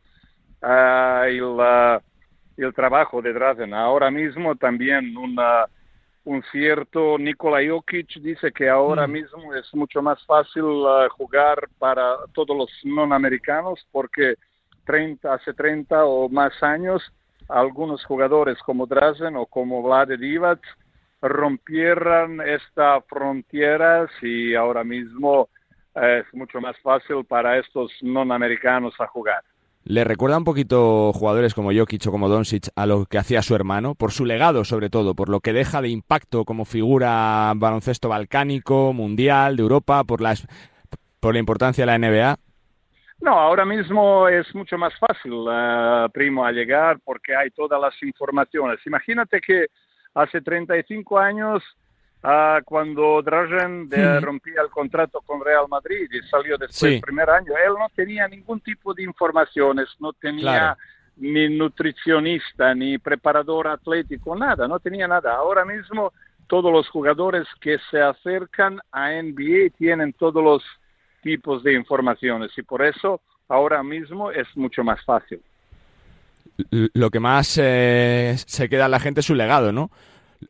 ah, 0.63 2.01
el 2.57 2.75
trabajo 2.75 3.21
de 3.21 3.33
Drazen. 3.33 3.75
Ahora 3.75 4.11
mismo 4.11 4.55
también 4.55 5.17
una, 5.17 5.67
un 6.25 6.43
cierto 6.51 7.19
Nikola 7.19 7.59
Jokic 7.67 8.19
dice 8.21 8.51
que 8.51 8.69
ahora 8.69 9.07
mismo 9.07 9.55
es 9.55 9.73
mucho 9.75 10.01
más 10.01 10.25
fácil 10.25 10.65
ah, 10.87 11.07
jugar 11.11 11.69
para 11.79 12.17
todos 12.33 12.57
los 12.57 12.71
no 12.85 13.03
americanos 13.03 13.87
porque 13.93 14.37
30, 14.87 15.33
hace 15.35 15.53
30 15.53 16.05
o 16.05 16.29
más 16.29 16.63
años 16.63 17.03
algunos 17.49 18.05
jugadores 18.05 18.59
como 18.63 18.87
Drazen 18.87 19.37
o 19.37 19.47
como 19.47 19.83
Vlade 19.83 20.17
Divac 20.17 20.61
rompieron 21.21 22.41
estas 22.41 23.05
fronteras 23.07 24.11
y 24.23 24.55
ahora 24.55 24.83
mismo 24.83 25.49
eh, 25.95 26.23
es 26.27 26.35
mucho 26.35 26.61
más 26.61 26.79
fácil 26.81 27.25
para 27.25 27.59
estos 27.59 27.93
no 28.03 28.21
americanos 28.21 28.95
a 28.99 29.07
jugar. 29.07 29.43
¿Le 29.87 30.03
recuerda 30.03 30.39
un 30.39 30.45
poquito 30.45 31.13
jugadores 31.13 31.53
como 31.53 31.71
Jokic 31.71 32.07
o 32.07 32.11
como 32.11 32.31
Doncic 32.31 32.69
a 32.75 32.87
lo 32.87 33.05
que 33.05 33.19
hacía 33.19 33.43
su 33.43 33.55
hermano? 33.55 33.95
Por 33.95 34.13
su 34.13 34.25
legado, 34.25 34.65
sobre 34.65 34.89
todo, 34.89 35.15
por 35.15 35.29
lo 35.29 35.41
que 35.41 35.53
deja 35.53 35.83
de 35.83 35.91
impacto 35.91 36.47
como 36.47 36.65
figura 36.65 37.53
baloncesto 37.55 38.09
balcánico, 38.09 38.95
mundial, 38.95 39.57
de 39.57 39.63
Europa, 39.63 40.03
por 40.05 40.23
la, 40.23 40.35
por 41.21 41.35
la 41.35 41.39
importancia 41.39 41.85
de 41.85 41.87
la 41.87 41.99
NBA. 41.99 42.39
No, 43.21 43.39
ahora 43.39 43.67
mismo 43.67 44.27
es 44.27 44.55
mucho 44.55 44.79
más 44.79 44.95
fácil, 44.99 45.33
eh, 45.53 46.07
primo, 46.15 46.47
a 46.47 46.53
llegar 46.53 46.99
porque 47.05 47.37
hay 47.37 47.51
todas 47.51 47.79
las 47.79 47.95
informaciones. 48.03 48.79
Imagínate 48.87 49.43
que 49.43 49.67
hace 50.15 50.41
35 50.41 51.19
años, 51.19 51.63
ah, 52.25 52.61
cuando 52.65 53.23
de- 53.23 54.17
Ujú. 54.17 54.25
rompía 54.27 54.63
el 54.63 54.71
contrato 54.71 55.21
con 55.21 55.45
Real 55.45 55.67
Madrid 55.69 56.09
y 56.11 56.21
salió 56.29 56.57
después 56.57 56.77
Sí. 56.77 56.87
del 56.93 57.01
primer 57.01 57.29
año, 57.31 57.53
él 57.65 57.75
no 57.79 57.87
tenía 57.95 58.27
ningún 58.27 58.61
tipo 58.61 58.93
de 58.95 59.03
informaciones, 59.03 59.89
no 60.01 60.13
tenía 60.13 60.43
Claro. 60.43 60.77
ni 61.19 61.49
nutricionista, 61.57 62.75
ni 62.75 62.99
preparador 62.99 63.69
atlético, 63.69 64.35
nada, 64.35 64.67
no 64.67 64.81
tenía 64.81 65.07
nada. 65.07 65.35
Ahora 65.37 65.65
mismo 65.65 66.13
todos 66.47 66.73
los 66.73 66.89
jugadores 66.89 67.47
que 67.61 67.79
se 67.91 68.01
acercan 68.01 68.81
a 68.91 69.13
NBA 69.13 69.71
tienen 69.77 70.13
todos 70.13 70.43
los 70.43 70.63
tipos 71.23 71.63
de 71.63 71.73
informaciones 71.75 72.51
y 72.59 72.63
por 72.63 72.85
eso 72.85 73.21
ahora 73.49 73.83
mismo 73.83 74.31
es 74.31 74.47
mucho 74.57 74.83
más 74.85 75.03
fácil. 75.05 75.41
Lo 76.71 77.11
que 77.11 77.19
más 77.21 77.59
eh, 77.61 78.35
se 78.47 78.69
queda 78.69 78.85
en 78.85 78.91
la 78.93 79.01
gente 79.01 79.21
es 79.21 79.27
su 79.27 79.35
legado, 79.35 79.73
¿no? 79.73 79.91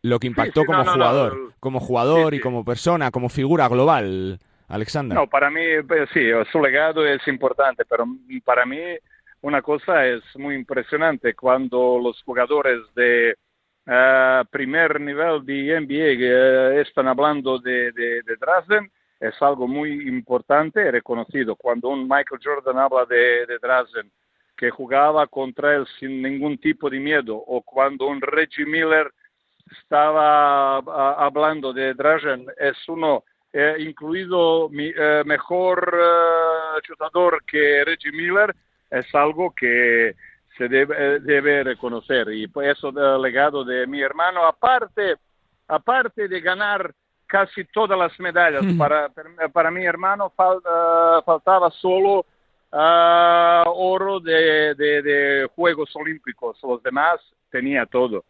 Lo 0.02 0.18
que 0.18 0.26
impactó 0.26 0.60
sí, 0.62 0.66
como 0.66 0.78
no, 0.78 0.84
no, 0.84 0.90
no, 0.96 1.04
jugador, 1.04 1.32
el- 1.32 1.54
como 1.60 1.80
jugador 1.80 2.34
y 2.34 2.40
como 2.40 2.64
persona, 2.64 3.10
como 3.10 3.28
figura 3.28 3.68
global, 3.68 4.38
Alexander. 4.68 5.16
No, 5.16 5.26
para 5.28 5.50
mí, 5.50 5.62
pues, 5.86 6.08
sí, 6.12 6.20
su 6.50 6.60
legado 6.60 7.06
es 7.06 7.26
importante, 7.28 7.84
pero 7.88 8.04
para 8.44 8.66
mí 8.66 8.80
una 9.42 9.60
cosa 9.62 10.06
es 10.06 10.22
muy 10.36 10.54
impresionante 10.54 11.34
cuando 11.34 11.98
los 12.02 12.22
jugadores 12.22 12.80
de 12.94 13.36
eh, 13.86 14.42
primer 14.50 15.00
nivel 15.00 15.44
de 15.44 15.80
NBA 15.80 16.78
eh, 16.78 16.80
están 16.80 17.08
hablando 17.08 17.58
de, 17.58 17.92
de, 17.92 18.22
de 18.22 18.36
Drazen, 18.40 18.90
es 19.20 19.34
algo 19.42 19.68
muy 19.68 20.08
importante 20.08 20.80
y 20.86 20.90
reconocido. 20.90 21.56
Cuando 21.56 21.88
un 21.90 22.02
Michael 22.08 22.40
Jordan 22.42 22.78
habla 22.78 23.04
de, 23.06 23.46
de 23.46 23.58
Drazen, 23.60 24.10
que 24.56 24.70
jugaba 24.70 25.26
contra 25.26 25.76
él 25.76 25.86
sin 25.98 26.22
ningún 26.22 26.56
tipo 26.58 26.88
de 26.88 26.98
miedo, 27.00 27.36
o 27.36 27.60
cuando 27.62 28.06
un 28.06 28.20
Reggie 28.20 28.64
Miller 28.66 29.10
estaba 29.70 30.78
ah, 30.78 31.16
hablando 31.18 31.72
de 31.72 31.94
Drazen, 31.94 32.46
es 32.58 32.76
uno 32.88 33.24
eh, 33.52 33.76
incluido 33.78 34.68
mi, 34.68 34.92
eh, 34.96 35.22
mejor 35.24 35.96
eh, 35.96 36.80
chutador 36.82 37.42
que 37.44 37.84
Reggie 37.84 38.12
Miller, 38.12 38.54
es 38.90 39.12
algo 39.14 39.52
que 39.54 40.14
se 40.56 40.68
debe, 40.68 40.94
eh, 40.98 41.20
debe 41.20 41.64
reconocer. 41.64 42.28
Y 42.32 42.46
pues 42.48 42.76
eso 42.76 42.92
del 42.92 43.20
legado 43.22 43.64
de 43.64 43.86
mi 43.86 44.00
hermano, 44.00 44.44
aparte, 44.44 45.16
aparte 45.68 46.28
de 46.28 46.40
ganar 46.40 46.92
casi 47.26 47.64
todas 47.64 47.98
las 47.98 48.18
medallas, 48.20 48.64
para, 48.76 49.08
para 49.52 49.70
mi 49.70 49.84
hermano 49.84 50.32
fal- 50.36 50.60
eh, 50.64 51.22
faltaba 51.24 51.70
solo 51.70 52.26
ah, 52.70 53.64
oro 53.66 54.20
de, 54.20 54.74
de, 54.74 55.02
de 55.02 55.48
Juegos 55.54 55.94
Olímpicos, 55.96 56.58
los 56.62 56.82
demás 56.82 57.20
tenía 57.50 57.86
todo. 57.86 58.24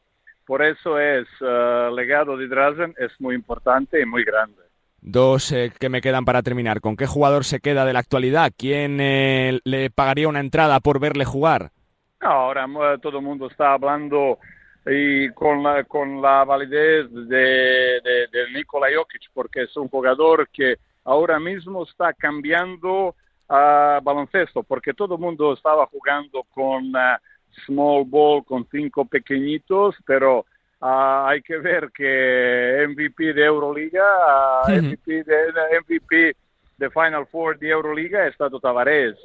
Por 0.47 0.63
eso 0.63 0.99
es 0.99 1.27
ah, 1.41 1.91
legado 1.95 2.37
de 2.37 2.49
Drazen 2.49 2.95
es 2.99 3.13
muy 3.21 3.35
importante 3.35 4.01
y 4.01 4.07
muy 4.07 4.25
grande. 4.25 4.63
Dos 5.01 5.53
eh, 5.53 5.71
que 5.79 5.91
me 5.91 6.01
quedan 6.01 6.25
para 6.25 6.43
terminar. 6.43 6.81
¿Con 6.81 6.97
qué 6.97 7.07
jugador 7.07 7.45
se 7.45 7.61
queda 7.61 7.85
de 7.85 7.93
la 7.93 7.99
actualidad? 7.99 8.53
¿Quién 8.57 8.99
eh, 9.01 9.61
le 9.65 9.91
pagaría 9.91 10.29
una 10.29 10.41
entrada 10.41 10.81
por 10.81 10.99
verle 10.99 11.27
jugar? 11.27 11.73
Ahora 12.21 12.65
eh, 12.65 12.99
todo 13.03 13.19
el 13.19 13.25
mundo 13.25 13.49
está 13.49 13.75
hablando 13.75 14.39
y 14.87 15.29
con 15.31 15.63
la, 15.63 15.85
con 15.85 16.23
la 16.23 16.45
validez 16.45 17.11
de, 17.11 18.01
de, 18.03 18.29
de 18.33 18.51
Nikola 18.55 18.87
Jokic, 18.95 19.31
porque 19.35 19.65
es 19.65 19.77
un 19.77 19.89
jugador 19.89 20.49
que 20.49 20.77
ahora 21.05 21.39
mismo 21.39 21.85
está 21.85 22.15
cambiando 22.15 23.15
a 23.49 24.01
baloncesto, 24.03 24.63
porque 24.63 24.95
todo 24.95 25.17
el 25.17 25.21
mundo 25.21 25.53
estaba 25.53 25.87
jugando 25.87 26.45
con 26.45 26.97
ah, 26.97 27.21
small 27.67 28.05
ball, 28.07 28.45
con 28.45 28.67
cinco 28.71 29.05
pequeñitos, 29.05 29.97
pero 30.07 30.47
ah, 30.81 31.27
hay 31.29 31.43
que 31.43 31.59
ver 31.59 31.91
que 31.93 32.87
MVP 32.89 33.33
de 33.33 33.45
Euroliga, 33.45 34.05
ah, 34.05 34.65
MVP, 34.69 35.25
de, 35.25 35.53
MVP 35.81 36.37
de 36.77 36.91
Final 36.91 37.27
Four 37.27 37.59
de 37.59 37.69
Euroliga 37.71 38.27
es 38.27 38.37
Tato 38.37 38.61
Tavares. 38.61 39.17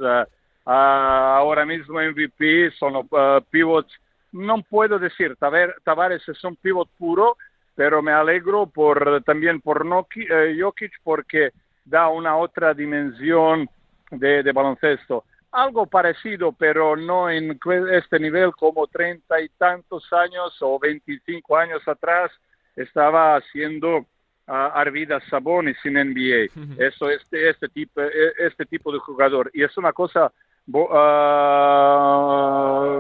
ahora 0.66 1.66
mismo 1.66 2.00
MVP 2.00 2.72
son 2.72 3.08
pivots 3.50 3.92
no 4.32 4.62
puedo 4.62 5.00
decir, 5.00 5.36
Tavares 5.84 6.28
es 6.28 6.44
un 6.44 6.56
pivot 6.56 6.90
puro, 6.98 7.38
pero 7.76 8.02
me 8.02 8.12
alegro 8.12 8.68
por, 8.68 9.24
también 9.24 9.62
por 9.62 9.86
Noki, 9.86 10.26
eh, 10.30 10.58
Jokic 10.60 10.94
porque 11.04 11.52
da 11.86 12.10
una 12.10 12.38
otra 12.38 12.74
dimensión 12.74 13.70
de, 14.12 14.52
baloncesto. 14.52 15.24
Algo 15.52 15.88
parecido, 15.88 16.52
pero 16.52 16.96
no 16.96 17.30
en 17.30 17.60
este 17.92 18.20
nivel 18.20 18.52
como 18.52 18.86
treinta 18.88 19.42
y 19.42 19.50
tantos 19.50 20.12
años 20.14 20.56
o 20.62 20.78
veinticinco 20.80 21.58
años 21.58 21.82
atrás 21.88 22.32
estaba 22.76 23.36
haciendo 23.36 23.98
uh, 23.98 24.06
Arvidas 24.48 25.24
Sabonis 25.30 25.78
sin 25.82 25.94
NBA. 25.94 26.52
Eso 26.78 27.10
este 27.10 27.50
este 27.50 27.68
tipo 27.70 28.02
e, 28.02 28.34
este 28.38 28.66
tipo 28.66 28.92
de 28.92 29.00
jugador 29.00 29.50
y 29.54 29.64
es 29.64 29.76
una 29.78 29.92
cosa 29.92 30.32
uh, 30.72 30.78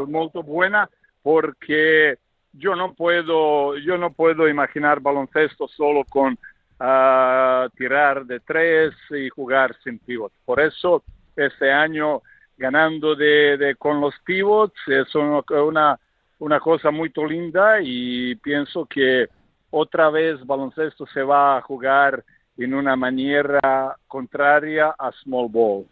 muy 0.07 0.29
buena 0.43 0.89
porque 1.21 2.17
yo 2.53 2.75
no 2.75 2.93
puedo, 2.93 3.77
yo 3.77 3.97
no 3.97 4.11
puedo 4.11 4.47
imaginar 4.47 4.99
baloncesto 4.99 5.67
solo 5.67 6.03
con 6.05 6.33
uh, 6.33 7.69
tirar 7.75 8.25
de 8.25 8.39
tres 8.39 8.93
y 9.11 9.29
jugar 9.29 9.75
sin 9.83 9.99
pivot. 9.99 10.31
Por 10.45 10.59
eso 10.59 11.03
este 11.35 11.71
año 11.71 12.21
ganando 12.59 13.15
de, 13.15 13.57
de 13.57 13.75
con 13.75 14.01
los 14.01 14.13
pivots 14.25 14.75
es 14.87 15.15
una, 15.15 15.97
una 16.39 16.59
cosa 16.59 16.91
muy 16.91 17.11
linda 17.27 17.77
y 17.81 18.35
pienso 18.35 18.85
que 18.85 19.27
otra 19.71 20.09
vez 20.09 20.45
baloncesto 20.45 21.07
se 21.07 21.23
va 21.23 21.57
a 21.57 21.61
jugar 21.61 22.23
en 22.57 22.73
una 22.73 22.97
manera 22.97 23.95
contraria 24.07 24.93
a 24.99 25.11
small 25.23 25.47
ball. 25.49 25.85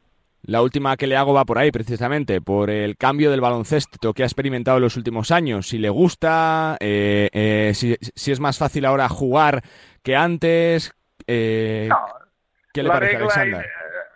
La 0.44 0.62
última 0.62 0.96
que 0.98 1.08
le 1.08 1.18
hago 1.18 1.34
va 1.34 1.46
por 1.46 1.58
ahí, 1.58 1.72
precisamente, 1.72 2.42
por 2.42 2.70
el 2.70 2.96
cambio 2.98 3.32
del 3.32 3.42
baloncesto 3.42 4.14
que 4.14 4.24
ha 4.24 4.26
experimentado 4.26 4.78
en 4.78 4.84
los 4.84 4.96
últimos 4.96 5.32
años. 5.32 5.68
Si 5.68 5.78
le 5.78 5.90
gusta, 5.90 6.78
eh, 6.80 7.30
eh, 7.34 7.72
si, 7.74 8.32
es 8.32 8.40
más 8.40 8.58
fácil 8.58 8.86
ahora 8.86 9.10
jugar 9.10 9.62
que 10.04 10.16
antes. 10.16 10.94
Eh, 11.26 11.90
¿Qué 12.74 12.84
le 12.84 12.90
parece, 12.90 13.18
Alexander? 13.18 13.66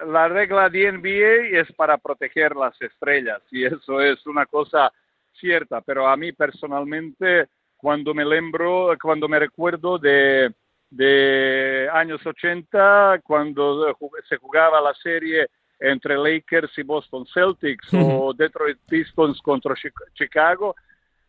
La 0.08 0.28
regla 0.28 0.70
de 0.70 0.92
NBA 0.92 1.60
es 1.60 1.72
para 1.74 1.98
proteger 1.98 2.56
las 2.56 2.80
estrellas 2.82 3.42
y 3.52 3.66
eso 3.66 4.02
es 4.02 4.26
una 4.26 4.46
cosa 4.46 4.92
cierta, 5.34 5.82
pero 5.82 6.08
a 6.08 6.18
mí 6.18 6.32
personalmente, 6.32 7.48
cuando 7.78 8.14
me 8.14 8.26
lembro, 8.26 8.96
cuando 9.02 9.28
me 9.28 9.40
recuerdo 9.40 9.98
de, 9.98 10.54
de 10.90 11.90
años 11.92 12.26
80, 12.26 13.22
cuando 13.24 13.96
se 14.28 14.38
jugaba 14.38 14.82
la 14.82 14.94
serie 14.96 15.48
entre 15.82 16.16
Lakers 16.16 16.78
y 16.78 16.84
Boston 16.84 17.26
Celtics 17.26 17.92
o 17.94 18.34
Detroit 18.34 18.78
Pistons 18.88 19.42
contra 19.42 19.74
Chicago. 20.14 20.76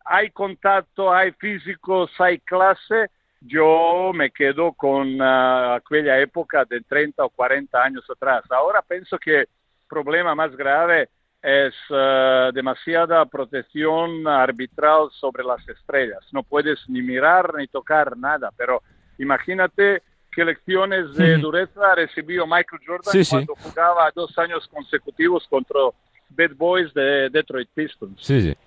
Hay 0.05 0.29
contacto, 0.29 1.11
hay 1.11 1.31
físicos, 1.31 2.11
hay 2.19 2.39
clase. 2.39 3.09
Yo 3.45 4.11
me 4.13 4.31
quedo 4.31 4.71
con 4.73 5.19
uh, 5.19 5.73
aquella 5.73 6.19
época 6.19 6.63
de 6.65 6.81
30 6.81 7.25
o 7.25 7.29
40 7.29 7.83
años 7.83 8.09
atrás. 8.09 8.43
Ahora 8.49 8.81
pienso 8.81 9.17
que 9.17 9.39
el 9.41 9.47
problema 9.89 10.33
más 10.33 10.55
grave 10.55 11.09
es 11.41 11.73
uh, 11.89 12.53
demasiada 12.53 13.25
protección 13.25 14.25
arbitral 14.27 15.09
sobre 15.11 15.43
las 15.43 15.67
estrellas. 15.67 16.25
No 16.31 16.43
puedes 16.43 16.79
ni 16.87 17.01
mirar 17.01 17.53
ni 17.55 17.67
tocar 17.67 18.17
nada, 18.17 18.49
pero 18.55 18.81
imagínate 19.19 20.01
qué 20.31 20.45
lecciones 20.45 21.13
de 21.15 21.37
dureza 21.37 21.95
recibió 21.95 22.47
Michael 22.47 22.81
Jordan 22.87 23.23
cuando 23.29 23.55
jugaba 23.55 24.11
dos 24.15 24.37
años 24.37 24.67
consecutivos 24.69 25.45
contra 25.49 25.81
Bad 26.29 26.55
Boys 26.55 26.93
de 26.93 27.29
Detroit 27.29 27.69
Pistons. 27.73 28.23
Sí, 28.23 28.41
sí. 28.41 28.57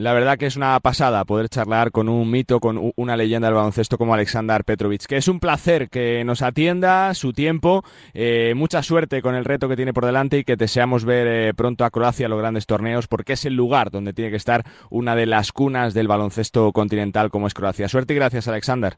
La 0.00 0.14
verdad 0.14 0.38
que 0.38 0.46
es 0.46 0.56
una 0.56 0.80
pasada 0.80 1.26
poder 1.26 1.50
charlar 1.50 1.90
con 1.90 2.08
un 2.08 2.30
mito, 2.30 2.58
con 2.58 2.90
una 2.96 3.18
leyenda 3.18 3.48
del 3.48 3.56
baloncesto 3.56 3.98
como 3.98 4.14
Alexander 4.14 4.64
Petrovic, 4.64 5.04
que 5.04 5.18
es 5.18 5.28
un 5.28 5.40
placer 5.40 5.90
que 5.90 6.24
nos 6.24 6.40
atienda 6.40 7.12
su 7.12 7.34
tiempo, 7.34 7.82
eh, 8.14 8.54
mucha 8.56 8.82
suerte 8.82 9.20
con 9.20 9.34
el 9.34 9.44
reto 9.44 9.68
que 9.68 9.76
tiene 9.76 9.92
por 9.92 10.06
delante 10.06 10.38
y 10.38 10.44
que 10.44 10.56
deseamos 10.56 11.04
ver 11.04 11.26
eh, 11.26 11.52
pronto 11.52 11.84
a 11.84 11.90
Croacia 11.90 12.30
los 12.30 12.38
grandes 12.38 12.64
torneos, 12.64 13.08
porque 13.08 13.34
es 13.34 13.44
el 13.44 13.52
lugar 13.52 13.90
donde 13.90 14.14
tiene 14.14 14.30
que 14.30 14.38
estar 14.38 14.64
una 14.88 15.14
de 15.14 15.26
las 15.26 15.52
cunas 15.52 15.92
del 15.92 16.08
baloncesto 16.08 16.72
continental 16.72 17.28
como 17.28 17.46
es 17.46 17.52
Croacia. 17.52 17.86
Suerte 17.86 18.14
y 18.14 18.16
gracias, 18.16 18.48
Alexander. 18.48 18.94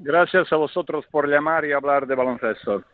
Gracias 0.00 0.52
a 0.52 0.56
vosotros 0.56 1.06
por 1.10 1.30
llamar 1.30 1.64
y 1.64 1.72
hablar 1.72 2.06
de 2.06 2.14
baloncesto. 2.14 2.84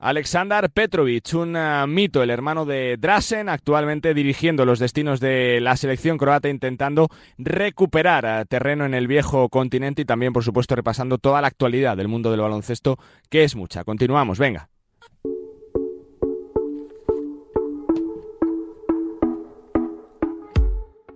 Alexander 0.00 0.70
Petrovic, 0.70 1.34
un 1.34 1.56
eh, 1.56 1.84
mito, 1.88 2.22
el 2.22 2.30
hermano 2.30 2.64
de 2.64 2.96
Drasen, 2.98 3.48
actualmente 3.48 4.14
dirigiendo 4.14 4.64
los 4.64 4.78
destinos 4.78 5.18
de 5.18 5.60
la 5.60 5.76
selección 5.76 6.18
croata, 6.18 6.48
intentando 6.48 7.08
recuperar 7.36 8.24
eh, 8.24 8.44
terreno 8.48 8.86
en 8.86 8.94
el 8.94 9.08
viejo 9.08 9.48
continente 9.48 10.02
y 10.02 10.04
también, 10.04 10.32
por 10.32 10.44
supuesto, 10.44 10.76
repasando 10.76 11.18
toda 11.18 11.40
la 11.40 11.48
actualidad 11.48 11.96
del 11.96 12.06
mundo 12.06 12.30
del 12.30 12.40
baloncesto, 12.40 12.96
que 13.28 13.42
es 13.42 13.56
mucha. 13.56 13.82
Continuamos, 13.82 14.38
venga. 14.38 14.68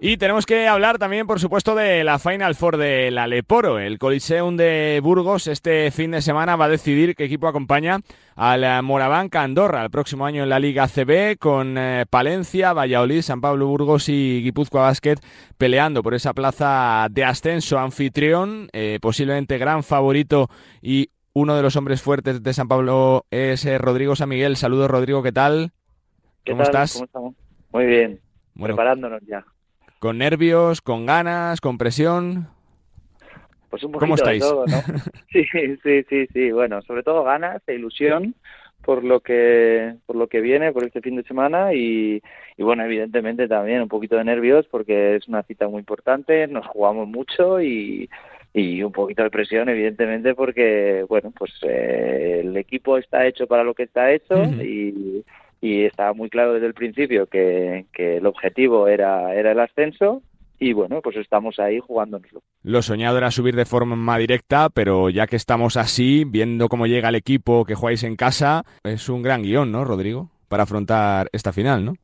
Y 0.04 0.16
tenemos 0.16 0.46
que 0.46 0.66
hablar 0.66 0.98
también, 0.98 1.28
por 1.28 1.38
supuesto, 1.38 1.76
de 1.76 2.02
la 2.02 2.18
Final 2.18 2.56
Four 2.56 2.76
del 2.76 3.16
Aleporo. 3.18 3.78
El 3.78 4.00
Coliseum 4.00 4.56
de 4.56 4.98
Burgos 5.00 5.46
este 5.46 5.92
fin 5.92 6.10
de 6.10 6.20
semana 6.20 6.56
va 6.56 6.64
a 6.64 6.68
decidir 6.68 7.14
qué 7.14 7.22
equipo 7.22 7.46
acompaña 7.46 8.00
al 8.34 8.82
Moraván 8.82 9.30
Andorra 9.32 9.84
el 9.84 9.90
próximo 9.90 10.26
año 10.26 10.42
en 10.42 10.48
la 10.48 10.58
Liga 10.58 10.88
CB 10.88 11.38
con 11.38 11.78
eh, 11.78 12.04
Palencia, 12.10 12.72
Valladolid, 12.72 13.22
San 13.22 13.40
Pablo 13.40 13.68
Burgos 13.68 14.08
y 14.08 14.42
Guipúzcoa 14.42 14.82
Basket 14.82 15.18
peleando 15.56 16.02
por 16.02 16.14
esa 16.14 16.34
plaza 16.34 17.06
de 17.08 17.22
ascenso 17.22 17.78
anfitrión, 17.78 18.70
eh, 18.72 18.98
posiblemente 19.00 19.56
gran 19.56 19.84
favorito 19.84 20.48
y 20.80 21.10
uno 21.32 21.54
de 21.54 21.62
los 21.62 21.76
hombres 21.76 22.02
fuertes 22.02 22.42
de 22.42 22.52
San 22.52 22.66
Pablo 22.66 23.24
es 23.30 23.64
eh, 23.66 23.78
Rodrigo 23.78 24.16
San 24.16 24.30
Miguel. 24.30 24.56
Saludos 24.56 24.90
Rodrigo, 24.90 25.22
¿qué 25.22 25.30
tal? 25.30 25.70
¿Cómo 26.44 26.64
estás? 26.64 26.94
¿Cómo 26.94 27.04
estamos? 27.04 27.34
Muy 27.70 27.86
bien, 27.86 28.20
preparándonos 28.56 29.22
ya. 29.28 29.44
¿Con 30.02 30.18
nervios, 30.18 30.80
con 30.80 31.06
ganas, 31.06 31.60
con 31.60 31.78
presión? 31.78 32.48
Pues 33.70 33.84
un 33.84 33.92
poquito 33.92 34.28
de 34.28 34.40
todo, 34.40 34.66
¿no? 34.66 34.80
sí, 35.32 35.44
sí, 35.80 36.02
sí, 36.08 36.26
sí. 36.32 36.50
Bueno, 36.50 36.82
sobre 36.82 37.04
todo 37.04 37.22
ganas 37.22 37.62
e 37.68 37.74
ilusión 37.74 38.34
por 38.84 39.04
lo 39.04 39.20
que 39.20 39.94
por 40.04 40.16
lo 40.16 40.26
que 40.26 40.40
viene 40.40 40.72
por 40.72 40.82
este 40.82 41.02
fin 41.02 41.14
de 41.14 41.22
semana 41.22 41.72
y, 41.72 42.20
y 42.56 42.62
bueno 42.64 42.82
evidentemente 42.82 43.46
también 43.46 43.80
un 43.80 43.88
poquito 43.88 44.16
de 44.16 44.24
nervios 44.24 44.66
porque 44.72 45.14
es 45.14 45.28
una 45.28 45.44
cita 45.44 45.68
muy 45.68 45.78
importante 45.78 46.48
nos 46.48 46.66
jugamos 46.66 47.06
mucho 47.06 47.60
y, 47.62 48.10
y 48.52 48.82
un 48.82 48.90
poquito 48.90 49.22
de 49.22 49.30
presión 49.30 49.68
evidentemente 49.68 50.34
porque 50.34 51.06
bueno 51.08 51.32
pues 51.38 51.52
eh, 51.62 52.40
el 52.42 52.56
equipo 52.56 52.98
está 52.98 53.24
hecho 53.24 53.46
para 53.46 53.62
lo 53.62 53.72
que 53.72 53.84
está 53.84 54.10
hecho 54.10 54.42
y 54.60 55.24
y 55.62 55.84
estaba 55.84 56.12
muy 56.12 56.28
claro 56.28 56.54
desde 56.54 56.66
el 56.66 56.74
principio 56.74 57.26
que, 57.26 57.86
el 57.96 58.26
objetivo 58.26 58.88
era, 58.88 59.32
era 59.32 59.52
el 59.52 59.60
ascenso 59.60 60.20
y 60.58 60.72
bueno, 60.72 61.00
pues 61.00 61.16
estamos 61.16 61.58
ahí 61.60 61.78
jugándonoslo. 61.78 62.42
Lo 62.64 62.82
soñado 62.82 63.16
era 63.18 63.30
subir 63.30 63.54
de 63.54 63.64
forma 63.64 64.18
directa, 64.18 64.68
pero 64.70 65.08
ya 65.08 65.26
que 65.26 65.36
estamos 65.36 65.76
así, 65.76 66.24
viendo 66.26 66.68
cómo 66.68 66.86
llega 66.86 67.08
el 67.08 67.14
equipo 67.14 67.64
que 67.64 67.76
jugáis 67.76 68.02
en 68.02 68.16
casa, 68.16 68.64
es 68.82 69.08
un 69.08 69.22
gran 69.22 69.42
guion, 69.42 69.70
¿no, 69.70 69.84
Rodrigo? 69.84 70.30
Para 70.48 70.64
afrontar 70.64 71.28
esta 71.32 71.52
final, 71.52 71.84
¿no? 71.84 71.94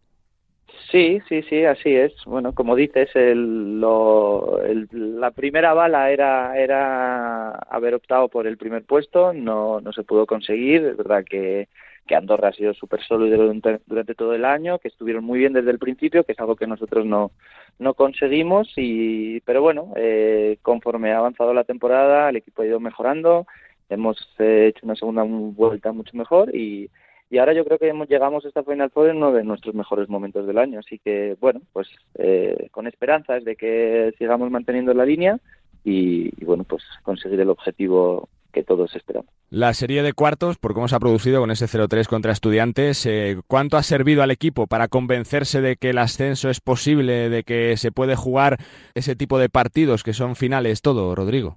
Sí, 0.91 1.21
sí, 1.29 1.43
sí, 1.43 1.65
así 1.65 1.95
es. 1.95 2.13
Bueno, 2.25 2.55
como 2.55 2.75
dices, 2.75 3.11
el, 3.15 3.81
lo, 3.81 4.61
la 4.93 5.33
primera 5.33 5.75
bala 5.75 6.11
era, 6.11 6.57
era 6.59 7.51
haber 7.51 7.95
optado 7.95 8.29
por 8.29 8.47
el 8.47 8.57
primer 8.57 8.85
puesto, 8.85 9.33
no, 9.33 9.81
no 9.81 9.93
se 9.93 10.05
pudo 10.05 10.27
conseguir. 10.27 10.85
Es 10.85 10.97
verdad 10.97 11.25
que 11.29 11.69
que 12.09 12.17
Andorra 12.17 12.49
ha 12.49 12.53
sido 12.53 12.75
súper 12.75 13.01
sólido 13.03 13.37
durante, 13.37 13.81
durante, 13.87 14.17
todo 14.17 14.35
el 14.35 14.45
año, 14.45 14.81
que 14.81 14.89
estuvieron 14.89 15.25
muy 15.25 15.39
bien 15.39 15.53
desde 15.53 15.71
el 15.71 15.79
principio, 15.79 16.25
que 16.25 16.33
es 16.33 16.41
algo 16.41 16.57
que 16.57 16.67
nosotros 16.67 17.07
no, 17.07 17.31
no 17.79 17.95
conseguimos, 17.95 18.73
y, 18.77 19.41
pero 19.43 19.63
bueno, 19.63 19.93
eh, 19.95 20.59
conforme 20.63 21.13
ha 21.13 21.19
avanzado 21.19 21.55
la 21.55 21.63
temporada, 21.63 22.31
el 22.31 22.37
equipo 22.37 22.63
ha 22.63 22.67
ido 22.67 22.81
mejorando, 22.81 23.47
hemos 23.89 24.19
eh, 24.41 24.73
hecho 24.75 24.85
una 24.85 24.97
segunda 24.97 25.23
vuelta 25.23 25.93
mucho 25.93 26.17
mejor 26.17 26.55
y, 26.55 26.91
y 27.31 27.39
ahora 27.39 27.53
yo 27.53 27.65
creo 27.65 27.79
que 27.79 27.89
hemos, 27.89 28.09
llegamos 28.09 28.45
a 28.45 28.49
esta 28.49 28.63
Final 28.63 28.91
Four 28.91 29.11
en 29.11 29.19
uno 29.19 29.33
de 29.33 29.45
nuestros 29.45 29.75
mejores 29.75 30.09
momentos 30.09 30.47
del 30.47 30.59
año. 30.59 30.79
Así 30.79 30.99
que, 30.99 31.37
bueno, 31.41 31.61
pues 31.73 31.89
eh, 32.15 32.69
con 32.71 32.87
esperanzas 32.87 33.45
de 33.45 33.55
que 33.57 34.15
sigamos 34.19 34.51
manteniendo 34.51 34.95
la 34.95 35.05
línea 35.05 35.39
y, 35.85 36.45
bueno, 36.45 36.65
pues 36.65 36.83
conseguir 37.03 37.41
el 37.41 37.51
objetivo 37.51 38.29
que 38.53 38.63
todos 38.63 38.95
esperamos. 38.97 39.31
La 39.51 39.73
serie 39.73 40.03
de 40.03 40.13
cuartos, 40.13 40.59
por 40.59 40.75
cómo 40.75 40.89
se 40.89 40.97
ha 40.97 41.01
producido 41.01 41.41
con 41.41 41.51
ese 41.51 41.67
0-3 41.67 42.07
contra 42.07 42.33
estudiantes, 42.33 43.07
eh, 43.07 43.39
¿cuánto 43.47 43.77
ha 43.77 43.83
servido 43.83 44.23
al 44.23 44.31
equipo 44.31 44.67
para 44.67 44.89
convencerse 44.89 45.61
de 45.61 45.77
que 45.77 45.91
el 45.91 45.99
ascenso 45.99 46.51
es 46.51 46.61
posible, 46.61 47.31
de 47.31 47.45
que 47.45 47.77
se 47.77 47.93
puede 47.93 48.15
jugar 48.15 48.59
ese 48.95 49.17
tipo 49.17 49.39
de 49.39 49.49
partidos 49.49 50.03
que 50.03 50.13
son 50.13 50.37
finales, 50.37 50.83
todo, 50.83 51.15
Rodrigo? 51.15 51.57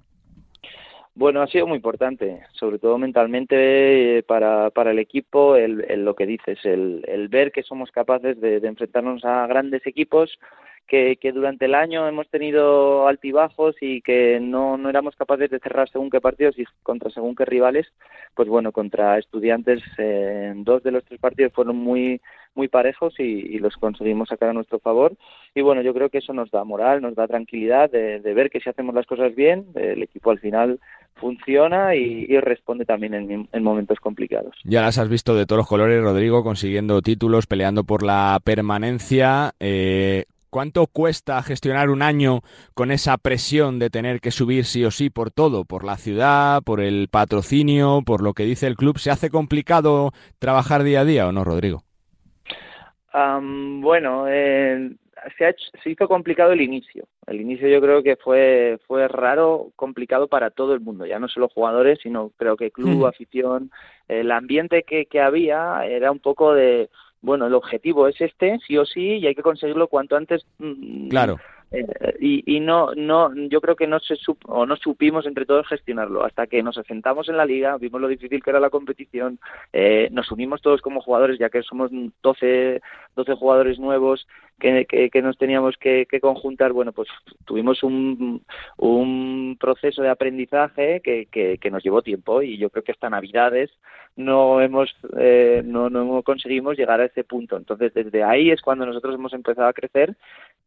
Bueno, 1.14 1.42
ha 1.42 1.46
sido 1.46 1.66
muy 1.66 1.76
importante, 1.76 2.40
sobre 2.54 2.78
todo 2.78 2.96
mentalmente 2.96 4.18
eh, 4.18 4.22
para, 4.22 4.70
para 4.70 4.92
el 4.92 4.98
equipo, 4.98 5.56
el, 5.56 5.84
lo 6.04 6.14
que 6.14 6.24
dices, 6.24 6.58
el, 6.64 7.04
el 7.06 7.28
ver 7.28 7.52
que 7.52 7.62
somos 7.62 7.90
capaces 7.90 8.40
de, 8.40 8.60
de 8.60 8.68
enfrentarnos 8.68 9.22
a 9.26 9.46
grandes 9.46 9.86
equipos 9.86 10.38
que, 10.86 11.16
durante 11.32 11.64
el 11.64 11.74
año 11.74 12.06
hemos 12.06 12.28
tenido 12.28 13.08
altibajos 13.08 13.76
y 13.80 14.02
que 14.02 14.38
no, 14.40 14.76
no 14.76 14.90
éramos 14.90 15.16
capaces 15.16 15.50
de 15.50 15.58
cerrar 15.58 15.88
según 15.88 16.10
qué 16.10 16.20
partidos 16.20 16.58
y 16.58 16.64
contra 16.82 17.10
según 17.10 17.34
qué 17.34 17.44
rivales, 17.44 17.86
pues 18.34 18.48
bueno, 18.48 18.72
contra 18.72 19.18
estudiantes 19.18 19.82
eh, 19.96 20.52
dos 20.56 20.82
de 20.82 20.90
los 20.90 21.04
tres 21.04 21.18
partidos 21.18 21.52
fueron 21.54 21.76
muy 21.76 22.20
muy 22.54 22.68
parejos 22.68 23.14
y, 23.18 23.58
los 23.58 23.76
conseguimos 23.76 24.28
sacar 24.28 24.50
a 24.50 24.52
nuestro 24.52 24.78
favor. 24.78 25.16
Y 25.54 25.62
bueno, 25.62 25.82
yo 25.82 25.94
creo 25.94 26.10
que 26.10 26.18
eso 26.18 26.32
nos 26.32 26.50
da 26.50 26.64
moral, 26.64 27.00
nos 27.00 27.14
da 27.14 27.26
tranquilidad 27.26 27.90
de, 27.90 28.18
ver 28.18 28.50
que 28.50 28.60
si 28.60 28.68
hacemos 28.68 28.94
las 28.94 29.06
cosas 29.06 29.34
bien, 29.34 29.66
el 29.74 30.02
equipo 30.02 30.30
al 30.30 30.40
final 30.40 30.80
funciona 31.14 31.94
y, 31.94 32.26
responde 32.40 32.84
también 32.84 33.14
en, 33.50 33.62
momentos 33.62 34.00
complicados. 34.00 34.56
Ya 34.64 34.82
las 34.82 34.98
has 34.98 35.08
visto 35.08 35.34
de 35.34 35.46
todos 35.46 35.58
los 35.58 35.68
colores, 35.68 36.02
Rodrigo, 36.02 36.42
consiguiendo 36.42 37.02
títulos, 37.02 37.46
peleando 37.46 37.84
por 37.84 38.02
la 38.02 38.40
permanencia. 38.44 39.52
Eh, 39.60 40.24
¿Cuánto 40.52 40.86
cuesta 40.86 41.42
gestionar 41.42 41.88
un 41.88 42.02
año 42.02 42.40
con 42.74 42.90
esa 42.90 43.16
presión 43.16 43.78
de 43.78 43.88
tener 43.88 44.20
que 44.20 44.30
subir 44.30 44.66
sí 44.66 44.84
o 44.84 44.90
sí 44.90 45.08
por 45.08 45.30
todo? 45.30 45.64
Por 45.64 45.82
la 45.82 45.96
ciudad, 45.96 46.60
por 46.62 46.82
el 46.82 47.08
patrocinio, 47.08 48.02
por 48.04 48.22
lo 48.22 48.34
que 48.34 48.42
dice 48.42 48.66
el 48.66 48.76
club. 48.76 48.98
¿Se 48.98 49.10
hace 49.10 49.30
complicado 49.30 50.10
trabajar 50.38 50.82
día 50.82 51.00
a 51.00 51.04
día 51.06 51.26
o 51.26 51.32
no, 51.32 51.42
Rodrigo? 51.42 51.84
bueno, 53.14 54.26
eh, 54.28 54.90
se, 55.38 55.46
ha 55.46 55.54
se 55.82 55.90
hizo 55.90 56.06
complicado 56.06 56.52
el 56.52 56.60
inicio. 56.60 57.06
El 57.26 57.40
inicio 57.40 57.66
yo 57.68 57.80
creo 57.80 58.02
que 58.02 58.16
fue, 58.16 58.78
fue 58.86 59.08
raro, 59.08 59.70
complicado 59.74 60.28
para 60.28 60.50
todo 60.50 60.74
el 60.74 60.80
mundo, 60.80 61.06
ya 61.06 61.18
no 61.18 61.28
solo 61.28 61.48
jugadores, 61.48 61.98
sino 62.02 62.30
creo 62.36 62.58
que 62.58 62.70
club, 62.70 63.06
afición, 63.06 63.70
el 64.06 64.30
ambiente 64.30 64.82
que, 64.82 65.06
que 65.06 65.22
había 65.22 65.86
era 65.86 66.12
un 66.12 66.20
poco 66.20 66.52
de, 66.52 66.90
bueno, 67.22 67.46
el 67.46 67.54
objetivo 67.54 68.08
es 68.08 68.20
este, 68.20 68.58
sí 68.66 68.76
o 68.76 68.84
sí, 68.84 69.18
y 69.18 69.26
hay 69.26 69.34
que 69.34 69.42
conseguirlo 69.42 69.88
cuanto 69.88 70.16
antes. 70.16 70.44
Mm, 70.58 71.08
claro. 71.08 71.38
Eh, 71.72 72.16
y, 72.20 72.60
no, 72.60 72.94
no, 72.94 73.34
yo 73.34 73.60
creo 73.60 73.76
que 73.76 73.86
no 73.86 73.98
se 74.00 74.14
o 74.46 74.66
no 74.66 74.76
supimos 74.76 75.26
entre 75.26 75.46
todos 75.46 75.66
gestionarlo 75.66 76.24
hasta 76.24 76.46
que 76.46 76.62
nos 76.62 76.76
asentamos 76.76 77.28
en 77.28 77.36
la 77.36 77.46
liga, 77.46 77.78
vimos 77.78 78.00
lo 78.00 78.08
difícil 78.08 78.42
que 78.42 78.50
era 78.50 78.60
la 78.60 78.70
competición, 78.70 79.38
eh, 79.72 80.08
nos 80.12 80.30
unimos 80.30 80.60
todos 80.60 80.82
como 80.82 81.00
jugadores, 81.00 81.38
ya 81.38 81.48
que 81.48 81.62
somos 81.62 81.90
12, 82.22 82.80
12 83.16 83.34
jugadores 83.34 83.78
nuevos 83.78 84.26
que, 84.62 85.10
que, 85.10 85.22
nos 85.22 85.36
teníamos 85.38 85.76
que, 85.76 86.06
conjuntar. 86.20 86.72
Bueno, 86.72 86.92
pues 86.92 87.08
tuvimos 87.44 87.82
un, 87.82 88.42
un 88.76 89.56
proceso 89.58 90.02
de 90.02 90.08
aprendizaje 90.08 91.00
que, 91.00 91.26
que, 91.30 91.70
nos 91.70 91.82
llevó 91.82 92.02
tiempo 92.02 92.42
y 92.42 92.58
yo 92.58 92.70
creo 92.70 92.84
que 92.84 92.92
hasta 92.92 93.10
Navidades 93.10 93.70
no 94.14 94.60
hemos, 94.60 94.94
eh, 95.18 95.62
no, 95.64 95.90
no 95.90 96.22
conseguimos 96.22 96.76
llegar 96.76 97.00
a 97.00 97.06
ese 97.06 97.24
punto. 97.24 97.56
Entonces, 97.56 97.92
desde 97.94 98.22
ahí 98.22 98.50
es 98.50 98.60
cuando 98.62 98.86
nosotros 98.86 99.14
hemos 99.14 99.32
empezado 99.32 99.68
a 99.68 99.72
crecer 99.72 100.14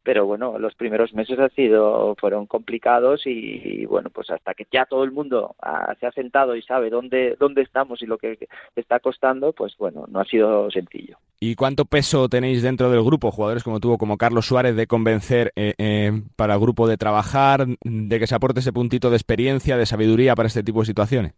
pero 0.06 0.26
bueno, 0.28 0.60
los 0.60 0.76
primeros 0.76 1.14
meses 1.16 1.40
ha 1.40 1.50
sido, 1.50 2.16
fueron 2.20 2.46
complicados 2.46 3.24
y, 3.26 3.86
bueno, 3.88 4.12
pues 4.12 4.30
hasta 4.30 4.54
que 4.54 4.68
ya 4.72 4.86
todo 4.86 5.04
el 5.04 5.12
mundo 5.12 5.56
se 6.00 6.06
ha 6.06 6.12
sentado 6.12 6.56
y 6.56 6.62
sabe 6.62 6.92
dónde, 6.92 7.36
dónde 7.40 7.64
estamos 7.64 8.02
y 8.04 8.06
lo 8.06 8.20
que 8.20 8.48
está 8.76 9.00
costando, 9.00 9.52
pues 9.52 9.76
bueno, 9.78 10.06
no 10.08 10.20
ha 10.20 10.26
sido 10.26 10.70
sencillo. 10.70 11.18
¿Y 11.40 11.56
cuánto 11.56 11.86
peso 11.86 12.30
tenéis 12.30 12.62
dentro 12.62 12.92
del 12.92 13.04
grupo, 13.04 13.32
jugadores 13.32 13.64
como 13.64 13.80
tuvo, 13.80 13.98
como 13.98 14.18
Carlos 14.18 14.46
Suárez, 14.46 14.76
de 14.76 14.86
convencer 14.86 15.52
eh, 15.56 15.74
eh, 15.80 16.12
para 16.36 16.54
el 16.54 16.60
grupo 16.60 16.88
de 16.88 16.98
trabajar, 16.98 17.66
de 17.84 18.20
que 18.20 18.28
se 18.28 18.36
aporte 18.36 18.60
ese 18.60 18.74
puntito 18.74 19.10
de 19.10 19.18
experiencia, 19.18 19.76
de 19.76 19.88
sabiduría 19.88 20.36
para 20.36 20.48
este 20.48 20.64
tipo 20.64 20.82
de 20.82 20.86
situaciones? 20.86 21.34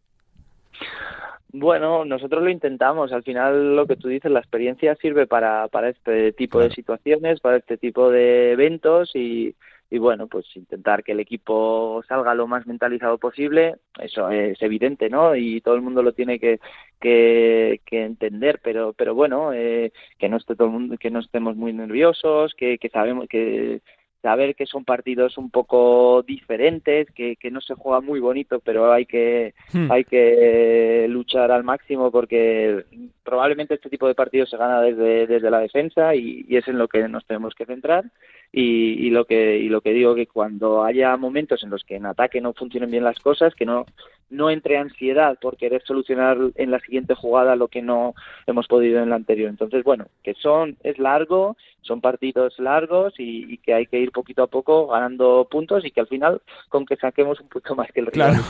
Bueno, 1.54 2.04
nosotros 2.04 2.44
lo 2.44 2.50
intentamos. 2.50 3.12
Al 3.12 3.24
final, 3.24 3.76
lo 3.76 3.88
que 3.88 3.96
tú 3.96 4.10
dices, 4.10 4.32
la 4.32 4.40
experiencia 4.40 4.96
sirve 4.96 5.28
para, 5.28 5.68
para 5.70 5.90
este 5.90 6.34
tipo 6.34 6.60
de 6.60 6.72
situaciones, 6.72 7.40
para 7.40 7.58
este 7.58 7.78
tipo 7.78 8.12
de 8.12 8.52
eventos 8.52 9.16
y, 9.16 9.56
y 9.90 9.98
bueno, 9.98 10.28
pues 10.28 10.46
intentar 10.56 11.04
que 11.04 11.14
el 11.14 11.22
equipo 11.22 12.04
salga 12.08 12.36
lo 12.36 12.48
más 12.48 12.68
mentalizado 12.68 13.18
posible, 13.18 13.76
eso 14.00 14.30
es 14.30 14.62
evidente, 14.62 15.10
¿no? 15.10 15.36
Y 15.36 15.62
todo 15.62 15.76
el 15.76 15.82
mundo 15.82 16.04
lo 16.04 16.12
tiene 16.12 16.40
que, 16.40 16.60
que, 17.00 17.80
que 17.86 18.04
entender, 18.04 18.60
pero, 18.62 18.92
pero 18.94 19.16
bueno, 19.16 19.54
eh, 19.54 19.94
que 20.20 20.28
no 20.28 20.38
esté 20.38 20.56
todo 20.56 20.68
el 20.68 20.74
mundo, 20.74 20.98
que 20.98 21.12
no 21.12 21.20
estemos 21.20 21.56
muy 21.56 21.72
nerviosos, 21.72 22.54
que, 22.56 22.78
que 22.78 22.90
sabemos 22.90 23.28
que 23.30 23.82
saber 24.22 24.56
que 24.56 24.66
son 24.66 24.84
partidos 24.84 25.38
un 25.38 25.50
poco 25.50 26.24
diferentes, 26.24 27.08
que, 27.12 27.36
que 27.36 27.52
no 27.52 27.62
se 27.62 27.76
juega 27.76 28.02
muy 28.02 28.20
bonito, 28.20 28.60
pero 28.60 28.92
hay 28.92 29.06
que, 29.06 29.54
hmm. 29.74 29.92
hay 29.92 30.04
que 30.04 31.08
luchar 31.10 31.52
al 31.52 31.64
máximo 31.64 32.12
porque 32.12 32.86
probablemente 33.24 33.76
este 33.76 33.90
tipo 33.90 34.08
de 34.08 34.16
partidos 34.16 34.50
se 34.50 34.58
gana 34.58 34.82
desde, 34.82 35.28
desde 35.28 35.52
la 35.52 35.60
defensa 35.60 36.16
y, 36.16 36.46
y 36.48 36.58
es 36.58 36.68
en 36.68 36.78
lo 36.78 36.88
que 36.88 37.08
nos 37.08 37.26
tenemos 37.26 37.54
que 37.56 37.66
centrar 37.66 38.06
y, 38.52 39.10
lo 39.10 39.26
que 39.26 39.58
y 39.58 39.70
lo 39.70 39.82
que 39.82 39.92
digo 39.92 40.16
que 40.16 40.28
cuando 40.28 40.84
haya 40.84 41.16
momentos 41.18 41.64
en 41.64 41.70
los 41.70 41.84
que 41.84 41.96
en 41.96 42.06
ataque 42.06 42.42
no 42.42 42.54
funcionen 42.54 42.92
bien 42.92 43.04
las 43.04 43.20
cosas 43.20 43.54
que 43.56 43.66
no 43.66 43.86
no 44.30 44.50
entre 44.50 44.78
ansiedad 44.78 45.38
por 45.40 45.58
querer 45.58 45.84
solucionar 45.86 46.38
en 46.56 46.72
la 46.72 46.80
siguiente 46.80 47.14
jugada 47.14 47.56
lo 47.56 47.68
que 47.68 47.82
no 47.82 48.16
hemos 48.46 48.68
podido 48.68 49.02
en 49.02 49.10
la 49.10 49.16
anterior 49.16 49.50
entonces 49.50 49.84
bueno 49.84 50.08
que 50.24 50.34
son 50.36 50.78
es 50.84 50.98
largo 50.98 51.58
son 51.82 52.02
partidos 52.02 52.58
largos 52.60 53.14
y, 53.18 53.58
que 53.60 53.74
hay 53.74 53.86
que 53.86 54.00
ir 54.00 54.12
poquito 54.12 54.44
a 54.44 54.48
poco 54.48 54.88
ganando 54.88 55.48
puntos 55.50 55.86
y 55.86 55.92
que 55.92 56.02
al 56.02 56.08
final 56.08 56.42
con 56.70 56.86
que 56.86 56.96
saquemos 56.96 57.40
un 57.40 57.50
punto 57.50 57.76
más 57.76 57.92
que 57.92 58.00
el 58.00 58.08
rival 58.08 58.36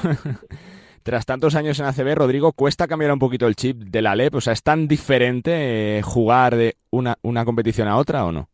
Tras 1.03 1.25
tantos 1.25 1.55
años 1.55 1.79
en 1.79 1.85
ACB, 1.85 2.15
Rodrigo, 2.15 2.51
¿cuesta 2.51 2.85
cambiar 2.85 3.13
un 3.13 3.19
poquito 3.19 3.47
el 3.47 3.55
chip 3.55 3.77
de 3.77 4.01
la 4.01 4.13
LEP? 4.13 4.35
O 4.35 4.41
sea, 4.41 4.51
¿es 4.51 4.61
tan 4.61 4.89
diferente 4.89 5.99
eh, 5.99 6.01
jugar 6.01 6.57
de 6.57 6.75
una, 6.89 7.17
una 7.21 7.45
competición 7.45 7.87
a 7.87 7.95
otra 7.95 8.25
o 8.25 8.33
no? 8.33 8.49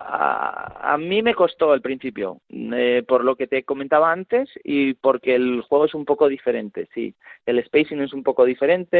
A, 0.00 0.96
mí 0.98 1.22
me 1.22 1.34
costó 1.34 1.72
al 1.72 1.82
principio, 1.82 2.40
eh, 2.50 3.02
por 3.06 3.24
lo 3.24 3.36
que 3.36 3.46
te 3.46 3.64
comentaba 3.64 4.12
antes 4.12 4.48
y 4.64 4.94
porque 4.94 5.34
el 5.34 5.62
juego 5.62 5.86
es 5.86 5.94
un 5.94 6.04
poco 6.04 6.28
diferente, 6.28 6.88
sí. 6.94 7.14
El 7.44 7.62
spacing 7.64 8.00
es 8.00 8.12
un 8.12 8.22
poco 8.22 8.44
diferente, 8.44 8.96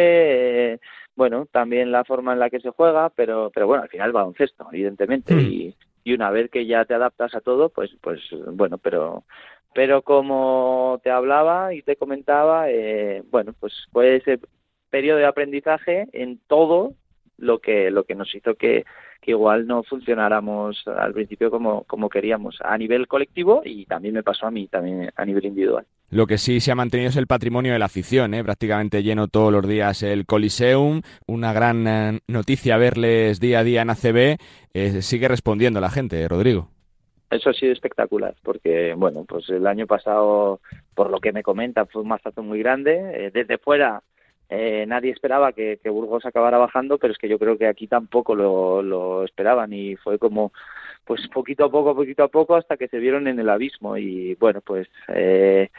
eh, 0.72 0.80
bueno, 1.14 1.46
también 1.50 1.92
la 1.92 2.04
forma 2.04 2.32
en 2.32 2.40
la 2.40 2.50
que 2.50 2.60
se 2.60 2.70
juega, 2.70 3.10
pero, 3.10 3.50
pero 3.54 3.66
bueno, 3.66 3.84
al 3.84 3.88
final 3.88 4.12
baloncesto, 4.12 4.66
evidentemente, 4.72 5.34
hmm. 5.34 5.40
y, 5.40 5.74
y 6.04 6.12
una 6.12 6.30
vez 6.30 6.50
que 6.50 6.66
ya 6.66 6.84
te 6.84 6.94
adaptas 6.94 7.34
a 7.34 7.40
todo, 7.40 7.68
pues, 7.68 7.90
pues 8.00 8.20
bueno, 8.52 8.78
pero, 8.78 9.24
pero 9.74 10.02
como 10.02 11.00
te 11.02 11.10
hablaba 11.10 11.74
y 11.74 11.82
te 11.82 11.96
comentaba, 11.96 12.70
eh, 12.70 13.22
bueno, 13.30 13.54
pues 13.58 13.72
fue 13.92 14.16
ese 14.16 14.40
periodo 14.90 15.18
de 15.18 15.26
aprendizaje 15.26 16.08
en 16.12 16.40
todo 16.46 16.94
lo 17.36 17.60
que, 17.60 17.90
lo 17.90 18.04
que 18.04 18.14
nos 18.14 18.34
hizo 18.34 18.54
que, 18.54 18.84
que 19.20 19.32
igual 19.32 19.66
no 19.66 19.82
funcionáramos 19.82 20.82
al 20.86 21.12
principio 21.12 21.50
como, 21.50 21.84
como 21.84 22.08
queríamos 22.08 22.58
a 22.62 22.76
nivel 22.78 23.06
colectivo 23.08 23.62
y 23.64 23.84
también 23.86 24.14
me 24.14 24.22
pasó 24.22 24.46
a 24.46 24.50
mí, 24.50 24.68
también 24.68 25.10
a 25.14 25.24
nivel 25.24 25.46
individual. 25.46 25.84
Lo 26.10 26.26
que 26.26 26.38
sí 26.38 26.60
se 26.60 26.72
ha 26.72 26.74
mantenido 26.74 27.10
es 27.10 27.16
el 27.16 27.26
patrimonio 27.26 27.72
de 27.72 27.78
la 27.78 27.84
afición, 27.84 28.32
¿eh? 28.32 28.42
prácticamente 28.42 29.02
lleno 29.02 29.28
todos 29.28 29.52
los 29.52 29.68
días 29.68 30.02
el 30.02 30.24
Coliseum. 30.24 31.02
Una 31.26 31.52
gran 31.52 31.86
eh, 31.86 32.20
noticia 32.28 32.78
verles 32.78 33.40
día 33.40 33.58
a 33.58 33.64
día 33.64 33.82
en 33.82 33.90
ACB. 33.90 34.38
Eh, 34.72 35.02
sigue 35.02 35.28
respondiendo 35.28 35.80
la 35.80 35.90
gente, 35.90 36.26
Rodrigo. 36.26 36.70
Eso 37.30 37.50
ha 37.50 37.52
sido 37.52 37.74
espectacular, 37.74 38.34
porque 38.42 38.94
bueno, 38.96 39.26
pues 39.28 39.50
el 39.50 39.66
año 39.66 39.86
pasado, 39.86 40.60
por 40.94 41.10
lo 41.10 41.20
que 41.20 41.32
me 41.32 41.42
comentan, 41.42 41.86
fue 41.88 42.00
un 42.00 42.08
mazazo 42.08 42.42
muy 42.42 42.60
grande. 42.60 43.30
desde 43.34 43.58
fuera 43.58 44.02
eh, 44.50 44.86
nadie 44.86 45.10
esperaba 45.10 45.52
que, 45.52 45.78
Burgos 45.84 46.24
acabara 46.24 46.58
bajando, 46.58 46.98
pero 46.98 47.12
es 47.12 47.18
que 47.18 47.28
yo 47.28 47.38
creo 47.38 47.58
que 47.58 47.66
aquí 47.66 47.86
tampoco 47.86 48.34
lo, 48.34 49.24
esperaban 49.24 49.72
y 49.72 49.96
fue 49.96 50.18
como 50.18 50.52
pues 51.04 51.26
poquito 51.28 51.64
a 51.64 51.70
poco, 51.70 51.94
poquito 51.94 52.22
a 52.22 52.28
poco 52.28 52.56
hasta 52.56 52.76
que 52.76 52.88
se 52.88 52.98
vieron 52.98 53.28
en 53.28 53.38
el 53.40 53.48
abismo 53.48 53.96
y 53.96 54.34
bueno, 54.34 54.60
pues 54.60 54.88
eh, 55.08 55.70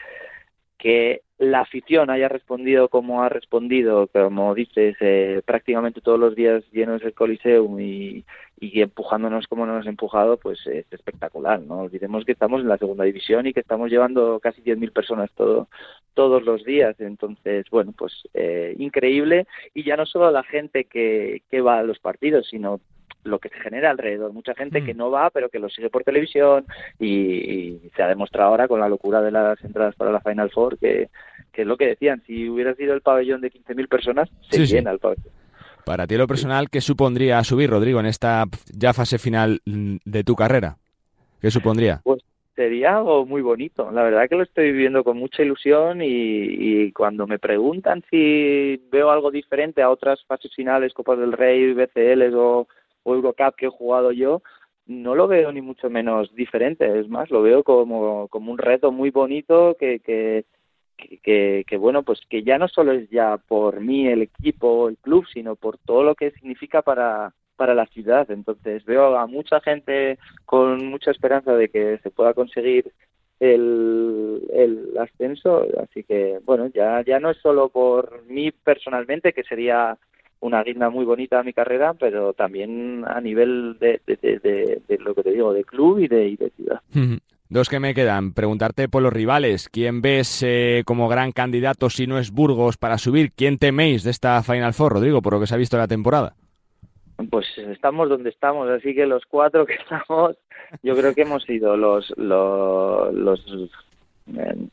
que 0.80 1.20
la 1.38 1.60
afición 1.60 2.10
haya 2.10 2.28
respondido 2.28 2.88
como 2.88 3.22
ha 3.22 3.28
respondido, 3.28 4.08
como 4.08 4.54
dices, 4.54 4.96
eh, 5.00 5.42
prácticamente 5.44 6.00
todos 6.00 6.18
los 6.18 6.34
días 6.34 6.64
llenos 6.72 7.02
el 7.02 7.14
Coliseum 7.14 7.78
y, 7.80 8.24
empujándonos 8.60 9.46
como 9.46 9.66
nos 9.66 9.86
ha 9.86 9.90
empujado, 9.90 10.38
pues 10.38 10.66
es 10.66 10.86
espectacular. 10.90 11.60
No 11.60 11.80
olvidemos 11.80 12.24
que 12.24 12.32
estamos 12.32 12.60
en 12.62 12.68
la 12.68 12.78
segunda 12.78 13.04
división 13.04 13.46
y 13.46 13.52
que 13.52 13.60
estamos 13.60 13.90
llevando 13.90 14.38
casi 14.40 14.62
10.000 14.62 14.92
personas 14.92 15.30
todo, 15.34 15.68
todos 16.14 16.42
los 16.44 16.64
días. 16.64 16.98
Entonces, 16.98 17.66
bueno, 17.70 17.92
pues 17.96 18.12
eh, 18.34 18.74
increíble. 18.78 19.46
Y 19.74 19.84
ya 19.84 19.96
no 19.96 20.06
solo 20.06 20.30
la 20.30 20.42
gente 20.42 20.84
que, 20.84 21.42
que 21.50 21.60
va 21.60 21.78
a 21.78 21.82
los 21.82 21.98
partidos, 21.98 22.48
sino 22.48 22.80
lo 23.24 23.38
que 23.38 23.48
se 23.48 23.60
genera 23.60 23.90
alrededor. 23.90 24.32
Mucha 24.32 24.54
gente 24.54 24.84
que 24.84 24.94
mm. 24.94 24.96
no 24.96 25.10
va, 25.10 25.30
pero 25.30 25.48
que 25.48 25.58
lo 25.58 25.68
sigue 25.68 25.90
por 25.90 26.04
televisión 26.04 26.64
y, 26.98 27.78
se 27.94 28.02
ha 28.02 28.08
demostrado 28.08 28.50
ahora 28.50 28.68
con 28.68 28.80
la 28.80 28.88
locura 28.88 29.20
de 29.20 29.30
las 29.30 29.62
entradas 29.64 29.94
para 29.96 30.12
la 30.12 30.20
Final 30.20 30.50
Four 30.50 30.78
que, 30.78 31.08
que 31.52 31.62
es 31.62 31.66
lo 31.66 31.76
que 31.76 31.88
decían, 31.88 32.22
si 32.26 32.48
hubiera 32.48 32.74
sido 32.74 32.94
el 32.94 33.02
pabellón 33.02 33.40
de 33.40 33.50
15.000 33.50 33.88
personas, 33.88 34.30
se 34.48 34.66
llena 34.66 34.92
el 34.92 34.98
pabellón. 34.98 35.32
Para 35.84 36.06
ti 36.06 36.16
lo 36.16 36.26
personal, 36.26 36.70
¿qué 36.70 36.80
supondría 36.80 37.42
subir, 37.42 37.70
Rodrigo, 37.70 38.00
en 38.00 38.06
esta 38.06 38.44
ya 38.72 38.92
fase 38.92 39.18
final 39.18 39.60
de 39.64 40.24
tu 40.24 40.36
carrera? 40.36 40.76
¿Qué 41.40 41.50
supondría? 41.50 42.00
Pues 42.04 42.22
sería 42.54 42.98
algo 42.98 43.24
muy 43.24 43.40
bonito. 43.40 43.90
La 43.90 44.02
verdad 44.02 44.28
que 44.28 44.36
lo 44.36 44.42
estoy 44.42 44.72
viviendo 44.72 45.02
con 45.02 45.16
mucha 45.16 45.42
ilusión 45.42 46.02
y, 46.02 46.06
y, 46.08 46.92
cuando 46.92 47.26
me 47.26 47.38
preguntan 47.38 48.04
si 48.10 48.76
veo 48.92 49.10
algo 49.10 49.30
diferente 49.30 49.82
a 49.82 49.90
otras 49.90 50.22
fases 50.26 50.54
finales, 50.54 50.92
Copas 50.92 51.18
del 51.18 51.32
Rey, 51.32 51.72
BCL 51.72 52.34
o, 52.34 52.68
o 53.02 53.14
Eurocup 53.14 53.54
que 53.56 53.66
he 53.66 53.70
jugado 53.70 54.12
yo, 54.12 54.42
no 54.86 55.14
lo 55.14 55.28
veo 55.28 55.52
ni 55.52 55.60
mucho 55.60 55.88
menos 55.88 56.34
diferente, 56.34 56.98
es 56.98 57.08
más, 57.08 57.30
lo 57.30 57.42
veo 57.42 57.62
como, 57.62 58.28
como 58.28 58.50
un 58.50 58.58
reto 58.58 58.90
muy 58.90 59.10
bonito 59.10 59.76
que, 59.78 60.00
que, 60.00 60.44
que, 61.22 61.64
que, 61.66 61.76
bueno, 61.76 62.02
pues 62.02 62.20
que 62.28 62.42
ya 62.42 62.58
no 62.58 62.68
solo 62.68 62.92
es 62.92 63.08
ya 63.10 63.36
por 63.36 63.80
mí 63.80 64.08
el 64.08 64.22
equipo, 64.22 64.88
el 64.88 64.96
club, 64.98 65.26
sino 65.32 65.54
por 65.56 65.78
todo 65.78 66.02
lo 66.02 66.14
que 66.14 66.32
significa 66.32 66.82
para, 66.82 67.32
para 67.56 67.74
la 67.74 67.86
ciudad. 67.86 68.30
Entonces 68.30 68.84
veo 68.84 69.16
a 69.16 69.26
mucha 69.26 69.60
gente 69.60 70.18
con 70.44 70.86
mucha 70.86 71.10
esperanza 71.10 71.54
de 71.54 71.68
que 71.68 71.98
se 71.98 72.10
pueda 72.10 72.34
conseguir 72.34 72.90
el, 73.38 74.42
el 74.52 74.98
ascenso, 74.98 75.66
así 75.82 76.04
que 76.04 76.40
bueno, 76.44 76.66
ya, 76.66 77.02
ya 77.02 77.20
no 77.20 77.30
es 77.30 77.38
solo 77.38 77.68
por 77.68 78.24
mí 78.26 78.50
personalmente, 78.50 79.32
que 79.32 79.44
sería 79.44 79.96
una 80.40 80.62
guinda 80.62 80.90
muy 80.90 81.04
bonita 81.04 81.40
a 81.40 81.42
mi 81.42 81.52
carrera, 81.52 81.94
pero 81.94 82.32
también 82.32 83.04
a 83.06 83.20
nivel 83.20 83.76
de, 83.78 84.00
de, 84.06 84.98
lo 84.98 85.14
que 85.14 85.22
te 85.22 85.32
digo, 85.32 85.52
de 85.52 85.64
club 85.64 85.98
y 85.98 86.08
de, 86.08 86.28
y 86.28 86.36
de 86.36 86.50
ciudad. 86.50 86.80
Dos 87.48 87.68
que 87.68 87.80
me 87.80 87.94
quedan. 87.94 88.32
Preguntarte 88.32 88.88
por 88.88 89.02
los 89.02 89.12
rivales. 89.12 89.68
¿Quién 89.68 90.02
ves 90.02 90.42
eh, 90.46 90.82
como 90.86 91.08
gran 91.08 91.32
candidato 91.32 91.90
si 91.90 92.06
no 92.06 92.18
es 92.18 92.30
Burgos 92.30 92.76
para 92.76 92.96
subir? 92.96 93.32
¿Quién 93.32 93.58
teméis 93.58 94.04
de 94.04 94.12
esta 94.12 94.42
Final 94.42 94.72
Four, 94.72 94.92
Rodrigo, 94.92 95.20
por 95.20 95.34
lo 95.34 95.40
que 95.40 95.46
se 95.46 95.54
ha 95.54 95.58
visto 95.58 95.76
la 95.76 95.88
temporada? 95.88 96.34
Pues 97.28 97.46
estamos 97.58 98.08
donde 98.08 98.30
estamos, 98.30 98.68
así 98.70 98.94
que 98.94 99.04
los 99.04 99.24
cuatro 99.26 99.66
que 99.66 99.74
estamos, 99.82 100.36
yo 100.82 100.96
creo 100.96 101.12
que 101.14 101.22
hemos 101.22 101.42
sido 101.42 101.76
los, 101.76 102.12
los, 102.16 103.12
los 103.12 103.44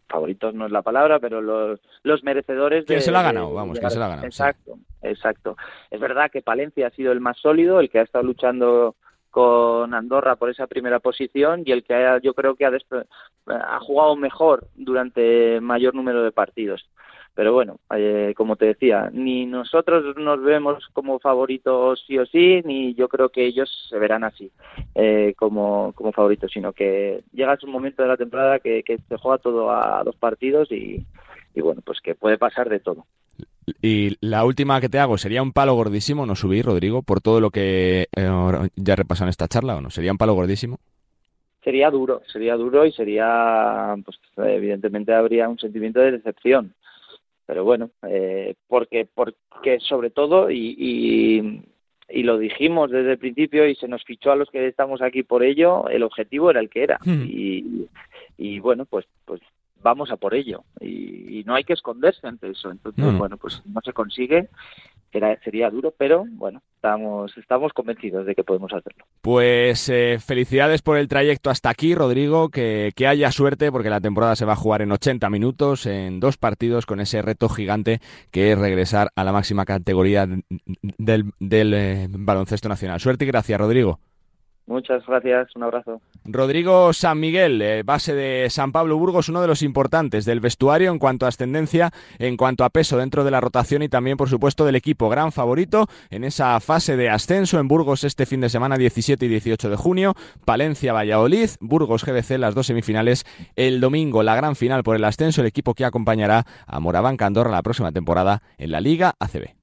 favoritos 0.07 0.53
no 0.53 0.65
es 0.65 0.71
la 0.71 0.81
palabra, 0.81 1.19
pero 1.19 1.41
los, 1.41 1.79
los 2.03 2.23
merecedores 2.23 2.85
¿Quién 2.85 3.01
se 3.01 3.11
la 3.11 3.21
ha 3.21 3.23
ganado? 3.23 3.53
Vamos, 3.53 3.79
¿quién 3.79 3.91
se 3.91 3.99
la 3.99 4.05
ha 4.05 4.09
ganado? 4.09 4.27
Exacto, 4.27 4.77
exacto. 5.01 5.57
Es 5.89 5.99
verdad 5.99 6.29
que 6.31 6.41
Palencia 6.41 6.87
ha 6.87 6.91
sido 6.91 7.11
el 7.11 7.19
más 7.19 7.37
sólido, 7.37 7.79
el 7.79 7.89
que 7.89 7.99
ha 7.99 8.03
estado 8.03 8.23
luchando 8.23 8.95
con 9.31 9.93
Andorra 9.93 10.35
por 10.35 10.49
esa 10.49 10.67
primera 10.67 10.99
posición 10.99 11.63
y 11.65 11.71
el 11.71 11.83
que 11.83 12.19
yo 12.23 12.33
creo 12.33 12.55
que 12.55 12.65
ha, 12.65 12.71
ha 13.47 13.79
jugado 13.79 14.15
mejor 14.15 14.67
durante 14.75 15.61
mayor 15.61 15.93
número 15.93 16.23
de 16.23 16.31
partidos. 16.31 16.87
Pero 17.37 17.53
bueno, 17.53 17.79
eh, 17.95 18.33
como 18.35 18.55
te 18.55 18.65
decía, 18.65 19.11
ni 19.13 19.45
nosotros 19.45 20.17
nos 20.17 20.41
vemos 20.41 20.87
como 20.91 21.19
favoritos 21.19 22.03
sí 22.07 22.17
o 22.17 22.25
sí, 22.25 22.63
ni 22.65 22.95
yo 22.95 23.07
creo 23.07 23.29
que 23.29 23.45
ellos 23.45 23.69
se 23.87 23.99
verán 23.99 24.23
así 24.23 24.49
eh, 24.95 25.35
como, 25.37 25.93
como 25.93 26.11
favoritos, 26.11 26.51
sino 26.51 26.73
que 26.73 27.21
llega 27.33 27.55
un 27.61 27.71
momento 27.71 28.01
de 28.01 28.07
la 28.07 28.17
temporada 28.17 28.57
que, 28.57 28.81
que 28.81 28.97
se 28.97 29.17
juega 29.17 29.37
todo 29.37 29.69
a 29.69 30.03
dos 30.03 30.15
partidos 30.15 30.71
y, 30.71 31.05
y 31.53 31.61
bueno, 31.61 31.83
pues 31.85 32.01
que 32.01 32.15
puede 32.15 32.39
pasar 32.39 32.69
de 32.69 32.79
todo. 32.79 33.05
Y 33.83 34.17
la 34.19 34.43
última 34.43 34.81
que 34.81 34.89
te 34.89 34.97
hago, 34.97 35.19
¿sería 35.19 35.43
un 35.43 35.53
palo 35.53 35.75
gordísimo 35.75 36.25
no 36.25 36.35
subir, 36.35 36.65
Rodrigo, 36.65 37.03
por 37.03 37.21
todo 37.21 37.39
lo 37.39 37.51
que 37.51 38.07
eh, 38.17 38.69
ya 38.75 38.95
repasado 38.95 39.27
en 39.27 39.29
esta 39.29 39.47
charla 39.47 39.75
o 39.75 39.81
no? 39.81 39.91
¿Sería 39.91 40.11
un 40.11 40.17
palo 40.17 40.33
gordísimo? 40.33 40.79
Sería 41.63 41.91
duro, 41.91 42.23
sería 42.33 42.55
duro 42.55 42.83
y 42.83 42.91
sería, 42.93 43.95
pues 44.03 44.17
evidentemente 44.37 45.13
habría 45.13 45.47
un 45.47 45.59
sentimiento 45.59 45.99
de 45.99 46.13
decepción 46.13 46.73
pero 47.47 47.63
bueno, 47.63 47.89
eh, 48.07 48.55
porque, 48.67 49.07
porque 49.11 49.79
sobre 49.79 50.11
todo, 50.11 50.51
y, 50.51 51.63
y, 52.09 52.23
lo 52.23 52.37
dijimos 52.37 52.91
desde 52.91 53.13
el 53.13 53.17
principio 53.17 53.65
y 53.67 53.75
se 53.75 53.87
nos 53.87 54.03
fichó 54.03 54.31
a 54.31 54.35
los 54.35 54.49
que 54.49 54.67
estamos 54.67 55.01
aquí 55.01 55.23
por 55.23 55.43
ello, 55.43 55.87
el 55.87 56.03
objetivo 56.03 56.51
era 56.51 56.59
el 56.59 56.69
que 56.69 56.83
era. 56.83 56.99
Y, 57.05 57.87
y 58.37 58.59
bueno, 58.59 58.85
pues, 58.85 59.05
pues 59.23 59.41
vamos 59.81 60.11
a 60.11 60.17
por 60.17 60.33
ello. 60.35 60.65
Y, 60.81 61.43
no 61.45 61.55
hay 61.55 61.63
que 61.63 61.73
esconderse 61.73 62.27
ante 62.27 62.49
eso. 62.49 62.69
Entonces, 62.69 63.17
bueno, 63.17 63.37
pues 63.37 63.61
no 63.65 63.79
se 63.81 63.93
consigue 63.93 64.49
sería 65.43 65.69
duro, 65.69 65.93
pero 65.97 66.25
bueno, 66.29 66.61
estamos, 66.75 67.35
estamos 67.37 67.73
convencidos 67.73 68.25
de 68.25 68.35
que 68.35 68.43
podemos 68.43 68.71
hacerlo. 68.73 69.05
Pues 69.21 69.89
eh, 69.89 70.17
felicidades 70.19 70.81
por 70.81 70.97
el 70.97 71.07
trayecto 71.07 71.49
hasta 71.49 71.69
aquí, 71.69 71.95
Rodrigo, 71.95 72.49
que, 72.49 72.91
que, 72.95 73.07
haya 73.07 73.31
suerte 73.31 73.71
porque 73.71 73.89
la 73.89 74.01
temporada 74.01 74.35
se 74.35 74.45
va 74.45 74.53
a 74.53 74.57
jugar 74.57 74.81
en 74.81 74.91
80 74.91 75.29
minutos, 75.29 75.85
en 75.85 76.19
dos 76.19 76.37
partidos, 76.37 76.85
con 76.85 76.99
ese 76.99 77.21
reto 77.21 77.49
gigante 77.49 77.99
que 78.31 78.51
es 78.51 78.59
regresar 78.59 79.09
a 79.15 79.23
la 79.23 79.31
máxima 79.31 79.65
categoría 79.65 80.27
del, 80.97 81.31
del 81.39 81.73
eh, 81.73 82.07
baloncesto 82.09 82.69
nacional. 82.69 82.99
Suerte 82.99 83.25
y 83.25 83.27
gracias, 83.27 83.59
Rodrigo. 83.59 83.99
Muchas 84.67 85.05
gracias, 85.07 85.55
un 85.55 85.63
abrazo. 85.63 86.01
Rodrigo 86.25 86.91
San 86.91 87.21
Miguel, 87.21 87.61
eh, 87.61 87.83
base 87.83 88.13
de 88.13 88.49
San 88.49 88.73
Pablo 88.73 88.97
Burgos, 88.97 89.29
uno 89.29 89.39
de 89.39 89.47
los 89.47 89.61
importantes 89.61 90.25
del 90.25 90.41
vestuario 90.41 90.91
en 90.91 90.99
cuanto 90.99 91.25
a 91.25 91.29
ascendencia, 91.29 91.91
en 92.19 92.35
cuanto 92.35 92.65
a 92.65 92.69
peso 92.69 92.97
dentro 92.97 93.23
de 93.23 93.31
la 93.31 93.39
rotación 93.39 93.81
y 93.81 93.87
también, 93.87 94.17
por 94.17 94.27
supuesto, 94.27 94.65
del 94.65 94.75
equipo. 94.75 95.07
Gran 95.07 95.31
favorito 95.31 95.87
en 96.09 96.25
esa 96.25 96.59
fase 96.59 96.97
de 96.97 97.09
ascenso 97.09 97.59
en 97.59 97.69
Burgos 97.69 98.03
este 98.03 98.25
fin 98.25 98.41
de 98.41 98.49
semana 98.49 98.77
17 98.77 99.25
y 99.25 99.29
18 99.29 99.69
de 99.69 99.77
junio. 99.77 100.15
Palencia, 100.43 100.91
Valladolid, 100.91 101.49
Burgos, 101.61 102.03
GBC, 102.03 102.37
las 102.37 102.53
dos 102.53 102.67
semifinales 102.67 103.25
el 103.55 103.79
domingo. 103.79 104.21
La 104.21 104.35
gran 104.35 104.57
final 104.57 104.83
por 104.83 104.97
el 104.97 105.05
ascenso, 105.05 105.39
el 105.39 105.47
equipo 105.47 105.75
que 105.75 105.85
acompañará 105.85 106.45
a 106.65 106.79
Moraván 106.81 107.15
Candorra 107.15 107.51
la 107.51 107.63
próxima 107.63 107.93
temporada 107.93 108.43
en 108.57 108.71
la 108.71 108.81
Liga 108.81 109.15
ACB. 109.17 109.56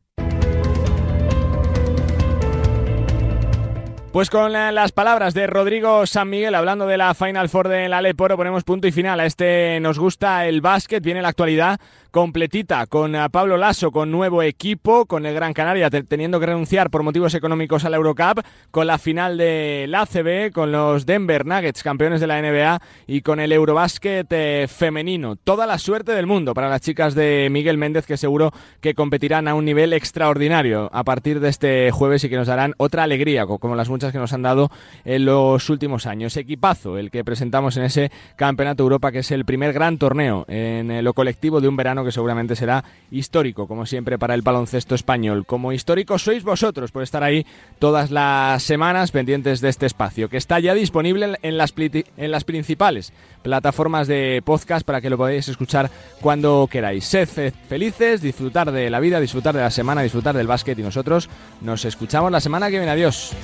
Pues 4.15 4.31
con 4.31 4.53
las 4.53 4.93
palabras 4.93 5.35
de 5.35 5.49
Rodrigo 5.49 6.07
San 6.07 6.31
Miguel 6.31 6.55
hablando 6.55 6.87
de 6.87 6.97
la 6.97 7.15
Final 7.15 7.49
Four 7.49 7.67
de 7.67 7.89
la 7.89 8.01
Leporo 8.01 8.37
ponemos 8.37 8.63
punto 8.63 8.87
y 8.87 8.93
final 8.93 9.19
a 9.19 9.27
este 9.27 9.81
Nos 9.81 9.99
gusta 9.99 10.47
el 10.47 10.61
básquet, 10.61 11.03
viene 11.03 11.21
la 11.21 11.31
actualidad 11.31 11.81
completita 12.15 12.87
con 12.87 13.17
eh, 13.17 13.29
Pablo 13.29 13.57
Lasso, 13.57 13.91
con 13.91 14.13
nuevo 14.13 14.41
equipo, 14.41 15.05
con 15.05 15.27
el 15.27 15.35
Gran 15.35 15.53
Canaria 15.53 15.91
teniendo 15.91 16.39
que 16.39 16.47
renunciar 16.47 16.89
por 16.89 17.03
motivos 17.03 17.35
económicos 17.35 17.85
a 17.85 17.91
la 17.91 17.97
Eurocup, 17.97 18.41
con 18.71 18.87
la 18.87 18.99
final 18.99 19.37
de 19.37 19.87
la 19.89 20.03
ACB, 20.03 20.53
con 20.53 20.71
los 20.71 21.07
Denver 21.07 21.45
Nuggets, 21.45 21.83
campeones 21.83 22.21
de 22.21 22.29
la 22.29 22.41
NBA, 22.41 22.81
y 23.09 23.23
con 23.23 23.41
el 23.41 23.51
Eurobásquet 23.51 24.29
eh, 24.31 24.67
femenino. 24.69 25.35
Toda 25.35 25.67
la 25.67 25.77
suerte 25.77 26.13
del 26.13 26.29
mundo 26.29 26.55
para 26.55 26.69
las 26.69 26.83
chicas 26.83 27.17
de 27.17 27.49
Miguel 27.51 27.79
Méndez, 27.79 28.07
que 28.07 28.17
seguro 28.17 28.53
que 28.81 28.95
competirán 28.95 29.49
a 29.49 29.55
un 29.55 29.65
nivel 29.65 29.93
extraordinario 29.93 30.91
a 30.93 31.03
partir 31.03 31.41
de 31.41 31.49
este 31.49 31.91
jueves 31.91 32.23
y 32.23 32.29
que 32.29 32.37
nos 32.37 32.47
darán 32.47 32.75
otra 32.77 33.03
alegría, 33.03 33.45
como 33.45 33.75
las 33.75 33.89
muchas 33.89 34.13
que 34.13 34.19
nos 34.19 34.33
han 34.33 34.43
dado 34.43 34.71
en 35.05 35.25
los 35.25 35.69
últimos 35.69 36.07
años. 36.07 36.37
Equipazo, 36.37 36.97
el 36.97 37.11
que 37.11 37.25
presentamos 37.25 37.77
en 37.77 37.83
ese 37.83 38.13
Campeonato 38.37 38.85
Europa, 38.85 39.11
que 39.11 39.19
es 39.19 39.33
el 39.33 39.45
primer 39.45 39.73
gran 39.73 39.99
torneo 39.99 40.45
en 40.47 40.93
eh, 40.93 41.03
lo 41.03 41.13
colectivo 41.13 41.61
de 41.61 41.67
un 41.67 41.77
que 42.05 42.13
seguramente 42.13 42.57
será 42.57 42.85
histórico, 43.11 43.67
como 43.67 43.87
siempre, 43.87 44.19
para 44.19 44.35
el 44.35 44.43
baloncesto 44.43 44.95
español. 44.95 45.47
Como 45.47 45.73
histórico 45.73 46.19
sois 46.19 46.45
vosotros 46.45 46.93
por 46.93 47.03
estar 47.03 47.23
ahí 47.23 47.47
todas 47.79 48.11
las 48.11 48.63
semanas 48.63 49.11
pendientes 49.11 49.61
de 49.61 49.69
este 49.69 49.87
espacio, 49.87 50.29
que 50.29 50.37
está 50.37 50.61
ya 50.61 50.75
disponible 50.75 51.39
en 51.43 51.57
las, 51.57 51.75
en 51.77 52.31
las 52.31 52.45
principales 52.45 53.13
plataformas 53.43 54.09
de 54.09 54.43
podcast 54.45 54.87
para 54.87 55.01
que 55.01 55.11
lo 55.11 55.17
podáis 55.17 55.49
escuchar 55.49 55.91
cuando 56.21 56.69
queráis. 56.71 57.05
Sed 57.05 57.29
felices, 57.69 58.23
disfrutar 58.23 58.73
de 58.73 58.91
la 58.91 59.01
vida, 59.01 59.21
disfrutar 59.21 59.55
de 59.55 59.61
la 59.61 59.71
semana, 59.71 60.03
disfrutar 60.03 60.37
del 60.37 60.47
básquet 60.47 60.79
y 60.79 60.83
nosotros 60.83 61.29
nos 61.61 61.85
escuchamos 61.85 62.31
la 62.33 62.41
semana 62.41 62.71
que 62.71 62.79
viene. 62.79 62.93
Adiós. 62.93 63.35